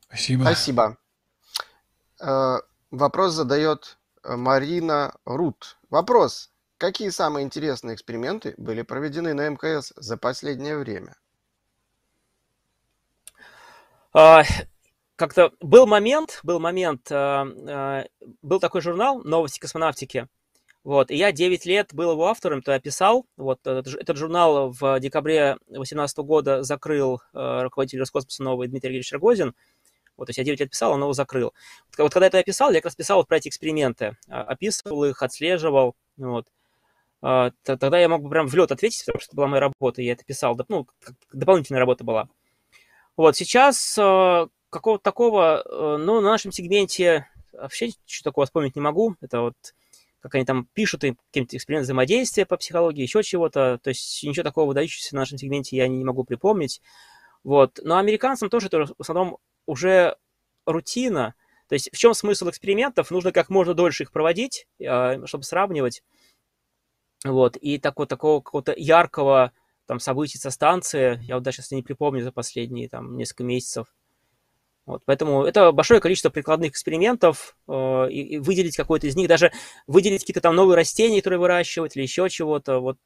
Спасибо. 0.07 0.43
Спасибо. 0.45 0.99
Э, 2.21 2.59
вопрос 2.91 3.33
задает 3.33 3.99
э, 4.23 4.37
Марина 4.37 5.17
Рут. 5.25 5.79
Вопрос. 5.91 6.51
Какие 6.79 7.09
самые 7.11 7.45
интересные 7.45 7.95
эксперименты 7.95 8.55
были 8.57 8.83
проведены 8.83 9.35
на 9.35 9.49
МКС 9.49 9.93
за 9.97 10.17
последнее 10.17 10.77
время? 10.77 11.17
Как-то 15.17 15.53
был 15.61 15.87
момент, 15.87 16.41
был 16.43 16.59
момент, 16.59 17.11
э, 17.11 17.15
э, 17.15 18.05
был 18.43 18.59
такой 18.59 18.81
журнал 18.81 19.23
«Новости 19.23 19.61
космонавтики», 19.61 20.27
вот, 20.83 21.11
и 21.11 21.17
я 21.17 21.33
9 21.33 21.65
лет 21.65 21.95
был 21.95 22.13
его 22.13 22.27
автором, 22.27 22.61
то 22.61 22.73
я 22.73 22.79
писал, 22.79 23.25
вот, 23.39 23.67
этот, 23.67 24.17
журнал 24.19 24.71
в 24.71 25.01
декабре 25.01 25.57
2018 25.69 26.19
года 26.19 26.63
закрыл 26.63 27.23
э, 27.33 27.63
руководитель 27.63 28.01
Роскосмоса 28.01 28.43
новый 28.43 28.69
Дмитрий 28.69 28.91
Ильич 28.91 29.11
Рогозин, 29.13 29.55
вот, 30.17 30.27
то 30.27 30.31
есть 30.31 30.39
я 30.39 30.45
9 30.45 30.61
лет 30.61 30.71
писал, 30.71 30.93
он 30.93 31.01
его 31.01 31.13
закрыл. 31.13 31.55
Вот, 31.89 31.99
вот 31.99 32.13
когда 32.13 32.27
это 32.27 32.37
я 32.37 32.43
писал, 32.43 32.71
я 32.71 32.77
как 32.77 32.87
раз 32.87 32.97
писал 32.97 33.19
вот 33.19 33.29
про 33.29 33.39
эти 33.39 33.49
эксперименты, 33.49 34.17
а, 34.29 34.43
описывал 34.43 35.05
их, 35.05 35.23
отслеживал, 35.23 35.95
вот. 36.19 36.47
А, 37.23 37.53
тогда 37.63 37.99
я 37.99 38.09
мог 38.09 38.23
бы 38.23 38.29
прям 38.29 38.47
в 38.49 38.55
лед 38.55 38.71
ответить, 38.71 39.07
потому 39.07 39.21
что 39.21 39.29
это 39.31 39.37
была 39.37 39.47
моя 39.47 39.61
работа, 39.61 40.03
я 40.03 40.13
это 40.13 40.25
писал, 40.25 40.59
ну, 40.69 40.87
дополнительная 41.33 41.81
работа 41.81 42.05
была. 42.05 42.29
Вот, 43.17 43.37
сейчас 43.37 43.97
какого-то 44.75 45.03
такого, 45.03 45.63
э, 45.65 45.97
ну, 45.99 46.21
на 46.21 46.31
нашем 46.31 46.53
сегменте 46.53 47.29
вообще 47.53 47.87
ничего 47.87 48.25
такого 48.25 48.47
вспомнить 48.47 48.77
не 48.77 48.83
могу. 48.83 49.15
Это 49.21 49.41
вот 49.41 49.55
как 50.21 50.35
они 50.37 50.45
там 50.45 50.67
пишут, 50.73 51.05
и 51.05 51.17
какие-то 51.31 51.57
эксперименты 51.57 51.85
взаимодействия 51.85 52.47
по 52.47 52.57
психологии, 52.57 53.03
еще 53.03 53.23
чего-то. 53.23 53.79
То 53.83 53.89
есть 53.89 54.23
ничего 54.25 54.43
такого 54.43 54.67
выдающегося 54.67 55.15
на 55.15 55.21
нашем 55.21 55.37
сегменте 55.37 55.77
я 55.77 55.87
не 55.87 56.03
могу 56.03 56.25
припомнить. 56.25 56.81
Вот. 57.43 57.79
Но 57.83 57.99
американцам 57.99 58.49
тоже 58.49 58.69
это 58.69 58.87
в 58.87 58.95
основном 58.99 59.37
уже 59.67 60.17
рутина. 60.65 61.35
То 61.69 61.75
есть 61.75 61.91
в 61.93 61.99
чем 61.99 62.15
смысл 62.15 62.49
экспериментов? 62.49 63.11
Нужно 63.11 63.33
как 63.33 63.51
можно 63.51 63.75
дольше 63.75 64.05
их 64.05 64.13
проводить, 64.13 64.67
э, 64.79 65.27
чтобы 65.27 65.45
сравнивать. 65.45 66.03
Вот. 67.25 67.57
И 67.57 67.79
такого, 67.79 68.07
такого 68.07 68.41
какого-то 68.41 68.73
яркого 68.75 69.53
там 69.87 70.01
событий 70.01 70.39
со 70.39 70.51
станции. 70.51 71.21
Я 71.25 71.35
вот 71.35 71.45
даже 71.45 71.59
сейчас 71.59 71.71
не 71.71 71.83
припомню 71.83 72.23
за 72.23 72.33
последние 72.33 72.89
там 72.89 73.17
несколько 73.19 73.45
месяцев. 73.45 73.89
Вот, 74.87 75.03
поэтому 75.07 75.45
это 75.45 75.73
большое 75.73 76.01
количество 76.01 76.29
прикладных 76.29 76.73
экспериментов, 76.73 77.57
э, 77.69 78.09
и, 78.11 78.35
и 78.35 78.39
выделить 78.39 78.77
какой-то 78.77 79.07
из 79.07 79.17
них, 79.17 79.29
даже 79.29 79.51
выделить 79.87 80.21
какие-то 80.21 80.43
там 80.43 80.55
новые 80.55 80.77
растения, 80.77 81.21
которые 81.21 81.41
выращивать, 81.41 81.97
или 81.97 82.03
еще 82.03 82.29
чего-то. 82.29 82.81
Вот 82.81 82.99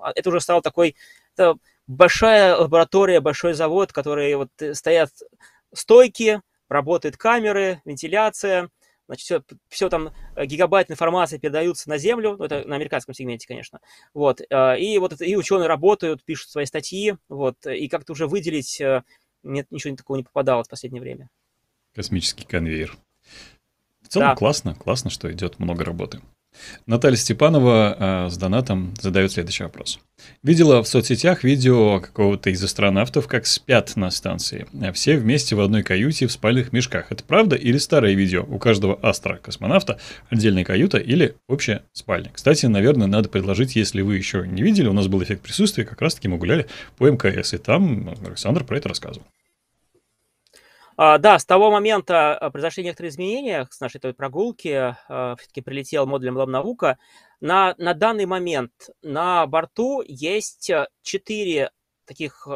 а 0.00 0.12
это 0.14 0.28
уже 0.30 0.40
стало 0.40 0.62
такой... 0.62 0.96
Это 1.36 1.56
большая 1.86 2.56
лаборатория, 2.56 3.20
большой 3.20 3.54
завод, 3.54 3.92
который 3.92 4.34
вот 4.34 4.50
э, 4.60 4.74
стоят 4.74 5.10
стойки, 5.72 6.40
работают 6.68 7.16
камеры, 7.16 7.80
вентиляция, 7.84 8.70
значит, 9.06 9.24
все, 9.24 9.42
все 9.68 9.88
там 9.88 10.12
э, 10.34 10.46
гигабайт 10.46 10.90
информации 10.90 11.38
передаются 11.38 11.88
на 11.88 11.98
Землю, 11.98 12.36
ну, 12.38 12.44
это 12.44 12.66
на 12.66 12.74
американском 12.74 13.14
сегменте, 13.14 13.46
конечно, 13.46 13.80
вот, 14.14 14.40
э, 14.40 14.80
и 14.80 14.98
вот 14.98 15.20
и 15.20 15.36
ученые 15.36 15.68
работают, 15.68 16.24
пишут 16.24 16.50
свои 16.50 16.64
статьи, 16.64 17.16
вот, 17.28 17.64
и 17.66 17.86
как-то 17.88 18.12
уже 18.12 18.26
выделить 18.26 18.80
нет, 19.52 19.66
ничего 19.70 19.96
такого 19.96 20.16
не 20.16 20.22
попадало 20.22 20.64
в 20.64 20.68
последнее 20.68 21.00
время. 21.00 21.28
Космический 21.94 22.44
конвейер. 22.44 22.96
В 24.02 24.08
целом 24.08 24.28
да. 24.28 24.36
классно, 24.36 24.74
классно, 24.74 25.10
что 25.10 25.32
идет 25.32 25.58
много 25.58 25.84
работы. 25.84 26.20
Наталья 26.86 27.16
Степанова 27.16 27.96
э, 28.26 28.30
с 28.30 28.36
донатом 28.36 28.94
задает 29.00 29.32
следующий 29.32 29.64
вопрос. 29.64 29.98
Видела 30.42 30.82
в 30.82 30.88
соцсетях 30.88 31.44
видео 31.44 32.00
какого-то 32.00 32.50
из 32.50 32.62
астронавтов, 32.62 33.26
как 33.26 33.46
спят 33.46 33.94
на 33.96 34.10
станции. 34.10 34.66
Все 34.94 35.18
вместе 35.18 35.54
в 35.54 35.60
одной 35.60 35.82
каюте 35.82 36.26
в 36.26 36.32
спальных 36.32 36.72
мешках. 36.72 37.12
Это 37.12 37.22
правда 37.24 37.56
или 37.56 37.78
старое 37.78 38.14
видео? 38.14 38.44
У 38.44 38.58
каждого 38.58 38.98
астро-космонавта 39.02 39.98
отдельная 40.30 40.64
каюта 40.64 40.98
или 40.98 41.36
общая 41.48 41.82
спальня? 41.92 42.30
Кстати, 42.32 42.66
наверное, 42.66 43.06
надо 43.06 43.28
предложить, 43.28 43.76
если 43.76 44.00
вы 44.00 44.16
еще 44.16 44.46
не 44.46 44.62
видели, 44.62 44.88
у 44.88 44.92
нас 44.92 45.08
был 45.08 45.22
эффект 45.22 45.42
присутствия, 45.42 45.84
как 45.84 46.00
раз-таки 46.00 46.28
мы 46.28 46.38
гуляли 46.38 46.66
по 46.96 47.08
МКС, 47.08 47.54
и 47.54 47.58
там 47.58 48.14
Александр 48.24 48.64
про 48.64 48.78
это 48.78 48.88
рассказывал. 48.88 49.26
А, 50.98 51.18
да, 51.18 51.38
с 51.38 51.44
того 51.44 51.70
момента 51.70 52.34
а, 52.34 52.50
произошли 52.50 52.82
некоторые 52.82 53.10
изменения 53.10 53.68
с 53.70 53.80
нашей 53.80 54.00
той 54.00 54.14
прогулки. 54.14 54.94
А, 55.08 55.36
Все-таки 55.36 55.60
прилетел 55.60 56.06
модуль 56.06 56.30
MLM 56.30 56.46
наука. 56.46 56.98
На, 57.40 57.74
на 57.76 57.92
данный 57.92 58.24
момент 58.24 58.72
на 59.02 59.46
борту 59.46 60.02
есть 60.06 60.70
четыре 61.02 61.70
таких 62.06 62.48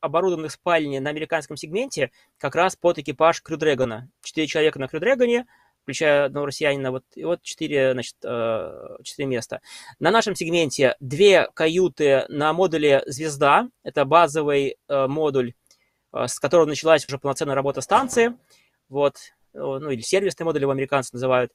оборудованных 0.00 0.52
спальни 0.52 0.98
на 0.98 1.10
американском 1.10 1.56
сегменте 1.56 2.12
как 2.36 2.54
раз 2.54 2.76
под 2.76 2.98
экипаж 2.98 3.42
Крю 3.42 3.56
Дрэгона. 3.56 4.10
Четыре 4.22 4.46
человека 4.46 4.78
на 4.78 4.86
Крю 4.86 5.00
Дрэгоне, 5.00 5.46
включая 5.82 6.26
одного 6.26 6.46
россиянина, 6.46 6.92
вот, 6.92 7.04
и 7.14 7.24
вот 7.24 7.42
четыре, 7.42 7.94
значит, 7.94 8.16
четыре 9.02 9.26
места. 9.26 9.60
На 9.98 10.10
нашем 10.10 10.34
сегменте 10.34 10.94
две 11.00 11.48
каюты 11.54 12.26
на 12.28 12.52
модуле 12.52 13.02
«Звезда», 13.06 13.70
это 13.82 14.04
базовый 14.04 14.76
модуль, 14.88 15.54
с 16.26 16.38
которого 16.38 16.66
началась 16.66 17.06
уже 17.06 17.18
полноценная 17.18 17.54
работа 17.54 17.80
станции, 17.80 18.34
вот, 18.88 19.16
э, 19.54 19.58
ну 19.58 19.90
или 19.90 20.00
сервисный 20.00 20.44
модуль 20.44 20.62
его 20.62 20.72
американцы 20.72 21.10
называют. 21.12 21.52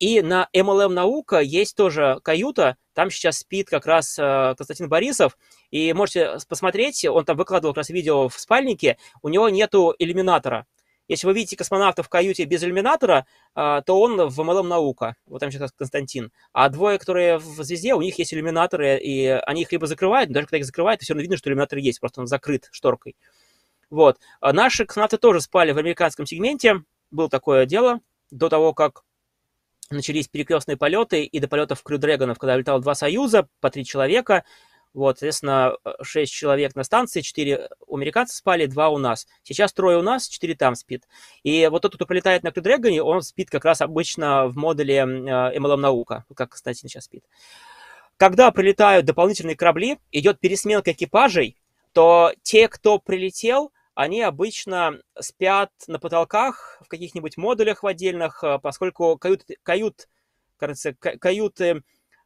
И 0.00 0.22
на 0.22 0.48
MLM 0.54 0.88
наука 0.88 1.40
есть 1.40 1.76
тоже 1.76 2.18
каюта, 2.22 2.76
там 2.94 3.10
сейчас 3.10 3.38
спит 3.38 3.68
как 3.68 3.86
раз 3.86 4.18
э, 4.18 4.54
Константин 4.56 4.88
Борисов, 4.88 5.38
и 5.70 5.92
можете 5.92 6.36
посмотреть, 6.48 7.04
он 7.04 7.24
там 7.24 7.36
выкладывал 7.36 7.72
как 7.74 7.78
раз 7.78 7.90
видео 7.90 8.28
в 8.28 8.38
спальнике, 8.38 8.98
у 9.22 9.28
него 9.28 9.48
нету 9.48 9.94
иллюминатора. 9.98 10.66
Если 11.06 11.26
вы 11.26 11.34
видите 11.34 11.56
космонавта 11.56 12.02
в 12.02 12.08
каюте 12.08 12.44
без 12.44 12.64
иллюминатора, 12.64 13.26
то 13.54 13.84
он 13.88 14.26
в 14.28 14.40
MLM 14.40 14.66
наука, 14.66 15.16
вот 15.26 15.40
там 15.40 15.50
сейчас 15.50 15.70
Константин. 15.72 16.32
А 16.54 16.70
двое, 16.70 16.98
которые 16.98 17.36
в 17.36 17.62
звезде, 17.62 17.94
у 17.94 18.00
них 18.00 18.18
есть 18.18 18.32
иллюминаторы, 18.32 18.98
и 18.98 19.26
они 19.26 19.62
их 19.62 19.72
либо 19.72 19.86
закрывают, 19.86 20.32
даже 20.32 20.46
когда 20.46 20.58
их 20.58 20.64
закрывают, 20.64 21.02
все 21.02 21.12
равно 21.12 21.20
видно, 21.20 21.36
что 21.36 21.50
иллюминатор 21.50 21.78
есть, 21.78 22.00
просто 22.00 22.22
он 22.22 22.26
закрыт 22.26 22.68
шторкой. 22.72 23.16
Вот. 23.90 24.18
А 24.40 24.52
наши 24.52 24.84
космонавты 24.84 25.18
тоже 25.18 25.40
спали 25.40 25.72
в 25.72 25.78
американском 25.78 26.26
сегменте. 26.26 26.82
Было 27.10 27.28
такое 27.28 27.66
дело 27.66 28.00
до 28.30 28.48
того, 28.48 28.74
как 28.74 29.04
начались 29.90 30.28
перекрестные 30.28 30.76
полеты 30.76 31.24
и 31.24 31.38
до 31.38 31.48
полетов 31.48 31.82
Крю 31.82 31.98
Дрэгонов, 31.98 32.38
когда 32.38 32.56
летало 32.56 32.80
два 32.80 32.94
Союза, 32.94 33.48
по 33.60 33.70
три 33.70 33.84
человека. 33.84 34.44
Вот, 34.92 35.18
соответственно, 35.18 35.76
шесть 36.02 36.32
человек 36.32 36.76
на 36.76 36.84
станции, 36.84 37.20
четыре 37.20 37.68
у 37.86 37.96
американцев 37.96 38.36
спали, 38.36 38.66
два 38.66 38.90
у 38.90 38.98
нас. 38.98 39.26
Сейчас 39.42 39.72
трое 39.72 39.98
у 39.98 40.02
нас, 40.02 40.28
четыре 40.28 40.54
там 40.54 40.76
спит. 40.76 41.08
И 41.42 41.66
вот 41.66 41.82
тот, 41.82 41.96
кто 41.96 42.06
прилетает 42.06 42.44
на 42.44 42.52
Крю 42.52 42.62
Дрэгоне, 42.62 43.02
он 43.02 43.22
спит 43.22 43.50
как 43.50 43.64
раз 43.64 43.80
обычно 43.80 44.46
в 44.46 44.56
модуле 44.56 44.98
MLM 44.98 45.76
Наука, 45.76 46.24
как 46.36 46.50
Константин 46.50 46.88
сейчас 46.88 47.04
спит. 47.04 47.24
Когда 48.16 48.52
прилетают 48.52 49.04
дополнительные 49.04 49.56
корабли, 49.56 49.98
идет 50.12 50.38
пересменка 50.38 50.92
экипажей, 50.92 51.56
то 51.92 52.32
те, 52.42 52.68
кто 52.68 53.00
прилетел, 53.00 53.72
они 53.94 54.22
обычно 54.22 55.00
спят 55.18 55.70
на 55.86 55.98
потолках 55.98 56.80
в 56.84 56.88
каких-нибудь 56.88 57.36
модулях 57.36 57.82
в 57.82 57.86
отдельных, 57.86 58.42
э, 58.42 58.58
поскольку 58.58 59.16
кают, 59.18 59.44
кают 59.62 60.08
кажется, 60.56 60.94
каюты 60.94 61.82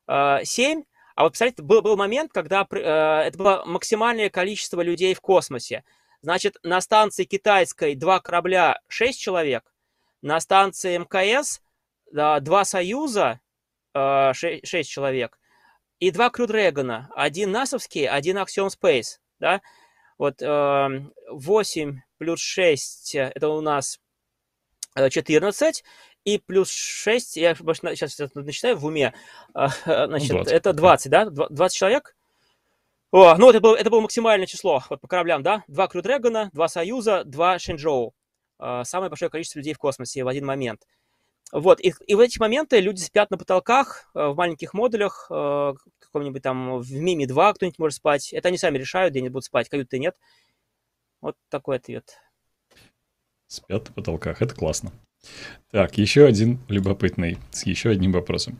7, 0.06 0.84
а 1.18 1.22
вот, 1.24 1.30
представляете, 1.30 1.62
был, 1.62 1.82
был 1.82 1.96
момент, 1.96 2.32
когда 2.32 2.66
э, 2.70 2.78
это 2.78 3.36
было 3.36 3.64
максимальное 3.66 4.30
количество 4.30 4.80
людей 4.80 5.14
в 5.14 5.20
космосе. 5.20 5.84
Значит, 6.22 6.56
на 6.62 6.80
станции 6.80 7.24
китайской 7.24 7.94
два 7.96 8.20
корабля 8.20 8.78
6 8.86 9.18
человек, 9.18 9.74
на 10.22 10.38
станции 10.38 10.96
МКС 10.96 11.60
два 12.12 12.64
Союза 12.64 13.40
6, 13.94 14.66
6 14.66 14.88
человек, 14.88 15.38
и 15.98 16.10
два 16.10 16.30
Крю 16.30 16.46
Дрэгона, 16.46 17.10
один 17.14 17.50
НАСовский, 17.50 18.06
один 18.06 18.38
Axiom 18.38 18.68
Space, 18.68 19.18
да, 19.40 19.60
вот 20.18 20.40
8 20.40 21.88
эм, 21.88 22.02
плюс 22.18 22.40
6 22.40 23.14
э, 23.14 23.32
это 23.34 23.48
у 23.48 23.60
нас 23.60 23.98
14, 24.96 25.80
э, 25.80 25.82
и 26.24 26.38
плюс 26.38 26.70
6, 26.70 27.36
я 27.36 27.54
сейчас 27.54 28.18
начитаю 28.34 28.76
в 28.76 28.84
уме, 28.84 29.14
а, 29.54 29.68
значит, 30.06 30.30
20. 30.30 30.52
это 30.52 30.72
20, 30.72 31.10
да? 31.10 31.24
20 31.26 31.76
человек? 31.76 32.16
О, 33.10 33.36
ну, 33.36 33.48
это 33.48 33.60
было, 33.60 33.74
это 33.74 33.88
было 33.88 34.00
максимальное 34.00 34.46
число 34.46 34.82
вот, 34.90 35.00
по 35.00 35.08
кораблям, 35.08 35.42
да? 35.42 35.64
Два 35.66 35.88
Крю 35.88 36.02
Дрэгона, 36.02 36.50
два 36.52 36.68
Союза, 36.68 37.24
два 37.24 37.58
Шэньчжоу. 37.58 38.12
А, 38.58 38.84
самое 38.84 39.08
большое 39.08 39.30
количество 39.30 39.60
людей 39.60 39.72
в 39.72 39.78
космосе 39.78 40.24
в 40.24 40.28
один 40.28 40.44
момент. 40.44 40.82
Вот, 41.52 41.80
и, 41.80 41.94
и 42.06 42.14
в 42.14 42.20
эти 42.20 42.38
моменты 42.38 42.78
люди 42.80 43.00
спят 43.00 43.30
на 43.30 43.38
потолках, 43.38 44.10
э, 44.14 44.26
в 44.26 44.36
маленьких 44.36 44.74
модулях, 44.74 45.28
э, 45.30 45.72
каком-нибудь 46.08 46.42
там 46.42 46.80
в 46.80 46.92
Мими 46.92 47.26
2 47.26 47.54
кто-нибудь 47.54 47.78
может 47.78 47.96
спать. 47.96 48.32
Это 48.32 48.48
они 48.48 48.58
сами 48.58 48.78
решают, 48.78 49.12
где 49.12 49.20
они 49.20 49.28
будут 49.28 49.44
спать, 49.44 49.68
каюты 49.68 49.98
нет. 49.98 50.16
Вот 51.20 51.36
такой 51.48 51.76
ответ. 51.76 52.16
Спят 53.46 53.88
на 53.88 53.94
потолках, 53.94 54.42
это 54.42 54.54
классно. 54.54 54.92
Так, 55.70 55.98
еще 55.98 56.26
один 56.26 56.60
любопытный, 56.68 57.38
с 57.50 57.66
еще 57.66 57.90
одним 57.90 58.12
вопросом. 58.12 58.58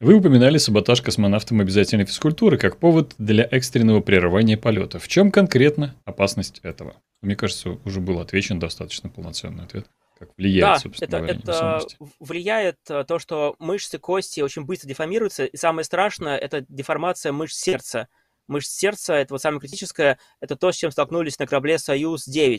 Вы 0.00 0.14
упоминали 0.14 0.58
саботаж 0.58 1.02
космонавтам 1.02 1.60
обязательной 1.60 2.06
физкультуры 2.06 2.56
как 2.56 2.78
повод 2.78 3.14
для 3.18 3.44
экстренного 3.44 4.00
прерывания 4.00 4.56
полета. 4.56 4.98
В 4.98 5.06
чем 5.06 5.30
конкретно 5.30 5.94
опасность 6.04 6.60
этого? 6.62 6.96
Мне 7.20 7.36
кажется, 7.36 7.78
уже 7.84 8.00
был 8.00 8.20
отвечен 8.20 8.58
достаточно 8.58 9.10
полноценный 9.10 9.64
ответ. 9.64 9.86
Как 10.18 10.30
влияет, 10.36 10.60
да, 10.60 10.78
собственно 10.80 11.06
это, 11.06 11.18
говоря, 11.18 11.34
это 11.34 11.88
влияет 12.18 12.76
э, 12.88 13.04
то, 13.04 13.18
что 13.18 13.54
мышцы, 13.58 13.98
кости 13.98 14.40
очень 14.40 14.64
быстро 14.64 14.88
деформируются, 14.88 15.44
и 15.44 15.56
самое 15.56 15.84
страшное– 15.84 16.36
это 16.38 16.64
деформация 16.68 17.32
мышц 17.32 17.56
сердца. 17.56 18.08
Мышц 18.48 18.70
сердца– 18.70 19.14
это 19.14 19.34
вот 19.34 19.42
самое 19.42 19.60
критическое, 19.60 20.18
это 20.40 20.56
то, 20.56 20.72
с 20.72 20.76
чем 20.76 20.90
столкнулись 20.90 21.38
на 21.38 21.46
корабле 21.46 21.78
«Союз-9». 21.78 22.58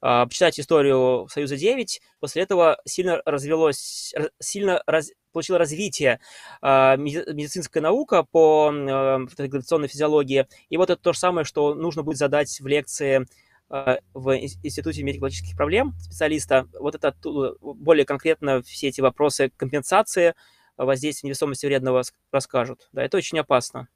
А, 0.00 0.26
почитать 0.26 0.60
историю 0.60 1.26
Союза-9, 1.30 1.86
после 2.20 2.42
этого 2.42 2.78
сильно 2.84 3.20
развелось, 3.24 4.14
сильно 4.38 4.82
раз, 4.86 5.10
получила 5.32 5.58
развитие 5.58 6.20
э, 6.62 6.96
медицинская 6.96 7.82
наука 7.82 8.22
по 8.22 8.70
э, 8.72 9.26
физиологии. 9.88 10.46
И 10.68 10.76
вот 10.76 10.90
это 10.90 11.02
то 11.02 11.12
же 11.12 11.18
самое, 11.18 11.44
что 11.44 11.74
нужно 11.74 12.02
будет 12.02 12.18
задать 12.18 12.60
в 12.60 12.66
лекции 12.66 13.26
в 13.68 14.36
Институте 14.36 15.02
метеорологических 15.02 15.56
проблем 15.56 15.94
специалиста. 16.00 16.66
Вот 16.78 16.94
это 16.94 17.14
более 17.60 18.04
конкретно 18.04 18.62
все 18.62 18.88
эти 18.88 19.00
вопросы 19.00 19.50
компенсации 19.56 20.34
воздействия 20.76 21.28
невесомости 21.28 21.66
вредного 21.66 22.02
расскажут. 22.32 22.88
Да, 22.92 23.02
это 23.02 23.16
очень 23.16 23.38
опасно. 23.38 23.88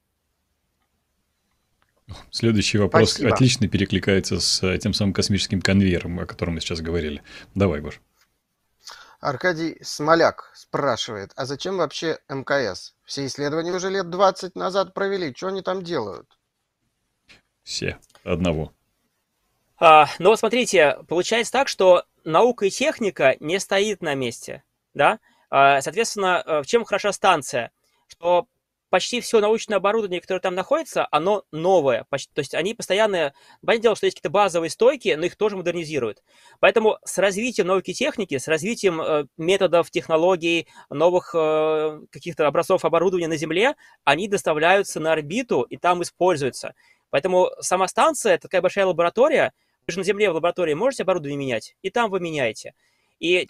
Следующий 2.30 2.78
вопрос 2.78 3.12
Спасибо. 3.12 3.34
отлично 3.34 3.68
перекликается 3.68 4.40
с 4.40 4.62
э, 4.62 4.76
тем 4.78 4.92
самым 4.92 5.14
космическим 5.14 5.62
конвейером, 5.62 6.20
о 6.20 6.26
котором 6.26 6.54
мы 6.54 6.60
сейчас 6.60 6.80
говорили. 6.80 7.22
Давай, 7.54 7.80
Гош. 7.80 8.00
Аркадий 9.20 9.78
Смоляк 9.82 10.50
спрашивает, 10.54 11.30
а 11.36 11.46
зачем 11.46 11.76
вообще 11.76 12.18
МКС? 12.28 12.96
Все 13.04 13.24
исследования 13.24 13.72
уже 13.72 13.88
лет 13.88 14.10
20 14.10 14.56
назад 14.56 14.94
провели, 14.94 15.32
что 15.34 15.46
они 15.46 15.62
там 15.62 15.82
делают? 15.82 16.38
Все, 17.62 17.98
одного. 18.24 18.74
А, 19.84 20.06
но 20.20 20.36
смотрите, 20.36 20.98
получается 21.09 21.52
так, 21.52 21.66
что 21.66 22.04
наука 22.22 22.66
и 22.66 22.70
техника 22.70 23.34
не 23.40 23.59
стоит 23.59 24.00
на 24.00 24.14
месте, 24.14 24.62
да? 24.94 25.18
А, 25.50 25.80
соответственно, 25.80 26.40
э, 26.46 26.62
в 26.62 26.66
чем 26.66 26.84
хороша 26.84 27.10
станция? 27.10 27.72
Что 28.06 28.46
почти 28.90 29.20
все 29.20 29.40
научное 29.40 29.78
оборудование, 29.78 30.20
которое 30.20 30.38
там 30.38 30.54
находится, 30.54 31.09
оно 31.10 31.42
новое. 31.50 32.06
То 32.09 32.38
есть 32.38 32.54
они 32.54 32.74
постоянно... 32.74 33.34
Понятное 33.60 33.82
дело, 33.82 33.96
что 33.96 34.06
есть 34.06 34.18
какие-то 34.18 34.32
базовые 34.32 34.70
стойки, 34.70 35.16
но 35.18 35.26
их 35.26 35.34
тоже 35.34 35.56
модернизируют. 35.56 36.22
Поэтому 36.60 36.98
с 37.04 37.18
развитием 37.18 37.66
науки 37.66 37.90
и 37.90 37.94
техники, 37.94 38.38
с 38.38 38.46
развитием 38.46 39.00
э, 39.00 39.24
методов, 39.36 39.90
технологий, 39.90 40.68
новых 40.90 41.34
э, 41.34 42.02
каких-то 42.12 42.46
образцов 42.46 42.84
оборудования 42.84 43.26
на 43.26 43.36
Земле, 43.36 43.74
они 44.04 44.28
доставляются 44.28 45.00
на 45.00 45.10
орбиту 45.10 45.62
и 45.62 45.76
там 45.76 46.04
используются. 46.04 46.76
Поэтому 47.10 47.50
сама 47.59 47.88
станция, 47.88 48.38
такая 48.38 48.62
большая 48.62 48.86
лаборатория, 48.86 49.52
вы 49.86 49.92
же 49.92 49.98
на 49.98 50.04
Земле 50.04 50.30
в 50.30 50.34
лаборатории 50.34 50.74
можете 50.74 51.02
оборудование 51.02 51.38
менять, 51.38 51.76
и 51.82 51.90
там 51.90 52.10
вы 52.10 52.20
меняете. 52.20 52.74
И 53.18 53.48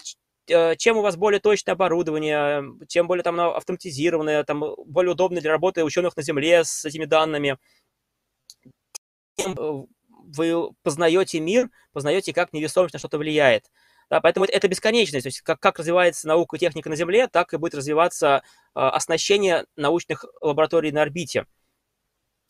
Э, 0.48 0.74
чем 0.76 0.96
у 0.98 1.02
вас 1.02 1.16
более 1.16 1.40
точное 1.40 1.74
оборудование, 1.74 2.64
чем 2.88 3.06
более 3.06 3.22
там 3.22 3.38
автоматизированное, 3.40 4.42
там 4.44 4.74
более 4.86 5.12
удобно 5.12 5.40
для 5.40 5.50
работы 5.50 5.84
ученых 5.84 6.16
на 6.16 6.22
Земле 6.22 6.64
с 6.64 6.84
этими 6.84 7.04
данными, 7.04 7.58
тем 9.36 9.54
э, 9.56 9.86
вы 10.08 10.72
познаете 10.82 11.40
мир, 11.40 11.70
познаете, 11.92 12.32
как 12.32 12.52
невесомость 12.52 12.94
на 12.94 12.98
что-то 12.98 13.18
влияет. 13.18 13.70
Да, 14.10 14.20
поэтому 14.20 14.44
это, 14.44 14.54
это 14.54 14.68
бесконечность. 14.68 15.24
То 15.24 15.28
есть 15.28 15.40
как, 15.42 15.60
как 15.60 15.78
развивается 15.78 16.26
наука 16.26 16.56
и 16.56 16.58
техника 16.58 16.90
на 16.90 16.96
Земле, 16.96 17.28
так 17.28 17.54
и 17.54 17.56
будет 17.56 17.74
развиваться 17.74 18.42
э, 18.74 18.80
оснащение 18.80 19.66
научных 19.76 20.24
лабораторий 20.40 20.90
на 20.90 21.02
орбите. 21.02 21.46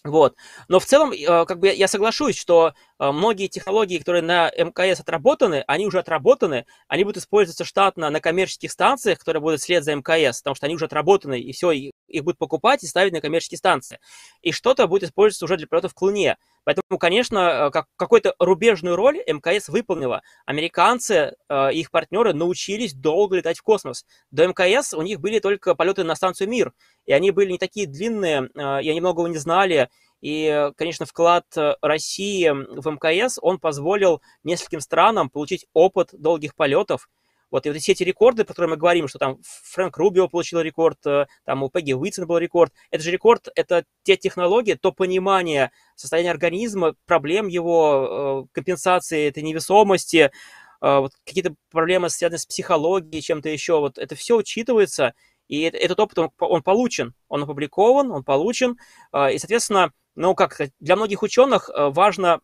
Вот. 0.04 0.34
Но 0.66 0.80
в 0.80 0.84
целом, 0.84 1.12
э, 1.12 1.44
как 1.44 1.60
бы 1.60 1.72
я 1.72 1.86
соглашусь, 1.86 2.36
что 2.36 2.74
э, 2.98 3.12
многие 3.12 3.46
технологии, 3.46 3.98
которые 3.98 4.22
на 4.22 4.50
МКС 4.50 4.98
отработаны, 4.98 5.62
они 5.68 5.86
уже 5.86 6.00
отработаны, 6.00 6.66
они 6.88 7.04
будут 7.04 7.18
использоваться 7.18 7.64
штатно 7.64 8.10
на 8.10 8.20
коммерческих 8.20 8.72
станциях, 8.72 9.20
которые 9.20 9.40
будут 9.40 9.60
вслед 9.60 9.84
за 9.84 9.94
МКС, 9.94 10.40
потому 10.40 10.56
что 10.56 10.66
они 10.66 10.74
уже 10.74 10.86
отработаны, 10.86 11.40
и 11.40 11.52
все, 11.52 11.70
их 11.70 12.24
будут 12.24 12.38
покупать 12.38 12.82
и 12.82 12.88
ставить 12.88 13.12
на 13.12 13.20
коммерческие 13.20 13.58
станции. 13.58 14.00
И 14.40 14.50
что-то 14.50 14.88
будет 14.88 15.04
использоваться 15.04 15.44
уже 15.44 15.56
для 15.56 15.68
полетов 15.68 15.94
к 15.94 16.02
Луне. 16.02 16.36
Поэтому, 16.64 16.98
конечно, 16.98 17.38
э, 17.38 17.70
как, 17.70 17.86
какую-то 17.96 18.34
рубежную 18.38 18.96
роль 18.96 19.20
мкс 19.26 19.68
выполнила. 19.68 20.22
Американцы, 20.46 21.34
их 21.72 21.90
партнеры 21.90 22.32
научились 22.32 22.94
долго 22.94 23.36
летать 23.36 23.58
в 23.58 23.62
космос. 23.62 24.04
До 24.30 24.46
МКС 24.46 24.94
у 24.94 25.02
них 25.02 25.20
были 25.20 25.38
только 25.38 25.74
полеты 25.74 26.04
на 26.04 26.14
станцию 26.14 26.48
Мир, 26.48 26.72
и 27.04 27.12
они 27.12 27.30
были 27.30 27.52
не 27.52 27.58
такие 27.58 27.86
длинные, 27.86 28.48
и 28.54 28.90
они 28.90 29.00
многого 29.00 29.28
не 29.28 29.38
знали, 29.38 29.88
и, 30.22 30.70
конечно, 30.76 31.04
вклад 31.04 31.44
э, 31.56 31.74
России 31.82 32.48
в 32.48 32.88
МКС, 32.88 33.38
он 33.42 33.58
позволил 33.58 34.22
нескольким 34.44 34.80
странам 34.80 35.28
получить 35.28 35.66
опыт 35.74 36.10
долгих 36.12 36.54
полетов. 36.54 37.10
Вот, 37.52 37.66
и 37.66 37.70
вот 37.70 37.78
все 37.78 37.92
эти 37.92 38.02
рекорды, 38.02 38.42
про 38.44 38.54
которые 38.54 38.70
мы 38.70 38.76
говорим, 38.76 39.06
что 39.06 39.20
там 39.20 39.38
Фрэнк 39.44 39.96
Рубио 39.96 40.26
получил 40.26 40.60
рекорд, 40.60 40.98
э, 41.06 41.26
там 41.44 41.62
у 41.62 41.70
Пегги 41.70 41.92
Уитсон 41.92 42.26
был 42.26 42.38
рекорд, 42.38 42.72
это 42.90 43.04
же 43.04 43.12
рекорд, 43.12 43.46
это 43.54 43.84
те 44.02 44.16
технологии, 44.16 44.74
то 44.74 44.90
понимание 44.90 45.70
состояния 45.94 46.32
организма, 46.32 46.96
проблем 47.06 47.46
его, 47.46 48.46
э, 48.48 48.54
компенсации 48.54 49.28
этой 49.28 49.44
невесомости, 49.44 50.32
вот 50.80 51.12
какие-то 51.24 51.54
проблемы, 51.70 52.10
связанные 52.10 52.40
с 52.40 52.46
психологией, 52.46 53.22
чем-то 53.22 53.48
еще, 53.48 53.78
вот 53.78 53.98
это 53.98 54.16
все 54.16 54.36
учитывается, 54.36 55.14
и 55.46 55.60
этот 55.60 56.00
опыт, 56.00 56.18
он, 56.18 56.30
он 56.40 56.60
получен, 56.64 57.14
он 57.28 57.44
опубликован, 57.44 58.10
он 58.10 58.24
получен, 58.24 58.76
и, 59.14 59.38
соответственно, 59.38 59.92
ну, 60.14 60.34
как 60.34 60.60
для 60.80 60.96
многих 60.96 61.22
ученых 61.22 61.70
э, 61.70 61.90
важно 61.90 62.40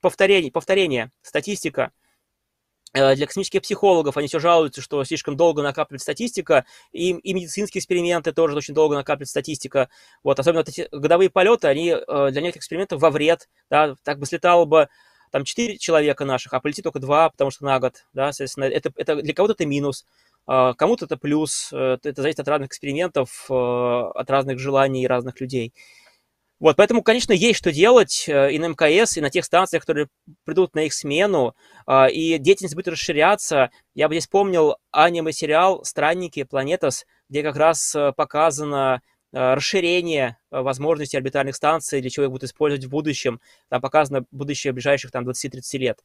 повторение, 0.00 0.50
повторение, 0.50 1.10
статистика. 1.22 1.92
Э, 2.94 3.14
для 3.14 3.26
космических 3.26 3.62
психологов 3.62 4.16
они 4.16 4.28
все 4.28 4.38
жалуются, 4.38 4.82
что 4.82 5.02
слишком 5.04 5.36
долго 5.36 5.62
накапливает 5.62 6.02
статистика, 6.02 6.64
и, 6.92 7.10
и 7.10 7.34
медицинские 7.34 7.80
эксперименты 7.80 8.32
тоже 8.32 8.56
очень 8.56 8.74
долго 8.74 8.94
накапливает 8.94 9.28
статистика. 9.28 9.88
Вот, 10.22 10.38
особенно 10.38 10.60
вот 10.60 10.68
эти 10.68 10.88
годовые 10.92 11.30
полеты, 11.30 11.68
они 11.68 11.90
э, 11.90 11.96
для 12.06 12.42
некоторых 12.42 12.56
экспериментов 12.56 13.00
во 13.00 13.10
вред, 13.10 13.48
да, 13.70 13.94
так 14.02 14.18
бы 14.18 14.26
слетало 14.26 14.64
бы 14.66 14.88
там 15.30 15.44
4 15.44 15.78
человека 15.78 16.24
наших, 16.24 16.52
а 16.52 16.60
полетит 16.60 16.84
только 16.84 16.98
2, 16.98 17.30
потому 17.30 17.50
что 17.50 17.64
на 17.64 17.80
год, 17.80 18.04
да, 18.12 18.32
соответственно, 18.32 18.64
это, 18.64 18.92
это 18.96 19.16
для 19.16 19.32
кого-то 19.32 19.54
это 19.54 19.64
минус, 19.64 20.04
кому-то 20.44 21.06
это 21.06 21.16
плюс, 21.16 21.72
это 21.72 22.20
зависит 22.20 22.40
от 22.40 22.48
разных 22.48 22.68
экспериментов, 22.68 23.50
от 23.50 24.28
разных 24.28 24.58
желаний 24.58 25.06
разных 25.06 25.40
людей. 25.40 25.72
Вот, 26.62 26.76
поэтому, 26.76 27.02
конечно, 27.02 27.32
есть 27.32 27.58
что 27.58 27.72
делать 27.72 28.26
э, 28.28 28.52
и 28.52 28.58
на 28.60 28.66
МКС, 28.68 29.16
и 29.16 29.20
на 29.20 29.30
тех 29.30 29.44
станциях, 29.44 29.82
которые 29.82 30.06
придут 30.44 30.76
на 30.76 30.84
их 30.84 30.94
смену, 30.94 31.56
а, 31.86 32.06
и 32.06 32.38
деятельность 32.38 32.76
будет 32.76 32.86
расширяться. 32.86 33.72
Я 33.96 34.06
бы 34.06 34.14
здесь 34.14 34.28
помнил 34.28 34.76
аниме-сериал 34.92 35.84
«Странники. 35.84 36.44
Планетас», 36.44 37.04
где 37.28 37.42
как 37.42 37.56
раз 37.56 37.96
э, 37.96 38.12
показано 38.16 39.02
э, 39.32 39.54
расширение 39.54 40.36
возможностей 40.52 41.16
орбитальных 41.16 41.56
станций, 41.56 42.00
для 42.00 42.10
чего 42.10 42.26
их 42.26 42.30
будут 42.30 42.44
использовать 42.44 42.84
в 42.84 42.90
будущем. 42.90 43.40
Там 43.68 43.80
показано 43.80 44.24
будущее 44.30 44.72
ближайших 44.72 45.10
там, 45.10 45.28
20-30 45.28 45.78
лет. 45.78 46.04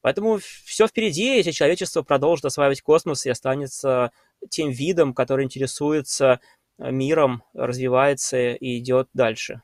Поэтому 0.00 0.38
все 0.64 0.86
впереди, 0.86 1.36
если 1.36 1.50
человечество 1.50 2.00
продолжит 2.00 2.46
осваивать 2.46 2.80
космос 2.80 3.26
и 3.26 3.30
останется 3.30 4.12
тем 4.48 4.70
видом, 4.70 5.12
который 5.12 5.44
интересуется 5.44 6.40
миром, 6.78 7.42
развивается 7.52 8.38
и 8.54 8.78
идет 8.78 9.10
дальше. 9.12 9.60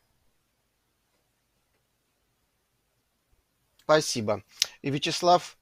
Спасибо. 3.85 4.43
И 4.83 4.91
Вячеслав 4.91 5.59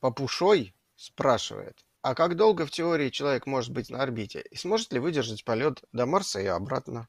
Попушой 0.00 0.74
спрашивает, 0.96 1.84
а 2.02 2.14
как 2.14 2.36
долго 2.36 2.66
в 2.66 2.70
теории 2.70 3.10
человек 3.10 3.46
может 3.46 3.72
быть 3.72 3.88
на 3.88 4.02
орбите? 4.02 4.44
И 4.50 4.56
сможет 4.56 4.92
ли 4.92 4.98
выдержать 4.98 5.44
полет 5.44 5.82
до 5.92 6.06
Марса 6.06 6.40
и 6.40 6.46
обратно? 6.46 7.08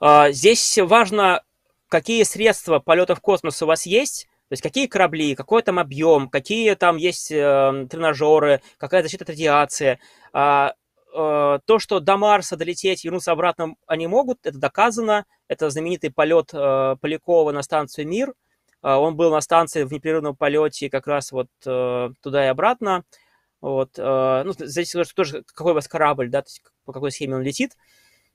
А, 0.00 0.30
здесь 0.30 0.78
важно, 0.78 1.42
какие 1.88 2.22
средства 2.22 2.78
полета 2.78 3.16
в 3.16 3.20
космос 3.20 3.62
у 3.62 3.66
вас 3.66 3.84
есть, 3.84 4.28
то 4.48 4.52
есть 4.52 4.62
какие 4.62 4.86
корабли, 4.86 5.34
какой 5.34 5.62
там 5.62 5.78
объем, 5.78 6.28
какие 6.28 6.74
там 6.74 6.96
есть 6.96 7.30
э, 7.32 7.86
тренажеры, 7.90 8.62
какая 8.78 9.02
защита 9.02 9.24
от 9.24 9.30
радиации. 9.30 9.98
А, 10.32 10.74
э, 11.18 11.58
то, 11.64 11.78
что 11.78 12.00
до 12.00 12.16
Марса 12.16 12.56
долететь, 12.56 13.04
вернуться 13.04 13.32
обратно 13.32 13.74
они 13.86 14.06
могут, 14.06 14.38
это 14.44 14.58
доказано. 14.58 15.26
Это 15.48 15.70
знаменитый 15.70 16.10
полет 16.10 16.50
э, 16.52 16.96
Полякова 17.00 17.52
на 17.52 17.62
станцию 17.62 18.06
«Мир». 18.08 18.34
Э, 18.82 18.94
он 18.94 19.16
был 19.16 19.30
на 19.30 19.40
станции 19.40 19.84
в 19.84 19.92
непрерывном 19.92 20.36
полете 20.36 20.88
как 20.90 21.06
раз 21.06 21.32
вот 21.32 21.48
э, 21.66 22.10
туда 22.22 22.44
и 22.44 22.48
обратно. 22.48 23.04
Вот, 23.60 23.90
э, 23.96 24.42
ну, 24.44 24.52
здесь 24.58 24.94
тоже 25.14 25.42
какой 25.54 25.72
у 25.72 25.74
вас 25.74 25.88
корабль, 25.88 26.30
да, 26.30 26.42
то 26.42 26.48
есть 26.48 26.62
по 26.84 26.92
какой 26.92 27.10
схеме 27.10 27.36
он 27.36 27.42
летит. 27.42 27.72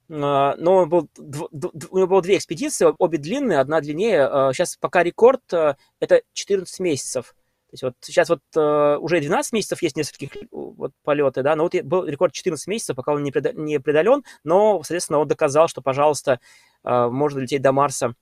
Uh, 0.10 0.56
но 0.58 0.76
он 0.76 0.90
был, 0.90 1.10
у 1.18 1.98
него 1.98 2.08
было 2.08 2.22
две 2.22 2.36
экспедиции, 2.36 2.88
обе 3.00 3.18
длинные, 3.18 3.60
одна 3.60 3.80
длиннее. 3.80 4.28
Uh, 4.28 4.54
сейчас 4.54 4.76
пока 4.76 5.02
рекорд 5.02 5.42
uh, 5.54 5.76
это 6.02 6.22
14 6.34 6.80
месяцев. 6.82 7.34
То 7.74 7.76
есть 7.76 7.84
вот 7.84 7.96
сейчас 8.02 8.30
вот 8.30 8.42
э, 8.56 8.98
уже 9.00 9.20
12 9.20 9.52
месяцев 9.52 9.82
есть 9.82 9.98
нескольких 9.98 10.30
вот 10.52 10.92
полеты, 11.04 11.42
да, 11.42 11.56
но 11.56 11.64
вот 11.64 11.76
был 11.82 12.06
рекорд 12.06 12.32
14 12.32 12.68
месяцев, 12.68 12.96
пока 12.96 13.14
он 13.14 13.24
не, 13.24 13.32
преда- 13.32 13.54
не 13.54 13.80
преодолен, 13.80 14.24
но, 14.44 14.84
соответственно, 14.84 15.18
он 15.18 15.28
доказал, 15.28 15.68
что, 15.68 15.82
пожалуйста, 15.82 16.40
э, 16.84 17.08
можно 17.08 17.40
лететь 17.40 17.64
до 17.64 17.72
Марса 17.72 18.14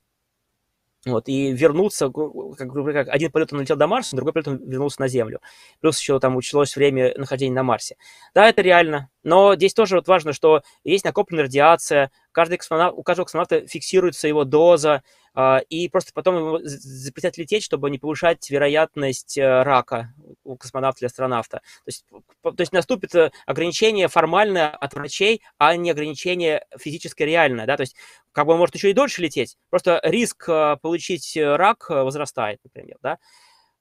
вот, 1.05 1.27
и 1.27 1.51
вернуться, 1.51 2.09
как, 2.09 2.71
как 2.71 3.09
один 3.09 3.29
полет 3.29 3.51
он 3.51 3.59
летел 3.59 3.75
до 3.75 3.87
Марса, 3.87 4.15
другой 4.15 4.31
полет 4.31 4.47
он 4.47 4.57
вернулся 4.57 5.01
на 5.01 5.09
Землю. 5.09 5.41
Плюс 5.81 5.99
еще 5.99 6.17
там 6.21 6.37
училось 6.37 6.77
время 6.77 7.13
нахождения 7.17 7.53
на 7.55 7.63
Марсе. 7.63 7.97
Да, 8.33 8.47
это 8.47 8.61
реально. 8.61 9.09
Но 9.23 9.55
здесь 9.55 9.73
тоже 9.73 9.95
вот 9.95 10.07
важно, 10.07 10.31
что 10.31 10.61
есть 10.85 11.03
накопленная 11.03 11.43
радиация, 11.43 12.09
каждый 12.31 12.57
космонавт, 12.57 12.97
у 12.97 13.03
каждого 13.03 13.25
космонавта 13.25 13.67
фиксируется 13.67 14.27
его 14.27 14.43
доза, 14.43 15.03
а, 15.33 15.59
и 15.69 15.87
просто 15.87 16.11
потом 16.13 16.37
ему 16.37 16.59
запретят 16.63 17.37
лететь, 17.37 17.63
чтобы 17.63 17.89
не 17.89 17.97
повышать 17.97 18.49
вероятность 18.49 19.37
э, 19.37 19.63
рака 19.63 20.13
у 20.43 20.57
космонавта 20.57 20.99
или 20.99 21.05
астронавта. 21.05 21.59
То 21.59 21.87
есть, 21.87 22.05
то 22.41 22.53
есть 22.57 22.73
наступит 22.73 23.15
э, 23.15 23.31
ограничение 23.45 24.09
формальное 24.09 24.69
от 24.69 24.93
врачей, 24.93 25.41
а 25.57 25.75
не 25.77 25.91
ограничение 25.91 26.65
физическое 26.77 27.25
реальное. 27.25 27.65
Да? 27.65 27.77
То 27.77 27.81
есть 27.81 27.95
как 28.33 28.45
бы 28.45 28.53
он 28.53 28.59
может 28.59 28.75
еще 28.75 28.89
и 28.89 28.93
дольше 28.93 29.21
лететь, 29.21 29.57
просто 29.69 30.01
риск 30.03 30.49
э, 30.49 30.75
получить 30.81 31.37
рак 31.37 31.89
возрастает, 31.89 32.59
например. 32.65 32.97
Да? 33.01 33.17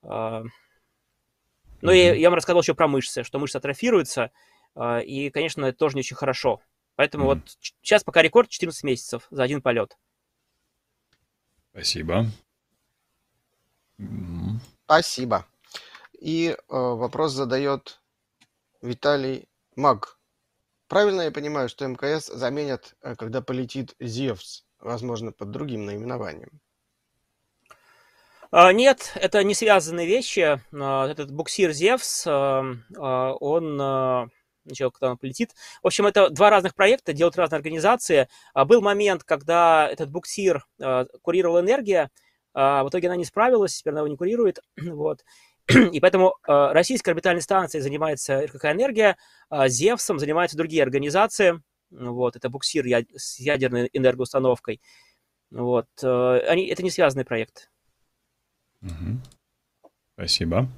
А, 0.04 0.44
ну 1.80 1.90
и 1.90 1.98
я 1.98 2.30
вам 2.30 2.36
рассказал 2.36 2.62
еще 2.62 2.74
про 2.74 2.86
мышцы, 2.86 3.24
что 3.24 3.40
мышцы 3.40 3.56
атрофируются, 3.56 4.30
и, 4.78 5.30
конечно, 5.34 5.64
это 5.64 5.78
тоже 5.78 5.96
не 5.96 6.00
очень 6.00 6.14
хорошо. 6.14 6.60
Поэтому 7.00 7.24
mm-hmm. 7.24 7.40
вот 7.40 7.56
сейчас 7.80 8.04
пока 8.04 8.20
рекорд 8.20 8.50
14 8.50 8.84
месяцев 8.84 9.26
за 9.30 9.42
один 9.42 9.62
полет. 9.62 9.96
Спасибо. 11.70 12.26
Спасибо. 14.84 15.46
И 16.20 16.48
э, 16.50 16.56
вопрос 16.68 17.32
задает 17.32 18.02
Виталий 18.82 19.48
Маг. 19.76 20.18
Правильно 20.88 21.22
я 21.22 21.30
понимаю, 21.30 21.70
что 21.70 21.88
МКС 21.88 22.26
заменят, 22.26 22.94
э, 23.00 23.16
когда 23.16 23.40
полетит 23.40 23.94
Зевс, 23.98 24.66
возможно, 24.78 25.32
под 25.32 25.52
другим 25.52 25.86
наименованием? 25.86 26.60
А, 28.50 28.74
нет, 28.74 29.12
это 29.14 29.42
не 29.42 29.54
связанные 29.54 30.06
вещи. 30.06 30.60
А, 30.70 31.08
этот 31.08 31.30
буксир 31.30 31.72
Зевс, 31.72 32.26
а, 32.26 32.62
он 33.40 34.30
ничего, 34.64 34.90
когда 34.90 35.10
он 35.10 35.18
полетит. 35.18 35.54
В 35.82 35.86
общем, 35.86 36.06
это 36.06 36.30
два 36.30 36.50
разных 36.50 36.74
проекта, 36.74 37.12
делают 37.12 37.36
разные 37.36 37.58
организации. 37.58 38.28
А, 38.54 38.64
был 38.64 38.80
момент, 38.80 39.24
когда 39.24 39.88
этот 39.88 40.10
буксир 40.10 40.66
а, 40.80 41.06
курировал 41.22 41.60
энергия, 41.60 42.10
а, 42.52 42.84
в 42.84 42.88
итоге 42.88 43.08
она 43.08 43.16
не 43.16 43.24
справилась, 43.24 43.76
теперь 43.76 43.92
она 43.92 44.00
его 44.00 44.08
не 44.08 44.16
курирует. 44.16 44.60
Вот. 44.80 45.24
И 45.92 46.00
поэтому 46.00 46.34
российская 46.46 47.12
орбитальная 47.12 47.42
станция 47.42 47.80
занимается 47.80 48.44
РКК 48.44 48.64
«Энергия», 48.64 49.16
Зевсом 49.68 50.18
занимаются 50.18 50.56
другие 50.56 50.82
организации. 50.82 51.62
Вот, 51.90 52.34
это 52.34 52.48
буксир 52.48 52.84
с 53.14 53.38
ядерной 53.38 53.88
энергоустановкой. 53.92 54.80
Вот, 55.50 55.88
э, 56.02 56.38
они, 56.48 56.66
это 56.66 56.82
не 56.82 56.90
связанный 56.90 57.24
проект. 57.24 57.70
Угу. 58.82 59.20
Спасибо. 60.14 60.68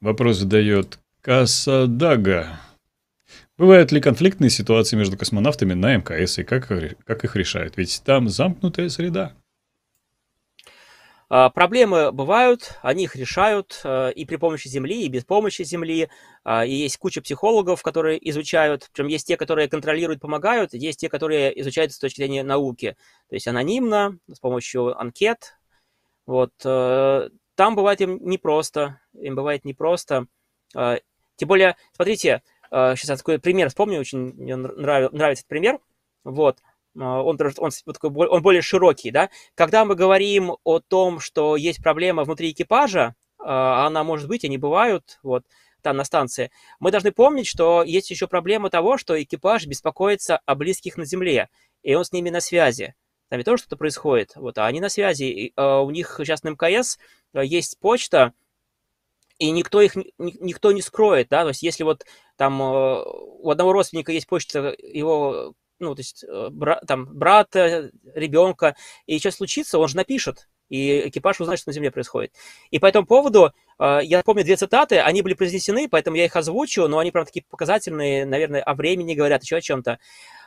Вопрос 0.00 0.36
задает 0.36 0.98
Касадага. 1.26 2.60
Бывают 3.58 3.90
ли 3.90 4.00
конфликтные 4.00 4.48
ситуации 4.48 4.94
между 4.94 5.18
космонавтами 5.18 5.74
на 5.74 5.96
МКС 5.96 6.38
и 6.38 6.44
как, 6.44 6.68
как 7.04 7.24
их 7.24 7.34
решают? 7.34 7.76
Ведь 7.76 8.00
там 8.04 8.28
замкнутая 8.28 8.88
среда. 8.90 9.34
А, 11.28 11.50
проблемы 11.50 12.12
бывают, 12.12 12.78
они 12.80 13.02
их 13.02 13.16
решают 13.16 13.80
э, 13.82 14.12
и 14.12 14.24
при 14.24 14.36
помощи 14.36 14.68
Земли, 14.68 15.02
и 15.02 15.08
без 15.08 15.24
помощи 15.24 15.64
Земли. 15.64 16.08
А, 16.44 16.64
и 16.64 16.72
есть 16.72 16.96
куча 16.96 17.20
психологов, 17.20 17.82
которые 17.82 18.30
изучают, 18.30 18.88
причем 18.92 19.08
есть 19.08 19.26
те, 19.26 19.36
которые 19.36 19.68
контролируют, 19.68 20.20
помогают, 20.20 20.74
есть 20.74 21.00
те, 21.00 21.08
которые 21.08 21.60
изучают 21.60 21.90
с 21.90 21.98
точки 21.98 22.18
зрения 22.18 22.44
науки. 22.44 22.96
То 23.28 23.34
есть 23.34 23.48
анонимно, 23.48 24.16
с 24.32 24.38
помощью 24.38 24.96
анкет. 24.96 25.58
Вот. 26.24 26.52
Э, 26.64 27.30
там 27.56 27.74
бывает 27.74 28.00
им 28.00 28.20
непросто, 28.22 29.00
им 29.12 29.34
бывает 29.34 29.64
непросто. 29.64 30.28
Тем 31.36 31.48
более, 31.48 31.76
смотрите, 31.94 32.42
сейчас 32.70 33.08
я 33.08 33.16
такой 33.16 33.38
пример 33.38 33.68
вспомню, 33.68 34.00
очень 34.00 34.34
мне 34.34 34.56
нравится 34.56 35.42
этот 35.42 35.46
пример. 35.46 35.78
Вот. 36.24 36.58
А, 36.98 37.22
он, 37.22 37.38
он, 37.58 37.70
он, 37.84 38.42
более 38.42 38.62
широкий, 38.62 39.10
да. 39.10 39.30
Когда 39.54 39.84
мы 39.84 39.94
говорим 39.94 40.56
о 40.64 40.80
том, 40.80 41.20
что 41.20 41.56
есть 41.56 41.82
проблема 41.82 42.24
внутри 42.24 42.50
экипажа, 42.50 43.14
а, 43.38 43.86
она 43.86 44.04
может 44.04 44.28
быть, 44.28 44.44
они 44.44 44.58
бывают, 44.58 45.18
вот, 45.22 45.44
там 45.82 45.96
на 45.96 46.04
станции, 46.04 46.50
мы 46.80 46.90
должны 46.90 47.12
помнить, 47.12 47.46
что 47.46 47.82
есть 47.82 48.10
еще 48.10 48.26
проблема 48.26 48.70
того, 48.70 48.98
что 48.98 49.20
экипаж 49.22 49.66
беспокоится 49.66 50.40
о 50.44 50.54
близких 50.54 50.96
на 50.96 51.04
Земле, 51.04 51.48
и 51.82 51.94
он 51.94 52.04
с 52.04 52.12
ними 52.12 52.30
на 52.30 52.40
связи. 52.40 52.94
Там 53.28 53.38
ведь 53.38 53.46
тоже 53.46 53.62
что-то 53.62 53.76
происходит, 53.76 54.32
вот, 54.36 54.58
а 54.58 54.66
они 54.66 54.80
на 54.80 54.88
связи. 54.88 55.24
И, 55.24 55.52
а, 55.56 55.80
у 55.82 55.90
них 55.90 56.16
сейчас 56.18 56.42
на 56.42 56.50
МКС 56.50 56.98
есть 57.34 57.78
почта, 57.78 58.32
и 59.38 59.50
никто 59.50 59.80
их 59.80 59.96
никто 60.18 60.72
не 60.72 60.82
скроет, 60.82 61.28
да, 61.28 61.42
то 61.42 61.48
есть 61.48 61.62
если 61.62 61.84
вот 61.84 62.04
там 62.36 62.60
у 62.60 63.50
одного 63.50 63.72
родственника 63.72 64.12
есть 64.12 64.26
почта 64.26 64.74
его 64.78 65.54
ну, 65.78 65.94
то 65.94 66.00
есть 66.00 66.24
э, 66.24 66.48
бра, 66.50 66.80
там, 66.86 67.06
брата, 67.06 67.90
ребенка, 68.14 68.76
и 69.06 69.18
что 69.18 69.30
случится, 69.30 69.78
он 69.78 69.88
же 69.88 69.96
напишет, 69.96 70.48
и 70.68 71.08
экипаж 71.08 71.40
узнает, 71.40 71.60
что 71.60 71.70
на 71.70 71.74
Земле 71.74 71.90
происходит. 71.90 72.32
И 72.70 72.78
по 72.78 72.86
этому 72.86 73.06
поводу 73.06 73.52
э, 73.78 74.00
я 74.02 74.22
помню 74.22 74.44
две 74.44 74.56
цитаты, 74.56 75.00
они 75.00 75.22
были 75.22 75.34
произнесены, 75.34 75.88
поэтому 75.88 76.16
я 76.16 76.24
их 76.24 76.36
озвучу, 76.36 76.88
но 76.88 76.98
они 76.98 77.10
прям 77.10 77.24
такие 77.24 77.44
показательные, 77.48 78.24
наверное, 78.26 78.62
о 78.62 78.74
времени 78.74 79.14
говорят, 79.14 79.42
еще 79.42 79.56
о 79.56 79.60
чем-то. 79.60 79.98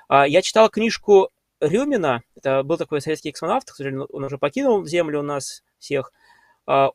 Э, 0.10 0.24
я 0.28 0.42
читал 0.42 0.70
книжку 0.70 1.30
Рюмина, 1.60 2.24
это 2.36 2.64
был 2.64 2.78
такой 2.78 3.02
советский 3.02 3.32
космонавт, 3.32 3.70
к 3.72 3.76
сожалению, 3.76 4.08
он 4.12 4.24
уже 4.24 4.38
покинул 4.38 4.86
Землю 4.86 5.20
у 5.20 5.24
нас 5.24 5.64
всех. 5.78 6.12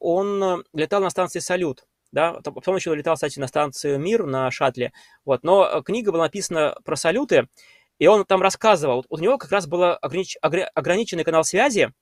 Он 0.00 0.64
летал 0.72 1.00
на 1.00 1.10
станции 1.10 1.40
«Салют», 1.40 1.84
да, 2.12 2.34
потом 2.34 2.76
еще 2.76 2.94
летал, 2.94 3.14
кстати, 3.14 3.40
на 3.40 3.48
станцию 3.48 3.98
«Мир» 3.98 4.24
на 4.24 4.50
шаттле, 4.50 4.92
вот, 5.24 5.42
но 5.42 5.82
книга 5.82 6.12
была 6.12 6.24
написана 6.24 6.76
про 6.84 6.94
салюты, 6.94 7.48
и 7.98 8.06
он 8.06 8.24
там 8.24 8.40
рассказывал, 8.40 9.04
у 9.08 9.18
него 9.18 9.36
как 9.36 9.50
раз 9.50 9.66
был 9.66 9.82
огранич, 10.00 10.36
ограниченный 10.40 11.24
канал 11.24 11.42
связи, 11.42 11.92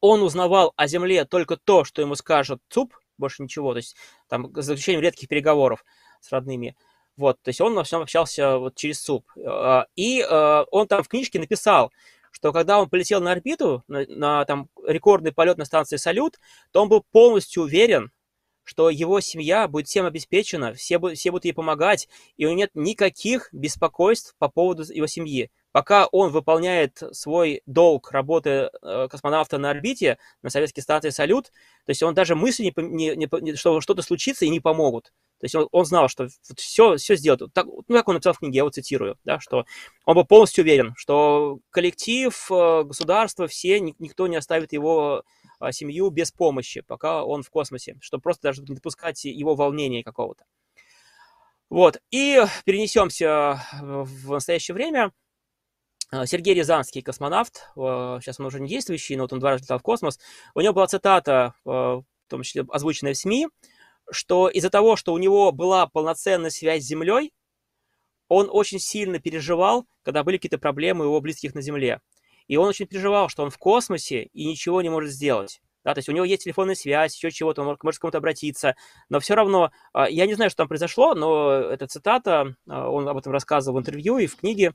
он 0.00 0.22
узнавал 0.22 0.72
о 0.76 0.86
Земле 0.86 1.24
только 1.24 1.56
то, 1.56 1.84
что 1.84 2.02
ему 2.02 2.14
скажет 2.14 2.60
ЦУП, 2.68 2.94
больше 3.16 3.42
ничего, 3.42 3.72
то 3.72 3.78
есть 3.78 3.96
там 4.28 4.52
за 4.54 4.74
исключением 4.74 5.02
редких 5.02 5.28
переговоров 5.28 5.84
с 6.20 6.30
родными. 6.30 6.76
Вот, 7.16 7.42
то 7.42 7.48
есть 7.48 7.60
он 7.60 7.74
во 7.74 7.82
всем 7.82 8.02
общался 8.02 8.58
вот 8.58 8.76
через 8.76 9.00
ЦУП. 9.00 9.24
А, 9.44 9.86
и 9.96 10.22
а, 10.22 10.64
он 10.70 10.86
там 10.86 11.02
в 11.02 11.08
книжке 11.08 11.40
написал, 11.40 11.92
что 12.30 12.52
когда 12.52 12.80
он 12.80 12.88
полетел 12.88 13.20
на 13.20 13.32
орбиту, 13.32 13.84
на, 13.88 14.04
на 14.06 14.44
там 14.44 14.68
рекордный 14.86 15.32
полет 15.32 15.58
на 15.58 15.64
станции 15.64 15.96
«Салют», 15.96 16.38
то 16.72 16.82
он 16.82 16.88
был 16.88 17.04
полностью 17.10 17.64
уверен, 17.64 18.10
что 18.68 18.90
его 18.90 19.20
семья 19.20 19.66
будет 19.66 19.86
всем 19.86 20.04
обеспечена, 20.04 20.74
все, 20.74 21.00
все 21.14 21.30
будут 21.30 21.46
ей 21.46 21.52
помогать, 21.52 22.06
и 22.36 22.44
у 22.44 22.48
него 22.50 22.58
нет 22.58 22.70
никаких 22.74 23.48
беспокойств 23.50 24.34
по 24.38 24.48
поводу 24.48 24.84
его 24.92 25.06
семьи. 25.06 25.50
Пока 25.72 26.06
он 26.06 26.30
выполняет 26.30 27.02
свой 27.12 27.62
долг 27.64 28.10
работы 28.10 28.70
э, 28.82 29.08
космонавта 29.10 29.56
на 29.56 29.70
орбите, 29.70 30.18
на 30.42 30.50
советской 30.50 30.82
станции 30.82 31.10
«Салют», 31.10 31.46
то 31.86 31.90
есть 31.90 32.02
он 32.02 32.12
даже 32.12 32.34
мысли, 32.34 32.72
не, 32.76 33.16
не, 33.16 33.28
не, 33.40 33.54
что 33.54 33.80
что-то 33.80 34.02
случится 34.02 34.44
и 34.44 34.50
не 34.50 34.60
помогут. 34.60 35.12
То 35.40 35.44
есть 35.44 35.54
он, 35.54 35.68
он 35.70 35.84
знал, 35.84 36.08
что 36.08 36.28
все, 36.56 36.96
все 36.96 37.16
сделает. 37.16 37.52
Так, 37.52 37.66
ну, 37.66 37.84
как 37.88 38.08
он 38.08 38.14
написал 38.14 38.32
в 38.32 38.38
книге, 38.38 38.56
я 38.56 38.60
его 38.60 38.70
цитирую, 38.70 39.16
да, 39.24 39.38
что 39.38 39.64
он 40.04 40.14
был 40.16 40.24
полностью 40.24 40.64
уверен, 40.64 40.94
что 40.96 41.60
коллектив, 41.70 42.34
э, 42.50 42.82
государство, 42.82 43.46
все, 43.46 43.78
никто 43.80 44.26
не 44.26 44.36
оставит 44.36 44.72
его 44.72 45.22
а, 45.60 45.72
семью 45.72 46.10
без 46.10 46.32
помощи, 46.32 46.80
пока 46.80 47.24
он 47.24 47.42
в 47.42 47.50
космосе, 47.50 47.96
чтобы 48.00 48.22
просто 48.22 48.42
даже 48.42 48.62
не 48.62 48.74
допускать 48.74 49.24
его 49.24 49.54
волнения 49.54 50.02
какого-то. 50.02 50.44
Вот, 51.70 52.00
и 52.10 52.42
перенесемся 52.64 53.62
в 53.80 54.32
настоящее 54.32 54.74
время. 54.74 55.12
А, 56.10 56.26
Сергей 56.26 56.54
Рязанский, 56.54 57.02
космонавт, 57.02 57.70
а, 57.76 58.18
сейчас 58.20 58.40
он 58.40 58.46
уже 58.46 58.60
не 58.60 58.68
действующий, 58.68 59.16
но 59.16 59.24
вот 59.24 59.32
он 59.32 59.40
два 59.40 59.50
раза 59.50 59.64
летал 59.64 59.78
в 59.78 59.82
космос. 59.82 60.18
У 60.54 60.60
него 60.60 60.72
была 60.72 60.86
цитата, 60.86 61.54
в 61.64 62.04
том 62.28 62.42
числе 62.42 62.64
озвученная 62.68 63.14
в 63.14 63.16
СМИ, 63.16 63.48
что 64.10 64.48
из-за 64.48 64.70
того, 64.70 64.96
что 64.96 65.12
у 65.12 65.18
него 65.18 65.52
была 65.52 65.86
полноценная 65.86 66.50
связь 66.50 66.82
с 66.82 66.86
Землей, 66.86 67.32
он 68.28 68.48
очень 68.50 68.78
сильно 68.78 69.18
переживал, 69.18 69.86
когда 70.02 70.22
были 70.22 70.36
какие-то 70.36 70.58
проблемы 70.58 71.04
у 71.04 71.08
его 71.08 71.20
близких 71.20 71.54
на 71.54 71.62
Земле. 71.62 72.00
И 72.46 72.56
он 72.56 72.68
очень 72.68 72.86
переживал, 72.86 73.28
что 73.28 73.42
он 73.42 73.50
в 73.50 73.58
космосе 73.58 74.24
и 74.32 74.46
ничего 74.46 74.82
не 74.82 74.88
может 74.88 75.10
сделать. 75.10 75.60
Да, 75.84 75.94
то 75.94 76.00
есть 76.00 76.08
у 76.08 76.12
него 76.12 76.24
есть 76.24 76.44
телефонная 76.44 76.74
связь, 76.74 77.14
еще 77.16 77.30
чего-то, 77.30 77.62
он 77.62 77.68
может, 77.82 77.98
к 77.98 78.00
кому-то 78.00 78.18
обратиться, 78.18 78.74
но 79.08 79.20
все 79.20 79.34
равно, 79.34 79.70
а, 79.92 80.08
я 80.10 80.26
не 80.26 80.34
знаю, 80.34 80.50
что 80.50 80.58
там 80.58 80.68
произошло, 80.68 81.14
но 81.14 81.52
эта 81.52 81.86
цитата, 81.86 82.56
а, 82.68 82.90
он 82.90 83.08
об 83.08 83.16
этом 83.16 83.32
рассказывал 83.32 83.78
в 83.78 83.80
интервью 83.80 84.18
и 84.18 84.26
в 84.26 84.36
книге, 84.36 84.74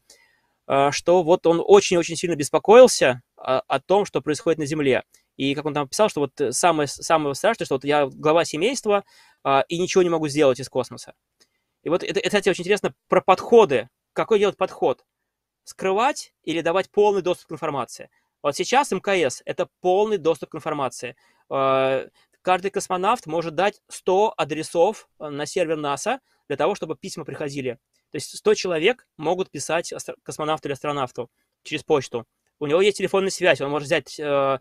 а, 0.65 0.91
что 0.91 1.21
вот 1.21 1.45
он 1.45 1.61
очень-очень 1.63 2.15
сильно 2.15 2.35
беспокоился 2.35 3.21
о 3.35 3.79
том, 3.81 4.05
что 4.05 4.21
происходит 4.21 4.59
на 4.59 4.65
Земле. 4.65 5.03
И 5.37 5.55
как 5.55 5.65
он 5.65 5.73
там 5.73 5.87
писал, 5.87 6.09
что 6.09 6.21
вот 6.21 6.55
самое, 6.55 6.87
самое 6.87 7.35
страшное, 7.35 7.65
что 7.65 7.75
вот 7.75 7.85
я 7.85 8.07
глава 8.07 8.45
семейства 8.45 9.03
и 9.67 9.77
ничего 9.77 10.03
не 10.03 10.09
могу 10.09 10.27
сделать 10.27 10.59
из 10.59 10.69
космоса. 10.69 11.13
И 11.81 11.89
вот 11.89 12.03
это, 12.03 12.19
это, 12.19 12.29
кстати, 12.29 12.49
очень 12.49 12.61
интересно 12.61 12.93
про 13.09 13.19
подходы. 13.19 13.89
Какой 14.13 14.39
делать 14.39 14.57
подход? 14.57 15.03
скрывать 15.63 16.33
или 16.43 16.61
давать 16.61 16.89
полный 16.91 17.21
доступ 17.21 17.49
к 17.49 17.51
информации. 17.53 18.09
Вот 18.41 18.55
сейчас 18.55 18.91
МКС– 18.91 19.41
это 19.45 19.69
полный 19.79 20.17
доступ 20.17 20.51
к 20.51 20.55
информации. 20.55 21.15
Э, 21.49 22.09
каждый 22.41 22.71
космонавт 22.71 23.25
может 23.25 23.55
дать 23.55 23.81
100 23.89 24.33
адресов 24.35 25.07
э, 25.19 25.29
на 25.29 25.45
сервер 25.45 25.77
НАСА 25.77 26.19
для 26.47 26.57
того, 26.57 26.75
чтобы 26.75 26.95
письма 26.95 27.23
приходили. 27.23 27.79
То 28.11 28.17
есть 28.17 28.37
100 28.37 28.53
человек 28.55 29.07
могут 29.17 29.49
писать 29.49 29.93
космонавту 30.23 30.67
или 30.67 30.73
астронавту 30.73 31.31
через 31.63 31.83
почту. 31.83 32.27
У 32.59 32.67
него 32.67 32.81
есть 32.81 32.97
телефонная 32.97 33.31
связь, 33.31 33.61
он 33.61 33.71
может 33.71 33.87
взять 33.87 34.19
э, 34.19 34.59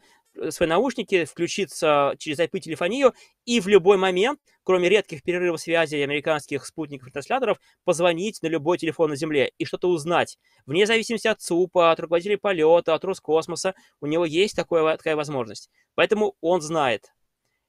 свои 0.51 0.69
наушники, 0.69 1.25
включиться 1.25 2.15
через 2.19 2.39
IP-телефонию 2.39 3.15
и 3.45 3.61
в 3.61 3.69
любой 3.69 3.97
момент, 3.97 4.41
кроме 4.63 4.89
редких 4.89 5.23
перерывов 5.23 5.61
связи 5.61 5.97
американских 5.97 6.65
спутников 6.65 7.09
и 7.09 7.11
трансляторов, 7.11 7.59
позвонить 7.85 8.43
на 8.43 8.47
любой 8.47 8.79
телефон 8.79 9.11
на 9.11 9.17
Земле 9.17 9.53
и 9.59 9.65
что-то 9.65 9.89
узнать. 9.89 10.39
Вне 10.67 10.87
зависимости 10.87 11.29
от 11.29 11.41
ЦУПа, 11.41 11.91
от 11.91 12.01
руководителей 12.01 12.37
полета, 12.37 12.95
от 12.95 13.05
Роскосмоса, 13.05 13.75
у 14.01 14.07
него 14.07 14.25
есть 14.25 14.57
такое, 14.57 14.97
такая 14.97 15.17
возможность. 15.17 15.71
Поэтому 15.95 16.37
он 16.41 16.61
знает. 16.61 17.13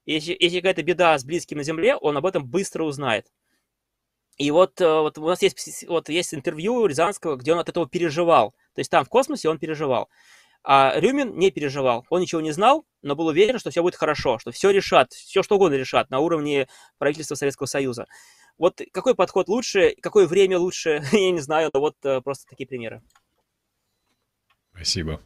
Если, 0.06 0.36
если 0.38 0.58
какая-то 0.58 0.82
беда 0.82 1.18
с 1.18 1.24
близким 1.24 1.58
на 1.58 1.64
Земле, 1.64 1.96
он 1.96 2.16
об 2.16 2.26
этом 2.26 2.46
быстро 2.46 2.84
узнает. 2.84 3.26
И 4.36 4.50
вот, 4.50 4.80
э, 4.80 5.00
вот 5.00 5.16
у 5.16 5.26
нас 5.26 5.42
есть, 5.42 5.86
вот 5.88 6.08
есть 6.08 6.34
интервью 6.34 6.86
Рязанского, 6.86 7.36
где 7.36 7.52
он 7.52 7.60
от 7.60 7.68
этого 7.68 7.88
переживал. 7.88 8.50
То 8.74 8.80
есть 8.80 8.90
там 8.90 9.04
в 9.04 9.08
космосе 9.08 9.48
он 9.48 9.58
переживал. 9.58 10.08
А 10.64 10.98
Рюмин 10.98 11.36
не 11.36 11.50
переживал. 11.50 12.06
Он 12.08 12.22
ничего 12.22 12.40
не 12.40 12.52
знал, 12.52 12.86
но 13.02 13.14
был 13.14 13.26
уверен, 13.26 13.58
что 13.58 13.70
все 13.70 13.82
будет 13.82 13.96
хорошо, 13.96 14.38
что 14.38 14.50
все 14.50 14.70
решат, 14.70 15.12
все 15.12 15.42
что 15.42 15.56
угодно 15.56 15.74
решат 15.74 16.08
на 16.08 16.20
уровне 16.20 16.68
правительства 16.96 17.34
Советского 17.34 17.66
Союза. 17.66 18.06
Вот 18.56 18.80
какой 18.92 19.14
подход 19.14 19.48
лучше, 19.48 19.94
какое 20.00 20.26
время 20.26 20.58
лучше, 20.58 21.02
я 21.12 21.30
не 21.30 21.40
знаю, 21.40 21.70
но 21.74 21.80
вот 21.80 21.96
э, 22.04 22.22
просто 22.22 22.46
такие 22.48 22.66
примеры. 22.66 23.02
Спасибо. 24.74 25.20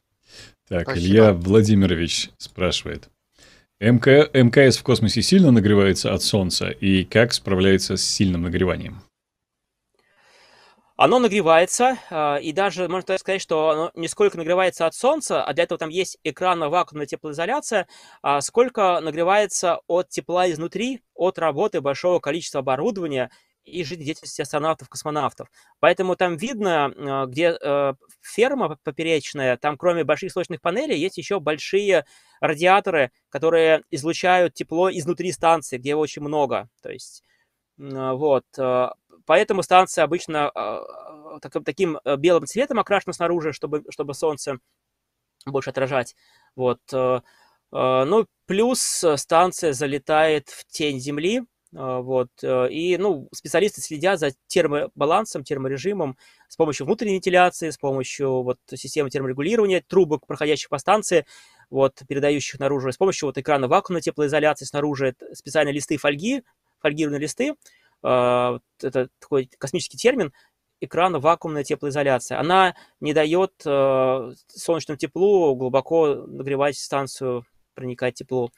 Так, 0.67 0.83
Спасибо. 0.83 1.07
Илья 1.07 1.33
Владимирович 1.33 2.31
спрашивает. 2.37 3.09
МК, 3.81 4.29
МКС 4.33 4.77
в 4.77 4.83
космосе 4.83 5.23
сильно 5.23 5.53
нагревается 5.53 6.13
от 6.13 6.23
Солнца 6.23 6.69
и 6.69 7.05
как 7.05 7.33
справляется 7.33 7.97
с 7.97 8.03
сильным 8.03 8.43
нагреванием? 8.43 9.03
Оно 11.01 11.21
нагревается, 11.21 11.97
а, 12.11 12.39
и 12.39 12.51
даже 12.51 12.89
можно 12.89 13.17
сказать, 13.19 13.41
что 13.41 13.69
оно 13.69 13.93
не 13.95 14.09
сколько 14.09 14.37
нагревается 14.37 14.85
от 14.85 14.95
солнца, 14.95 15.45
а 15.45 15.53
для 15.55 15.63
этого 15.63 15.79
там 15.79 15.91
есть 15.91 16.19
экранно-вакуумная 16.25 17.07
теплоизоляция, 17.07 17.87
а 18.21 18.41
сколько 18.41 18.99
нагревается 19.01 19.79
от 19.87 20.09
тепла 20.09 20.51
изнутри, 20.51 21.01
от 21.15 21.39
работы 21.39 21.81
большого 21.81 22.19
количества 22.19 22.59
оборудования 22.63 23.31
и 23.63 23.85
жизнедеятельности 23.85 24.43
астронавтов-космонавтов. 24.43 25.47
Поэтому 25.79 26.17
там 26.17 26.37
видно, 26.37 26.87
а, 26.97 27.27
где 27.27 27.57
э, 27.63 27.95
ферма 28.21 28.77
поперечная, 28.83 29.57
там 29.57 29.77
кроме 29.77 30.03
больших 30.03 30.33
солнечных 30.33 30.61
панелей 30.61 30.99
есть 30.99 31.17
еще 31.17 31.39
большие 31.39 32.07
радиаторы, 32.41 33.13
которые 33.29 33.85
излучают 33.93 34.55
тепло 34.55 34.91
изнутри 34.91 35.31
станции, 35.31 35.79
где 35.79 35.91
его 35.91 36.01
очень 36.01 36.23
много. 36.23 36.69
То 36.83 36.91
есть 36.91 37.23
вот. 37.77 38.47
Поэтому 39.29 39.63
станция 39.63 40.05
обычно 40.05 40.49
а, 40.49 41.39
так, 41.43 41.53
таким 41.63 41.99
э, 42.03 42.17
белым 42.17 42.47
цветом 42.47 42.79
окрашена 42.79 43.13
снаружи, 43.13 43.53
чтобы, 43.53 43.85
чтобы 43.91 44.15
солнце 44.15 44.57
больше 45.45 45.69
отражать. 45.69 46.17
Вот. 46.57 46.79
Э, 46.95 47.21
э, 47.71 48.05
ну, 48.05 48.27
плюс 48.47 49.05
станция 49.17 49.75
залетает 49.75 50.49
в 50.49 50.65
тень 50.65 50.99
Земли, 50.99 51.43
вот, 51.71 52.31
и, 52.43 52.97
ну, 52.99 53.29
специалисты 53.35 53.83
следят 53.83 54.19
за 54.19 54.31
термобалансом, 54.47 55.45
терморежимом 55.45 56.17
с 56.49 56.57
помощью 56.57 56.87
внутренней 56.87 57.17
вентиляции, 57.17 57.69
с 57.69 57.77
помощью 57.77 58.43
вот 58.43 58.57
системы 58.75 59.11
терморегулирования 59.11 59.85
трубок, 59.87 60.27
проходящих 60.27 60.71
по 60.71 60.79
станции, 60.79 61.27
вот, 61.69 62.01
передающих 62.09 62.59
наружу, 62.59 62.91
с 62.91 62.97
помощью 62.97 63.27
вот 63.27 63.37
экрана 63.37 63.69
вакуумной 63.69 64.01
теплоизоляции 64.01 64.65
снаружи, 64.65 65.15
специальные 65.35 65.75
листы 65.75 65.99
фольги, 65.99 66.43
фольгированные 66.81 67.21
листы, 67.21 67.55
это 68.03 69.09
такой 69.19 69.51
космический 69.59 69.97
термин, 69.97 70.33
экрана 70.81 71.19
вакуумная 71.19 71.65
теплоизоляция. 71.65 72.39
Она 72.39 72.75
не 73.01 73.13
дает 73.13 73.53
э, 73.65 74.33
солнечному 74.49 74.97
теплу 74.97 75.55
глубоко 75.57 76.15
нагревать 76.15 76.77
станцию, 76.77 77.45
проникать 77.75 78.15
тепло. 78.15 78.51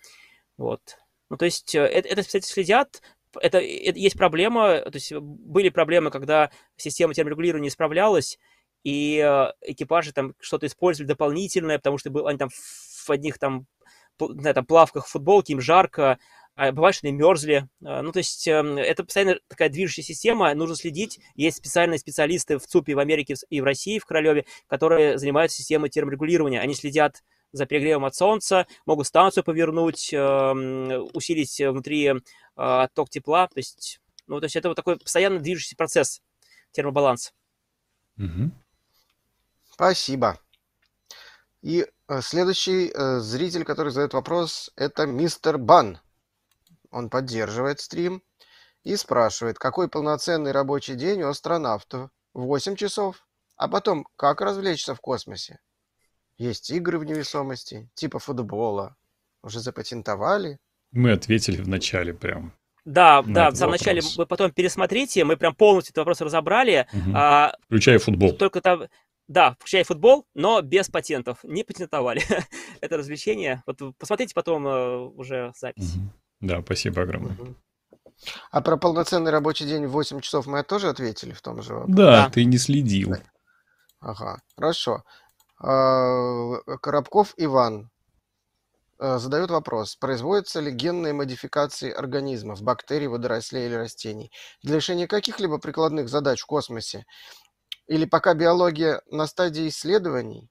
Вот. 0.58 0.98
Ну, 1.30 1.36
то 1.36 1.44
есть 1.44 1.74
э, 1.74 1.80
это, 1.80 2.08
это 2.08 2.22
специалисты 2.22 2.52
следят, 2.52 3.02
это, 3.40 3.58
это 3.58 3.98
есть 3.98 4.18
проблема, 4.18 4.80
то 4.80 4.94
есть 4.94 5.12
были 5.12 5.68
проблемы, 5.68 6.10
когда 6.10 6.50
система 6.76 7.14
терморегулирования 7.14 7.64
не 7.64 7.70
справлялась, 7.70 8.38
и 8.82 9.18
э, 9.18 9.52
экипажи 9.62 10.12
там 10.12 10.34
что-то 10.40 10.66
использовали 10.66 11.08
дополнительное, 11.08 11.78
потому 11.78 11.98
что 11.98 12.10
был, 12.10 12.26
они 12.26 12.38
там 12.38 12.48
в 12.50 13.10
одних 13.10 13.38
там, 13.38 13.66
на, 14.18 14.52
там 14.52 14.66
плавках, 14.66 15.06
футболке, 15.06 15.52
им 15.52 15.60
жарко, 15.60 16.12
а 16.12 16.18
бывает, 16.56 16.94
что 16.94 17.06
они 17.06 17.16
мерзли. 17.16 17.68
А, 17.84 18.02
ну, 18.02 18.12
то 18.12 18.18
есть 18.18 18.46
эм, 18.48 18.76
это 18.76 19.04
постоянно 19.04 19.38
такая 19.48 19.68
движущая 19.68 20.04
система, 20.04 20.54
нужно 20.54 20.76
следить. 20.76 21.20
Есть 21.34 21.58
специальные 21.58 21.98
специалисты 21.98 22.58
в 22.58 22.66
ЦУПе 22.66 22.94
в 22.94 22.98
Америке 22.98 23.34
и 23.48 23.60
в 23.60 23.64
России, 23.64 23.98
в 23.98 24.04
Королеве, 24.04 24.44
которые 24.66 25.18
занимаются 25.18 25.58
системой 25.58 25.90
терморегулирования. 25.90 26.60
Они 26.60 26.74
следят 26.74 27.22
за 27.52 27.66
перегревом 27.66 28.04
от 28.04 28.14
солнца, 28.14 28.66
могут 28.86 29.06
станцию 29.06 29.44
повернуть, 29.44 30.12
эм, 30.12 31.08
усилить 31.14 31.58
внутри 31.58 32.06
э, 32.06 32.14
отток 32.56 33.10
тепла. 33.10 33.48
То 33.48 33.58
есть, 33.58 34.00
ну, 34.26 34.38
то 34.40 34.44
есть 34.44 34.56
это 34.56 34.68
вот 34.68 34.74
такой 34.74 34.98
постоянно 34.98 35.40
движущийся 35.40 35.76
процесс 35.76 36.20
термобаланс. 36.72 37.32
Угу. 38.18 38.50
Спасибо. 39.72 40.38
И 41.62 41.86
э, 42.08 42.20
следующий 42.22 42.90
э, 42.94 43.18
зритель, 43.18 43.64
который 43.64 43.90
задает 43.92 44.14
вопрос, 44.14 44.70
это 44.76 45.06
мистер 45.06 45.58
Бан. 45.58 45.98
Он 46.90 47.08
поддерживает 47.08 47.80
стрим 47.80 48.22
и 48.82 48.96
спрашивает, 48.96 49.58
какой 49.58 49.88
полноценный 49.88 50.52
рабочий 50.52 50.94
день 50.94 51.22
у 51.22 51.28
астронавтов? 51.28 52.10
8 52.34 52.76
часов? 52.76 53.26
А 53.56 53.68
потом, 53.68 54.06
как 54.16 54.40
развлечься 54.40 54.94
в 54.94 55.00
космосе? 55.00 55.60
Есть 56.38 56.70
игры 56.70 56.98
в 56.98 57.04
невесомости, 57.04 57.90
типа 57.94 58.18
футбола. 58.18 58.96
Уже 59.42 59.60
запатентовали? 59.60 60.58
Мы 60.92 61.12
ответили 61.12 61.60
в 61.60 61.68
начале 61.68 62.14
прям. 62.14 62.54
Да, 62.84 63.22
да, 63.22 63.50
в 63.50 63.56
самом 63.56 63.72
вопрос. 63.72 63.80
начале 63.80 64.02
вы 64.16 64.26
потом 64.26 64.50
пересмотрите, 64.50 65.24
мы 65.24 65.36
прям 65.36 65.54
полностью 65.54 65.92
этот 65.92 65.98
вопрос 65.98 66.20
разобрали. 66.22 66.88
Угу. 66.92 67.10
А, 67.14 67.54
включая 67.66 67.98
футбол. 67.98 68.32
Только 68.32 68.60
там, 68.62 68.84
да, 69.28 69.54
включая 69.58 69.84
футбол, 69.84 70.26
но 70.34 70.62
без 70.62 70.88
патентов. 70.88 71.38
Не 71.44 71.62
патентовали. 71.62 72.22
Это 72.80 72.96
развлечение. 72.96 73.62
Вот 73.66 73.78
посмотрите 73.98 74.34
потом 74.34 74.66
uh, 74.66 75.12
уже 75.14 75.52
запись. 75.56 75.96
Угу. 75.96 76.12
Да, 76.40 76.62
спасибо 76.62 77.02
огромное. 77.02 77.36
А 78.50 78.60
про 78.60 78.76
полноценный 78.76 79.30
рабочий 79.30 79.66
день 79.66 79.86
в 79.86 79.92
8 79.92 80.20
часов 80.20 80.46
мы 80.46 80.62
тоже 80.62 80.88
ответили 80.88 81.32
в 81.32 81.40
том 81.40 81.62
же 81.62 81.74
вопросе? 81.74 81.96
Да, 81.96 82.24
да. 82.24 82.30
ты 82.30 82.44
не 82.44 82.58
следил. 82.58 83.14
Ага, 84.00 84.40
хорошо. 84.56 85.04
А, 85.58 86.56
Коробков 86.80 87.34
Иван 87.36 87.90
а, 88.98 89.18
задает 89.18 89.50
вопрос. 89.50 89.96
Производятся 89.96 90.60
ли 90.60 90.70
генные 90.70 91.12
модификации 91.12 91.90
организмов, 91.90 92.62
бактерий, 92.62 93.06
водорослей 93.06 93.66
или 93.66 93.74
растений 93.74 94.30
для 94.62 94.76
решения 94.76 95.06
каких-либо 95.06 95.58
прикладных 95.58 96.08
задач 96.08 96.40
в 96.40 96.46
космосе? 96.46 97.04
Или 97.86 98.04
пока 98.04 98.34
биология 98.34 99.02
на 99.10 99.26
стадии 99.26 99.68
исследований? 99.68 100.50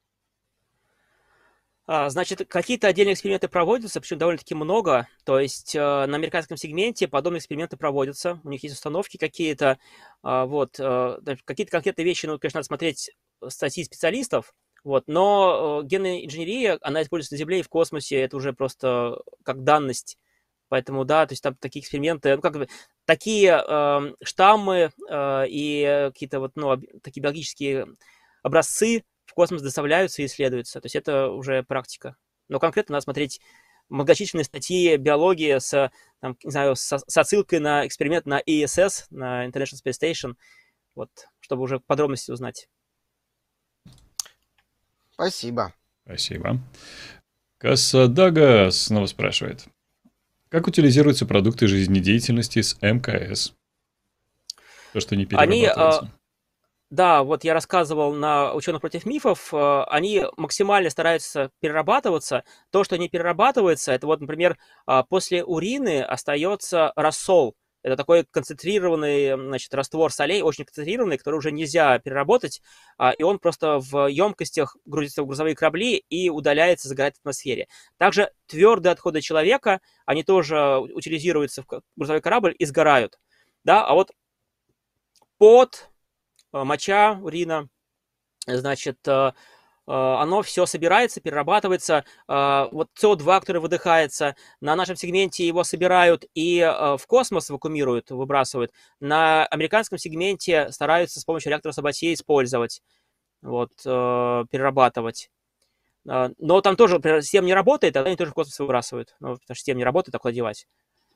А, 1.91 2.07
значит, 2.11 2.47
какие-то 2.47 2.87
отдельные 2.87 3.15
эксперименты 3.15 3.47
проводятся, 3.47 3.99
причем 3.99 4.19
довольно-таки 4.19 4.53
много. 4.53 5.07
То 5.23 5.39
есть 5.39 5.73
э, 5.75 5.79
на 5.79 6.17
американском 6.17 6.55
сегменте 6.55 7.07
подобные 7.07 7.39
эксперименты 7.39 7.77
проводятся. 7.77 8.39
У 8.43 8.49
них 8.49 8.61
есть 8.61 8.75
установки 8.75 9.17
какие-то. 9.17 9.79
А, 10.21 10.45
вот. 10.45 10.79
Э, 10.79 11.17
какие-то 11.45 11.71
конкретные 11.71 12.05
вещи, 12.05 12.27
ну, 12.27 12.37
конечно, 12.37 12.59
надо 12.59 12.67
смотреть 12.67 13.09
статьи 13.47 13.83
специалистов. 13.83 14.53
Вот. 14.83 15.05
Но 15.07 15.81
э, 15.81 15.87
генная 15.87 16.23
инженерия, 16.23 16.77
она 16.83 17.01
используется 17.01 17.33
на 17.33 17.39
Земле 17.39 17.61
и 17.61 17.63
в 17.63 17.69
космосе. 17.69 18.21
Это 18.21 18.37
уже 18.37 18.53
просто 18.53 19.15
как 19.43 19.63
данность. 19.63 20.19
Поэтому, 20.67 21.05
да, 21.05 21.25
то 21.25 21.33
есть 21.33 21.41
там 21.41 21.55
такие 21.55 21.81
эксперименты, 21.81 22.35
ну, 22.35 22.41
как 22.43 22.53
бы, 22.53 22.67
такие 23.05 23.63
э, 23.67 24.13
штаммы 24.21 24.91
э, 25.09 25.45
и 25.47 26.11
какие-то 26.13 26.39
вот, 26.39 26.51
ну, 26.53 26.77
такие 27.01 27.23
биологические 27.23 27.87
образцы, 28.43 29.05
в 29.29 29.33
космос 29.35 29.61
доставляются 29.61 30.21
и 30.21 30.25
исследуются. 30.25 30.81
То 30.81 30.87
есть 30.87 30.95
это 30.95 31.29
уже 31.29 31.61
практика. 31.61 32.15
Но 32.47 32.59
конкретно 32.59 32.93
надо 32.93 33.03
смотреть 33.03 33.39
многочисленные 33.87 34.43
статьи 34.43 34.97
биологии 34.97 35.59
с, 35.59 35.91
там, 36.19 36.35
не 36.43 36.51
знаю, 36.51 36.75
с, 36.75 36.97
с 37.05 37.17
отсылкой 37.17 37.59
на 37.59 37.85
эксперимент 37.85 38.25
на 38.25 38.41
ISS, 38.41 39.05
на 39.11 39.45
International 39.45 39.77
Space 39.85 39.99
Station, 40.01 40.35
вот, 40.95 41.11
чтобы 41.39 41.61
уже 41.61 41.79
подробности 41.79 42.31
узнать. 42.31 42.67
Спасибо. 45.11 45.73
Спасибо. 46.05 46.59
Касадага 47.59 48.71
снова 48.71 49.05
спрашивает. 49.05 49.65
Как 50.49 50.65
утилизируются 50.65 51.27
продукты 51.27 51.67
жизнедеятельности 51.67 52.61
с 52.63 52.77
МКС? 52.81 53.53
То, 54.93 54.99
что 54.99 55.15
не 55.15 55.27
перерабатывается. 55.27 55.99
Они, 55.99 56.09
да, 56.89 57.23
вот 57.23 57.43
я 57.43 57.53
рассказывал 57.53 58.13
на 58.13 58.53
«Ученых 58.53 58.81
против 58.81 59.05
мифов», 59.05 59.53
э, 59.53 59.83
они 59.89 60.25
максимально 60.37 60.89
стараются 60.89 61.51
перерабатываться. 61.59 62.43
То, 62.71 62.83
что 62.83 62.97
не 62.97 63.09
перерабатывается, 63.09 63.91
это 63.91 64.07
вот, 64.07 64.21
например, 64.21 64.57
а, 64.87 65.03
после 65.03 65.43
урины 65.43 66.01
остается 66.01 66.91
рассол. 66.95 67.55
Это 67.83 67.95
такой 67.95 68.25
концентрированный, 68.25 69.35
значит, 69.35 69.73
раствор 69.73 70.11
солей, 70.11 70.41
очень 70.41 70.65
концентрированный, 70.65 71.17
который 71.19 71.35
уже 71.35 71.51
нельзя 71.51 71.97
переработать, 71.99 72.61
а, 72.97 73.11
и 73.11 73.21
он 73.21 73.37
просто 73.37 73.79
в 73.79 74.07
емкостях 74.07 74.75
грузится 74.85 75.21
в 75.21 75.27
грузовые 75.27 75.55
корабли 75.55 76.03
и 76.09 76.29
удаляется, 76.29 76.89
загорает 76.89 77.17
в 77.17 77.19
атмосфере. 77.19 77.67
Также 77.97 78.31
твердые 78.47 78.93
отходы 78.93 79.21
человека, 79.21 79.79
они 80.07 80.23
тоже 80.23 80.79
утилизируются 80.79 81.61
в 81.61 81.67
грузовой 81.95 82.21
корабль 82.21 82.55
и 82.57 82.65
сгорают. 82.65 83.19
Да, 83.63 83.85
а 83.85 83.93
вот 83.93 84.11
под 85.37 85.89
моча, 86.51 87.19
урина, 87.21 87.69
значит, 88.47 88.97
э, 89.07 89.11
э, 89.11 89.91
оно 89.91 90.41
все 90.41 90.65
собирается, 90.65 91.21
перерабатывается. 91.21 92.05
Вот 92.27 92.89
СО2, 93.01 93.39
который 93.39 93.61
выдыхается, 93.61 94.35
на 94.61 94.75
нашем 94.75 94.95
сегменте 94.95 95.45
его 95.45 95.63
собирают 95.63 96.25
и 96.33 96.61
в 96.61 97.01
космос 97.07 97.49
вакуумируют, 97.49 98.11
выбрасывают. 98.11 98.71
На 98.99 99.45
американском 99.45 99.97
сегменте 99.97 100.71
стараются 100.71 101.19
с 101.19 101.25
помощью 101.25 101.49
реактора 101.49 101.73
Сабатье 101.73 102.13
использовать, 102.13 102.81
вот, 103.41 103.71
перерабатывать. 103.83 105.31
Но 106.05 106.61
там 106.61 106.75
тоже 106.75 106.95
например, 106.95 107.21
система 107.21 107.47
не 107.47 107.53
работает, 107.53 107.93
тогда 107.93 108.07
они 108.07 108.17
тоже 108.17 108.31
в 108.31 108.33
космос 108.33 108.57
выбрасывают. 108.59 109.15
Ну, 109.19 109.33
потому 109.33 109.39
что 109.43 109.55
система 109.55 109.79
не 109.79 109.83
работает, 109.83 110.13
так 110.13 110.33
девать. 110.33 110.65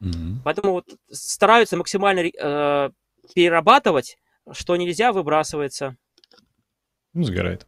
Mm-hmm. 0.02 0.36
Поэтому 0.44 0.74
вот 0.74 0.86
стараются 1.10 1.78
максимально 1.78 2.20
э, 2.20 2.90
перерабатывать, 3.34 4.18
что 4.52 4.76
нельзя, 4.76 5.12
выбрасывается. 5.12 5.96
Ну, 7.14 7.24
сгорает. 7.24 7.68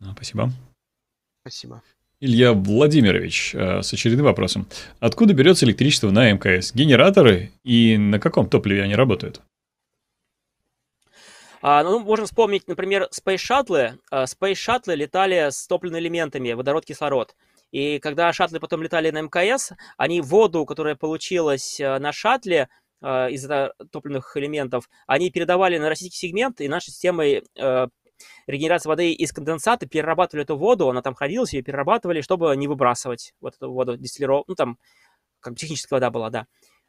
А, 0.00 0.12
спасибо. 0.12 0.50
Спасибо. 1.40 1.82
Илья 2.20 2.52
Владимирович 2.52 3.54
э, 3.54 3.82
с 3.82 3.92
очередным 3.92 4.26
вопросом. 4.26 4.66
Откуда 4.98 5.34
берется 5.34 5.64
электричество 5.64 6.10
на 6.10 6.30
МКС? 6.32 6.74
Генераторы 6.74 7.52
и 7.62 7.96
на 7.96 8.18
каком 8.18 8.48
топливе 8.48 8.82
они 8.82 8.94
работают? 8.96 9.40
А, 11.62 11.82
ну, 11.82 12.00
можно 12.00 12.26
вспомнить, 12.26 12.68
например, 12.68 13.08
Space 13.12 13.36
Shuttle. 13.36 13.98
Space 14.10 14.54
Shuttle 14.54 14.94
летали 14.94 15.50
с 15.50 15.66
топливными 15.66 16.00
элементами, 16.02 16.52
водород, 16.52 16.84
кислород. 16.84 17.34
И 17.70 17.98
когда 17.98 18.32
шаттлы 18.32 18.60
потом 18.60 18.82
летали 18.82 19.10
на 19.10 19.22
МКС, 19.22 19.72
они 19.96 20.20
воду, 20.20 20.64
которая 20.64 20.94
получилась 20.94 21.78
на 21.78 22.12
шаттле, 22.12 22.68
из 23.00 23.48
топливных 23.90 24.36
элементов, 24.36 24.88
они 25.06 25.30
передавали 25.30 25.78
на 25.78 25.88
российский 25.88 26.16
сегмент, 26.16 26.60
и 26.60 26.68
нашей 26.68 26.90
системой 26.90 27.44
регенерации 28.46 28.88
воды 28.88 29.12
из 29.12 29.32
конденсата 29.32 29.86
перерабатывали 29.86 30.44
эту 30.44 30.56
воду, 30.56 30.88
она 30.88 31.02
там 31.02 31.14
хранилась, 31.14 31.52
ее 31.52 31.62
перерабатывали, 31.62 32.20
чтобы 32.20 32.54
не 32.56 32.66
выбрасывать 32.66 33.34
вот 33.40 33.54
эту 33.54 33.70
воду 33.70 33.96
дистиллированную, 33.96 34.44
ну 34.48 34.54
там 34.54 34.78
как 35.40 35.56
техническая 35.56 35.98
вода 35.98 36.10
была, 36.10 36.30
да. 36.30 36.46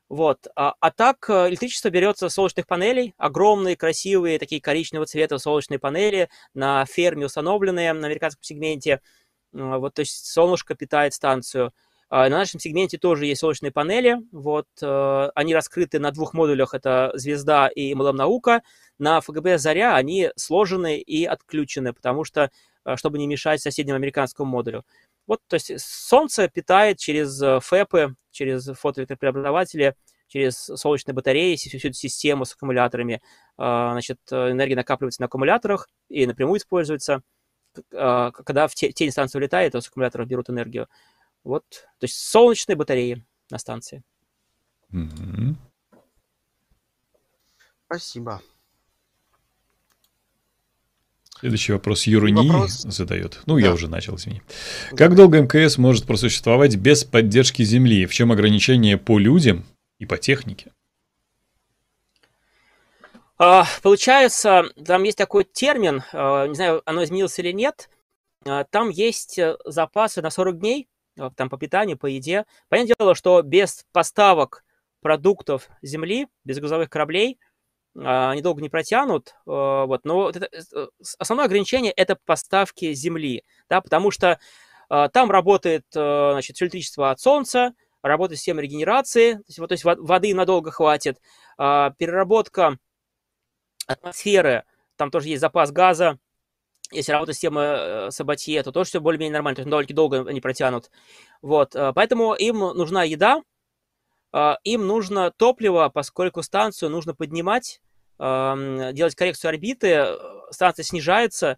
Вот. 0.10 0.48
А, 0.56 0.74
а 0.80 0.90
так 0.90 1.30
э, 1.30 1.50
электричество 1.50 1.90
берется 1.92 2.30
с 2.30 2.34
солнечных 2.34 2.66
панелей, 2.66 3.14
огромные, 3.18 3.78
красивые, 3.78 4.40
такие 4.40 4.60
коричневого 4.60 5.06
цвета 5.06 5.38
солнечные 5.38 5.78
панели 5.78 6.30
на 6.56 6.84
ферме 6.86 7.28
установленные 7.28 7.94
на 7.94 8.08
американском 8.08 8.42
сегменте. 8.42 9.02
Вот, 9.52 9.94
то 9.94 10.00
есть 10.02 10.26
солнышко 10.26 10.76
питает 10.76 11.14
станцию. 11.14 11.74
А 12.10 12.28
на 12.28 12.40
нашем 12.40 12.60
сегменте 12.60 12.98
тоже 12.98 13.28
есть 13.28 13.42
солнечные 13.42 13.72
панели. 13.72 14.18
Вот, 14.32 14.66
э, 14.82 15.30
они 15.36 15.54
раскрыты 15.54 16.00
на 16.00 16.12
двух 16.12 16.34
модулях, 16.34 16.74
это 16.74 17.12
«Звезда» 17.14 17.68
и 17.68 17.94
«MLM 17.94 18.14
Наука». 18.14 18.64
На 18.98 19.22
ФГБ 19.22 19.60
«Заря» 19.60 19.96
они 19.96 20.32
сложены 20.36 20.98
и 20.98 21.26
отключены, 21.26 21.94
потому 21.94 22.24
что, 22.24 22.50
э, 22.86 22.96
чтобы 22.96 23.20
не 23.20 23.28
мешать 23.28 23.62
соседнему 23.62 23.98
американскому 23.98 24.50
модулю. 24.50 24.86
Вот, 25.28 25.42
то 25.48 25.54
есть 25.54 25.80
солнце 25.80 26.48
питает 26.50 26.98
через 26.98 27.40
э, 27.44 27.60
ФЭПы, 27.62 28.16
через 28.32 28.66
фотоэлектропреобразователи, 28.66 29.96
через 30.28 30.56
солнечные 30.58 31.14
батареи, 31.14 31.56
всю, 31.58 31.78
эту 31.78 31.94
систему 31.94 32.46
с 32.46 32.54
аккумуляторами. 32.54 33.22
Значит, 33.58 34.20
энергия 34.32 34.76
накапливается 34.76 35.22
на 35.22 35.26
аккумуляторах 35.26 35.90
и 36.08 36.28
напрямую 36.28 36.60
используется. 36.60 37.24
Когда 37.90 38.68
в 38.68 38.76
тень 38.76 39.12
станции 39.12 39.40
улетает, 39.40 39.72
то 39.72 39.82
с 39.82 39.88
аккумуляторов 39.88 40.28
берут 40.28 40.52
энергию. 40.52 40.88
Вот, 41.44 41.64
то 42.00 42.04
есть 42.04 42.16
солнечные 42.16 42.76
батареи 42.76 43.26
на 43.50 43.58
станции. 43.58 44.04
Mm-hmm. 44.92 45.56
Спасибо. 47.86 48.42
Следующий 51.40 51.72
вопрос 51.72 52.04
Юрни 52.04 52.48
вопрос... 52.48 52.82
задает. 52.82 53.40
Ну, 53.46 53.56
да. 53.56 53.62
я 53.62 53.74
уже 53.74 53.88
начал, 53.88 54.16
извини. 54.18 54.42
Да. 54.92 54.98
Как 54.98 55.16
долго 55.16 55.40
МКС 55.42 55.78
может 55.78 56.06
просуществовать 56.06 56.76
без 56.76 57.06
поддержки 57.06 57.64
Земли? 57.64 58.06
В 58.06 58.14
чем 58.14 58.34
ограничение 58.34 58.98
по 58.98 59.18
людям 59.18 59.66
и 60.00 60.06
по 60.06 60.18
технике? 60.18 60.74
А, 63.38 63.66
получается, 63.82 64.66
там 64.86 65.04
есть 65.04 65.18
такой 65.18 65.46
термин, 65.46 66.04
а, 66.12 66.46
не 66.46 66.56
знаю, 66.56 66.82
оно 66.86 67.06
изменилось 67.06 67.40
или 67.40 67.54
нет. 67.54 67.90
А, 68.46 68.66
там 68.66 68.90
есть 68.90 69.40
запасы 69.64 70.22
на 70.22 70.32
40 70.32 70.60
дней, 70.60 70.90
там 71.36 71.50
по 71.50 71.58
питанию, 71.58 71.98
по 71.98 72.06
еде. 72.06 72.46
Понятное 72.70 72.96
дело, 73.00 73.16
что 73.16 73.42
без 73.42 73.86
поставок 73.92 74.64
продуктов 75.02 75.70
земли, 75.82 76.28
без 76.44 76.60
грузовых 76.60 76.90
кораблей, 76.90 77.40
а, 77.98 78.32
они 78.32 78.42
долго 78.42 78.62
не 78.62 78.70
протянут, 78.70 79.36
а, 79.46 79.86
вот, 79.86 80.06
но 80.06 80.16
вот 80.16 80.36
это, 80.36 80.50
э, 80.54 80.88
основное 81.18 81.46
ограничение– 81.46 81.92
это 81.96 82.18
поставки 82.26 82.94
земли, 82.94 83.44
да, 83.70 83.82
потому 83.82 84.12
что 84.12 84.40
там 85.14 85.30
работает, 85.30 85.86
значит, 85.92 86.56
все 86.56 86.66
электричество 86.66 87.12
от 87.12 87.20
солнца, 87.20 87.76
работает 88.02 88.40
система 88.40 88.62
регенерации, 88.62 89.34
то 89.34 89.44
есть, 89.46 89.60
вот, 89.60 89.68
то 89.68 89.74
есть 89.74 89.84
воды 89.84 90.34
надолго 90.34 90.72
хватит, 90.72 91.20
переработка 91.60 92.80
атмосферы, 93.86 94.64
там 94.96 95.12
тоже 95.12 95.28
есть 95.28 95.42
запас 95.42 95.72
газа, 95.72 96.18
если 96.92 97.12
работает 97.12 97.36
система 97.36 97.62
э, 97.62 98.12
Сабатье, 98.12 98.62
то 98.64 98.72
тоже 98.72 98.90
все 98.90 99.02
более-менее 99.02 99.34
нормально, 99.34 99.56
то 99.56 99.62
есть 99.62 99.70
довольно 99.70 99.96
долго 99.96 100.30
они 100.30 100.42
протянут. 100.42 100.90
Вот, 101.42 101.76
э, 101.76 101.94
поэтому 101.94 102.34
им 102.34 102.60
нужна 102.60 103.04
еда, 103.04 103.44
э, 104.34 104.54
им 104.64 104.88
нужно 104.88 105.32
топливо, 105.32 105.90
поскольку 105.90 106.42
станцию 106.44 106.90
нужно 106.90 107.14
поднимать, 107.14 107.82
делать 108.20 109.16
коррекцию 109.16 109.48
орбиты, 109.48 110.08
станция 110.52 110.84
снижается, 110.84 111.58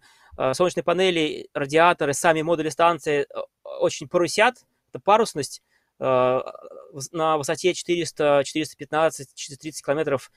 солнечные 0.52 0.84
панели, 0.84 1.48
радиаторы, 1.54 2.14
сами 2.14 2.42
модули 2.42 2.68
станции 2.68 3.26
очень 3.64 4.06
парусят, 4.06 4.58
это 4.90 5.00
парусность, 5.00 5.60
на 5.98 7.36
высоте 7.36 7.74
400, 7.74 8.42
415, 8.44 9.34
430 9.34 9.84
километров 9.84 10.30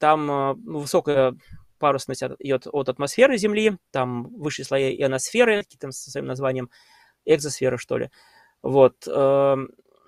там 0.00 0.60
высокая 0.64 1.36
парусность 1.84 2.22
идет 2.38 2.66
от 2.66 2.88
атмосферы 2.88 3.36
Земли, 3.36 3.76
там 3.90 4.34
высшие 4.38 4.64
слои 4.64 4.96
ионосферы, 4.96 5.66
со 5.90 6.10
своим 6.10 6.24
названием, 6.24 6.70
экзосферы, 7.26 7.76
что 7.76 7.98
ли. 7.98 8.10
Вот, 8.62 9.06
э, 9.06 9.10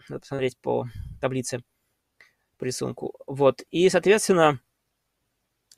надо 0.08 0.20
посмотреть 0.20 0.56
по 0.58 0.86
таблице, 1.20 1.62
по 2.56 2.64
рисунку. 2.64 3.12
Вот, 3.26 3.60
и, 3.70 3.90
соответственно, 3.90 4.58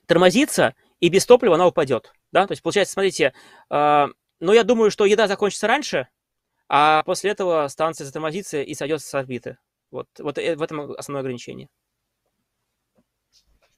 тормозится, 0.06 0.76
и 1.00 1.08
без 1.08 1.26
топлива 1.26 1.56
она 1.56 1.66
упадет, 1.66 2.12
да, 2.30 2.46
то 2.46 2.52
есть, 2.52 2.62
получается, 2.62 2.92
смотрите, 2.92 3.34
э, 3.68 4.06
ну, 4.38 4.52
я 4.52 4.62
думаю, 4.62 4.92
что 4.92 5.04
еда 5.04 5.26
закончится 5.26 5.66
раньше, 5.66 6.06
а 6.68 7.02
после 7.02 7.32
этого 7.32 7.66
станция 7.66 8.04
затормозится 8.04 8.62
и 8.62 8.72
сойдет 8.74 9.02
с 9.02 9.12
орбиты. 9.16 9.58
Вот, 9.90 10.06
вот 10.20 10.38
э, 10.38 10.54
в 10.54 10.62
этом 10.62 10.92
основное 10.92 11.22
ограничение. 11.22 11.68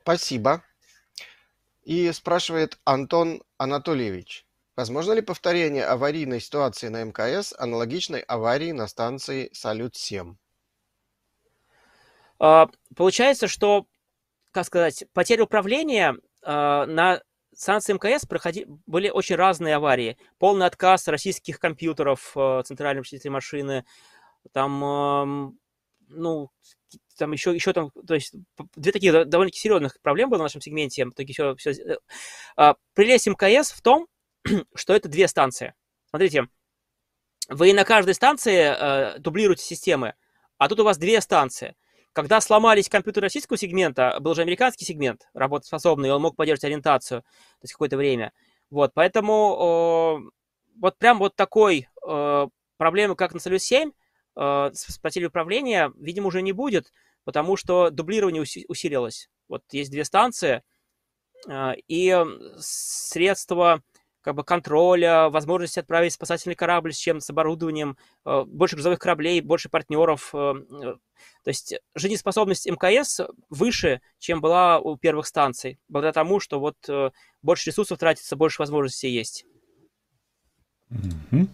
Спасибо. 0.02 0.62
И 1.90 2.12
спрашивает 2.12 2.78
Антон 2.84 3.42
Анатольевич. 3.58 4.46
Возможно 4.76 5.12
ли 5.12 5.22
повторение 5.22 5.84
аварийной 5.84 6.40
ситуации 6.40 6.86
на 6.86 7.02
МКС 7.02 7.52
аналогичной 7.58 8.20
аварии 8.20 8.70
на 8.70 8.86
станции 8.86 9.50
«Салют-7»? 9.52 10.36
А, 12.38 12.68
получается, 12.94 13.48
что, 13.48 13.86
как 14.52 14.66
сказать, 14.66 15.02
потери 15.12 15.40
управления 15.40 16.14
а, 16.44 16.86
на 16.86 17.22
станции 17.56 17.94
МКС 17.94 18.24
проходи, 18.24 18.66
были 18.86 19.10
очень 19.10 19.34
разные 19.34 19.74
аварии. 19.74 20.16
Полный 20.38 20.66
отказ 20.66 21.08
российских 21.08 21.58
компьютеров, 21.58 22.30
а, 22.36 22.62
центральной 22.62 23.00
вычислительной 23.00 23.32
машины, 23.34 23.84
там, 24.52 25.58
ну, 26.06 26.50
там 27.20 27.32
еще, 27.32 27.54
еще 27.54 27.72
там, 27.72 27.90
то 28.06 28.14
есть 28.14 28.34
две 28.74 28.92
такие 28.92 29.24
довольно-таки 29.24 29.60
серьезных 29.60 30.00
проблемы 30.02 30.30
было 30.30 30.38
в 30.38 30.42
нашем 30.42 30.60
сегменте. 30.60 31.04
В 31.04 31.10
итоге 31.10 31.32
все, 31.32 31.54
все... 31.54 31.70
Э, 31.70 31.96
а, 32.56 32.74
прелесть 32.94 33.28
МКС 33.28 33.70
в 33.70 33.80
том, 33.82 34.08
что 34.74 34.94
это 34.94 35.08
две 35.08 35.28
станции. 35.28 35.74
Смотрите, 36.08 36.48
вы 37.48 37.72
на 37.72 37.84
каждой 37.84 38.14
станции 38.14 38.74
э, 38.76 39.18
дублируете 39.18 39.64
системы, 39.64 40.14
а 40.58 40.68
тут 40.68 40.80
у 40.80 40.84
вас 40.84 40.98
две 40.98 41.20
станции. 41.20 41.76
Когда 42.12 42.40
сломались 42.40 42.88
компьютеры 42.88 43.26
российского 43.26 43.56
сегмента, 43.56 44.16
был 44.20 44.34
же 44.34 44.42
американский 44.42 44.84
сегмент 44.84 45.28
работоспособный, 45.32 46.10
он 46.10 46.22
мог 46.22 46.36
поддерживать 46.36 46.64
ориентацию, 46.64 47.22
то 47.22 47.62
есть 47.62 47.72
какое-то 47.72 47.96
время. 47.96 48.32
Вот, 48.70 48.92
поэтому 48.94 50.20
э, 50.24 50.30
вот 50.80 50.98
прям 50.98 51.18
вот 51.18 51.36
такой 51.36 51.88
э, 52.06 52.46
проблемы, 52.76 53.14
как 53.14 53.34
на 53.34 53.40
Салют 53.40 53.62
7, 53.62 53.90
э, 54.36 54.70
с 54.72 54.98
потерей 54.98 55.26
управления, 55.26 55.92
видимо, 55.96 56.28
уже 56.28 56.42
не 56.42 56.52
будет 56.52 56.92
потому 57.30 57.56
что 57.56 57.90
дублирование 57.90 58.42
усилилось. 58.42 59.30
Вот 59.46 59.62
есть 59.70 59.92
две 59.92 60.04
станции, 60.04 60.64
а, 61.48 61.76
и 61.86 62.12
средства 62.58 63.84
как 64.20 64.34
бы 64.34 64.42
контроля, 64.42 65.28
возможность 65.28 65.78
отправить 65.78 66.12
спасательный 66.12 66.56
корабль 66.56 66.92
с 66.92 66.98
чем 66.98 67.20
с 67.20 67.30
оборудованием, 67.30 67.96
а, 68.24 68.42
больше 68.42 68.74
грузовых 68.74 68.98
кораблей, 68.98 69.40
больше 69.40 69.68
партнеров. 69.68 70.34
А, 70.34 70.54
то 71.44 71.48
есть 71.48 71.76
жизнеспособность 71.94 72.68
МКС 72.68 73.20
выше, 73.48 74.00
чем 74.18 74.40
была 74.40 74.80
у 74.80 74.96
первых 74.96 75.28
станций, 75.28 75.78
благодаря 75.86 76.12
тому, 76.12 76.40
что 76.40 76.58
вот 76.58 76.76
больше 77.42 77.70
ресурсов 77.70 77.96
тратится, 77.96 78.34
больше 78.34 78.60
возможностей 78.60 79.08
есть. 79.08 79.46
Угу. 80.90 81.46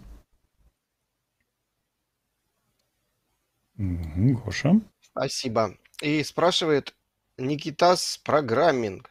Угу, 3.79 4.39
Гоша. 4.43 4.81
Спасибо. 5.17 5.79
И 6.03 6.23
спрашивает 6.23 6.95
Никитас 7.39 8.19
Программинг. 8.19 9.11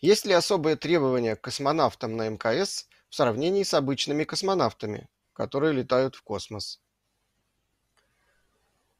Есть 0.00 0.24
ли 0.24 0.32
особые 0.32 0.76
требования 0.76 1.36
к 1.36 1.42
космонавтам 1.42 2.16
на 2.16 2.30
МКС 2.30 2.88
в 3.10 3.14
сравнении 3.14 3.62
с 3.62 3.74
обычными 3.74 4.24
космонавтами, 4.24 5.10
которые 5.34 5.74
летают 5.74 6.16
в 6.16 6.22
космос? 6.22 6.80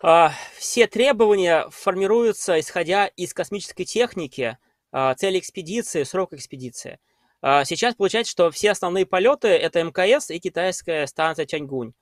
А, 0.03 0.35
все 0.59 0.87
требования 0.87 1.71
формируются 1.71 2.61
исходя 2.61 3.07
из 3.07 3.33
космической 3.33 3.85
техники, 3.85 4.59
а, 4.91 5.15
цели 5.15 5.39
экспедиции, 5.39 6.03
срок 6.03 6.35
экспедиции. 6.35 7.01
А, 7.41 7.65
сейчас 7.65 7.95
получается, 7.95 8.31
что 8.31 8.51
все 8.51 8.73
основные 8.73 9.07
полеты 9.07 9.49
это 9.49 9.83
МКС 9.83 10.29
и 10.29 10.39
китайская 10.39 11.07
станция 11.07 11.47
Чаньгунь. 11.47 11.95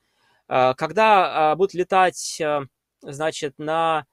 Когда 0.48 1.54
будут 1.54 1.74
летать, 1.74 2.42
значит, 3.02 3.54
на 3.58 4.06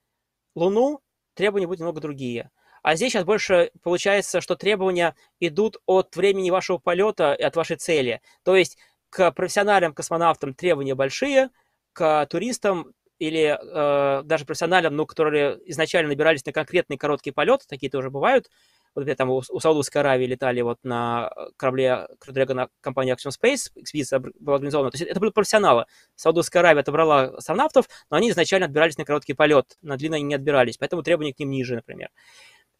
Луну 0.57 1.01
требования 1.35 1.67
будут 1.67 1.79
немного 1.79 2.01
другие. 2.01 2.49
А 2.81 2.95
здесь 2.95 3.11
сейчас 3.11 3.25
больше 3.25 3.71
получается, 3.83 4.41
что 4.41 4.55
требования 4.55 5.15
идут 5.39 5.77
от 5.85 6.15
времени 6.15 6.49
вашего 6.49 6.77
полета 6.79 7.33
и 7.33 7.43
от 7.43 7.55
вашей 7.55 7.75
цели. 7.75 8.21
То 8.43 8.55
есть 8.55 8.77
к 9.09 9.31
профессиональным 9.31 9.93
космонавтам 9.93 10.53
требования 10.53 10.95
большие, 10.95 11.49
к 11.93 12.25
туристам 12.27 12.93
или 13.19 13.57
э, 13.59 14.23
даже 14.23 14.45
профессионалам, 14.45 14.95
ну, 14.95 15.05
которые 15.05 15.59
изначально 15.69 16.09
набирались 16.09 16.45
на 16.45 16.53
конкретный 16.53 16.97
короткий 16.97 17.31
полет, 17.31 17.65
такие 17.67 17.91
тоже 17.91 18.09
бывают, 18.09 18.49
вот 18.97 19.03
где 19.03 19.13
там 19.13 19.29
у, 19.29 19.43
у 19.47 19.59
Саудовской 19.59 20.01
Аравии 20.01 20.25
летали 20.25 20.61
вот 20.61 20.79
на 20.81 21.31
корабле 21.55 22.07
Crew 22.19 22.33
Dragon 22.33 22.67
компании 22.81 23.13
Action 23.13 23.29
Space, 23.29 23.71
экспедиция 23.75 24.19
была 24.39 24.55
организована. 24.55 24.89
То 24.89 24.97
есть 24.97 25.07
это 25.07 25.19
были 25.19 25.29
профессионалы. 25.29 25.85
Саудовская 26.15 26.61
Аравия 26.61 26.81
отобрала 26.81 27.25
астронавтов, 27.25 27.87
но 28.09 28.17
они 28.17 28.31
изначально 28.31 28.65
отбирались 28.65 28.97
на 28.97 29.05
короткий 29.05 29.33
полет, 29.33 29.77
на 29.83 29.97
длинный 29.97 30.17
они 30.17 30.25
не 30.25 30.33
отбирались, 30.33 30.77
поэтому 30.77 31.03
требования 31.03 31.31
к 31.31 31.37
ним 31.37 31.51
ниже, 31.51 31.75
например. 31.75 32.09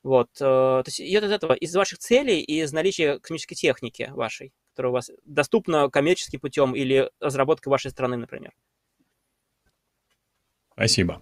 Вот, 0.02 0.30
э, 0.38 0.40
то 0.40 0.84
есть 0.88 1.00
идет 1.00 1.24
из 1.24 1.32
этого, 1.32 1.54
из 1.54 1.76
ваших 1.76 2.00
целей 2.00 2.40
и 2.40 2.64
из 2.64 2.74
наличия 2.74 3.20
космической 3.20 3.54
техники 3.54 4.10
вашей, 4.12 4.54
которая 4.72 4.90
у 4.90 4.94
вас 4.94 5.12
доступна 5.24 5.88
коммерческим 5.92 6.40
путем 6.40 6.74
или 6.74 7.12
разработкой 7.20 7.70
вашей 7.70 7.92
страны, 7.92 8.18
например. 8.18 8.54
Спасибо. 10.74 11.22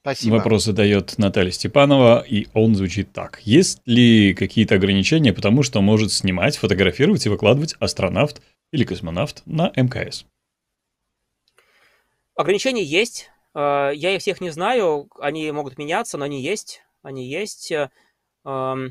Спасибо. 0.00 0.36
Вопрос 0.36 0.64
задает 0.64 1.18
Наталья 1.18 1.50
Степанова, 1.50 2.20
и 2.20 2.46
он 2.54 2.74
звучит 2.74 3.12
так. 3.12 3.40
Есть 3.44 3.80
ли 3.84 4.34
какие-то 4.34 4.76
ограничения, 4.76 5.32
потому 5.32 5.62
что 5.62 5.80
может 5.80 6.12
снимать, 6.12 6.56
фотографировать 6.56 7.26
и 7.26 7.28
выкладывать 7.28 7.74
астронавт 7.80 8.40
или 8.72 8.84
космонавт 8.84 9.42
на 9.46 9.72
МКС? 9.76 10.24
Ограничения 12.34 12.82
есть. 12.82 13.30
Э, 13.54 13.90
я 13.94 14.14
их 14.14 14.22
всех 14.22 14.40
не 14.40 14.50
знаю, 14.50 15.10
они 15.18 15.50
могут 15.52 15.78
меняться, 15.78 16.16
но 16.16 16.24
они 16.24 16.42
есть. 16.42 16.82
Они 17.02 17.28
есть. 17.28 17.70
Э, 17.70 17.90
э, 18.44 18.88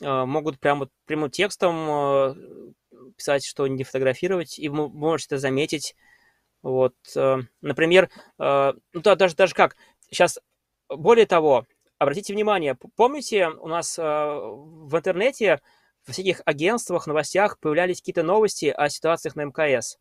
могут 0.00 0.60
прямо 0.60 0.88
прямым 1.06 1.30
текстом 1.30 2.76
писать, 3.16 3.44
что 3.44 3.66
не 3.66 3.82
фотографировать, 3.84 4.58
и 4.58 4.68
вы 4.68 4.88
можете 4.88 5.34
это 5.34 5.38
заметить. 5.38 5.96
Вот, 6.62 6.94
например, 7.60 8.08
ну 8.38 8.74
да, 8.94 9.16
даже, 9.16 9.34
даже 9.34 9.52
как, 9.52 9.74
Сейчас, 10.12 10.38
более 10.90 11.24
того, 11.24 11.66
обратите 11.98 12.34
внимание, 12.34 12.76
помните, 12.96 13.48
у 13.48 13.66
нас 13.66 13.98
э, 13.98 14.02
в 14.02 14.94
интернете, 14.94 15.62
в 16.06 16.12
всяких 16.12 16.42
агентствах, 16.44 17.06
новостях 17.06 17.58
появлялись 17.58 18.00
какие-то 18.00 18.22
новости 18.22 18.66
о 18.66 18.90
ситуациях 18.90 19.36
на 19.36 19.44
МКС. 19.46 19.96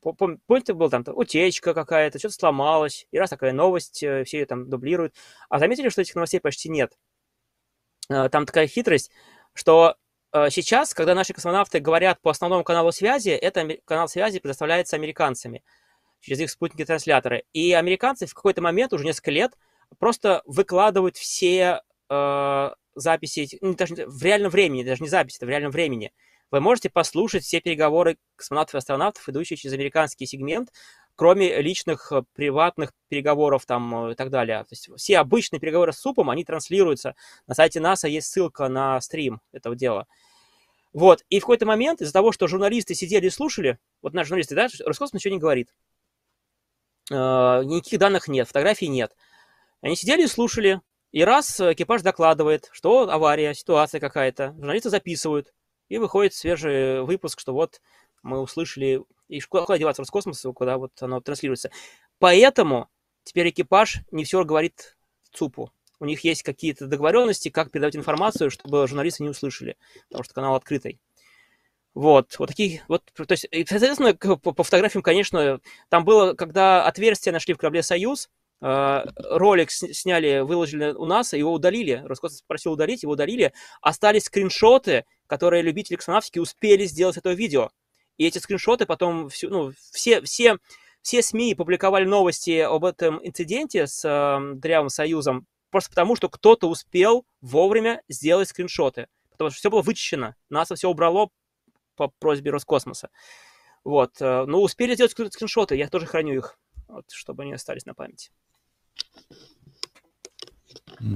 Помните, 0.00 0.74
был 0.74 0.90
там 0.90 1.04
утечка 1.08 1.74
какая-то, 1.74 2.20
что-то 2.20 2.34
сломалось, 2.34 3.06
и 3.10 3.18
раз 3.18 3.30
такая 3.30 3.52
новость, 3.52 4.04
э, 4.04 4.22
все 4.22 4.38
ее 4.38 4.46
там 4.46 4.70
дублируют. 4.70 5.16
А 5.48 5.58
заметили, 5.58 5.88
что 5.88 6.02
этих 6.02 6.14
новостей 6.14 6.40
почти 6.40 6.68
нет? 6.68 6.96
Э, 8.10 8.28
там 8.28 8.46
такая 8.46 8.68
хитрость, 8.68 9.10
что 9.54 9.96
сейчас, 10.48 10.94
когда 10.94 11.14
наши 11.14 11.34
космонавты 11.34 11.78
говорят 11.78 12.18
по 12.22 12.30
основному 12.30 12.64
каналу 12.64 12.90
связи, 12.90 13.28
это 13.28 13.68
канал 13.84 14.08
связи 14.08 14.38
предоставляется 14.38 14.96
американцами– 14.96 15.62
через 16.22 16.40
их 16.40 16.50
спутники-трансляторы. 16.50 17.44
И 17.52 17.72
американцы 17.72 18.26
в 18.26 18.32
какой-то 18.32 18.62
момент, 18.62 18.94
уже 18.94 19.04
несколько 19.04 19.32
лет, 19.32 19.52
просто 19.98 20.42
выкладывают 20.46 21.18
все 21.18 21.82
э, 22.08 22.70
записи, 22.94 23.58
ну, 23.60 23.74
даже 23.74 24.06
в 24.06 24.22
реальном 24.22 24.50
времени, 24.50 24.84
даже 24.84 25.02
не 25.02 25.08
записи, 25.08 25.36
это 25.36 25.46
в 25.46 25.50
реальном 25.50 25.72
времени. 25.72 26.12
Вы 26.50 26.60
можете 26.60 26.90
послушать 26.90 27.44
все 27.44 27.60
переговоры 27.60 28.18
космонавтов 28.36 28.74
и 28.74 28.78
астронавтов, 28.78 29.28
идущие 29.28 29.56
через 29.56 29.74
американский 29.74 30.26
сегмент, 30.26 30.70
кроме 31.16 31.60
личных 31.60 32.12
э, 32.12 32.22
приватных 32.34 32.92
переговоров 33.08 33.66
там 33.66 34.06
э, 34.06 34.12
и 34.12 34.14
так 34.14 34.30
далее. 34.30 34.60
То 34.60 34.68
есть 34.70 34.88
все 34.96 35.18
обычные 35.18 35.60
переговоры 35.60 35.92
с 35.92 35.98
СУПом, 35.98 36.30
они 36.30 36.44
транслируются. 36.44 37.14
На 37.46 37.54
сайте 37.54 37.80
НАСА 37.80 38.08
есть 38.08 38.28
ссылка 38.28 38.68
на 38.68 39.00
стрим 39.00 39.40
этого 39.52 39.74
дела. 39.74 40.06
Вот, 40.92 41.24
и 41.30 41.38
в 41.38 41.42
какой-то 41.42 41.64
момент 41.64 42.02
из-за 42.02 42.12
того, 42.12 42.32
что 42.32 42.46
журналисты 42.46 42.94
сидели 42.94 43.26
и 43.26 43.30
слушали, 43.30 43.78
вот 44.02 44.12
наши 44.12 44.28
журналисты, 44.28 44.54
да, 44.54 44.68
Роскосмос 44.84 45.14
ничего 45.14 45.34
не 45.34 45.40
говорит. 45.40 45.72
Э, 47.12 47.62
никаких 47.64 47.98
данных 47.98 48.28
нет, 48.28 48.46
фотографий 48.46 48.88
нет. 48.88 49.14
Они 49.80 49.96
сидели 49.96 50.24
и 50.24 50.28
слушали, 50.28 50.80
и 51.10 51.24
раз 51.24 51.60
экипаж 51.60 52.02
докладывает, 52.02 52.68
что 52.72 53.10
авария, 53.10 53.54
ситуация 53.54 54.00
какая-то, 54.00 54.52
журналисты 54.52 54.90
записывают, 54.90 55.52
и 55.88 55.98
выходит 55.98 56.32
свежий 56.32 57.02
выпуск, 57.02 57.40
что 57.40 57.52
вот 57.52 57.80
мы 58.22 58.40
услышали, 58.40 59.02
и 59.28 59.40
куда 59.40 59.76
деваться 59.76 60.02
Роскосмосу, 60.02 60.52
куда 60.54 60.78
вот 60.78 60.92
оно 61.02 61.20
транслируется. 61.20 61.70
Поэтому 62.18 62.88
теперь 63.24 63.50
экипаж 63.50 63.98
не 64.10 64.24
все 64.24 64.44
говорит 64.44 64.96
ЦУПу. 65.32 65.72
У 66.00 66.04
них 66.04 66.24
есть 66.24 66.42
какие-то 66.42 66.86
договоренности, 66.86 67.48
как 67.48 67.70
передавать 67.70 67.96
информацию, 67.96 68.50
чтобы 68.50 68.86
журналисты 68.88 69.22
не 69.22 69.28
услышали, 69.28 69.76
потому 70.08 70.24
что 70.24 70.34
канал 70.34 70.54
открытый. 70.54 71.00
Вот, 71.94 72.38
вот 72.38 72.48
такие, 72.48 72.82
вот, 72.88 73.02
то 73.14 73.26
есть, 73.28 73.46
соответственно, 73.68 74.14
по, 74.14 74.52
по 74.52 74.64
фотографиям, 74.64 75.02
конечно, 75.02 75.60
там 75.90 76.04
было, 76.04 76.32
когда 76.32 76.86
отверстие 76.86 77.34
нашли 77.34 77.52
в 77.52 77.58
корабле 77.58 77.82
«Союз», 77.82 78.30
э, 78.62 79.04
ролик 79.16 79.70
сняли, 79.70 80.40
выложили 80.40 80.92
у 80.92 81.04
нас, 81.04 81.34
его 81.34 81.52
удалили, 81.52 82.02
Роскосмос 82.06 82.42
просил 82.46 82.72
удалить, 82.72 83.02
его 83.02 83.12
удалили, 83.12 83.52
остались 83.82 84.24
скриншоты, 84.24 85.04
которые 85.26 85.62
любители 85.62 85.96
космонавтики 85.96 86.38
успели 86.38 86.86
сделать 86.86 87.18
это 87.18 87.32
видео. 87.32 87.70
И 88.16 88.26
эти 88.26 88.38
скриншоты 88.38 88.86
потом, 88.86 89.28
всю, 89.28 89.50
ну, 89.50 89.72
все, 89.92 90.22
все, 90.22 90.56
все 91.02 91.20
СМИ 91.20 91.54
публиковали 91.54 92.06
новости 92.06 92.60
об 92.60 92.86
этом 92.86 93.20
инциденте 93.22 93.86
с 93.86 94.02
э, 94.02 94.54
Дрявым 94.54 94.88
Союзом, 94.88 95.46
просто 95.70 95.90
потому, 95.90 96.16
что 96.16 96.30
кто-то 96.30 96.70
успел 96.70 97.26
вовремя 97.42 98.00
сделать 98.08 98.48
скриншоты. 98.48 99.08
Потому 99.30 99.50
что 99.50 99.58
все 99.58 99.70
было 99.70 99.82
вычищено. 99.82 100.34
НАСА 100.48 100.74
все 100.74 100.88
убрало 100.88 101.28
по 101.96 102.08
просьбе 102.08 102.50
Роскосмоса. 102.50 103.10
Вот. 103.84 104.20
Э, 104.20 104.44
ну, 104.46 104.60
успели 104.60 104.94
сделать 104.94 105.12
скриншоты, 105.12 105.76
я 105.76 105.88
тоже 105.88 106.06
храню 106.06 106.34
их, 106.34 106.58
вот, 106.88 107.04
чтобы 107.10 107.42
они 107.42 107.52
остались 107.52 107.86
на 107.86 107.94
памяти. 107.94 108.30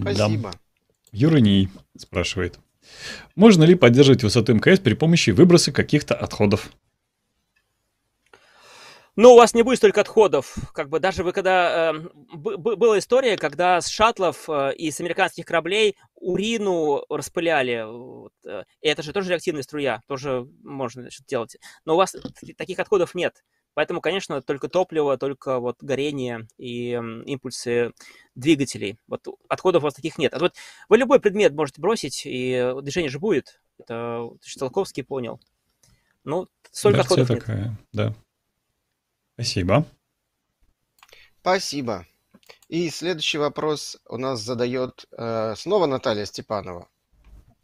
Спасибо. 0.01 0.51
Да. 0.53 0.59
Юрий 1.13 1.69
спрашивает. 1.97 2.59
Можно 3.35 3.65
ли 3.65 3.75
поддерживать 3.75 4.23
высоту 4.23 4.55
МКС 4.55 4.81
при 4.81 4.95
помощи 4.95 5.31
выброса 5.31 5.73
каких-то 5.73 6.15
отходов? 6.15 6.71
Ну, 9.17 9.33
у 9.33 9.37
вас 9.37 9.55
не 9.55 9.63
будет 9.63 9.79
столько 9.79 10.03
отходов. 10.03 10.55
Как 10.75 10.91
бы 10.91 11.01
даже 11.01 11.25
вы 11.25 11.33
когда... 11.33 11.93
Э, 11.93 12.09
была 12.35 12.99
история, 12.99 13.39
когда 13.39 13.81
с 13.81 13.89
шаттлов 13.89 14.49
э, 14.49 14.75
и 14.75 14.91
с 14.91 15.01
американских 15.01 15.47
кораблей 15.47 15.97
урину 16.15 17.03
распыляли. 17.09 17.85
Вот, 17.87 18.35
э, 18.47 18.65
и 18.83 18.89
это 18.89 19.03
же 19.03 19.15
тоже 19.15 19.31
реактивная 19.31 19.63
струя, 19.63 20.03
тоже 20.07 20.47
можно 20.63 21.01
значит, 21.01 21.25
делать. 21.27 21.57
Но 21.87 21.95
у 21.95 21.97
вас 21.97 22.15
таких 22.59 22.79
отходов 22.79 23.15
нет. 23.15 23.43
Поэтому, 23.73 24.03
конечно, 24.03 24.43
только 24.43 24.69
топливо, 24.69 25.17
только 25.17 25.61
вот 25.61 25.77
горение 25.81 26.47
и 26.59 26.93
э, 26.93 27.23
импульсы 27.25 27.93
двигателей. 28.35 28.99
Вот 29.07 29.27
отходов 29.49 29.83
у 29.83 29.87
вас 29.87 29.95
таких 29.95 30.19
нет. 30.19 30.35
А 30.35 30.39
вот 30.39 30.55
вы 30.91 30.99
любой 30.99 31.21
предмет 31.21 31.55
можете 31.55 31.81
бросить, 31.81 32.23
и 32.27 32.75
движение 32.83 33.11
же 33.11 33.19
будет. 33.19 33.63
Это 33.79 34.29
Штолковский 34.45 35.05
понял. 35.05 35.41
Ну, 36.25 36.49
столько 36.71 36.99
Реакция 36.99 37.23
отходов 37.23 37.41
такая, 37.41 37.65
нет. 37.65 37.73
да. 37.93 38.15
Спасибо. 39.37 39.85
Спасибо. 41.43 42.07
И 42.69 42.89
следующий 42.91 43.39
вопрос 43.39 43.99
у 44.09 44.17
нас 44.17 44.41
задает 44.41 45.05
э, 45.13 45.55
снова 45.57 45.87
Наталья 45.87 46.25
Степанова. 46.25 46.89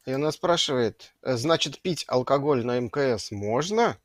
И 0.05 0.13
она 0.13 0.31
спрашивает, 0.33 1.15
э, 1.23 1.37
значит, 1.37 1.81
пить 1.81 2.05
алкоголь 2.09 2.65
на 2.65 2.79
МКС 2.79 3.31
можно? 3.31 3.97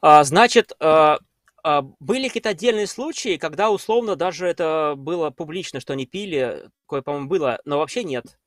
А, 0.00 0.22
значит, 0.22 0.72
а, 0.78 1.18
а, 1.64 1.82
были 2.00 2.28
какие-то 2.28 2.50
отдельные 2.50 2.86
случаи, 2.86 3.36
когда 3.36 3.70
условно 3.70 4.14
даже 4.14 4.46
это 4.46 4.94
было 4.96 5.30
публично, 5.30 5.80
что 5.80 5.92
они 5.92 6.06
пили, 6.06 6.70
кое, 6.86 7.02
по-моему, 7.02 7.28
было, 7.28 7.60
но 7.64 7.78
вообще 7.78 8.04
нет. 8.04 8.38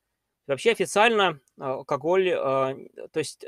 Вообще 0.48 0.72
официально 0.72 1.40
алкоголь, 1.60 2.32
а, 2.32 2.76
то 3.12 3.20
есть 3.20 3.46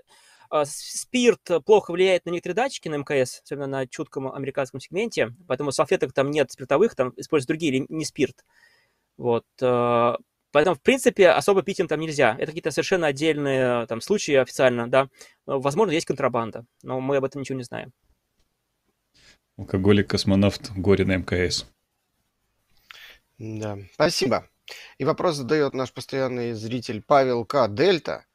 спирт 0.66 1.42
плохо 1.66 1.92
влияет 1.92 2.26
на 2.26 2.32
некоторые 2.32 2.56
датчики 2.56 2.88
на 2.88 2.96
МКС, 2.98 3.42
особенно 3.44 3.68
на 3.68 3.88
чутком 3.88 4.32
американском 4.32 4.80
сегменте, 4.80 5.36
поэтому 5.48 5.72
салфеток 5.72 6.14
там 6.14 6.32
нет 6.32 6.52
спиртовых, 6.52 6.96
там 6.96 7.14
используют 7.18 7.48
другие 7.48 7.74
или 7.74 7.86
не 7.90 8.06
спирт. 8.06 8.46
Вот. 9.18 9.46
А, 9.62 10.18
поэтому, 10.52 10.76
в 10.76 10.82
принципе, 10.82 11.30
особо 11.30 11.64
пить 11.64 11.80
им 11.80 11.88
там 11.88 12.00
нельзя. 12.00 12.36
Это 12.36 12.48
какие-то 12.48 12.72
совершенно 12.72 13.08
отдельные 13.08 13.86
там 13.88 14.02
случаи 14.02 14.36
официально, 14.36 14.90
да. 14.90 15.10
Возможно, 15.46 15.92
есть 15.92 16.06
контрабанда, 16.06 16.66
но 16.84 17.00
мы 17.00 17.18
об 17.18 17.24
этом 17.24 17.42
ничего 17.42 17.58
не 17.58 17.64
знаем. 17.64 17.92
Алкоголик-космонавт 19.58 20.72
горе 20.76 21.06
на 21.06 21.18
МКС. 21.18 21.66
Да, 23.40 23.78
спасибо. 23.94 24.50
И 24.98 25.06
вопрос 25.06 25.36
задает 25.36 25.74
наш 25.74 25.94
постоянный 25.94 26.54
зритель 26.54 27.02
Павел 27.02 27.46
К. 27.46 27.68
Дельта. 27.68 28.26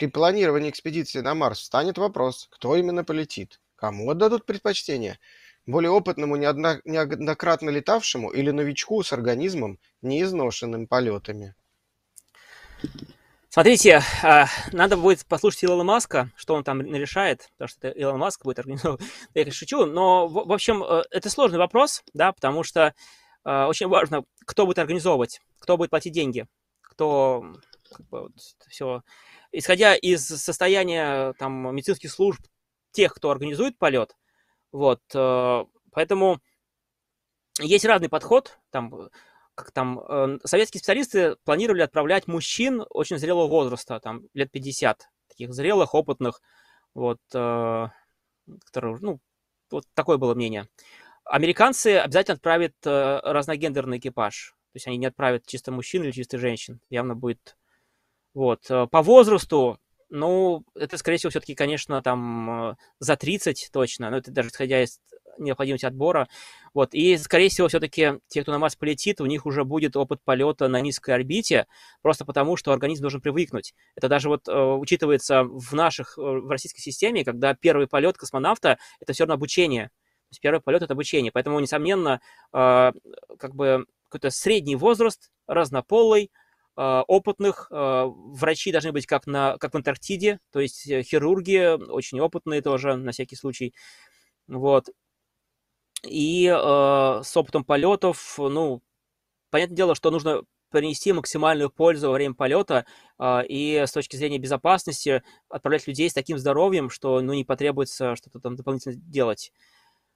При 0.00 0.06
планировании 0.06 0.70
экспедиции 0.70 1.20
на 1.20 1.34
Марс 1.34 1.58
встанет 1.58 1.98
вопрос, 1.98 2.48
кто 2.50 2.74
именно 2.74 3.04
полетит. 3.04 3.60
Кому 3.76 4.08
отдадут 4.08 4.46
предпочтение? 4.46 5.18
Более 5.66 5.90
опытному, 5.90 6.36
неоднократно 6.36 7.68
летавшему 7.68 8.30
или 8.30 8.50
новичку 8.50 9.02
с 9.02 9.12
организмом, 9.12 9.78
не 10.00 10.22
изношенным 10.22 10.86
полетами? 10.86 11.54
Смотрите, 13.50 14.00
а, 14.22 14.46
надо 14.72 14.96
будет 14.96 15.26
послушать 15.26 15.64
Илона 15.64 15.84
Маска, 15.84 16.30
что 16.34 16.54
он 16.54 16.64
там 16.64 16.80
решает, 16.80 17.50
потому 17.58 17.68
что 17.68 17.90
Илон 17.90 18.18
Маск 18.18 18.42
будет 18.42 18.60
организовывать. 18.60 19.02
Я 19.34 19.52
шучу, 19.52 19.84
но, 19.84 20.28
в 20.28 20.50
общем, 20.50 20.82
э, 20.82 21.02
это 21.10 21.28
сложный 21.28 21.58
вопрос, 21.58 22.02
да, 22.14 22.32
потому 22.32 22.62
что 22.62 22.94
э, 23.44 23.64
очень 23.64 23.88
важно, 23.88 24.24
кто 24.46 24.64
будет 24.64 24.78
организовывать, 24.78 25.42
кто 25.58 25.76
будет 25.76 25.90
платить 25.90 26.14
деньги, 26.14 26.46
кто 26.80 27.44
как 27.90 28.08
бы, 28.08 28.20
вот, 28.22 28.32
все. 28.68 29.02
Исходя 29.52 29.94
из 29.96 30.24
состояния 30.26 31.32
там 31.38 31.74
медицинских 31.74 32.10
служб, 32.12 32.40
тех, 32.92 33.14
кто 33.14 33.30
организует 33.30 33.78
полет, 33.78 34.16
вот, 34.72 35.00
э, 35.14 35.64
поэтому 35.92 36.40
есть 37.60 37.84
разный 37.84 38.08
подход, 38.08 38.58
там 38.70 39.10
как 39.54 39.72
там, 39.72 40.00
э, 40.00 40.38
советские 40.44 40.78
специалисты 40.78 41.36
планировали 41.44 41.82
отправлять 41.82 42.26
мужчин 42.26 42.84
очень 42.90 43.18
зрелого 43.18 43.48
возраста, 43.48 44.00
там, 44.00 44.22
лет 44.32 44.50
50, 44.50 45.10
таких 45.28 45.52
зрелых, 45.52 45.94
опытных, 45.94 46.40
вот, 46.94 47.18
э, 47.34 47.88
которые, 48.64 48.98
ну, 49.00 49.20
вот 49.70 49.84
такое 49.94 50.16
было 50.16 50.34
мнение. 50.34 50.68
Американцы 51.24 51.98
обязательно 51.98 52.36
отправят 52.36 52.74
разногендерный 52.84 53.98
экипаж, 53.98 54.54
то 54.72 54.76
есть 54.76 54.86
они 54.86 54.96
не 54.96 55.06
отправят 55.06 55.46
чисто 55.46 55.72
мужчин 55.72 56.02
или 56.04 56.12
чисто 56.12 56.38
женщин, 56.38 56.80
явно 56.88 57.14
будет, 57.14 57.56
вот. 58.34 58.66
По 58.68 59.02
возрасту, 59.02 59.78
ну, 60.08 60.64
это, 60.74 60.98
скорее 60.98 61.18
всего, 61.18 61.30
все-таки, 61.30 61.54
конечно, 61.54 62.02
там 62.02 62.76
за 62.98 63.16
30 63.16 63.70
точно, 63.72 64.10
но 64.10 64.18
это 64.18 64.30
даже 64.30 64.48
исходя 64.48 64.82
из 64.82 65.00
необходимости 65.40 65.86
отбора. 65.86 66.28
Вот. 66.74 66.94
И, 66.94 67.16
скорее 67.16 67.48
всего, 67.48 67.68
все-таки 67.68 68.14
те, 68.28 68.42
кто 68.42 68.52
на 68.52 68.58
Марс 68.58 68.76
полетит, 68.76 69.20
у 69.20 69.26
них 69.26 69.46
уже 69.46 69.64
будет 69.64 69.96
опыт 69.96 70.20
полета 70.24 70.68
на 70.68 70.80
низкой 70.80 71.14
орбите, 71.14 71.66
просто 72.02 72.24
потому, 72.24 72.56
что 72.56 72.72
организм 72.72 73.02
должен 73.02 73.20
привыкнуть. 73.20 73.74
Это 73.96 74.08
даже 74.08 74.28
вот 74.28 74.46
э, 74.48 74.52
учитывается 74.52 75.44
в 75.44 75.72
наших, 75.72 76.16
э, 76.18 76.20
в 76.20 76.48
российской 76.48 76.80
системе, 76.80 77.24
когда 77.24 77.54
первый 77.54 77.88
полет 77.88 78.16
космонавта— 78.16 78.78
это 79.00 79.12
все 79.12 79.24
равно 79.24 79.34
обучение. 79.34 79.86
То 79.86 80.32
есть 80.32 80.40
первый 80.40 80.60
полет— 80.60 80.82
это 80.82 80.92
обучение. 80.92 81.32
Поэтому, 81.32 81.58
несомненно, 81.58 82.20
э, 82.52 82.92
как 83.38 83.54
бы 83.54 83.86
какой-то 84.08 84.30
средний 84.30 84.76
возраст, 84.76 85.30
разнополый, 85.46 86.30
опытных. 86.80 87.68
Врачи 87.70 88.72
должны 88.72 88.92
быть 88.92 89.06
как, 89.06 89.26
на, 89.26 89.58
как 89.58 89.74
в 89.74 89.76
Антарктиде, 89.76 90.38
то 90.50 90.60
есть 90.60 90.84
хирурги 90.84 91.76
очень 91.90 92.20
опытные 92.20 92.62
тоже, 92.62 92.96
на 92.96 93.12
всякий 93.12 93.36
случай. 93.36 93.74
Вот. 94.48 94.88
И 96.06 96.46
э, 96.46 97.20
с 97.22 97.36
опытом 97.36 97.64
полетов, 97.64 98.36
ну, 98.38 98.82
понятное 99.50 99.76
дело, 99.76 99.94
что 99.94 100.10
нужно 100.10 100.42
принести 100.70 101.12
максимальную 101.12 101.70
пользу 101.70 102.08
во 102.08 102.14
время 102.14 102.34
полета 102.34 102.86
э, 103.18 103.46
и 103.46 103.76
с 103.76 103.92
точки 103.92 104.16
зрения 104.16 104.38
безопасности 104.38 105.22
отправлять 105.48 105.86
людей 105.86 106.08
с 106.08 106.14
таким 106.14 106.38
здоровьем, 106.38 106.88
что 106.90 107.20
ну, 107.20 107.34
не 107.34 107.44
потребуется 107.44 108.16
что-то 108.16 108.40
там 108.40 108.56
дополнительно 108.56 108.94
делать. 108.96 109.52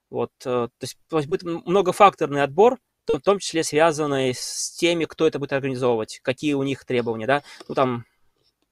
Вот, 0.09 0.31
э, 0.41 0.43
то 0.43 0.71
есть, 0.81 0.97
то 1.07 1.17
есть 1.17 1.29
будет 1.29 1.43
многофакторный 1.43 2.43
отбор, 2.43 2.79
в 3.07 3.21
том 3.21 3.39
числе 3.39 3.63
связанный 3.63 4.33
с 4.33 4.75
теми, 4.77 5.05
кто 5.05 5.27
это 5.27 5.39
будет 5.39 5.53
организовывать, 5.53 6.19
какие 6.23 6.53
у 6.53 6.63
них 6.63 6.85
требования, 6.85 7.27
да. 7.27 7.43
Ну, 7.67 7.75
там, 7.75 8.05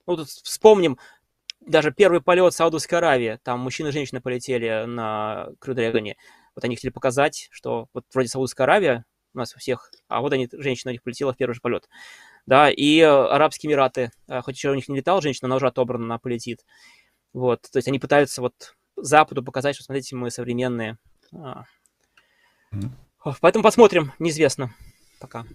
ну, 0.06 0.18
тут 0.18 0.30
вспомним 0.30 0.98
даже 1.62 1.92
первый 1.92 2.22
полет 2.22 2.54
Саудовской 2.54 2.98
Аравии, 2.98 3.40
там 3.44 3.60
мужчины 3.60 3.90
и 3.90 3.92
женщины 3.92 4.22
полетели 4.22 4.86
на 4.86 5.50
Крю 5.60 5.74
Дрэгоне. 5.74 6.18
Вот 6.56 6.64
они 6.64 6.76
хотели 6.76 6.92
показать, 6.92 7.48
что 7.52 7.88
вот 7.94 8.06
вроде 8.14 8.28
Саудовская 8.28 8.66
Аравия 8.66 9.06
у 9.34 9.38
нас 9.38 9.56
у 9.56 9.60
всех, 9.60 9.92
а 10.08 10.22
вот 10.22 10.34
они, 10.34 10.48
женщина 10.52 10.92
у 10.92 10.94
них 10.94 11.04
полетела 11.04 11.34
в 11.34 11.38
первый 11.38 11.54
же 11.54 11.62
полет. 11.62 11.90
Да, 12.46 12.70
и 12.70 13.00
Арабские 13.00 13.72
Эмираты, 13.72 14.12
э, 14.28 14.42
хоть 14.42 14.56
еще 14.56 14.72
у 14.72 14.76
них 14.76 14.88
не 14.90 14.98
летал 14.98 15.22
женщина, 15.22 15.48
она 15.48 15.56
уже 15.56 15.68
отобрана, 15.68 16.04
она 16.06 16.20
полетит. 16.20 16.66
Вот, 17.32 17.62
то 17.62 17.78
есть 17.78 17.88
они 17.88 18.00
пытаются 18.00 18.42
вот 18.42 18.76
Западу 18.96 19.44
показать, 19.44 19.76
что, 19.76 19.86
смотрите, 19.86 20.16
мы 20.16 20.30
современные. 20.30 20.98
Поэтому 23.41 23.64
посмотрим, 23.64 24.12
неизвестно 24.20 24.74
пока 25.20 25.45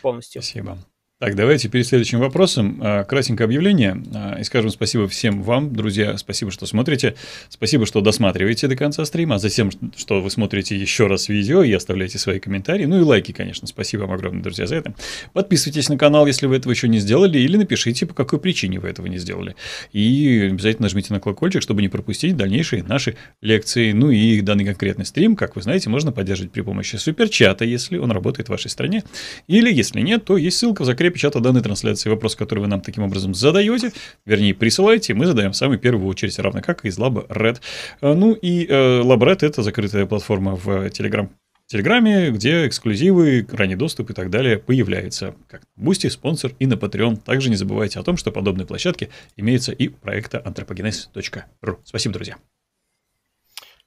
полностью. 0.00 0.42
Спасибо. 0.42 0.78
Так, 1.22 1.36
давайте 1.36 1.68
перед 1.68 1.86
следующим 1.86 2.18
вопросом. 2.18 2.80
А, 2.80 3.04
кратенькое 3.04 3.44
объявление. 3.44 4.02
А, 4.12 4.40
и 4.40 4.42
скажем 4.42 4.70
спасибо 4.70 5.06
всем 5.06 5.40
вам, 5.44 5.72
друзья. 5.72 6.16
Спасибо, 6.16 6.50
что 6.50 6.66
смотрите. 6.66 7.14
Спасибо, 7.48 7.86
что 7.86 8.00
досматриваете 8.00 8.66
до 8.66 8.74
конца 8.74 9.04
стрима. 9.04 9.38
Затем, 9.38 9.70
что 9.96 10.20
вы 10.20 10.30
смотрите 10.30 10.76
еще 10.76 11.06
раз 11.06 11.28
видео 11.28 11.62
и 11.62 11.72
оставляете 11.72 12.18
свои 12.18 12.40
комментарии. 12.40 12.86
Ну 12.86 12.98
и 12.98 13.02
лайки, 13.02 13.30
конечно. 13.30 13.68
Спасибо 13.68 14.00
вам 14.00 14.14
огромное, 14.14 14.42
друзья, 14.42 14.66
за 14.66 14.74
это. 14.74 14.94
Подписывайтесь 15.32 15.88
на 15.88 15.96
канал, 15.96 16.26
если 16.26 16.46
вы 16.46 16.56
этого 16.56 16.72
еще 16.72 16.88
не 16.88 16.98
сделали. 16.98 17.38
Или 17.38 17.56
напишите, 17.56 18.04
по 18.04 18.14
какой 18.14 18.40
причине 18.40 18.80
вы 18.80 18.88
этого 18.88 19.06
не 19.06 19.18
сделали. 19.18 19.54
И 19.92 20.48
обязательно 20.50 20.86
нажмите 20.86 21.14
на 21.14 21.20
колокольчик, 21.20 21.62
чтобы 21.62 21.82
не 21.82 21.88
пропустить 21.88 22.36
дальнейшие 22.36 22.82
наши 22.82 23.16
лекции. 23.40 23.92
Ну 23.92 24.10
и 24.10 24.40
данный 24.40 24.64
конкретный 24.64 25.06
стрим, 25.06 25.36
как 25.36 25.54
вы 25.54 25.62
знаете, 25.62 25.88
можно 25.88 26.10
поддерживать 26.10 26.50
при 26.50 26.62
помощи 26.62 26.96
суперчата, 26.96 27.64
если 27.64 27.96
он 27.96 28.10
работает 28.10 28.48
в 28.48 28.50
вашей 28.50 28.70
стране. 28.72 29.04
Или, 29.46 29.72
если 29.72 30.00
нет, 30.00 30.24
то 30.24 30.36
есть 30.36 30.58
ссылка 30.58 30.82
в 30.82 30.84
закрепе 30.84 31.11
чата 31.12 31.40
данной 31.40 31.62
трансляции. 31.62 32.10
Вопрос, 32.10 32.36
который 32.36 32.60
вы 32.60 32.66
нам 32.66 32.80
таким 32.80 33.04
образом 33.04 33.34
задаете, 33.34 33.92
вернее, 34.26 34.54
присылаете, 34.54 35.14
мы 35.14 35.26
задаем 35.26 35.52
в 35.52 35.56
самую 35.56 35.78
первую 35.78 36.08
очередь, 36.08 36.38
равно 36.38 36.60
как 36.62 36.84
из 36.84 36.98
Lab 36.98 37.28
Red. 37.28 37.60
Э, 38.00 38.14
ну 38.14 38.32
и 38.32 38.66
э, 38.66 39.02
Lab 39.02 39.20
Red— 39.20 39.38
это 39.42 39.62
закрытая 39.62 40.06
платформа 40.06 40.56
в 40.56 40.68
Telegram 40.88 41.28
Телеграме, 41.72 42.30
где 42.30 42.66
эксклюзивы, 42.66 43.46
ранний 43.50 43.76
доступ 43.76 44.10
и 44.10 44.12
так 44.12 44.28
далее 44.28 44.58
появляются. 44.58 45.34
Как 45.48 45.62
Boosty, 45.74 46.08
Sponsr 46.08 46.52
и 46.58 46.66
на 46.66 46.74
Patreon. 46.74 47.16
Также 47.16 47.48
не 47.48 47.56
забывайте 47.56 47.98
о 47.98 48.02
том, 48.02 48.18
что 48.18 48.30
подобные 48.30 48.66
площадки 48.66 49.08
имеются 49.36 49.72
и 49.72 49.88
у 49.88 49.92
проекта 49.92 50.42
Антропогенез.ру. 50.44 51.78
Спасибо, 51.84 52.12
друзья. 52.12 52.36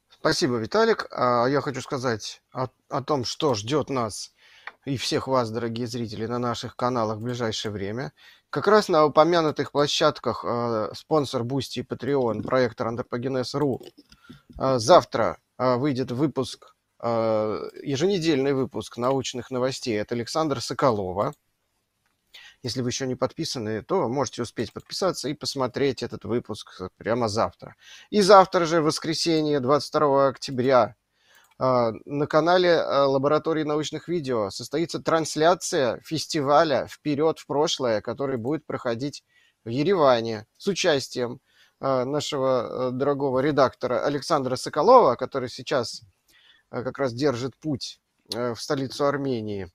Спасибо, 0.09 0.57
Виталик. 0.57 1.05
А 1.11 1.45
я 1.45 1.61
хочу 1.61 1.81
сказать 1.81 2.41
о, 2.51 2.69
о 2.89 3.03
том, 3.03 3.23
что 3.23 3.53
ждет 3.53 3.91
нас 3.91 4.33
и 4.85 4.97
всех 4.97 5.27
вас, 5.27 5.49
дорогие 5.49 5.87
зрители, 5.87 6.27
на 6.27 6.39
наших 6.39 6.75
каналах 6.75 7.17
в 7.17 7.21
ближайшее 7.21 7.71
время. 7.71 8.13
Как 8.51 8.67
раз 8.67 8.87
на 8.87 9.05
упомянутых 9.05 9.71
площадках 9.71 10.45
э, 10.47 10.89
Sponsr, 10.93 11.43
Boosty 11.43 11.79
и 11.79 11.83
Patreon, 11.83 12.43
проекта 12.43 12.87
Антропогенез.ру, 12.87 13.81
э, 14.59 14.77
завтра 14.77 15.39
э, 15.57 15.75
выйдет 15.75 16.11
выпуск, 16.11 16.75
э, 17.01 17.69
еженедельный 17.83 18.53
выпуск 18.53 18.97
научных 18.97 19.49
новостей 19.49 19.99
от 19.99 20.11
Александра 20.11 20.59
Соколова. 20.59 21.33
Если 22.61 22.81
вы 22.81 22.89
еще 22.89 23.07
не 23.07 23.15
подписаны, 23.15 23.81
то 23.81 24.07
можете 24.07 24.43
успеть 24.43 24.71
подписаться 24.71 25.29
и 25.29 25.33
посмотреть 25.33 26.03
этот 26.03 26.25
выпуск 26.25 26.89
прямо 26.97 27.27
завтра. 27.27 27.75
И 28.11 28.21
завтра 28.21 28.65
же, 28.65 28.81
в 28.81 28.85
воскресенье, 28.85 29.59
22 29.59 30.27
октября, 30.27 30.95
на 31.57 32.27
канале 32.27 32.73
а, 32.73 33.05
лаборатории 33.07 33.63
научных 33.63 34.07
видео 34.07 34.49
состоится 34.49 34.99
трансляция 34.99 36.01
фестиваля 36.01 36.85
«Вперед 36.87 37.39
в 37.39 37.47
прошлое», 37.47 38.01
который 38.01 38.37
будет 38.37 38.65
проходить 38.65 39.23
в 39.63 39.69
Ереване 39.69 40.47
с 40.57 40.67
участием 40.67 41.39
а, 41.79 42.03
нашего 42.03 42.91
дорогого 42.91 43.39
редактора 43.39 44.05
Александра 44.05 44.57
Соколова, 44.57 45.15
который 45.15 45.49
сейчас 45.49 46.01
как 46.69 46.97
раз 46.97 47.13
держит 47.13 47.55
путь 47.57 48.01
в 48.27 48.55
столицу 48.55 49.05
Армении, 49.05 49.71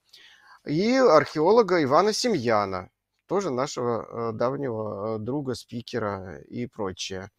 и 0.67 0.97
археолога 0.97 1.83
Ивана 1.83 2.13
Семьяна, 2.13 2.91
тоже 3.27 3.51
нашего 3.51 4.33
давнего 4.35 5.19
друга, 5.19 5.55
спикера 5.55 6.41
и 6.41 6.67
прочее. 6.67 7.31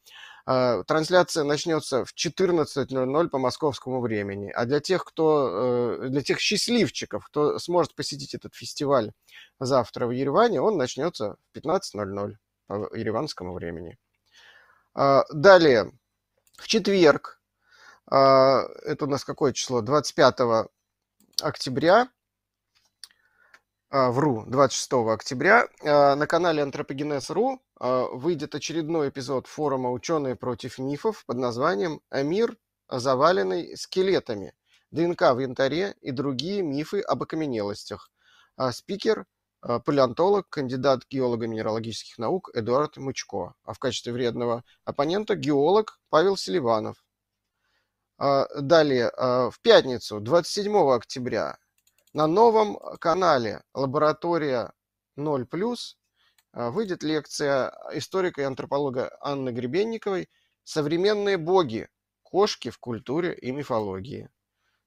А, 0.45 0.83
трансляция 0.83 1.43
начнется 1.43 2.03
в 2.05 2.13
14.00 2.13 3.29
по 3.29 3.37
московскому 3.37 4.01
времени. 4.01 4.49
А 4.51 4.65
для 4.65 4.79
тех, 4.79 5.05
кто, 5.05 5.99
э, 6.03 6.09
для 6.09 6.21
тех 6.21 6.39
счастливчиков, 6.39 7.25
кто 7.25 7.59
сможет 7.59 7.95
посетить 7.95 8.33
этот 8.33 8.55
фестиваль 8.55 9.11
завтра 9.59 10.07
в 10.07 10.11
Ереване, 10.11 10.61
он 10.61 10.77
начнется 10.77 11.35
в 11.51 11.57
15.00 11.57 12.37
по 12.67 12.95
ереванскому 12.95 13.53
времени. 13.53 13.97
А, 14.93 15.23
далее, 15.31 15.91
в 16.57 16.67
четверг, 16.67 17.41
а, 18.07 18.63
это 18.83 19.05
у 19.05 19.07
нас 19.07 19.23
какое 19.23 19.53
число? 19.53 19.81
25 19.81 20.69
октября, 21.41 22.09
вру, 23.91 24.45
26 24.47 24.93
октября, 24.93 25.67
на 25.83 26.25
канале 26.25 26.63
Антропогенез.ру 26.63 27.61
а, 27.83 28.05
выйдет 28.09 28.53
очередной 28.53 29.09
эпизод 29.09 29.47
форума 29.47 29.89
«Ученые 29.91 30.35
против 30.35 30.77
мифов» 30.77 31.25
под 31.25 31.37
названием 31.37 31.99
«Мир, 32.11 32.55
заваленный 32.87 33.75
скелетами. 33.75 34.53
ДНК 34.91 35.33
в 35.33 35.39
янтаре 35.39 35.95
и 36.01 36.11
другие 36.11 36.61
мифы 36.61 37.01
об 37.01 37.23
окаменелостях». 37.23 38.11
А, 38.55 38.71
спикер 38.71 39.25
а,– 39.61 39.79
палеонтолог, 39.81 40.47
кандидат 40.47 41.07
геолого-минералогических 41.09 42.19
наук 42.19 42.51
Эдуард 42.53 42.97
Мучко, 42.97 43.55
а 43.63 43.73
в 43.73 43.79
качестве 43.79 44.13
вредного 44.13 44.63
оппонента– 44.85 45.35
геолог 45.35 45.99
Павел 46.09 46.37
Селиванов. 46.37 47.03
Далее, 48.19 49.11
в 49.17 49.55
пятницу, 49.63 50.19
27 50.19 50.93
октября, 50.93 51.57
на 52.13 52.27
новом 52.27 52.77
канале 52.99 53.63
«Лаборатория 53.73 54.73
0+,» 55.17 55.45
выйдет 56.53 57.03
лекция 57.03 57.73
историка 57.93 58.41
и 58.41 58.45
антрополога 58.45 59.15
Анны 59.21 59.49
Гребенниковой 59.51 60.29
«Современные 60.63 61.37
боги. 61.37 61.89
Кошки 62.23 62.69
в 62.69 62.77
культуре 62.79 63.33
и 63.33 63.51
мифологии». 63.51 64.29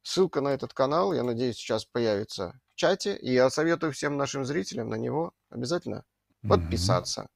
Ссылка 0.03 0.41
на 0.43 0.49
этот 0.49 0.75
канал, 0.75 1.15
я 1.15 1.23
надеюсь, 1.23 1.57
сейчас 1.57 1.87
появится 1.87 2.61
в 2.73 2.77
чате, 2.77 3.17
и 3.17 3.33
я 3.33 3.49
советую 3.49 3.93
всем 3.93 4.17
нашим 4.19 4.45
зрителям 4.45 4.91
на 4.91 4.97
него 4.97 5.33
обязательно 5.49 6.05
подписаться. 6.47 7.29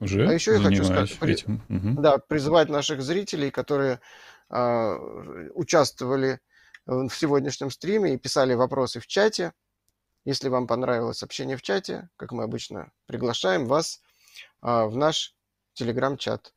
Уже 0.00 0.28
А 0.28 0.32
еще 0.32 0.52
я 0.54 0.60
хочу 0.60 0.84
сказать, 0.84 1.16
при- 1.18 1.34
этим. 1.34 1.62
Мгм. 1.68 2.02
Да, 2.02 2.18
призвать 2.18 2.68
наших 2.68 3.02
зрителей, 3.02 3.50
которые 3.50 4.00
а, 4.50 4.96
участвовали 5.54 6.40
в 6.88 7.10
сегодняшнем 7.10 7.70
стриме 7.70 8.14
и 8.14 8.18
писали 8.18 8.54
вопросы 8.54 8.98
в 8.98 9.06
чате. 9.06 9.52
Если 10.24 10.48
вам 10.48 10.66
понравилось 10.66 11.22
общение 11.22 11.56
в 11.56 11.62
чате, 11.62 12.08
как 12.16 12.32
мы 12.32 12.42
обычно 12.42 12.90
приглашаем 13.06 13.66
вас 13.66 14.02
а, 14.60 14.86
в 14.86 14.96
наш 14.96 15.34
телеграм-чат 15.74 16.54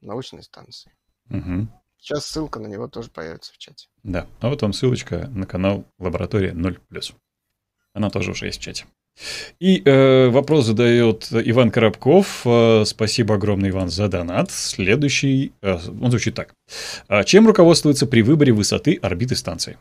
научной 0.00 0.42
станции. 0.42 0.92
Мгм. 1.26 1.72
Сейчас 1.98 2.26
ссылка 2.26 2.60
на 2.60 2.66
него 2.66 2.88
тоже 2.88 3.10
появится 3.10 3.52
в 3.52 3.58
чате. 3.58 3.88
Да, 4.02 4.26
а 4.40 4.48
вот 4.48 4.60
вам 4.60 4.74
ссылочка 4.74 5.28
на 5.28 5.46
канал 5.46 5.86
Лаборатория 5.98 6.52
0+. 6.52 7.14
Она 7.94 8.10
тоже 8.10 8.32
уже 8.32 8.46
есть 8.46 8.58
в 8.60 8.62
чате. 8.62 8.86
И 9.60 9.82
э, 9.84 10.28
вопрос 10.28 10.66
задает 10.66 11.28
Иван 11.30 11.70
Коробков. 11.70 12.42
Э, 12.44 12.84
спасибо 12.84 13.36
огромное, 13.36 13.70
Иван, 13.70 13.88
за 13.88 14.08
донат. 14.08 14.50
Следующий, 14.50 15.52
э, 15.62 15.74
он 16.00 16.10
звучит 16.10 16.34
так. 16.34 16.52
А 17.06 17.22
чем 17.22 17.46
руководствуется 17.46 18.06
при 18.06 18.22
выборе 18.22 18.52
высоты 18.52 18.98
орбиты 19.00 19.36
станции? 19.36 19.78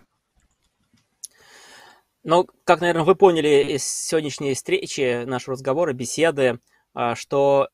Ну, 2.24 2.48
как, 2.64 2.80
наверное, 2.80 3.04
вы 3.04 3.16
поняли 3.16 3.74
из 3.76 3.84
сегодняшней 3.86 4.54
встречи, 4.54 5.26
нашего 5.26 5.54
разговора, 5.54 5.92
беседы, 5.94 6.60
а, 6.94 7.16
что 7.16 7.68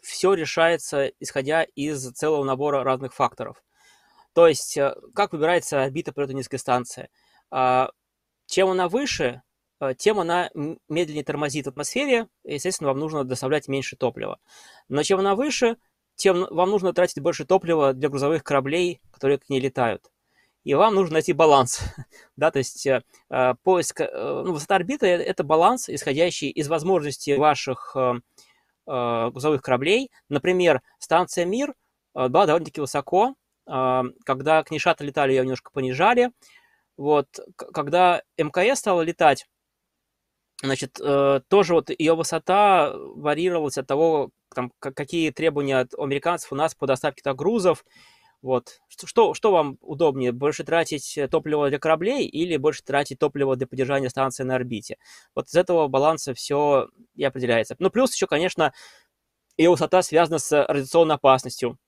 все 0.00 0.32
решается 0.34 1.12
исходя 1.20 1.64
из 1.74 2.10
целого 2.12 2.44
набора 2.44 2.84
разных 2.84 3.12
факторов. 3.12 3.62
То 4.34 4.48
есть, 4.48 4.78
э, 4.78 4.94
как 5.14 5.32
выбирается 5.32 5.82
орбита 5.82 6.12
полета 6.12 6.32
низкой 6.32 6.58
станции? 6.58 7.08
Чем 8.46 8.68
она 8.68 8.88
выше, 8.88 9.24
э, 9.24 9.40
тем 9.98 10.20
она 10.20 10.50
медленнее 10.88 11.24
тормозит 11.24 11.66
в 11.66 11.70
атмосфере, 11.70 12.28
и, 12.44 12.54
естественно, 12.54 12.88
вам 12.88 12.98
нужно 12.98 13.24
доставлять 13.24 13.68
меньше 13.68 13.96
топлива. 13.96 14.38
Но 14.88 15.02
чем 15.02 15.18
она 15.18 15.34
выше, 15.34 15.76
тем 16.16 16.46
вам 16.50 16.70
нужно 16.70 16.92
тратить 16.92 17.20
больше 17.20 17.44
топлива 17.44 17.92
для 17.92 18.08
грузовых 18.08 18.44
кораблей, 18.44 19.00
которые 19.10 19.38
к 19.38 19.48
ней 19.48 19.60
летают. 19.60 20.10
И 20.64 20.74
вам 20.74 20.94
нужно 20.94 21.14
найти 21.14 21.32
баланс. 21.32 21.80
да, 22.36 22.50
то 22.50 22.58
есть 22.58 22.86
э, 22.86 23.02
э, 23.30 23.54
поиск, 23.62 24.00
э, 24.00 24.42
ну, 24.44 24.52
высота 24.52 24.76
орбиты– 24.76 25.06
э- 25.06 25.22
это 25.22 25.42
баланс, 25.42 25.88
исходящий 25.88 26.50
из 26.50 26.68
возможностей 26.68 27.36
ваших 27.36 27.96
э, 27.96 28.20
э, 28.86 29.30
грузовых 29.30 29.62
кораблей. 29.62 30.10
Например, 30.28 30.80
станция 31.00 31.44
«Мир» 31.44 31.74
э, 32.14 32.28
была 32.28 32.46
довольно-таки 32.46 32.80
высоко. 32.80 33.34
Э, 33.66 34.02
Когда 34.24 34.62
к 34.62 34.70
ней 34.70 34.78
шаттлы 34.78 35.06
летали, 35.06 35.32
ее 35.32 35.42
немножко 35.42 35.72
понижали. 35.72 36.30
Вот, 36.96 37.26
когда 37.56 38.22
МКС 38.36 38.78
стала 38.78 39.00
летать, 39.00 39.46
значит, 40.62 40.98
э, 41.00 41.40
тоже 41.48 41.74
вот 41.74 41.90
ее 41.90 42.14
высота 42.14 42.92
варьировалась 42.94 43.78
от 43.78 43.86
того, 43.86 44.30
там, 44.54 44.72
ка- 44.78 44.92
какие 44.92 45.30
требования 45.30 45.80
от 45.80 45.94
американцев 45.98 46.52
у 46.52 46.56
нас 46.56 46.74
по 46.74 46.86
доставке 46.86 47.22
туда 47.22 47.34
грузов. 47.34 47.84
Вот. 48.42 48.80
Что, 48.88 49.34
что, 49.34 49.52
вам 49.52 49.78
удобнее? 49.80 50.32
Больше 50.32 50.64
тратить 50.64 51.16
э, 51.18 51.28
топливо 51.28 51.68
для 51.68 51.78
кораблей 51.78 52.26
или 52.26 52.56
больше 52.56 52.82
тратить 52.82 53.18
топливо 53.18 53.56
для 53.56 53.66
поддержания 53.66 54.10
станции 54.10 54.44
на 54.44 54.56
орбите? 54.56 54.98
Вот 55.34 55.48
из 55.48 55.54
этого 55.54 55.88
баланса 55.88 56.34
все 56.34 56.88
и 57.14 57.24
определяется. 57.24 57.76
Ну, 57.78 57.90
плюс 57.90 58.14
еще, 58.14 58.26
конечно, 58.26 58.72
ее 59.56 59.70
высота 59.70 60.02
связана 60.02 60.38
с 60.38 60.64
радиационной 60.66 61.16
опасностью. 61.16 61.78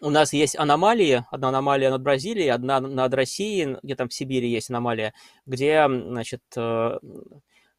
У 0.00 0.10
нас 0.10 0.32
есть 0.32 0.56
аномалии. 0.56 1.24
Одна 1.30 1.48
аномалия 1.48 1.90
над 1.90 2.02
Бразилией, 2.02 2.50
одна 2.50 2.80
над 2.80 3.14
Россией, 3.14 3.78
где 3.82 3.94
там 3.94 4.08
в 4.08 4.14
Сибири 4.14 4.50
есть 4.50 4.70
аномалия, 4.70 5.14
где, 5.46 5.86
значит, 5.86 6.42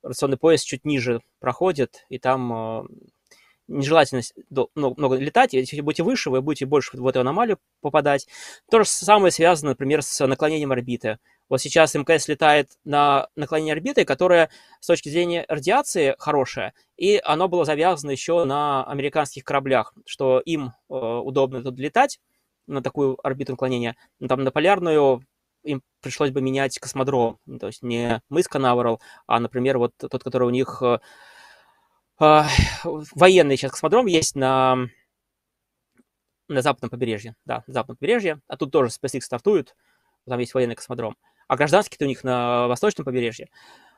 радиационный 0.05 0.37
пояс 0.37 0.63
чуть 0.63 0.85
ниже 0.85 1.21
проходит, 1.39 2.05
и 2.09 2.19
там 2.19 2.53
э, 2.53 2.83
нежелательно 3.67 4.21
много, 4.75 5.17
летать. 5.17 5.53
Если 5.53 5.81
будете 5.81 6.03
выше, 6.03 6.29
вы 6.29 6.41
будете 6.41 6.65
больше 6.65 6.95
в 6.95 7.07
эту 7.07 7.21
аномалию 7.21 7.57
попадать. 7.81 8.27
То 8.69 8.83
же 8.83 8.89
самое 8.89 9.31
связано, 9.31 9.71
например, 9.71 10.01
с 10.01 10.25
наклонением 10.25 10.71
орбиты. 10.71 11.17
Вот 11.49 11.61
сейчас 11.61 11.93
МКС 11.93 12.27
летает 12.27 12.71
на 12.85 13.27
наклонение 13.35 13.73
орбиты, 13.73 14.05
которое 14.05 14.49
с 14.79 14.87
точки 14.87 15.09
зрения 15.09 15.45
радиации 15.47 16.15
хорошее, 16.17 16.73
и 16.97 17.19
оно 17.23 17.47
было 17.47 17.65
завязано 17.65 18.11
еще 18.11 18.45
на 18.45 18.83
американских 18.85 19.43
кораблях, 19.43 19.93
что 20.05 20.39
им 20.39 20.73
э, 20.89 20.93
удобно 20.95 21.61
тут 21.61 21.77
летать 21.77 22.19
на 22.67 22.81
такую 22.81 23.19
орбиту 23.23 23.53
наклонения. 23.53 23.95
Там 24.27 24.43
на 24.43 24.51
полярную 24.51 25.23
им 25.65 25.81
пришлось 26.01 26.31
бы 26.31 26.41
менять 26.41 26.79
космодром. 26.79 27.39
Ну, 27.45 27.59
То 27.59 27.67
есть 27.67 27.83
не 27.83 28.21
мыс 28.29 28.47
Канаверал, 28.47 29.01
а, 29.27 29.39
например, 29.39 29.77
вот 29.77 29.93
тот, 29.97 30.23
который 30.23 30.47
у 30.47 30.51
них 30.51 30.81
э, 30.81 30.99
э, 32.21 32.43
военный 32.83 33.57
сейчас 33.57 33.71
космодром 33.71 34.05
есть 34.05 34.35
на, 34.35 34.77
на 36.47 36.61
западном 36.61 36.89
побережье. 36.89 37.35
Да, 37.45 37.63
на 37.67 37.73
западном 37.73 37.97
побережье. 37.97 38.39
А 38.47 38.57
тут 38.57 38.71
тоже 38.71 38.91
SpaceX 38.91 39.21
стартует, 39.21 39.75
там 40.27 40.39
есть 40.39 40.53
военный 40.53 40.75
космодром. 40.75 41.17
А 41.47 41.57
гражданский-то 41.57 42.05
у 42.05 42.07
них 42.07 42.23
на 42.23 42.67
восточном 42.67 43.05
побережье. 43.05 43.49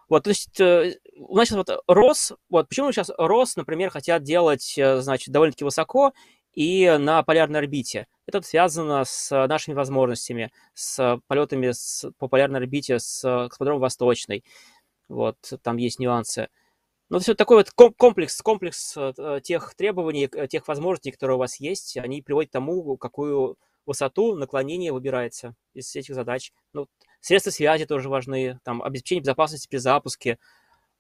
Вот, 0.10 0.24
то 0.24 0.30
есть 0.30 0.60
э, 0.62 0.96
у 1.18 1.36
нас 1.36 1.50
сейчас 1.50 1.58
вот 1.58 1.84
РОС, 1.88 2.34
вот 2.50 2.70
почему 2.70 2.94
сейчас 2.94 3.12
РОС, 3.18 3.58
например, 3.58 3.90
хотят 3.90 4.24
делать, 4.24 4.78
э, 4.78 5.02
значит, 5.02 5.34
довольно-таки 5.34 5.66
высоко 5.66 6.14
и 6.58 6.98
на 6.98 7.22
полярной 7.22 7.60
орбите. 7.60 8.08
Это 8.26 8.42
связано 8.42 9.06
с 9.06 9.30
нашими 9.48 9.76
возможностями, 9.76 10.52
с 10.74 11.22
полетами 11.28 11.70
с, 11.70 12.12
по 12.18 12.28
полярной 12.28 12.62
орбите 12.62 12.98
с 12.98 13.24
э, 13.24 13.48
космодромом 13.48 13.82
Восточный. 13.82 14.44
Вот, 15.08 15.38
там 15.62 15.78
есть 15.78 16.00
нюансы. 16.00 16.50
Ну, 17.10 17.20
все 17.20 17.36
такой 17.36 17.58
вот 17.58 17.70
ком- 17.70 17.94
комплекс, 17.94 18.42
комплекс 18.42 18.98
э, 18.98 19.14
э, 19.20 19.40
тех 19.44 19.76
требований, 19.76 20.28
тех 20.48 20.68
возможностей, 20.68 21.12
которые 21.12 21.36
у 21.36 21.40
вас 21.40 21.60
есть, 21.60 21.96
они 21.96 22.24
приводят 22.24 22.50
к 22.50 22.54
тому, 22.54 22.98
какую 22.98 23.56
высоту 23.86 24.36
наклонения 24.36 24.92
выбирается 24.92 25.54
из 25.76 25.96
этих 25.96 26.16
задач. 26.16 26.52
Ну, 26.74 26.88
средства 27.22 27.52
связи 27.52 27.86
тоже 27.86 28.10
важны, 28.10 28.60
там, 28.64 28.82
обеспечение 28.82 29.22
безопасности 29.22 29.68
при 29.68 29.78
запуске. 29.78 30.40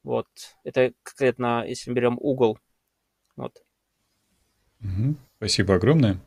Вот, 0.04 0.28
это 0.64 0.94
конкретно, 1.02 1.66
если 1.68 1.90
мы 1.90 1.96
берем 1.96 2.20
угол. 2.22 2.60
Вот. 3.36 3.64
Мгм. 4.82 5.18
Спасибо 5.38 5.76
огромное. 5.76 6.20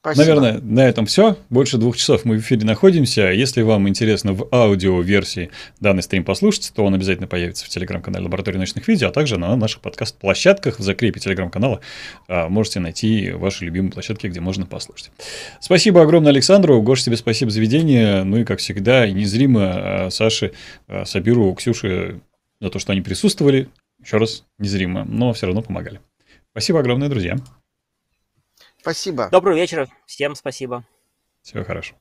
Спасибо. 0.00 0.40
Наверное, 0.40 0.60
на 0.60 0.88
этом 0.88 1.06
все. 1.06 1.36
Больше 1.50 1.76
двух 1.76 1.96
часов 1.96 2.24
мы 2.24 2.36
в 2.36 2.40
эфире 2.40 2.64
находимся. 2.64 3.32
Если 3.32 3.62
вам 3.62 3.88
интересно 3.88 4.32
в 4.32 4.48
аудиоверсии 4.52 5.50
данный 5.80 6.04
стрим 6.04 6.22
послушать, 6.24 6.72
то 6.72 6.84
он 6.84 6.94
обязательно 6.94 7.26
появится 7.26 7.64
в 7.64 7.68
телеграм-канале 7.68 8.24
Лаборатории 8.24 8.58
научных 8.58 8.86
видео, 8.86 9.08
а 9.08 9.10
также 9.10 9.38
на 9.38 9.56
наших 9.56 9.80
подкаст-площадках 9.80 10.78
в 10.78 10.82
закрепе 10.82 11.18
телеграм-канала. 11.18 11.80
а, 12.28 12.48
Можете 12.48 12.78
найти 12.78 13.32
ваши 13.32 13.64
любимые 13.64 13.90
площадки, 13.90 14.28
где 14.28 14.38
можно 14.38 14.66
послушать. 14.66 15.10
Спасибо 15.60 16.00
огромное 16.00 16.30
Александру. 16.30 16.80
Гош, 16.80 17.02
тебе 17.02 17.16
спасибо 17.16 17.50
за 17.50 17.60
ведение. 17.60 18.22
Ну 18.22 18.38
и, 18.38 18.44
как 18.44 18.60
всегда, 18.60 19.10
незримо 19.10 20.06
а, 20.06 20.10
Саше, 20.10 20.52
а, 20.86 21.06
Сабиру, 21.06 21.52
Ксюше 21.54 22.20
за 22.60 22.70
то, 22.70 22.78
что 22.78 22.92
они 22.92 23.00
присутствовали. 23.00 23.68
Еще 24.00 24.16
раз, 24.18 24.44
незримо, 24.60 25.04
но 25.04 25.32
все 25.32 25.46
равно 25.46 25.60
помогали. 25.60 26.00
Спасибо 26.52 26.78
огромное, 26.78 27.08
друзья. 27.08 27.36
Спасибо. 28.88 29.28
Доброго 29.30 29.54
вечера, 29.54 29.86
всем 30.06 30.34
спасибо. 30.34 30.82
Всего 31.42 31.62
хорошего. 31.62 32.00